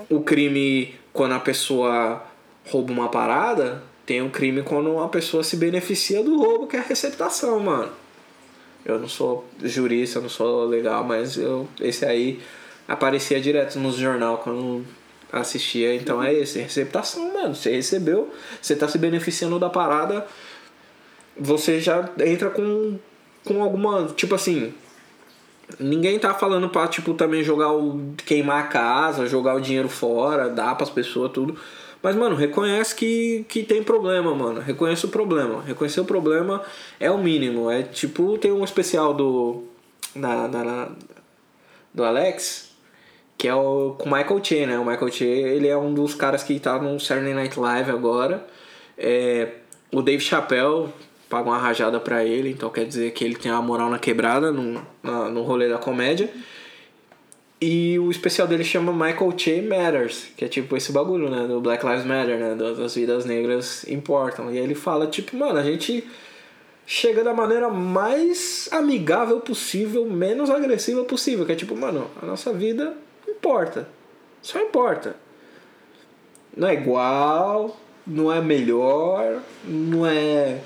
o 0.09 0.21
crime 0.21 0.95
quando 1.11 1.33
a 1.33 1.39
pessoa 1.39 2.23
rouba 2.65 2.91
uma 2.91 3.09
parada, 3.09 3.83
tem 4.05 4.21
um 4.21 4.29
crime 4.29 4.61
quando 4.61 4.99
a 4.99 5.09
pessoa 5.09 5.43
se 5.43 5.57
beneficia 5.57 6.23
do 6.23 6.37
roubo, 6.37 6.67
que 6.67 6.77
é 6.77 6.79
a 6.79 6.83
receptação, 6.83 7.59
mano. 7.59 7.91
Eu 8.85 8.99
não 8.99 9.07
sou 9.07 9.45
jurista, 9.61 10.21
não 10.21 10.29
sou 10.29 10.65
legal, 10.65 11.03
mas 11.03 11.35
eu, 11.35 11.67
esse 11.81 12.05
aí 12.05 12.39
aparecia 12.87 13.39
direto 13.41 13.77
no 13.79 13.91
jornal 13.91 14.37
quando 14.37 14.85
assistia. 15.31 15.95
Então 15.95 16.21
é 16.21 16.33
esse, 16.33 16.59
receptação, 16.59 17.33
mano. 17.33 17.55
Você 17.55 17.71
recebeu, 17.71 18.33
você 18.61 18.75
tá 18.75 18.87
se 18.87 18.97
beneficiando 18.97 19.59
da 19.59 19.69
parada, 19.69 20.25
você 21.37 21.79
já 21.79 22.09
entra 22.19 22.49
com, 22.49 22.97
com 23.43 23.63
alguma. 23.63 24.07
Tipo 24.15 24.35
assim, 24.35 24.73
Ninguém 25.79 26.17
tá 26.17 26.33
falando 26.33 26.69
pra, 26.69 26.87
tipo, 26.87 27.13
também 27.13 27.43
jogar 27.43 27.73
o. 27.73 28.13
queimar 28.25 28.63
a 28.63 28.67
casa, 28.67 29.27
jogar 29.27 29.55
o 29.55 29.59
dinheiro 29.59 29.89
fora, 29.89 30.49
dar 30.49 30.75
pras 30.75 30.89
pessoas 30.89 31.31
tudo. 31.31 31.57
Mas, 32.01 32.15
mano, 32.15 32.35
reconhece 32.35 32.95
que, 32.95 33.45
que 33.49 33.63
tem 33.63 33.83
problema, 33.83 34.33
mano. 34.33 34.61
Reconhece 34.61 35.05
o 35.05 35.09
problema. 35.09 35.61
Reconhecer 35.63 35.99
o 35.99 36.05
problema 36.05 36.63
é 36.99 37.11
o 37.11 37.17
mínimo. 37.17 37.69
É 37.69 37.83
tipo, 37.83 38.37
tem 38.37 38.51
um 38.51 38.63
especial 38.63 39.13
do. 39.13 39.63
Da, 40.15 40.47
da, 40.47 40.89
do 41.93 42.03
Alex, 42.03 42.66
que 43.37 43.47
é 43.47 43.53
o 43.53 43.95
com 43.97 44.09
Michael 44.09 44.43
Che, 44.43 44.65
né? 44.65 44.79
O 44.79 44.85
Michael 44.85 45.11
Che, 45.11 45.25
ele 45.25 45.67
é 45.67 45.77
um 45.77 45.93
dos 45.93 46.15
caras 46.15 46.43
que 46.43 46.59
tá 46.59 46.79
no 46.79 46.99
Saturday 46.99 47.33
Night 47.33 47.59
Live 47.59 47.91
agora. 47.91 48.45
É, 48.97 49.49
o 49.91 50.01
Dave 50.01 50.23
Chappelle 50.23 50.89
paga 51.29 51.49
uma 51.49 51.57
rajada 51.57 51.99
para 51.99 52.23
ele, 52.23 52.49
então 52.49 52.69
quer 52.69 52.85
dizer 52.85 53.11
que 53.11 53.23
ele 53.23 53.35
tem 53.35 53.51
uma 53.51 53.61
moral 53.61 53.89
na 53.89 53.99
quebrada 53.99 54.51
no, 54.51 54.81
na, 55.03 55.29
no 55.29 55.43
rolê 55.43 55.69
da 55.69 55.77
comédia. 55.77 56.29
E 57.59 57.97
o 57.99 58.09
especial 58.09 58.47
dele 58.47 58.63
chama 58.63 58.91
Michael 58.91 59.33
Che 59.37 59.61
Matters, 59.61 60.27
que 60.35 60.45
é 60.45 60.47
tipo 60.47 60.75
esse 60.75 60.91
bagulho, 60.91 61.29
né? 61.29 61.47
Do 61.47 61.59
Black 61.59 61.85
Lives 61.85 62.05
Matter, 62.05 62.37
né? 62.37 62.55
Das 62.55 62.95
vidas 62.95 63.25
negras 63.25 63.83
importam. 63.87 64.51
E 64.51 64.57
ele 64.57 64.75
fala, 64.75 65.07
tipo, 65.07 65.35
mano, 65.35 65.59
a 65.59 65.63
gente 65.63 66.07
chega 66.85 67.23
da 67.23 67.33
maneira 67.33 67.69
mais 67.69 68.69
amigável 68.71 69.39
possível, 69.41 70.05
menos 70.05 70.49
agressiva 70.51 71.03
possível. 71.03 71.45
Que 71.45 71.51
é 71.53 71.55
tipo, 71.55 71.75
mano, 71.75 72.09
a 72.21 72.25
nossa 72.25 72.53
vida 72.53 72.95
importa. 73.31 73.87
Só 74.41 74.59
importa. 74.61 75.15
Não 76.55 76.67
é 76.67 76.73
igual, 76.73 77.77
não 78.05 78.31
é 78.31 78.41
melhor, 78.41 79.41
não 79.63 80.05
é 80.05 80.59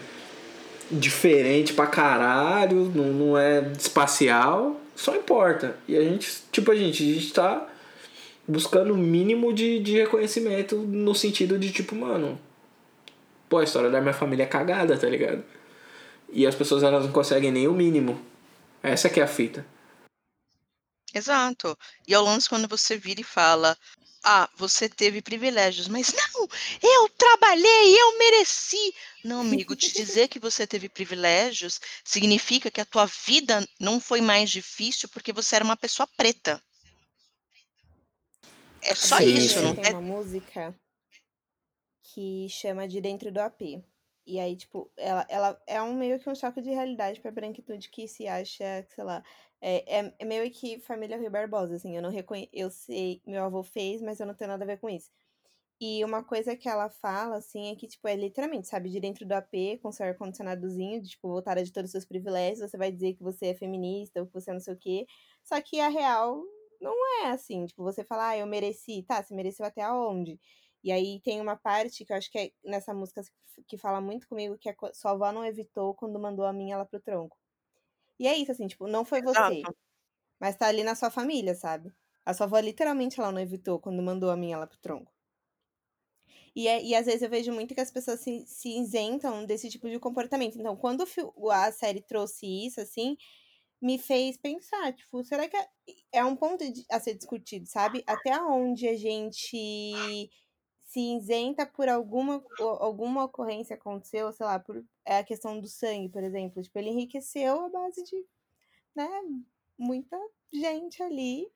diferente 0.89 1.73
pra 1.73 1.87
caralho, 1.87 2.91
não, 2.93 3.05
não 3.05 3.37
é 3.37 3.71
espacial, 3.77 4.79
só 4.95 5.15
importa. 5.15 5.75
E 5.87 5.97
a 5.97 6.01
gente, 6.01 6.29
tipo, 6.51 6.71
a 6.71 6.75
gente, 6.75 7.03
a 7.03 7.13
gente 7.13 7.33
tá 7.33 7.67
buscando 8.47 8.93
o 8.93 8.97
mínimo 8.97 9.53
de, 9.53 9.79
de 9.79 9.97
reconhecimento 9.97 10.75
no 10.75 11.15
sentido 11.15 11.57
de, 11.57 11.71
tipo, 11.71 11.95
mano, 11.95 12.37
pô, 13.49 13.57
a 13.57 13.63
história 13.63 13.89
da 13.89 14.01
minha 14.01 14.13
família 14.13 14.43
é 14.43 14.47
cagada, 14.47 14.97
tá 14.97 15.07
ligado? 15.07 15.43
E 16.31 16.45
as 16.45 16.55
pessoas 16.55 16.83
elas 16.83 17.05
não 17.05 17.11
conseguem 17.11 17.51
nem 17.51 17.67
o 17.67 17.73
mínimo. 17.73 18.19
Essa 18.83 19.09
que 19.09 19.19
é 19.19 19.23
a 19.23 19.27
fita. 19.27 19.65
Exato. 21.13 21.77
E 22.07 22.13
ao 22.13 22.23
lance 22.23 22.47
quando 22.47 22.67
você 22.67 22.97
vira 22.97 23.21
e 23.21 23.23
fala, 23.23 23.77
ah, 24.23 24.49
você 24.55 24.87
teve 24.87 25.21
privilégios, 25.21 25.87
mas 25.87 26.13
não, 26.13 26.47
eu 26.81 27.09
trabalhei, 27.09 27.99
eu 27.99 28.17
mereci. 28.17 28.95
Não, 29.23 29.41
amigo, 29.41 29.75
te 29.75 29.91
dizer 29.91 30.27
que 30.27 30.39
você 30.39 30.65
teve 30.65 30.87
privilégios 30.87 31.79
significa 32.03 32.71
que 32.71 32.81
a 32.81 32.85
tua 32.85 33.05
vida 33.25 33.67
não 33.79 33.99
foi 33.99 34.21
mais 34.21 34.49
difícil 34.49 35.09
porque 35.09 35.33
você 35.33 35.55
era 35.55 35.65
uma 35.65 35.77
pessoa 35.77 36.07
preta. 36.15 36.61
É 38.81 38.95
só 38.95 39.19
Sim, 39.19 39.35
isso, 39.35 39.61
não 39.61 39.75
tem 39.75 39.85
é? 39.85 39.89
uma 39.89 40.01
música 40.01 40.75
que 42.03 42.47
chama 42.49 42.87
de 42.87 42.99
Dentro 42.99 43.31
do 43.31 43.39
AP. 43.39 43.83
E 44.25 44.39
aí, 44.39 44.55
tipo, 44.55 44.91
ela, 44.97 45.25
ela 45.29 45.61
é 45.65 45.81
um 45.81 45.93
meio 45.93 46.19
que 46.19 46.29
um 46.29 46.35
choque 46.35 46.61
de 46.61 46.69
realidade 46.69 47.19
pra 47.19 47.31
branquitude 47.31 47.89
que 47.89 48.07
se 48.07 48.27
acha, 48.27 48.85
sei 48.93 49.03
lá, 49.03 49.23
é, 49.61 49.99
é, 49.99 50.13
é 50.19 50.25
meio 50.25 50.49
que 50.51 50.79
família 50.81 51.17
Rui 51.17 51.29
Barbosa, 51.29 51.75
assim, 51.75 51.95
eu 51.95 52.01
não 52.01 52.09
reconheço, 52.09 52.49
eu 52.53 52.69
sei, 52.71 53.21
meu 53.25 53.43
avô 53.45 53.63
fez, 53.63 54.01
mas 54.01 54.19
eu 54.19 54.25
não 54.27 54.33
tenho 54.35 54.49
nada 54.49 54.63
a 54.63 54.67
ver 54.67 54.79
com 54.79 54.89
isso. 54.89 55.09
E 55.79 56.05
uma 56.05 56.23
coisa 56.23 56.55
que 56.55 56.69
ela 56.69 56.89
fala, 56.89 57.37
assim, 57.37 57.71
é 57.71 57.75
que, 57.75 57.87
tipo, 57.87 58.07
é 58.07 58.15
literalmente, 58.15 58.67
sabe, 58.67 58.89
de 58.89 58.99
dentro 58.99 59.25
do 59.25 59.33
AP, 59.33 59.79
com 59.81 59.91
seu 59.91 60.05
ar-condicionadozinho, 60.05 61.01
de, 61.01 61.09
tipo, 61.09 61.27
voltada 61.27 61.63
de 61.63 61.71
todos 61.73 61.89
os 61.89 61.91
seus 61.91 62.05
privilégios, 62.05 62.69
você 62.69 62.77
vai 62.77 62.91
dizer 62.91 63.15
que 63.15 63.23
você 63.23 63.47
é 63.47 63.55
feminista 63.55 64.19
ou 64.21 64.27
que 64.27 64.33
você 64.33 64.51
é 64.51 64.53
não 64.53 64.59
sei 64.61 64.73
o 64.75 64.77
quê. 64.77 65.07
Só 65.43 65.59
que 65.61 65.79
a 65.79 65.89
real 65.89 66.43
não 66.79 66.93
é 67.23 67.31
assim. 67.31 67.65
Tipo, 67.65 67.83
você 67.83 68.03
fala, 68.03 68.29
ah, 68.29 68.37
eu 68.37 68.45
mereci. 68.47 69.03
Tá, 69.07 69.23
você 69.23 69.33
mereceu 69.33 69.65
até 69.65 69.81
aonde? 69.81 70.39
E 70.83 70.91
aí 70.91 71.19
tem 71.21 71.41
uma 71.41 71.55
parte 71.55 72.05
que 72.05 72.13
eu 72.13 72.17
acho 72.17 72.31
que 72.31 72.37
é 72.39 72.51
nessa 72.63 72.93
música 72.93 73.21
que 73.67 73.77
fala 73.77 73.99
muito 74.01 74.27
comigo, 74.27 74.57
que 74.59 74.69
é 74.69 74.75
sua 74.93 75.11
avó 75.11 75.31
não 75.31 75.45
evitou 75.45 75.93
quando 75.95 76.19
mandou 76.19 76.45
a 76.45 76.53
minha 76.53 76.75
ela 76.75 76.85
pro 76.85 76.99
tronco. 77.01 77.37
E 78.21 78.27
é 78.27 78.37
isso, 78.37 78.51
assim, 78.51 78.67
tipo, 78.67 78.87
não 78.87 79.03
foi 79.03 79.21
você, 79.21 79.39
Exato. 79.61 79.75
mas 80.39 80.55
tá 80.57 80.67
ali 80.67 80.83
na 80.83 80.95
sua 80.95 81.11
família, 81.11 81.55
sabe? 81.55 81.93
A 82.25 82.33
sua 82.33 82.45
avó 82.47 82.59
literalmente 82.59 83.19
ela 83.19 83.31
não 83.31 83.41
evitou 83.41 83.79
quando 83.79 84.03
mandou 84.03 84.29
a 84.31 84.37
minha 84.37 84.55
ela 84.55 84.67
pro 84.67 84.79
tronco. 84.79 85.11
E, 86.55 86.67
é, 86.67 86.83
e 86.83 86.93
às 86.95 87.05
vezes 87.05 87.21
eu 87.23 87.29
vejo 87.29 87.51
muito 87.51 87.73
que 87.73 87.81
as 87.81 87.91
pessoas 87.91 88.19
se, 88.19 88.45
se 88.45 88.69
isentam 88.79 89.45
desse 89.45 89.69
tipo 89.69 89.89
de 89.89 89.99
comportamento. 89.99 90.57
Então, 90.59 90.75
quando 90.75 91.03
a 91.51 91.71
série 91.71 92.01
trouxe 92.01 92.45
isso, 92.45 92.81
assim, 92.81 93.17
me 93.81 93.97
fez 93.97 94.37
pensar, 94.37 94.93
tipo, 94.93 95.23
será 95.23 95.49
que 95.49 95.57
é, 95.57 95.67
é 96.13 96.25
um 96.25 96.35
ponto 96.35 96.69
de, 96.71 96.85
a 96.91 96.99
ser 96.99 97.15
discutido, 97.15 97.67
sabe? 97.67 98.03
Até 98.07 98.39
onde 98.41 98.87
a 98.87 98.95
gente 98.97 100.29
se 100.91 100.99
isenta 100.99 101.65
por 101.65 101.87
alguma, 101.87 102.43
alguma 102.59 103.23
ocorrência 103.23 103.75
aconteceu, 103.77 104.29
sei 104.33 104.45
lá, 104.45 104.59
por 104.59 104.83
é 105.05 105.19
a 105.19 105.23
questão 105.23 105.57
do 105.57 105.65
sangue, 105.65 106.09
por 106.09 106.21
exemplo. 106.21 106.61
Tipo, 106.61 106.77
ele 106.77 106.89
enriqueceu 106.89 107.61
a 107.61 107.69
base 107.69 108.03
de, 108.03 108.25
né, 108.93 109.07
muita 109.77 110.19
gente 110.51 111.01
ali. 111.01 111.49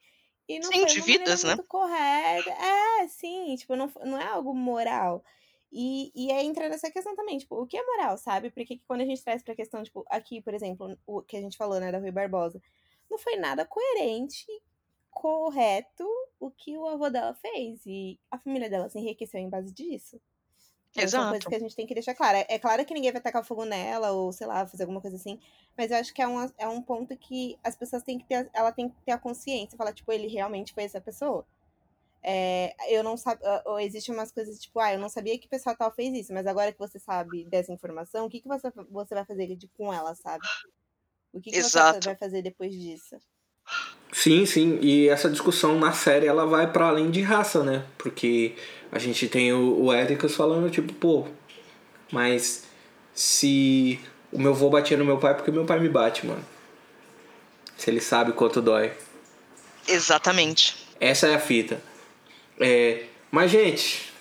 E 0.47 0.57
não 0.59 0.71
sim, 0.71 0.79
foi 0.79 0.85
de 0.85 1.01
vidas, 1.01 1.43
né? 1.43 1.57
correta. 1.67 2.49
É, 2.49 3.07
sim, 3.09 3.53
tipo, 3.57 3.75
não, 3.75 3.91
não 4.05 4.17
é 4.17 4.25
algo 4.25 4.55
moral. 4.55 5.21
E, 5.69 6.13
e 6.15 6.31
aí 6.31 6.47
entra 6.47 6.69
nessa 6.69 6.89
questão 6.89 7.13
também, 7.13 7.37
tipo, 7.37 7.61
o 7.61 7.67
que 7.67 7.75
é 7.75 7.85
moral, 7.85 8.17
sabe? 8.17 8.51
Porque 8.51 8.79
quando 8.87 9.01
a 9.01 9.05
gente 9.05 9.21
traz 9.21 9.43
pra 9.43 9.53
questão, 9.53 9.83
tipo, 9.83 10.05
aqui, 10.09 10.41
por 10.41 10.53
exemplo, 10.53 10.97
o 11.05 11.21
que 11.21 11.35
a 11.35 11.41
gente 11.41 11.57
falou, 11.57 11.77
né, 11.77 11.91
da 11.91 11.99
Rui 11.99 12.11
Barbosa, 12.11 12.61
não 13.11 13.17
foi 13.17 13.35
nada 13.35 13.65
coerente, 13.65 14.45
correto 15.15 16.05
o 16.37 16.51
que 16.51 16.77
o 16.77 16.85
avô 16.85 17.09
dela 17.09 17.33
fez. 17.33 17.81
E 17.85 18.19
a 18.29 18.37
família 18.37 18.69
dela 18.69 18.89
se 18.89 18.99
enriqueceu 18.99 19.39
em 19.39 19.49
base 19.49 19.71
disso. 19.71 20.19
Então, 20.91 21.03
Exato. 21.03 21.23
São 21.23 21.29
coisas 21.31 21.47
que 21.47 21.55
a 21.55 21.59
gente 21.59 21.75
tem 21.75 21.87
que 21.87 21.93
deixar 21.93 22.13
claro. 22.13 22.37
É, 22.37 22.45
é 22.49 22.59
claro 22.59 22.85
que 22.85 22.93
ninguém 22.93 23.11
vai 23.11 23.21
tacar 23.21 23.43
fogo 23.43 23.63
nela, 23.63 24.11
ou 24.11 24.31
sei 24.33 24.45
lá, 24.45 24.67
fazer 24.67 24.83
alguma 24.83 25.01
coisa 25.01 25.15
assim. 25.15 25.39
Mas 25.77 25.89
eu 25.89 25.97
acho 25.97 26.13
que 26.13 26.21
é 26.21 26.27
um, 26.27 26.51
é 26.57 26.67
um 26.67 26.81
ponto 26.81 27.15
que 27.17 27.57
as 27.63 27.75
pessoas 27.75 28.03
têm 28.03 28.19
que 28.19 28.25
ter. 28.25 28.49
Ela 28.53 28.71
tem 28.71 28.89
que 28.89 28.95
ter 29.05 29.13
a 29.13 29.17
consciência. 29.17 29.77
Falar, 29.77 29.93
tipo, 29.93 30.11
ele 30.11 30.27
realmente 30.27 30.73
foi 30.73 30.83
essa 30.83 30.99
pessoa. 30.99 31.45
É, 32.21 32.75
eu 32.93 33.03
não 33.03 33.15
sabia. 33.15 33.61
Ou 33.65 33.79
existe 33.79 34.11
umas 34.11 34.31
coisas 34.31 34.59
tipo, 34.59 34.79
ah, 34.79 34.93
eu 34.93 34.99
não 34.99 35.09
sabia 35.09 35.39
que 35.39 35.47
o 35.47 35.49
pessoal 35.49 35.75
tal 35.77 35.91
fez 35.91 36.13
isso, 36.13 36.33
mas 36.33 36.45
agora 36.45 36.73
que 36.73 36.79
você 36.79 36.99
sabe 36.99 37.45
dessa 37.45 37.71
informação, 37.71 38.25
o 38.25 38.29
que, 38.29 38.41
que 38.41 38.47
você, 38.47 38.69
você 38.89 39.15
vai 39.15 39.25
fazer 39.25 39.57
com 39.77 39.93
ela, 39.93 40.13
sabe? 40.15 40.45
O 41.31 41.39
que, 41.39 41.51
que 41.51 41.61
você 41.61 41.77
Exato. 41.77 42.05
vai 42.05 42.15
fazer 42.15 42.41
depois 42.41 42.73
disso? 42.73 43.17
Sim, 44.11 44.45
sim, 44.45 44.79
e 44.81 45.09
essa 45.09 45.29
discussão 45.29 45.77
na 45.77 45.91
série 45.91 46.25
ela 46.25 46.45
vai 46.45 46.71
para 46.71 46.87
além 46.87 47.11
de 47.11 47.21
raça, 47.21 47.63
né? 47.63 47.83
Porque 47.97 48.55
a 48.91 48.97
gente 48.97 49.27
tem 49.27 49.51
o, 49.51 49.83
o 49.83 49.93
Ericas 49.93 50.33
falando, 50.33 50.69
tipo, 50.69 50.93
pô, 50.93 51.27
mas 52.11 52.63
se 53.13 53.99
o 54.31 54.39
meu 54.39 54.51
avô 54.51 54.69
batia 54.69 54.97
no 54.97 55.05
meu 55.05 55.17
pai, 55.17 55.35
porque 55.35 55.51
meu 55.51 55.65
pai 55.65 55.79
me 55.79 55.89
bate, 55.89 56.25
mano. 56.25 56.43
Se 57.77 57.89
ele 57.89 57.99
sabe 57.99 58.31
quanto 58.31 58.61
dói. 58.61 58.93
Exatamente. 59.87 60.75
Essa 60.99 61.27
é 61.27 61.35
a 61.35 61.39
fita. 61.39 61.81
É, 62.59 63.03
mas, 63.29 63.51
gente, 63.51 64.13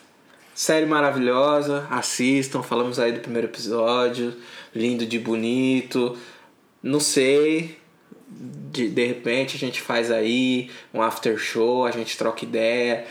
série 0.55 0.87
maravilhosa, 0.87 1.87
assistam, 1.91 2.63
falamos 2.63 2.99
aí 2.99 3.13
do 3.13 3.21
primeiro 3.21 3.47
episódio, 3.47 4.37
lindo 4.75 5.07
de 5.07 5.19
bonito. 5.19 6.19
Não 6.83 7.01
sei, 7.01 7.79
de, 8.71 8.89
de 8.89 9.07
repente 9.07 9.57
a 9.57 9.59
gente 9.59 9.81
faz 9.81 10.11
aí 10.11 10.71
um 10.93 11.01
after 11.01 11.39
show, 11.39 11.85
a 11.85 11.91
gente 11.91 12.17
troca 12.17 12.45
ideia. 12.45 13.07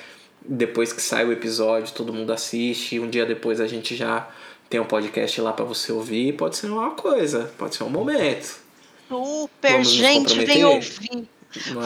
Depois 0.45 0.91
que 0.91 1.01
sai 1.01 1.25
o 1.25 1.31
episódio, 1.31 1.93
todo 1.93 2.13
mundo 2.13 2.33
assiste. 2.33 2.99
Um 2.99 3.09
dia 3.09 3.25
depois 3.25 3.61
a 3.61 3.67
gente 3.67 3.95
já 3.95 4.29
tem 4.69 4.79
um 4.79 4.85
podcast 4.85 5.39
lá 5.39 5.53
para 5.53 5.63
você 5.63 5.91
ouvir. 5.91 6.33
Pode 6.33 6.57
ser 6.57 6.67
uma 6.67 6.91
coisa, 6.91 7.51
pode 7.57 7.75
ser 7.75 7.83
um 7.83 7.89
momento. 7.89 8.61
Super, 9.07 9.71
Vamos 9.71 9.89
gente, 9.89 10.45
vem 10.45 10.65
ouvir. 10.65 11.27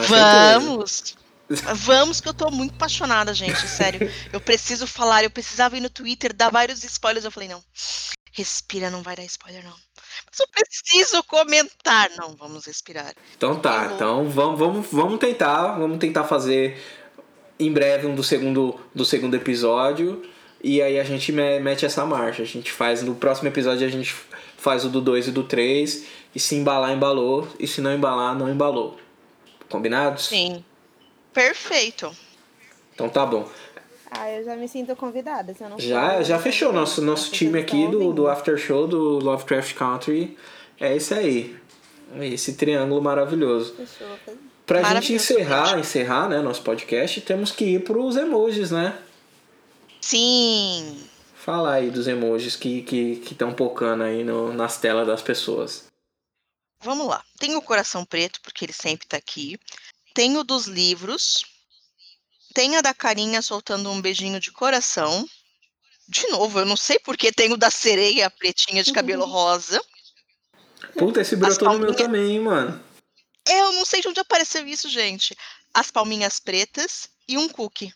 Vamos! 0.08 1.16
Vamos, 1.76 2.20
que 2.20 2.28
eu 2.28 2.34
tô 2.34 2.50
muito 2.50 2.74
apaixonada, 2.74 3.32
gente, 3.32 3.66
sério. 3.66 4.10
Eu 4.32 4.40
preciso 4.40 4.86
falar, 4.86 5.24
eu 5.24 5.30
precisava 5.30 5.78
ir 5.78 5.80
no 5.80 5.88
Twitter, 5.88 6.32
dar 6.34 6.50
vários 6.50 6.84
spoilers. 6.84 7.24
Eu 7.24 7.30
falei, 7.30 7.48
não, 7.48 7.62
respira, 8.32 8.90
não 8.90 9.02
vai 9.02 9.16
dar 9.16 9.24
spoiler, 9.24 9.64
não. 9.64 9.87
Mas 10.30 10.40
eu 10.40 10.46
preciso 10.48 11.22
comentar. 11.24 12.10
Não, 12.16 12.36
vamos 12.36 12.66
respirar. 12.66 13.12
Então 13.36 13.58
tá, 13.58 13.84
Eu- 13.86 13.94
então 13.94 14.28
vamos, 14.28 14.58
vamos, 14.58 14.86
vamos 14.90 15.18
tentar, 15.18 15.78
vamos 15.78 15.98
tentar 15.98 16.24
fazer 16.24 16.78
em 17.58 17.72
breve 17.72 18.06
um 18.06 18.14
do 18.14 18.22
segundo, 18.22 18.78
do 18.94 19.04
segundo 19.04 19.34
episódio 19.34 20.22
e 20.62 20.80
aí 20.82 20.98
a 20.98 21.04
gente 21.04 21.32
me- 21.32 21.58
mete 21.60 21.84
essa 21.86 22.04
marcha. 22.04 22.42
A 22.42 22.46
gente 22.46 22.70
faz 22.70 23.02
no 23.02 23.14
próximo 23.14 23.48
episódio 23.48 23.86
a 23.86 23.90
gente 23.90 24.14
faz 24.56 24.84
o 24.84 24.88
do 24.88 25.00
2 25.00 25.28
e 25.28 25.30
do 25.32 25.42
3 25.44 26.06
e 26.34 26.38
se 26.40 26.54
embalar, 26.54 26.92
embalou 26.92 27.48
e 27.58 27.66
se 27.66 27.80
não 27.80 27.92
embalar, 27.94 28.34
não 28.36 28.48
embalou. 28.50 28.98
Combinados? 29.68 30.26
Sim. 30.28 30.64
Perfeito. 31.32 32.10
Então 32.94 33.08
tá 33.08 33.24
bom. 33.24 33.48
Ah, 34.20 34.32
eu 34.32 34.44
já 34.44 34.56
me 34.56 34.68
sinto 34.68 34.96
convidada. 34.96 35.54
Se 35.54 35.62
eu 35.62 35.68
não 35.68 35.78
Já, 35.78 36.22
já 36.22 36.38
fechou. 36.38 36.72
Nosso, 36.72 37.00
nosso 37.00 37.30
time 37.30 37.58
aqui 37.60 37.86
do, 37.86 38.12
do. 38.12 38.26
After 38.26 38.58
Show 38.58 38.88
do 38.88 39.18
Lovecraft 39.20 39.74
Country 39.74 40.36
é 40.80 40.96
esse 40.96 41.14
aí. 41.14 41.56
Esse 42.20 42.54
triângulo 42.54 43.00
maravilhoso. 43.00 43.74
Fechou. 43.74 44.08
Pra 44.66 44.82
gente 44.82 45.14
encerrar, 45.14 45.78
encerrar, 45.78 46.28
né, 46.28 46.42
nosso 46.42 46.62
podcast, 46.62 47.22
temos 47.22 47.50
que 47.50 47.76
ir 47.76 47.84
pros 47.84 48.16
emojis, 48.16 48.70
né? 48.70 48.98
Sim. 50.00 51.04
Fala 51.34 51.72
aí 51.72 51.90
dos 51.90 52.06
emojis 52.06 52.54
que 52.54 52.80
estão 52.80 52.86
que, 52.86 53.32
estão 53.32 53.54
pocando 53.54 54.02
aí 54.02 54.22
no, 54.22 54.52
nas 54.52 54.78
telas 54.78 55.06
das 55.06 55.22
pessoas. 55.22 55.86
Vamos 56.82 57.06
lá. 57.06 57.24
Tem 57.38 57.56
o 57.56 57.62
coração 57.62 58.04
preto, 58.04 58.40
porque 58.42 58.64
ele 58.64 58.72
sempre 58.72 59.06
tá 59.06 59.16
aqui. 59.16 59.58
Tem 60.12 60.36
o 60.36 60.44
dos 60.44 60.66
livros. 60.66 61.44
Tem 62.58 62.74
a 62.76 62.80
da 62.80 62.92
carinha 62.92 63.40
soltando 63.40 63.88
um 63.88 64.00
beijinho 64.00 64.40
de 64.40 64.50
coração. 64.50 65.24
De 66.08 66.26
novo, 66.26 66.58
eu 66.58 66.66
não 66.66 66.76
sei 66.76 66.98
porque 66.98 67.30
tem 67.30 67.52
o 67.52 67.56
da 67.56 67.70
sereia 67.70 68.28
pretinha 68.28 68.82
de 68.82 68.92
cabelo 68.92 69.24
rosa. 69.24 69.80
Puta, 70.94 71.20
esse 71.20 71.36
brotou 71.36 71.68
no 71.68 71.78
meu 71.78 71.94
palminhas- 71.94 72.02
também, 72.02 72.32
hein, 72.32 72.40
mano. 72.40 72.84
Eu 73.46 73.74
não 73.74 73.84
sei 73.84 74.00
de 74.00 74.08
onde 74.08 74.18
apareceu 74.18 74.66
isso, 74.66 74.88
gente. 74.88 75.36
As 75.72 75.92
palminhas 75.92 76.40
pretas 76.40 77.08
e 77.28 77.38
um 77.38 77.48
cookie. 77.48 77.94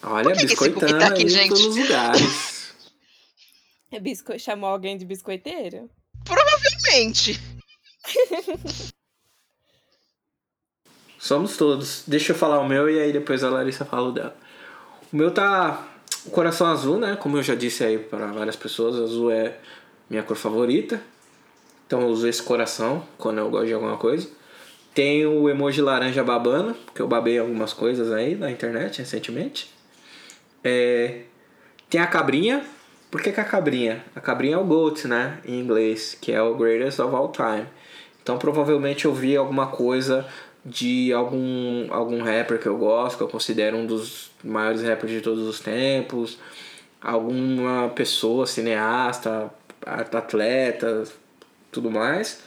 Olha, 0.00 0.30
que 0.30 0.38
que 0.38 0.44
esse 0.44 0.54
cookie 0.54 0.70
biscoitando 0.70 1.00
tá 1.00 1.08
aqui, 1.08 1.28
gente? 1.28 1.48
pelos 1.48 1.74
lugares. 1.74 2.22
É 3.90 3.98
bisco... 3.98 4.38
Chamou 4.38 4.70
alguém 4.70 4.96
de 4.96 5.04
biscoiteiro? 5.04 5.90
Mente. 6.92 7.40
Somos 11.18 11.56
todos. 11.56 12.04
Deixa 12.06 12.32
eu 12.32 12.36
falar 12.36 12.60
o 12.60 12.68
meu 12.68 12.88
e 12.88 13.00
aí 13.00 13.12
depois 13.12 13.42
a 13.42 13.50
Larissa 13.50 13.84
fala 13.84 14.08
o 14.08 14.12
dela. 14.12 14.36
O 15.12 15.16
meu 15.16 15.32
tá 15.32 15.84
o 16.24 16.30
coração 16.30 16.68
azul, 16.68 16.98
né? 16.98 17.16
Como 17.16 17.36
eu 17.36 17.42
já 17.42 17.54
disse 17.54 17.82
aí 17.82 17.98
para 17.98 18.26
várias 18.28 18.54
pessoas, 18.54 18.96
azul 18.96 19.30
é 19.30 19.56
minha 20.08 20.22
cor 20.22 20.36
favorita. 20.36 21.00
Então 21.86 22.02
eu 22.02 22.08
uso 22.08 22.28
esse 22.28 22.42
coração 22.42 23.02
quando 23.16 23.38
eu 23.38 23.50
gosto 23.50 23.66
de 23.66 23.74
alguma 23.74 23.96
coisa. 23.96 24.28
Tem 24.94 25.26
o 25.26 25.48
emoji 25.48 25.80
laranja 25.80 26.22
babana, 26.22 26.74
porque 26.84 27.02
eu 27.02 27.08
babei 27.08 27.38
algumas 27.38 27.72
coisas 27.72 28.12
aí 28.12 28.34
na 28.34 28.50
internet 28.50 28.98
recentemente. 28.98 29.72
É, 30.62 31.22
tem 31.90 32.00
a 32.00 32.06
cabrinha. 32.06 32.64
Por 33.10 33.22
que, 33.22 33.32
que 33.32 33.40
a 33.40 33.44
cabrinha? 33.44 34.04
A 34.14 34.20
cabrinha 34.20 34.56
é 34.56 34.58
o 34.58 34.64
GOAT, 34.64 35.06
né? 35.06 35.38
Em 35.44 35.58
inglês, 35.58 36.16
que 36.20 36.30
é 36.30 36.42
o 36.42 36.54
Greatest 36.54 37.00
of 37.00 37.14
All 37.14 37.32
Time. 37.32 37.66
Então 38.22 38.36
provavelmente 38.36 39.06
eu 39.06 39.14
vi 39.14 39.34
alguma 39.34 39.68
coisa 39.68 40.26
de 40.68 41.12
algum, 41.12 41.92
algum 41.92 42.22
rapper 42.22 42.60
que 42.60 42.66
eu 42.66 42.76
gosto, 42.76 43.16
que 43.16 43.22
eu 43.22 43.28
considero 43.28 43.76
um 43.76 43.86
dos 43.86 44.30
maiores 44.44 44.82
rappers 44.82 45.10
de 45.10 45.20
todos 45.20 45.46
os 45.46 45.60
tempos. 45.60 46.38
Alguma 47.00 47.88
pessoa, 47.90 48.46
cineasta, 48.46 49.50
atleta, 49.84 51.04
tudo 51.72 51.90
mais. 51.90 52.42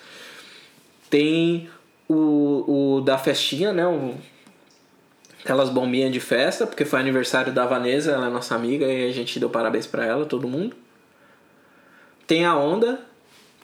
Tem 1.10 1.70
o, 2.08 2.98
o 2.98 3.02
da 3.02 3.18
festinha, 3.18 3.74
né? 3.74 3.88
O, 3.88 4.16
aquelas 5.44 5.70
bombinhas 5.70 6.12
de 6.12 6.20
festa, 6.20 6.68
porque 6.68 6.86
foi 6.86 7.00
aniversário 7.00 7.52
da 7.52 7.66
Vanessa, 7.66 8.12
ela 8.12 8.28
é 8.28 8.30
nossa 8.30 8.54
amiga 8.54 8.86
e 8.86 9.10
a 9.10 9.12
gente 9.12 9.40
deu 9.40 9.50
parabéns 9.50 9.88
pra 9.88 10.06
ela, 10.06 10.26
todo 10.26 10.48
mundo. 10.48 10.76
Tem 12.28 12.46
a 12.46 12.56
onda, 12.56 13.00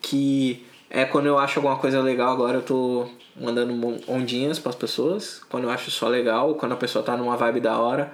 que 0.01 0.65
é 0.89 1.05
quando 1.05 1.27
eu 1.27 1.37
acho 1.37 1.59
alguma 1.59 1.77
coisa 1.77 2.01
legal, 2.01 2.31
agora 2.33 2.57
eu 2.57 2.61
tô 2.61 3.07
mandando 3.39 4.01
ondinhas 4.07 4.59
pras 4.59 4.75
pessoas. 4.75 5.41
Quando 5.49 5.65
eu 5.65 5.69
acho 5.69 5.91
só 5.91 6.07
legal, 6.07 6.55
quando 6.55 6.73
a 6.73 6.77
pessoa 6.77 7.03
tá 7.03 7.15
numa 7.15 7.37
vibe 7.37 7.59
da 7.59 7.77
hora, 7.77 8.11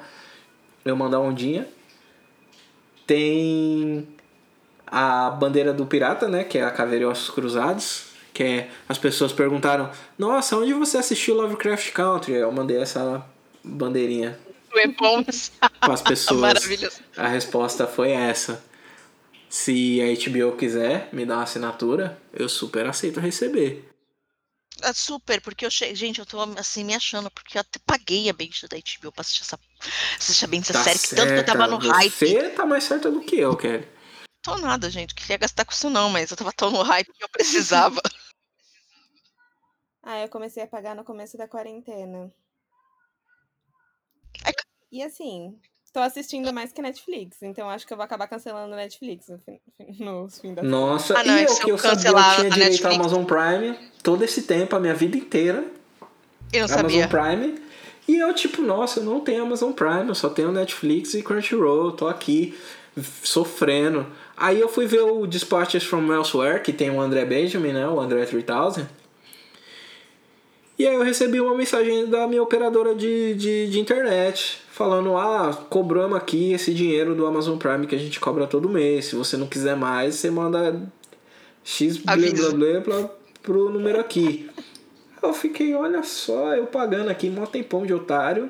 eu 0.83 0.95
mando 0.95 1.15
a 1.15 1.19
ondinha. 1.19 1.67
Tem 3.07 4.07
a 4.87 5.29
bandeira 5.29 5.73
do 5.73 5.85
pirata, 5.85 6.27
né? 6.27 6.43
Que 6.43 6.57
é 6.57 6.63
a 6.63 6.71
caveira 6.71 7.03
e 7.03 7.07
ossos 7.07 7.29
cruzados. 7.29 8.13
Que 8.33 8.43
é, 8.43 8.69
as 8.89 8.97
pessoas 8.97 9.31
perguntaram, 9.31 9.91
nossa, 10.17 10.57
onde 10.57 10.73
você 10.73 10.97
assistiu 10.97 11.35
Lovecraft 11.35 11.91
Country? 11.91 12.33
Eu 12.33 12.51
mandei 12.51 12.77
essa 12.77 13.23
bandeirinha 13.63 14.37
É 14.75 14.87
para 15.79 15.93
as 15.93 16.01
pessoas. 16.01 17.01
A 17.15 17.27
resposta 17.27 17.85
foi 17.85 18.11
essa. 18.11 18.63
Se 19.47 20.01
a 20.01 20.05
HBO 20.05 20.57
quiser 20.57 21.09
me 21.13 21.25
dar 21.27 21.35
uma 21.35 21.43
assinatura, 21.43 22.17
eu 22.33 22.49
super 22.49 22.87
aceito 22.87 23.19
receber. 23.19 23.92
É 24.81 24.93
super, 24.93 25.41
porque 25.41 25.65
eu 25.65 25.71
cheguei. 25.71 25.95
Gente, 25.95 26.19
eu 26.19 26.25
tô 26.25 26.41
assim 26.57 26.83
me 26.83 26.95
achando, 26.95 27.29
porque 27.31 27.57
eu 27.57 27.61
até 27.61 27.79
paguei 27.85 28.29
a 28.29 28.33
benção 28.33 28.67
da 28.67 28.77
HBO 28.77 29.11
pra 29.11 29.21
assistir 29.21 29.43
essa, 29.43 29.59
assistir 30.17 30.45
a 30.45 30.47
benção 30.47 30.73
Tá 30.73 30.83
série, 30.83 30.99
que 30.99 31.15
tanto 31.15 31.33
que 31.33 31.39
eu 31.39 31.45
tava 31.45 31.67
no 31.67 31.77
hype. 31.77 32.11
Você 32.11 32.49
tá 32.49 32.65
mais 32.65 32.83
certa 32.83 33.11
do 33.11 33.21
que 33.21 33.37
eu, 33.37 33.55
Kelly. 33.55 33.87
Tô 34.41 34.57
nada, 34.57 34.89
gente. 34.89 35.15
Queria 35.15 35.37
gastar 35.37 35.63
com 35.63 35.71
isso 35.71 35.89
não, 35.89 36.09
mas 36.09 36.31
eu 36.31 36.37
tava 36.37 36.51
tão 36.51 36.69
no 36.69 36.81
hype 36.81 37.13
que 37.13 37.23
eu 37.23 37.29
precisava. 37.29 38.01
Ah, 40.05 40.19
eu 40.19 40.27
comecei 40.27 40.61
a 40.61 40.67
pagar 40.67 40.93
no 40.97 41.05
começo 41.05 41.37
da 41.37 41.47
quarentena. 41.47 42.29
É 44.45 44.51
E 44.91 45.01
assim, 45.01 45.57
tô 45.93 45.99
assistindo 45.99 46.51
mais 46.51 46.73
que 46.73 46.81
Netflix, 46.81 47.37
então 47.43 47.69
acho 47.69 47.85
que 47.85 47.93
eu 47.93 47.97
vou 47.97 48.03
acabar 48.03 48.27
cancelando 48.27 48.75
Netflix 48.75 49.29
no 49.29 49.37
fim, 49.37 49.59
no 50.03 50.27
fim 50.27 50.53
da 50.53 50.63
Nossa, 50.63 51.17
Ah, 51.17 51.23
não, 51.23 51.37
e 51.37 51.45
que 51.45 51.51
eu 51.51 51.65
que 51.65 51.71
eu 51.71 51.77
sabia 51.77 52.09
eu 52.09 52.13
tinha 52.13 52.47
a 52.47 52.49
direito 52.49 52.55
à 52.57 52.57
Netflix- 52.89 52.95
Amazon 52.95 53.23
Prime 53.23 53.77
todo 54.01 54.23
esse 54.23 54.41
tempo, 54.41 54.75
a 54.75 54.79
minha 54.79 54.93
vida 54.95 55.15
inteira. 55.15 55.63
Eu 56.51 56.65
Amazon 56.65 56.77
sabia. 56.81 57.07
Prime. 57.07 57.59
E 58.07 58.17
eu, 58.17 58.33
tipo, 58.33 58.61
nossa, 58.61 58.99
eu 58.99 59.03
não 59.05 59.21
tenho 59.21 59.43
Amazon 59.43 59.71
Prime, 59.71 60.09
eu 60.09 60.15
só 60.15 60.29
tenho 60.29 60.51
Netflix 60.51 61.13
e 61.13 61.23
Crunchyroll, 61.23 61.93
tô 61.93 62.07
aqui 62.07 62.53
sofrendo. 63.23 64.05
Aí 64.35 64.59
eu 64.59 64.67
fui 64.67 64.85
ver 64.85 65.01
o 65.01 65.25
Dispatches 65.25 65.83
from 65.83 66.11
Elsewhere, 66.11 66.61
que 66.61 66.73
tem 66.73 66.89
o 66.89 66.99
André 66.99 67.23
Benjamin, 67.25 67.71
né? 67.71 67.87
O 67.87 67.99
André 67.99 68.25
3000. 68.25 68.85
E 70.77 70.87
aí 70.87 70.95
eu 70.95 71.03
recebi 71.03 71.39
uma 71.39 71.55
mensagem 71.55 72.07
da 72.09 72.27
minha 72.27 72.41
operadora 72.41 72.95
de, 72.95 73.35
de, 73.35 73.69
de 73.69 73.79
internet, 73.79 74.59
falando, 74.71 75.15
ah, 75.15 75.53
cobramos 75.69 76.17
aqui 76.17 76.51
esse 76.51 76.73
dinheiro 76.73 77.13
do 77.13 77.27
Amazon 77.27 77.57
Prime 77.57 77.85
que 77.85 77.95
a 77.95 77.99
gente 77.99 78.19
cobra 78.19 78.47
todo 78.47 78.67
mês. 78.67 79.05
Se 79.05 79.15
você 79.15 79.37
não 79.37 79.45
quiser 79.47 79.75
mais, 79.75 80.15
você 80.15 80.31
manda 80.31 80.81
X 81.63 81.97
blá 81.97 82.15
blá 82.15 82.51
blá 82.51 82.79
blá 82.79 83.09
pro 83.43 83.69
número 83.69 83.99
aqui. 83.99 84.49
Eu 85.21 85.33
fiquei, 85.33 85.73
olha 85.75 86.03
só, 86.03 86.55
eu 86.55 86.65
pagando 86.65 87.09
aqui 87.09 87.29
mó 87.29 87.45
tempão 87.45 87.85
de 87.85 87.93
otário. 87.93 88.49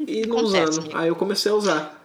E 0.00 0.26
não 0.26 0.38
Acontece, 0.38 0.70
usando. 0.70 0.80
amigo. 0.80 0.98
Aí 0.98 1.08
eu 1.08 1.16
comecei 1.16 1.50
a 1.50 1.54
usar. 1.54 2.02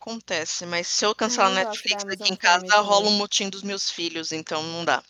Acontece, 0.00 0.66
mas 0.66 0.86
se 0.86 1.04
eu 1.04 1.14
cancelar 1.14 1.52
Netflix 1.52 2.04
aqui 2.04 2.32
em 2.32 2.36
casa, 2.36 2.76
rola 2.80 3.08
um 3.08 3.12
motim 3.12 3.48
dos 3.48 3.62
meus 3.62 3.90
filhos, 3.90 4.30
então 4.30 4.62
não 4.62 4.84
dá. 4.84 5.02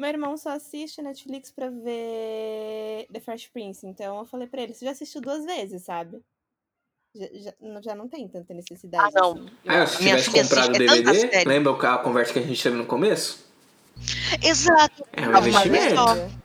Meu 0.00 0.08
irmão 0.08 0.34
só 0.34 0.52
assiste 0.52 1.02
Netflix 1.02 1.50
pra 1.50 1.68
ver 1.68 3.06
The 3.12 3.20
Fresh 3.20 3.48
Prince, 3.48 3.86
então 3.86 4.18
eu 4.20 4.24
falei 4.24 4.48
pra 4.48 4.62
ele, 4.62 4.72
você 4.72 4.86
já 4.86 4.92
assistiu 4.92 5.20
duas 5.20 5.44
vezes, 5.44 5.82
sabe? 5.82 6.22
Já, 7.14 7.26
já, 7.34 7.54
não- 7.60 7.82
já 7.82 7.94
não 7.94 8.08
tem 8.08 8.26
tanta 8.26 8.54
necessidade. 8.54 9.12
Ah, 9.14 9.20
não. 9.20 9.32
assim. 9.32 9.50
Aí, 9.66 9.86
se 9.86 9.98
tivesse 9.98 10.30
comprado 10.30 10.74
o 10.74 10.78
DVD, 10.78 11.44
lembra 11.44 11.72
a 11.94 11.98
conversa 11.98 12.32
que 12.32 12.38
a 12.38 12.42
gente 12.42 12.62
teve 12.62 12.76
no 12.78 12.86
começo? 12.86 13.44
Exato. 14.42 15.06
É 15.12 15.20
um 15.28 15.36
Ah, 15.36 15.40
mas 15.42 15.66
investimento. 15.66 16.40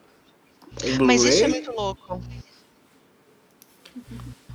Mas 1.06 1.24
isso 1.24 1.46
é 1.46 1.48
muito 1.48 1.72
louco. 1.72 2.22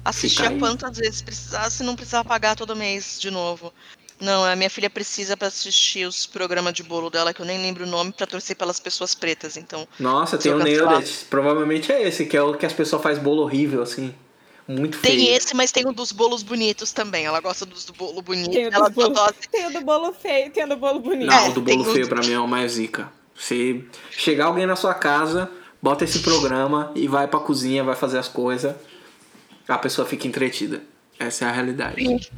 Assistia 0.04 0.58
quantas 0.58 0.98
vezes 0.98 1.22
precisasse, 1.22 1.82
não 1.82 1.96
precisava 1.96 2.28
pagar 2.28 2.54
todo 2.54 2.76
mês 2.76 3.18
de 3.18 3.30
novo. 3.30 3.72
Não, 4.20 4.44
a 4.44 4.54
minha 4.54 4.68
filha 4.70 4.90
precisa 4.90 5.36
pra 5.36 5.48
assistir 5.48 6.06
os 6.06 6.26
programas 6.26 6.72
de 6.74 6.82
bolo 6.82 7.08
dela, 7.10 7.32
que 7.32 7.40
eu 7.40 7.46
nem 7.46 7.60
lembro 7.60 7.84
o 7.84 7.88
nome, 7.88 8.12
pra 8.12 8.26
torcer 8.26 8.54
pelas 8.56 8.78
pessoas 8.78 9.14
pretas. 9.14 9.56
Então, 9.56 9.88
Nossa, 9.98 10.36
tem 10.36 10.52
o. 10.52 10.58
Nailed. 10.58 11.10
Provavelmente 11.30 11.90
é 11.90 12.06
esse, 12.06 12.26
que 12.26 12.36
é 12.36 12.42
o 12.42 12.54
que 12.54 12.66
as 12.66 12.72
pessoas 12.72 13.02
fazem 13.02 13.22
bolo 13.22 13.42
horrível, 13.42 13.82
assim. 13.82 14.14
Muito 14.68 14.98
feio. 14.98 15.16
tem 15.16 15.34
esse, 15.34 15.52
mas 15.54 15.72
tem 15.72 15.84
o 15.84 15.92
dos 15.92 16.12
bolos 16.12 16.42
bonitos 16.44 16.92
também. 16.92 17.24
Ela 17.24 17.40
gosta 17.40 17.66
dos 17.66 17.84
do 17.84 17.92
bolo 17.92 18.22
bonito. 18.22 18.52
Tem 18.52 18.68
o 18.68 18.72
Ela 18.72 18.86
dos 18.86 18.94
bolo- 18.94 19.10
adora- 19.10 19.34
Tem 19.50 19.66
o 19.66 19.72
do 19.72 19.80
bolo 19.80 20.12
feio, 20.12 20.50
tem 20.52 20.64
o 20.64 20.68
do 20.68 20.76
bolo 20.76 21.00
bonito. 21.00 21.26
Não, 21.28 21.36
É, 21.46 21.48
o 21.48 21.52
do 21.54 21.62
tem 21.62 21.78
bolo 21.78 21.92
feio 21.92 22.06
pra 22.08 22.20
mim 22.20 22.32
é 22.34 22.38
o 22.38 22.46
mais 22.46 22.72
zica. 22.72 23.10
Se 23.34 23.84
chegar 24.12 24.44
alguém 24.44 24.66
na 24.66 24.76
sua 24.76 24.94
casa, 24.94 25.50
bota 25.82 26.04
esse 26.04 26.20
programa 26.20 26.92
e 26.94 27.08
vai 27.08 27.26
pra 27.26 27.40
cozinha, 27.40 27.82
vai 27.82 27.96
fazer 27.96 28.18
as 28.18 28.28
coisas, 28.28 28.76
a 29.66 29.78
pessoa 29.78 30.06
fica 30.06 30.28
entretida. 30.28 30.82
Essa 31.18 31.46
é 31.46 31.48
a 31.48 31.52
realidade. 31.52 32.30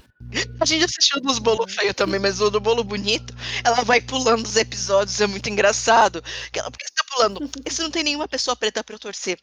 A 0.60 0.64
gente 0.64 0.84
assistiu 0.84 1.20
dos 1.20 1.38
bolos 1.38 1.74
feios 1.74 1.94
também, 1.94 2.20
mas 2.20 2.40
o 2.40 2.48
do 2.48 2.60
bolo 2.60 2.82
bonito, 2.84 3.34
ela 3.64 3.82
vai 3.82 4.00
pulando 4.00 4.44
os 4.46 4.56
episódios, 4.56 5.20
é 5.20 5.26
muito 5.26 5.48
engraçado. 5.48 6.22
Que 6.52 6.58
ela, 6.58 6.70
por 6.70 6.78
que 6.78 6.86
você 6.86 6.94
tá 6.94 7.04
pulando? 7.14 7.50
Esse 7.64 7.82
não 7.82 7.90
tem 7.90 8.02
nenhuma 8.04 8.28
pessoa 8.28 8.56
preta 8.56 8.82
pra 8.82 8.94
eu 8.94 8.98
torcer. 8.98 9.38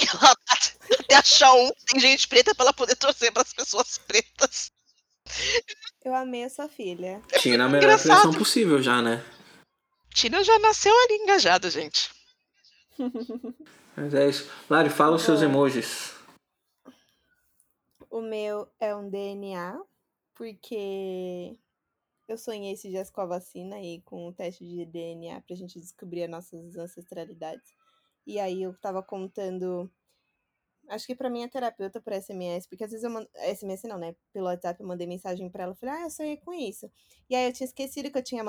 E 0.00 0.06
ela 0.08 0.34
até 0.48 1.14
achar 1.14 1.54
um, 1.54 1.70
tem 1.86 2.00
gente 2.00 2.26
preta 2.26 2.52
pra 2.54 2.64
ela 2.64 2.72
poder 2.72 2.96
torcer 2.96 3.32
pras 3.32 3.52
pessoas 3.52 3.96
pretas. 3.98 4.72
Eu 6.04 6.14
amei 6.14 6.44
a 6.44 6.50
sua 6.50 6.68
filha. 6.68 7.22
Tinha 7.40 7.56
na 7.56 7.68
melhor 7.68 7.84
Engraçado. 7.84 8.20
criação 8.20 8.32
possível 8.34 8.82
já, 8.82 9.00
né? 9.00 9.24
Tina 10.12 10.42
já 10.44 10.58
nasceu 10.58 10.92
ali 11.04 11.14
engajada, 11.14 11.70
gente. 11.70 12.10
Mas 13.96 14.14
é 14.14 14.28
isso. 14.28 14.50
Lari, 14.68 14.90
fala 14.90 15.16
os 15.16 15.22
seus 15.22 15.42
emojis. 15.42 16.12
O 18.10 18.20
meu 18.20 18.68
é 18.78 18.94
um 18.94 19.08
DNA, 19.08 19.76
porque 20.34 21.56
eu 22.26 22.38
sonhei 22.38 22.72
esses 22.72 22.90
dias 22.90 23.10
com 23.10 23.20
a 23.20 23.26
vacina 23.26 23.80
e 23.80 24.00
com 24.02 24.26
o 24.26 24.32
teste 24.32 24.66
de 24.66 24.86
DNA 24.86 25.40
pra 25.42 25.54
gente 25.54 25.78
descobrir 25.78 26.24
as 26.24 26.30
nossas 26.30 26.76
ancestralidades. 26.76 27.72
E 28.26 28.38
aí 28.38 28.62
eu 28.62 28.74
tava 28.78 29.02
contando. 29.02 29.90
Acho 30.88 31.06
que 31.06 31.14
pra 31.14 31.30
minha 31.30 31.48
terapeuta 31.48 32.00
por 32.00 32.12
SMS, 32.12 32.66
porque 32.68 32.84
às 32.84 32.90
vezes 32.90 33.04
eu 33.04 33.10
mando. 33.10 33.28
SMS 33.34 33.86
não, 33.86 33.98
né? 33.98 34.14
Pelo 34.32 34.46
WhatsApp 34.46 34.80
eu 34.80 34.86
mandei 34.86 35.06
mensagem 35.06 35.50
pra 35.50 35.64
ela. 35.64 35.74
Falei, 35.74 35.94
ah, 35.94 36.02
eu 36.02 36.10
sonhei 36.10 36.36
com 36.38 36.52
isso. 36.52 36.90
E 37.28 37.34
aí 37.34 37.46
eu 37.46 37.52
tinha 37.52 37.66
esquecido 37.66 38.10
que 38.10 38.18
eu 38.18 38.22
tinha 38.22 38.42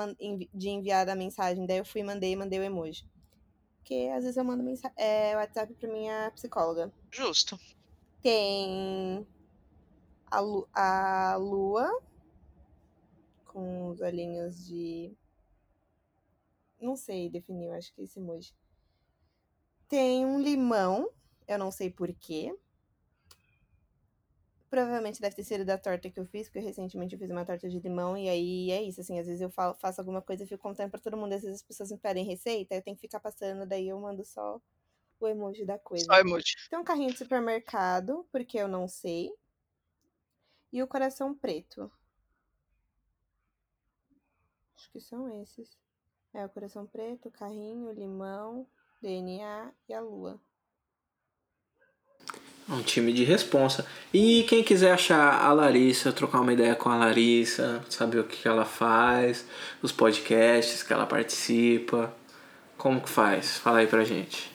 de 0.54 0.68
enviar 0.68 1.08
a 1.08 1.14
mensagem. 1.14 1.66
Daí 1.66 1.78
eu 1.78 1.84
fui, 1.84 2.02
mandei 2.02 2.32
e 2.32 2.36
mandei 2.36 2.58
o 2.58 2.62
emoji. 2.62 3.08
Porque 3.78 4.10
às 4.14 4.24
vezes 4.24 4.36
eu 4.36 4.44
mando 4.44 4.62
mensa 4.62 4.92
é, 4.96 5.36
WhatsApp 5.36 5.72
pra 5.74 5.88
minha 5.90 6.30
psicóloga. 6.32 6.92
Justo. 7.10 7.58
Tem 8.20 9.26
a, 10.30 10.40
lu 10.40 10.68
a 10.72 11.36
lua 11.36 12.02
com 13.46 13.88
os 13.88 14.00
olhinhos 14.00 14.66
de. 14.66 15.12
Não 16.80 16.96
sei 16.96 17.30
definir, 17.30 17.70
acho 17.70 17.92
que 17.94 18.02
é 18.02 18.04
esse 18.04 18.18
emoji. 18.18 18.54
Tem 19.88 20.26
um 20.26 20.40
limão, 20.40 21.08
eu 21.46 21.58
não 21.58 21.70
sei 21.70 21.90
porquê. 21.90 22.54
Provavelmente 24.68 25.20
deve 25.20 25.36
ter 25.36 25.44
sido 25.44 25.64
da 25.64 25.78
torta 25.78 26.10
que 26.10 26.18
eu 26.18 26.26
fiz, 26.26 26.48
porque 26.48 26.58
recentemente 26.58 27.14
eu 27.14 27.18
fiz 27.20 27.30
uma 27.30 27.44
torta 27.46 27.68
de 27.68 27.78
limão, 27.78 28.16
e 28.16 28.28
aí 28.28 28.70
é 28.72 28.82
isso, 28.82 29.00
assim, 29.00 29.18
às 29.18 29.26
vezes 29.26 29.40
eu 29.40 29.48
falo- 29.48 29.74
faço 29.74 30.00
alguma 30.00 30.20
coisa 30.20 30.42
e 30.42 30.46
fico 30.46 30.60
contando 30.62 30.90
pra 30.90 31.00
todo 31.00 31.16
mundo, 31.16 31.32
às 31.32 31.42
vezes 31.42 31.60
as 31.60 31.66
pessoas 31.66 31.90
me 31.92 31.98
pedem 31.98 32.24
receita, 32.24 32.74
eu 32.74 32.82
tenho 32.82 32.96
que 32.96 33.02
ficar 33.02 33.20
passando, 33.20 33.64
daí 33.64 33.88
eu 33.88 33.98
mando 34.00 34.24
só 34.24 34.60
o 35.20 35.28
emoji 35.28 35.64
da 35.64 35.78
coisa. 35.78 36.04
Só 36.04 36.18
emoji. 36.18 36.54
Tem 36.68 36.78
um 36.78 36.84
carrinho 36.84 37.12
de 37.12 37.16
supermercado, 37.18 38.26
porque 38.32 38.58
eu 38.58 38.66
não 38.68 38.88
sei. 38.88 39.30
E 40.72 40.82
o 40.82 40.86
coração 40.86 41.34
preto. 41.34 41.90
Acho 44.76 44.90
que 44.90 45.00
são 45.00 45.42
esses. 45.42 45.78
É 46.34 46.44
o 46.44 46.48
coração 46.48 46.86
preto, 46.86 47.30
carrinho, 47.30 47.92
limão, 47.92 48.66
DNA 49.00 49.72
e 49.88 49.94
a 49.94 50.00
lua. 50.00 50.40
Um 52.68 52.82
time 52.82 53.12
de 53.12 53.22
responsa. 53.22 53.86
E 54.12 54.42
quem 54.42 54.64
quiser 54.64 54.92
achar 54.92 55.40
a 55.40 55.52
Larissa, 55.52 56.12
trocar 56.12 56.40
uma 56.40 56.52
ideia 56.52 56.74
com 56.74 56.88
a 56.88 56.96
Larissa, 56.96 57.84
saber 57.88 58.18
o 58.18 58.24
que 58.24 58.42
que 58.42 58.48
ela 58.48 58.64
faz, 58.64 59.46
os 59.80 59.92
podcasts 59.92 60.82
que 60.82 60.92
ela 60.92 61.06
participa, 61.06 62.12
como 62.76 63.00
que 63.00 63.08
faz? 63.08 63.56
Fala 63.58 63.78
aí 63.78 63.86
pra 63.86 64.04
gente. 64.04 64.52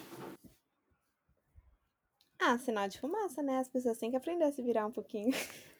Ah, 2.37 2.57
sinal 2.57 2.87
de 2.87 2.99
fumaça, 2.99 3.41
né? 3.41 3.59
As 3.59 3.69
pessoas 3.69 3.97
têm 3.97 4.11
que 4.11 4.17
aprender 4.17 4.43
a 4.43 4.51
se 4.51 4.61
virar 4.61 4.85
um 4.85 4.91
pouquinho. 4.91 5.31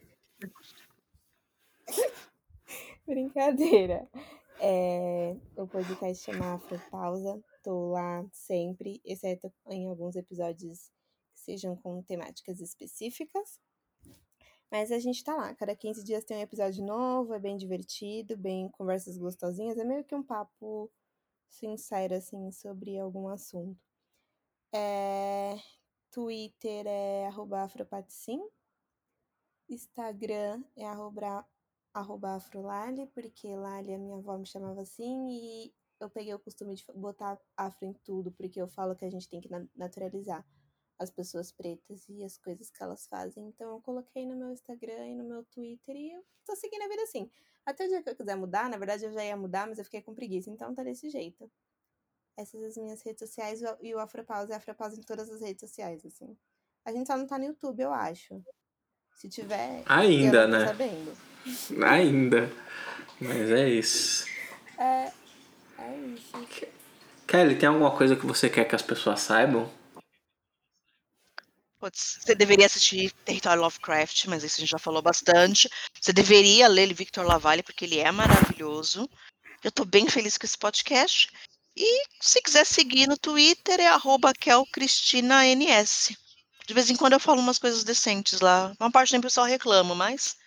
Brincadeira. 3.06 4.08
É, 4.60 5.36
o 5.56 5.68
podcast 5.68 6.24
chama 6.24 6.54
Afropausa. 6.54 7.44
Tô 7.64 7.92
lá 7.92 8.26
sempre, 8.32 9.02
exceto 9.06 9.52
em 9.70 9.88
alguns 9.88 10.16
episódios 10.16 10.90
que 11.34 11.40
sejam 11.42 11.76
com 11.76 12.02
temáticas 12.04 12.60
específicas. 12.60 13.60
Mas 14.72 14.92
a 14.92 15.00
gente 15.00 15.24
tá 15.24 15.36
lá. 15.36 15.54
Cada 15.56 15.76
15 15.76 16.04
dias 16.04 16.24
tem 16.24 16.38
um 16.38 16.42
episódio 16.42 16.84
novo, 16.86 17.34
é 17.34 17.40
bem 17.40 17.58
divertido, 17.58 18.38
bem 18.38 18.70
conversas 18.70 19.18
gostosinhas. 19.18 19.78
É 19.78 19.84
meio 19.84 20.04
que 20.04 20.16
um 20.16 20.24
papo 20.24 20.90
sincero, 21.50 22.16
assim, 22.16 22.52
sobre 22.52 22.98
algum 22.98 23.28
assunto. 23.28 23.80
É, 24.74 25.58
Twitter 26.10 26.88
é 26.88 27.28
arroba 27.28 27.64
afropaticim. 27.64 28.40
Instagram 29.74 30.64
é 30.76 30.86
arroba, 30.86 31.46
arroba 31.94 32.36
afrolali, 32.36 33.08
porque 33.08 33.56
Lali 33.56 33.94
a 33.94 33.98
minha 33.98 34.16
avó 34.16 34.38
me 34.38 34.46
chamava 34.46 34.82
assim 34.82 35.30
e 35.30 35.74
eu 36.00 36.10
peguei 36.10 36.34
o 36.34 36.40
costume 36.40 36.74
de 36.76 36.86
botar 36.96 37.40
afro 37.56 37.86
em 37.86 37.94
tudo, 37.94 38.32
porque 38.32 38.62
eu 38.62 38.68
falo 38.68 38.96
que 38.96 39.06
a 39.06 39.10
gente 39.10 39.30
tem 39.30 39.40
que 39.40 39.50
naturalizar 39.76 40.46
as 40.98 41.10
pessoas 41.10 41.52
pretas 41.52 42.08
e 42.10 42.24
as 42.24 42.38
coisas 42.38 42.70
que 42.70 42.82
elas 42.82 43.08
fazem. 43.08 43.48
Então 43.48 43.72
eu 43.72 43.82
coloquei 43.82 44.26
no 44.26 44.36
meu 44.36 44.52
Instagram 44.52 45.08
e 45.08 45.16
no 45.16 45.24
meu 45.24 45.44
Twitter 45.46 45.96
e 45.96 46.12
eu 46.12 46.24
tô 46.46 46.56
seguindo 46.56 46.84
a 46.84 46.88
vida 46.88 47.04
assim. 47.04 47.30
Até 47.66 47.86
o 47.86 47.88
dia 47.88 48.04
que 48.04 48.10
eu 48.10 48.16
quiser 48.16 48.36
mudar, 48.36 48.70
na 48.70 48.78
verdade 48.78 49.06
eu 49.06 49.12
já 49.12 49.24
ia 49.24 49.38
mudar, 49.38 49.68
mas 49.68 49.78
eu 49.78 49.86
fiquei 49.86 50.02
com 50.02 50.14
preguiça, 50.14 50.50
então 50.50 50.74
tá 50.74 50.84
desse 50.84 51.10
jeito. 51.10 51.52
Essas 52.38 52.64
as 52.64 52.78
minhas 52.78 53.02
redes 53.02 53.20
sociais 53.20 53.62
e 53.82 53.94
o 53.94 54.00
Afropause 54.00 54.52
é 54.52 54.56
Afropause 54.56 55.00
em 55.00 55.04
todas 55.04 55.30
as 55.30 55.42
redes 55.42 55.62
sociais, 55.62 56.06
assim. 56.06 56.38
A 56.86 56.92
gente 56.92 57.08
só 57.08 57.18
não 57.18 57.28
tá 57.28 57.38
no 57.38 57.46
YouTube, 57.46 57.80
eu 57.82 57.94
acho. 57.94 58.44
Se 59.16 59.30
tiver. 59.30 59.84
Ainda, 59.86 60.48
né? 60.48 60.66
Sabendo. 60.66 61.18
Ainda. 61.86 62.52
Mas 63.20 63.52
é 63.52 63.70
isso. 63.70 64.26
É. 64.78 65.12
É 65.78 65.98
isso. 66.16 66.68
Kelly, 67.28 67.56
tem 67.56 67.70
alguma 67.70 67.92
coisa 67.92 68.16
que 68.16 68.26
você 68.26 68.50
quer 68.50 68.66
que 68.66 68.76
as 68.76 68.82
pessoas 68.82 69.22
saibam? 69.22 69.70
você 71.82 72.36
deveria 72.36 72.68
assistir 72.68 73.12
Território 73.26 73.62
Lovecraft, 73.64 74.26
mas 74.28 74.44
isso 74.44 74.58
a 74.58 74.60
gente 74.60 74.70
já 74.70 74.78
falou 74.78 75.02
bastante. 75.02 75.68
Você 76.00 76.14
deveria 76.14 76.68
ler 76.68 76.94
Victor 76.94 77.26
Lavalle, 77.26 77.64
porque 77.64 77.86
ele 77.86 77.98
é 77.98 78.12
maravilhoso. 78.12 79.10
Eu 79.64 79.70
estou 79.70 79.86
bem 79.86 80.08
feliz 80.08 80.38
com 80.38 80.46
esse 80.46 80.58
podcast. 80.58 81.32
E 81.76 82.04
se 82.20 82.42
quiser 82.42 82.66
seguir 82.66 83.08
no 83.08 83.18
Twitter, 83.18 83.80
é 83.80 83.90
kelcristinans. 84.38 86.12
De 86.72 86.76
vez 86.76 86.90
em 86.90 86.96
quando 86.96 87.12
eu 87.12 87.20
falo 87.20 87.42
umas 87.42 87.60
coisas 87.60 87.84
decentes 87.84 88.40
lá. 88.40 88.74
Uma 88.80 88.90
parte 88.90 89.12
nem 89.12 89.20
pessoal 89.20 89.46
reclama, 89.46 89.94
mas. 89.94 90.38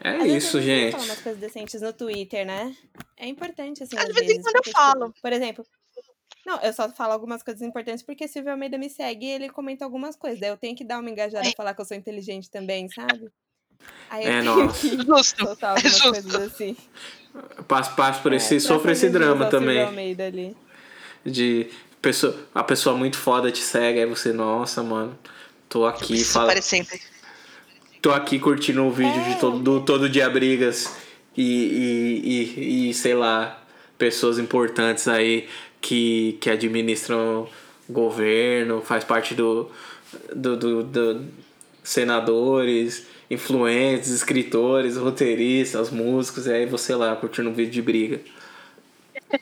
É 0.00 0.16
às 0.16 0.26
isso, 0.26 0.60
gente. 0.60 0.90
Falar 0.90 1.04
umas 1.04 1.20
coisas 1.20 1.40
decentes 1.40 1.80
no 1.80 1.92
Twitter, 1.92 2.44
né? 2.44 2.76
É 3.16 3.28
importante, 3.28 3.84
assim. 3.84 3.96
É, 3.96 4.04
de 4.04 4.12
vez 4.12 4.28
em 4.28 4.42
quando 4.42 4.56
eu 4.56 4.72
falo. 4.72 5.06
Tipo, 5.10 5.22
por 5.22 5.32
exemplo, 5.32 5.64
não, 6.44 6.60
eu 6.62 6.72
só 6.72 6.90
falo 6.90 7.12
algumas 7.12 7.44
coisas 7.44 7.62
importantes 7.62 8.02
porque 8.02 8.26
Silvio 8.26 8.50
Almeida 8.50 8.76
me 8.76 8.90
segue 8.90 9.24
e 9.24 9.30
ele 9.30 9.48
comenta 9.48 9.84
algumas 9.84 10.16
coisas. 10.16 10.40
Daí 10.40 10.50
eu 10.50 10.56
tenho 10.56 10.74
que 10.74 10.82
dar 10.82 10.98
uma 10.98 11.08
engajada 11.08 11.46
e 11.46 11.54
falar 11.54 11.72
que 11.72 11.80
eu 11.80 11.84
sou 11.84 11.96
inteligente 11.96 12.50
também, 12.50 12.88
sabe? 12.88 13.30
Aí 14.10 14.24
eu 14.24 14.32
é, 14.32 14.40
tenho 14.40 14.56
nossa. 14.56 14.80
que 14.80 14.96
justo. 15.06 15.44
soltar 15.44 15.76
algumas 15.76 16.00
é 16.00 16.10
coisas 16.10 16.34
assim. 16.34 16.76
Passo, 17.68 17.94
passo 17.94 18.20
por 18.20 18.32
esse, 18.32 18.56
é, 18.56 18.58
sofre 18.58 18.90
esse 18.90 19.08
drama 19.08 19.48
também. 19.48 19.76
Silvio 19.76 19.86
Almeida 19.86 20.26
ali. 20.26 20.56
De 21.24 21.70
pessoa, 22.02 22.36
a 22.52 22.64
pessoa 22.64 22.96
muito 22.96 23.16
foda 23.16 23.50
te 23.52 23.62
segue, 23.62 24.00
aí 24.00 24.06
você, 24.06 24.32
nossa, 24.32 24.82
mano, 24.82 25.16
tô 25.68 25.86
aqui, 25.86 26.22
fala. 26.24 26.60
sempre. 26.60 27.00
Tô 28.02 28.10
aqui 28.10 28.40
curtindo 28.40 28.84
o 28.84 28.90
vídeo 28.90 29.20
é. 29.20 29.34
de 29.34 29.40
todo, 29.40 29.58
do, 29.60 29.80
todo 29.80 30.08
dia 30.08 30.28
brigas 30.28 30.92
e, 31.36 31.42
e, 31.44 32.60
e, 32.60 32.90
e, 32.90 32.94
sei 32.94 33.14
lá, 33.14 33.62
pessoas 33.96 34.40
importantes 34.40 35.06
aí 35.06 35.48
que, 35.80 36.36
que 36.40 36.50
administram 36.50 37.48
governo, 37.88 38.82
faz 38.82 39.04
parte 39.04 39.34
do, 39.34 39.70
do, 40.34 40.56
do, 40.56 40.82
do 40.82 41.24
senadores, 41.84 43.06
influentes, 43.30 44.10
escritores, 44.10 44.96
roteiristas, 44.96 45.90
músicos, 45.90 46.46
e 46.46 46.52
aí 46.52 46.66
você 46.66 46.94
lá 46.96 47.14
curtindo 47.14 47.50
um 47.50 47.54
vídeo 47.54 47.72
de 47.72 47.82
briga. 47.82 48.20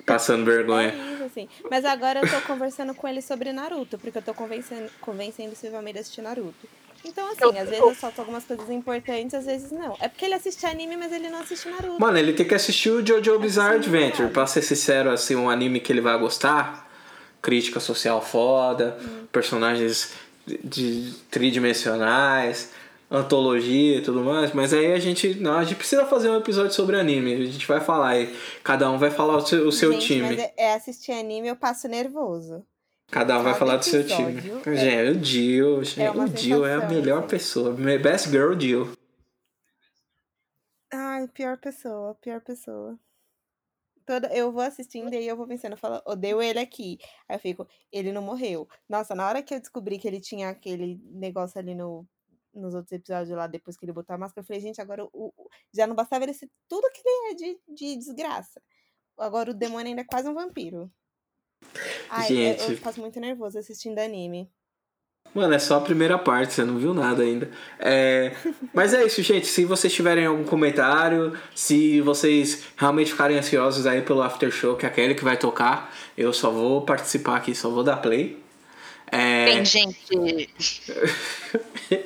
Passando 0.05 0.45
vergonha. 0.45 1.10
Assim. 1.31 1.49
Mas 1.71 1.85
agora 1.85 2.21
eu 2.21 2.29
tô 2.29 2.41
conversando 2.47 2.95
com 2.95 3.07
ele 3.07 3.23
sobre 3.23 3.53
Naruto, 3.53 3.99
porque 3.99 4.19
eu 4.19 4.23
tô 4.23 4.35
convencendo, 4.35 4.91
convencendo 5.01 5.53
o 5.53 5.57
Silvio 5.57 5.79
Almeida 5.79 6.01
a 6.01 6.03
assistir 6.03 6.23
Naruto. 6.23 6.69
Então, 7.05 7.27
assim, 7.29 7.39
eu, 7.43 7.51
às 7.51 7.69
vezes 7.69 7.79
eu 7.79 7.95
solto 7.95 8.21
algumas 8.21 8.45
coisas 8.45 8.69
importantes, 8.69 9.35
às 9.35 9.47
vezes 9.47 9.73
não. 9.73 9.97
É 10.01 10.09
porque 10.09 10.25
ele 10.25 10.35
assiste 10.35 10.67
anime, 10.67 10.97
mas 10.97 11.13
ele 11.13 11.31
não 11.31 11.41
assiste 11.41 11.69
Naruto. 11.69 11.99
Mano, 11.99 12.19
ele 12.19 12.33
tem 12.35 12.47
que 12.47 12.55
assistir 12.55 12.91
o 12.91 13.07
Jojo 13.07 13.39
Bizarre 13.39 13.77
Adventure. 13.77 14.29
Pra 14.29 14.47
ser 14.47 14.63
sincero, 14.63 15.11
assim, 15.11 15.35
um 15.35 15.49
anime 15.49 15.81
que 15.81 15.93
ele 15.93 16.01
vai 16.01 16.19
gostar. 16.19 16.89
Crítica 17.41 17.81
social 17.81 18.21
foda, 18.21 18.99
hum. 19.01 19.27
personagens 19.33 20.13
de, 20.63 21.15
tridimensionais, 21.31 22.71
antologia 23.11 23.99
e 23.99 24.03
tudo 24.03 24.23
mais. 24.23 24.53
Mas 24.53 24.73
aí 24.73 24.93
a 24.93 24.99
gente. 24.99 25.35
Não, 25.35 25.59
a 25.59 25.65
gente 25.65 25.77
precisa 25.77 26.07
fazer 26.07 26.31
um 26.31 26.37
episódio 26.37 26.73
sobre 26.73 26.99
anime. 26.99 27.35
A 27.35 27.45
gente 27.47 27.67
vai 27.67 27.81
falar 27.81 28.11
aí. 28.11 28.35
Cada 28.63 28.91
um 28.91 28.99
vai 28.99 29.11
falar 29.11 29.37
o 29.37 29.41
seu, 29.41 29.67
o 29.67 29.73
seu 29.73 29.93
gente, 29.93 30.07
time. 30.07 30.23
Mas 30.23 30.39
é, 30.39 30.55
é 30.57 30.75
assistir 30.75 31.13
anime, 31.13 31.49
eu 31.49 31.57
passo 31.57 31.89
nervoso. 31.89 32.65
Cada 33.11 33.39
um 33.41 33.43
vai 33.43 33.55
falar 33.55 33.77
do 33.77 33.85
seu 33.85 34.07
time. 34.07 34.39
É... 34.39 34.77
Gente, 34.77 35.19
o 35.19 35.25
Jill, 35.25 35.85
gente, 35.85 36.01
é 36.01 36.11
o 36.13 36.27
Jill 36.29 36.65
é 36.65 36.75
a 36.75 36.89
melhor 36.89 37.19
assim. 37.19 37.29
pessoa. 37.29 37.73
Best 37.73 38.29
girl, 38.29 38.59
Jill. 38.59 38.93
Ai, 40.93 41.27
pior 41.29 41.57
pessoa, 41.59 42.15
pior 42.15 42.41
pessoa. 42.41 42.97
Toda, 44.07 44.29
eu 44.29 44.51
vou 44.51 44.63
assistindo 44.63 45.13
e 45.13 45.19
aí 45.19 45.27
eu 45.27 45.37
vou 45.37 45.47
pensando, 45.47 45.73
eu 45.73 45.79
falo, 45.79 46.01
odeio 46.07 46.41
ele 46.41 46.59
aqui. 46.59 46.99
Aí 47.29 47.37
eu 47.37 47.41
fico, 47.41 47.67
ele 47.93 48.13
não 48.13 48.23
morreu. 48.23 48.69
Nossa, 48.89 49.15
na 49.15 49.27
hora 49.27 49.43
que 49.43 49.55
eu 49.55 49.61
descobri 49.61 49.99
que 49.99 50.09
ele 50.09 50.21
tinha 50.21 50.49
aquele 50.49 51.01
negócio 51.13 51.59
ali 51.61 51.75
no, 51.75 52.07
nos 52.53 52.75
outros 52.75 52.93
episódios 52.93 53.37
lá, 53.37 53.47
depois 53.47 53.77
que 53.77 53.85
ele 53.85 53.93
botou 53.93 54.15
a 54.15 54.19
máscara, 54.19 54.43
eu 54.43 54.47
falei, 54.47 54.61
gente, 54.61 54.81
agora 54.81 55.05
o, 55.05 55.33
o 55.37 55.49
já 55.73 55.87
não 55.87 55.95
bastava 55.95 56.25
ele 56.25 56.35
ser 56.35 56.51
tudo 56.69 56.91
que 56.93 57.03
ele 57.05 57.31
é 57.31 57.35
de, 57.35 57.61
de 57.69 57.97
desgraça. 57.97 58.61
Agora 59.19 59.51
o 59.51 59.55
demônio 59.55 59.89
ainda 59.89 60.03
é 60.03 60.05
quase 60.05 60.29
um 60.29 60.35
vampiro. 60.35 60.91
Ai, 62.09 62.29
Gente. 62.29 62.63
Eu, 62.63 62.71
eu 62.71 62.77
faço 62.79 63.01
muito 63.01 63.21
nervoso 63.21 63.59
assistindo 63.59 63.99
anime. 63.99 64.51
Mano, 65.33 65.55
é 65.55 65.59
só 65.61 65.77
a 65.77 65.81
primeira 65.81 66.19
parte, 66.19 66.55
você 66.55 66.65
não 66.65 66.77
viu 66.77 66.93
nada 66.93 67.23
ainda. 67.23 67.49
É... 67.79 68.33
Mas 68.75 68.93
é 68.93 69.05
isso, 69.05 69.23
gente. 69.23 69.47
Se 69.47 69.65
vocês 69.65 69.93
tiverem 69.93 70.27
algum 70.27 70.43
comentário, 70.43 71.39
se 71.55 72.01
vocês 72.01 72.65
realmente 72.77 73.13
ficarem 73.13 73.39
ansiosos 73.39 73.87
aí 73.87 74.03
pelo 74.03 74.23
after 74.23 74.51
show, 74.51 74.77
que 74.77 74.85
é 74.85 74.89
aquele 74.89 75.15
que 75.15 75.23
vai 75.23 75.37
tocar, 75.37 75.95
eu 76.17 76.33
só 76.33 76.51
vou 76.51 76.85
participar 76.85 77.37
aqui, 77.37 77.55
só 77.55 77.71
vou 77.71 77.85
dar 77.85 77.99
play. 77.99 78.40
É... 79.13 79.45
Tem 79.47 79.65
gente. 79.65 80.49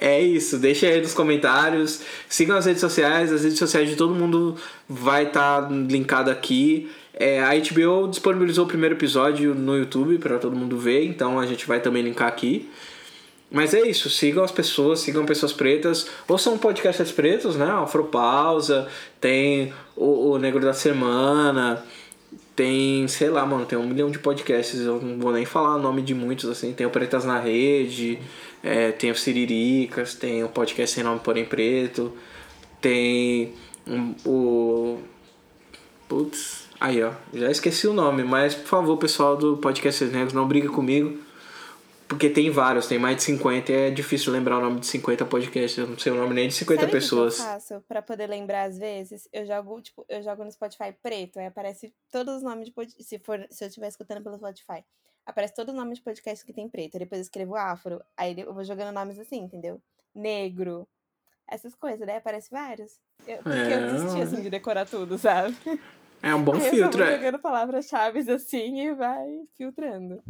é 0.00 0.20
isso, 0.20 0.58
deixa 0.58 0.86
aí 0.86 1.00
nos 1.00 1.14
comentários. 1.14 2.00
Sigam 2.28 2.56
as 2.56 2.66
redes 2.66 2.80
sociais, 2.80 3.32
as 3.32 3.42
redes 3.42 3.58
sociais 3.58 3.88
de 3.88 3.96
todo 3.96 4.14
mundo 4.14 4.56
vai 4.88 5.24
estar 5.24 5.62
tá 5.62 5.68
linkado 5.68 6.30
aqui. 6.30 6.90
É, 7.20 7.42
a 7.42 7.50
HBO 7.50 8.06
disponibilizou 8.08 8.64
o 8.64 8.68
primeiro 8.68 8.94
episódio 8.94 9.52
no 9.54 9.76
YouTube 9.76 10.18
para 10.18 10.38
todo 10.38 10.54
mundo 10.54 10.78
ver, 10.78 11.04
então 11.04 11.40
a 11.40 11.46
gente 11.46 11.66
vai 11.66 11.80
também 11.80 12.02
linkar 12.02 12.28
aqui. 12.28 12.68
Mas 13.50 13.72
é 13.72 13.80
isso, 13.80 14.10
sigam 14.10 14.44
as 14.44 14.52
pessoas, 14.52 15.00
sigam 15.00 15.24
pessoas 15.24 15.52
pretas, 15.52 16.06
ou 16.28 16.38
são 16.38 16.58
podcasts 16.58 17.10
pretos, 17.10 17.56
né? 17.56 17.68
Afropausa, 17.70 18.86
tem 19.20 19.72
o, 19.96 20.32
o 20.32 20.38
Negro 20.38 20.60
da 20.60 20.74
Semana, 20.74 21.82
tem, 22.58 23.06
sei 23.06 23.30
lá, 23.30 23.46
mano, 23.46 23.64
tem 23.64 23.78
um 23.78 23.86
milhão 23.86 24.10
de 24.10 24.18
podcasts, 24.18 24.80
eu 24.80 25.00
não 25.00 25.16
vou 25.20 25.30
nem 25.30 25.44
falar 25.44 25.76
o 25.76 25.78
nome 25.78 26.02
de 26.02 26.12
muitos, 26.12 26.50
assim, 26.50 26.72
tem 26.72 26.84
o 26.84 26.90
Pretas 26.90 27.24
na 27.24 27.38
Rede, 27.38 28.18
é, 28.64 28.90
tem 28.90 29.12
o 29.12 29.14
Siriricas, 29.14 30.16
tem 30.16 30.42
o 30.42 30.48
podcast 30.48 30.92
Sem 30.92 31.04
Nome 31.04 31.20
Porém 31.20 31.44
Preto, 31.44 32.12
tem 32.80 33.54
um, 33.86 34.12
o. 34.26 34.98
Putz, 36.08 36.66
Aí, 36.80 37.00
ó, 37.00 37.12
já 37.32 37.48
esqueci 37.48 37.86
o 37.86 37.92
nome, 37.92 38.24
mas 38.24 38.56
por 38.56 38.66
favor, 38.66 38.96
pessoal 38.96 39.36
do 39.36 39.56
Podcast 39.56 40.04
Negros, 40.06 40.32
não 40.32 40.48
briga 40.48 40.68
comigo, 40.68 41.16
porque 42.08 42.30
tem 42.30 42.50
vários, 42.50 42.88
tem 42.88 42.98
mais 42.98 43.16
de 43.16 43.22
50 43.24 43.70
e 43.70 43.74
é 43.74 43.90
difícil 43.90 44.32
lembrar 44.32 44.58
o 44.58 44.62
nome 44.62 44.80
de 44.80 44.86
50 44.86 45.26
podcasts, 45.26 45.76
eu 45.76 45.86
não 45.86 45.98
sei 45.98 46.10
o 46.10 46.14
nome 46.14 46.34
nem 46.34 46.48
de 46.48 46.54
50 46.54 46.80
Sabe 46.80 46.92
pessoas. 46.92 47.36
Que 47.36 47.42
eu 47.42 47.46
faço 47.46 47.80
para 47.86 48.00
poder 48.00 48.26
lembrar 48.26 48.62
às 48.62 48.78
vezes? 48.78 49.28
Eu 49.30 49.44
jogo, 49.44 49.80
tipo, 49.82 50.06
eu 50.08 50.22
jogo 50.22 50.42
no 50.42 50.50
Spotify 50.50 50.92
preto, 51.02 51.38
aí 51.38 51.46
aparece 51.46 51.92
todos 52.10 52.36
os 52.36 52.42
nomes 52.42 52.66
de 52.66 52.72
podcast, 52.72 53.04
se 53.04 53.18
for, 53.18 53.46
se 53.50 53.62
eu 53.62 53.68
estiver 53.68 53.88
escutando 53.88 54.22
pelo 54.22 54.38
Spotify, 54.38 54.82
aparece 55.26 55.54
todos 55.54 55.74
os 55.74 55.78
nomes 55.78 55.98
de 55.98 56.04
podcast 56.04 56.44
que 56.46 56.52
tem 56.54 56.66
preto, 56.66 56.94
aí 56.94 57.00
depois 57.00 57.18
eu 57.18 57.24
escrevo 57.24 57.54
afro, 57.54 58.02
aí 58.16 58.34
eu 58.40 58.54
vou 58.54 58.64
jogando 58.64 58.94
nomes 58.94 59.18
assim, 59.18 59.42
entendeu? 59.42 59.78
Negro, 60.14 60.88
essas 61.46 61.74
coisas, 61.74 62.06
daí 62.06 62.16
aparece 62.16 62.50
vários. 62.50 62.98
Eu, 63.26 63.42
porque 63.42 63.58
é... 63.58 63.74
eu 63.74 63.92
desisti 63.92 64.22
assim 64.22 64.42
de 64.42 64.48
decorar 64.48 64.86
tudo, 64.86 65.18
sabe? 65.18 65.54
É 66.22 66.34
um 66.34 66.42
bom 66.42 66.54
Aí 66.54 66.70
filtro. 66.70 67.04
Eu 67.04 67.16
jogando 67.16 67.38
palavras-chave 67.38 68.18
assim 68.30 68.80
e 68.80 68.94
vai 68.94 69.26
filtrando. 69.56 70.22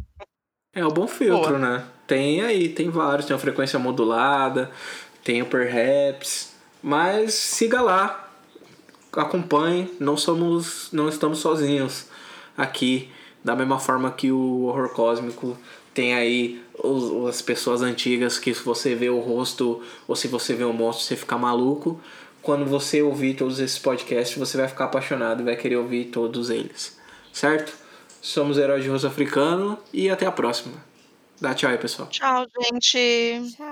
É 0.73 0.85
um 0.85 0.89
bom 0.89 1.07
filtro, 1.07 1.57
Boa. 1.57 1.59
né? 1.59 1.83
Tem 2.05 2.41
aí, 2.41 2.69
tem 2.69 2.89
vários. 2.89 3.25
Tem 3.25 3.35
a 3.35 3.39
frequência 3.39 3.79
modulada, 3.79 4.69
tem 5.23 5.41
o 5.41 5.45
Perhaps. 5.45 6.53
Mas 6.81 7.33
siga 7.33 7.81
lá. 7.81 8.29
Acompanhe. 9.11 9.91
Não 9.99 10.15
somos. 10.15 10.89
não 10.91 11.09
estamos 11.09 11.39
sozinhos 11.39 12.07
aqui. 12.57 13.09
Da 13.43 13.55
mesma 13.55 13.79
forma 13.79 14.11
que 14.11 14.31
o 14.31 14.63
horror 14.63 14.89
cósmico 14.89 15.57
tem 15.93 16.13
aí 16.13 16.61
os, 16.77 17.27
as 17.27 17.41
pessoas 17.41 17.81
antigas 17.81 18.37
que 18.37 18.53
se 18.53 18.63
você 18.63 18.95
vê 18.95 19.09
o 19.09 19.19
rosto 19.19 19.81
ou 20.07 20.15
se 20.15 20.27
você 20.27 20.53
vê 20.53 20.63
o 20.63 20.73
monstro 20.73 21.05
você 21.05 21.15
fica 21.15 21.37
maluco 21.37 21.99
quando 22.41 22.65
você 22.65 23.01
ouvir 23.01 23.35
todos 23.35 23.59
esses 23.59 23.77
podcasts, 23.77 24.37
você 24.37 24.57
vai 24.57 24.67
ficar 24.67 24.85
apaixonado 24.85 25.41
e 25.41 25.45
vai 25.45 25.55
querer 25.55 25.77
ouvir 25.77 26.05
todos 26.05 26.49
eles. 26.49 26.97
Certo? 27.33 27.73
Somos 28.21 28.57
Heróis 28.57 28.83
de 28.83 28.89
Rosto 28.89 29.07
Africano 29.07 29.77
e 29.93 30.09
até 30.09 30.25
a 30.25 30.31
próxima. 30.31 30.75
Dá 31.39 31.53
tchau 31.53 31.69
aí, 31.69 31.77
pessoal. 31.77 32.09
Tchau, 32.09 32.45
gente. 32.61 33.55
Tchau. 33.55 33.68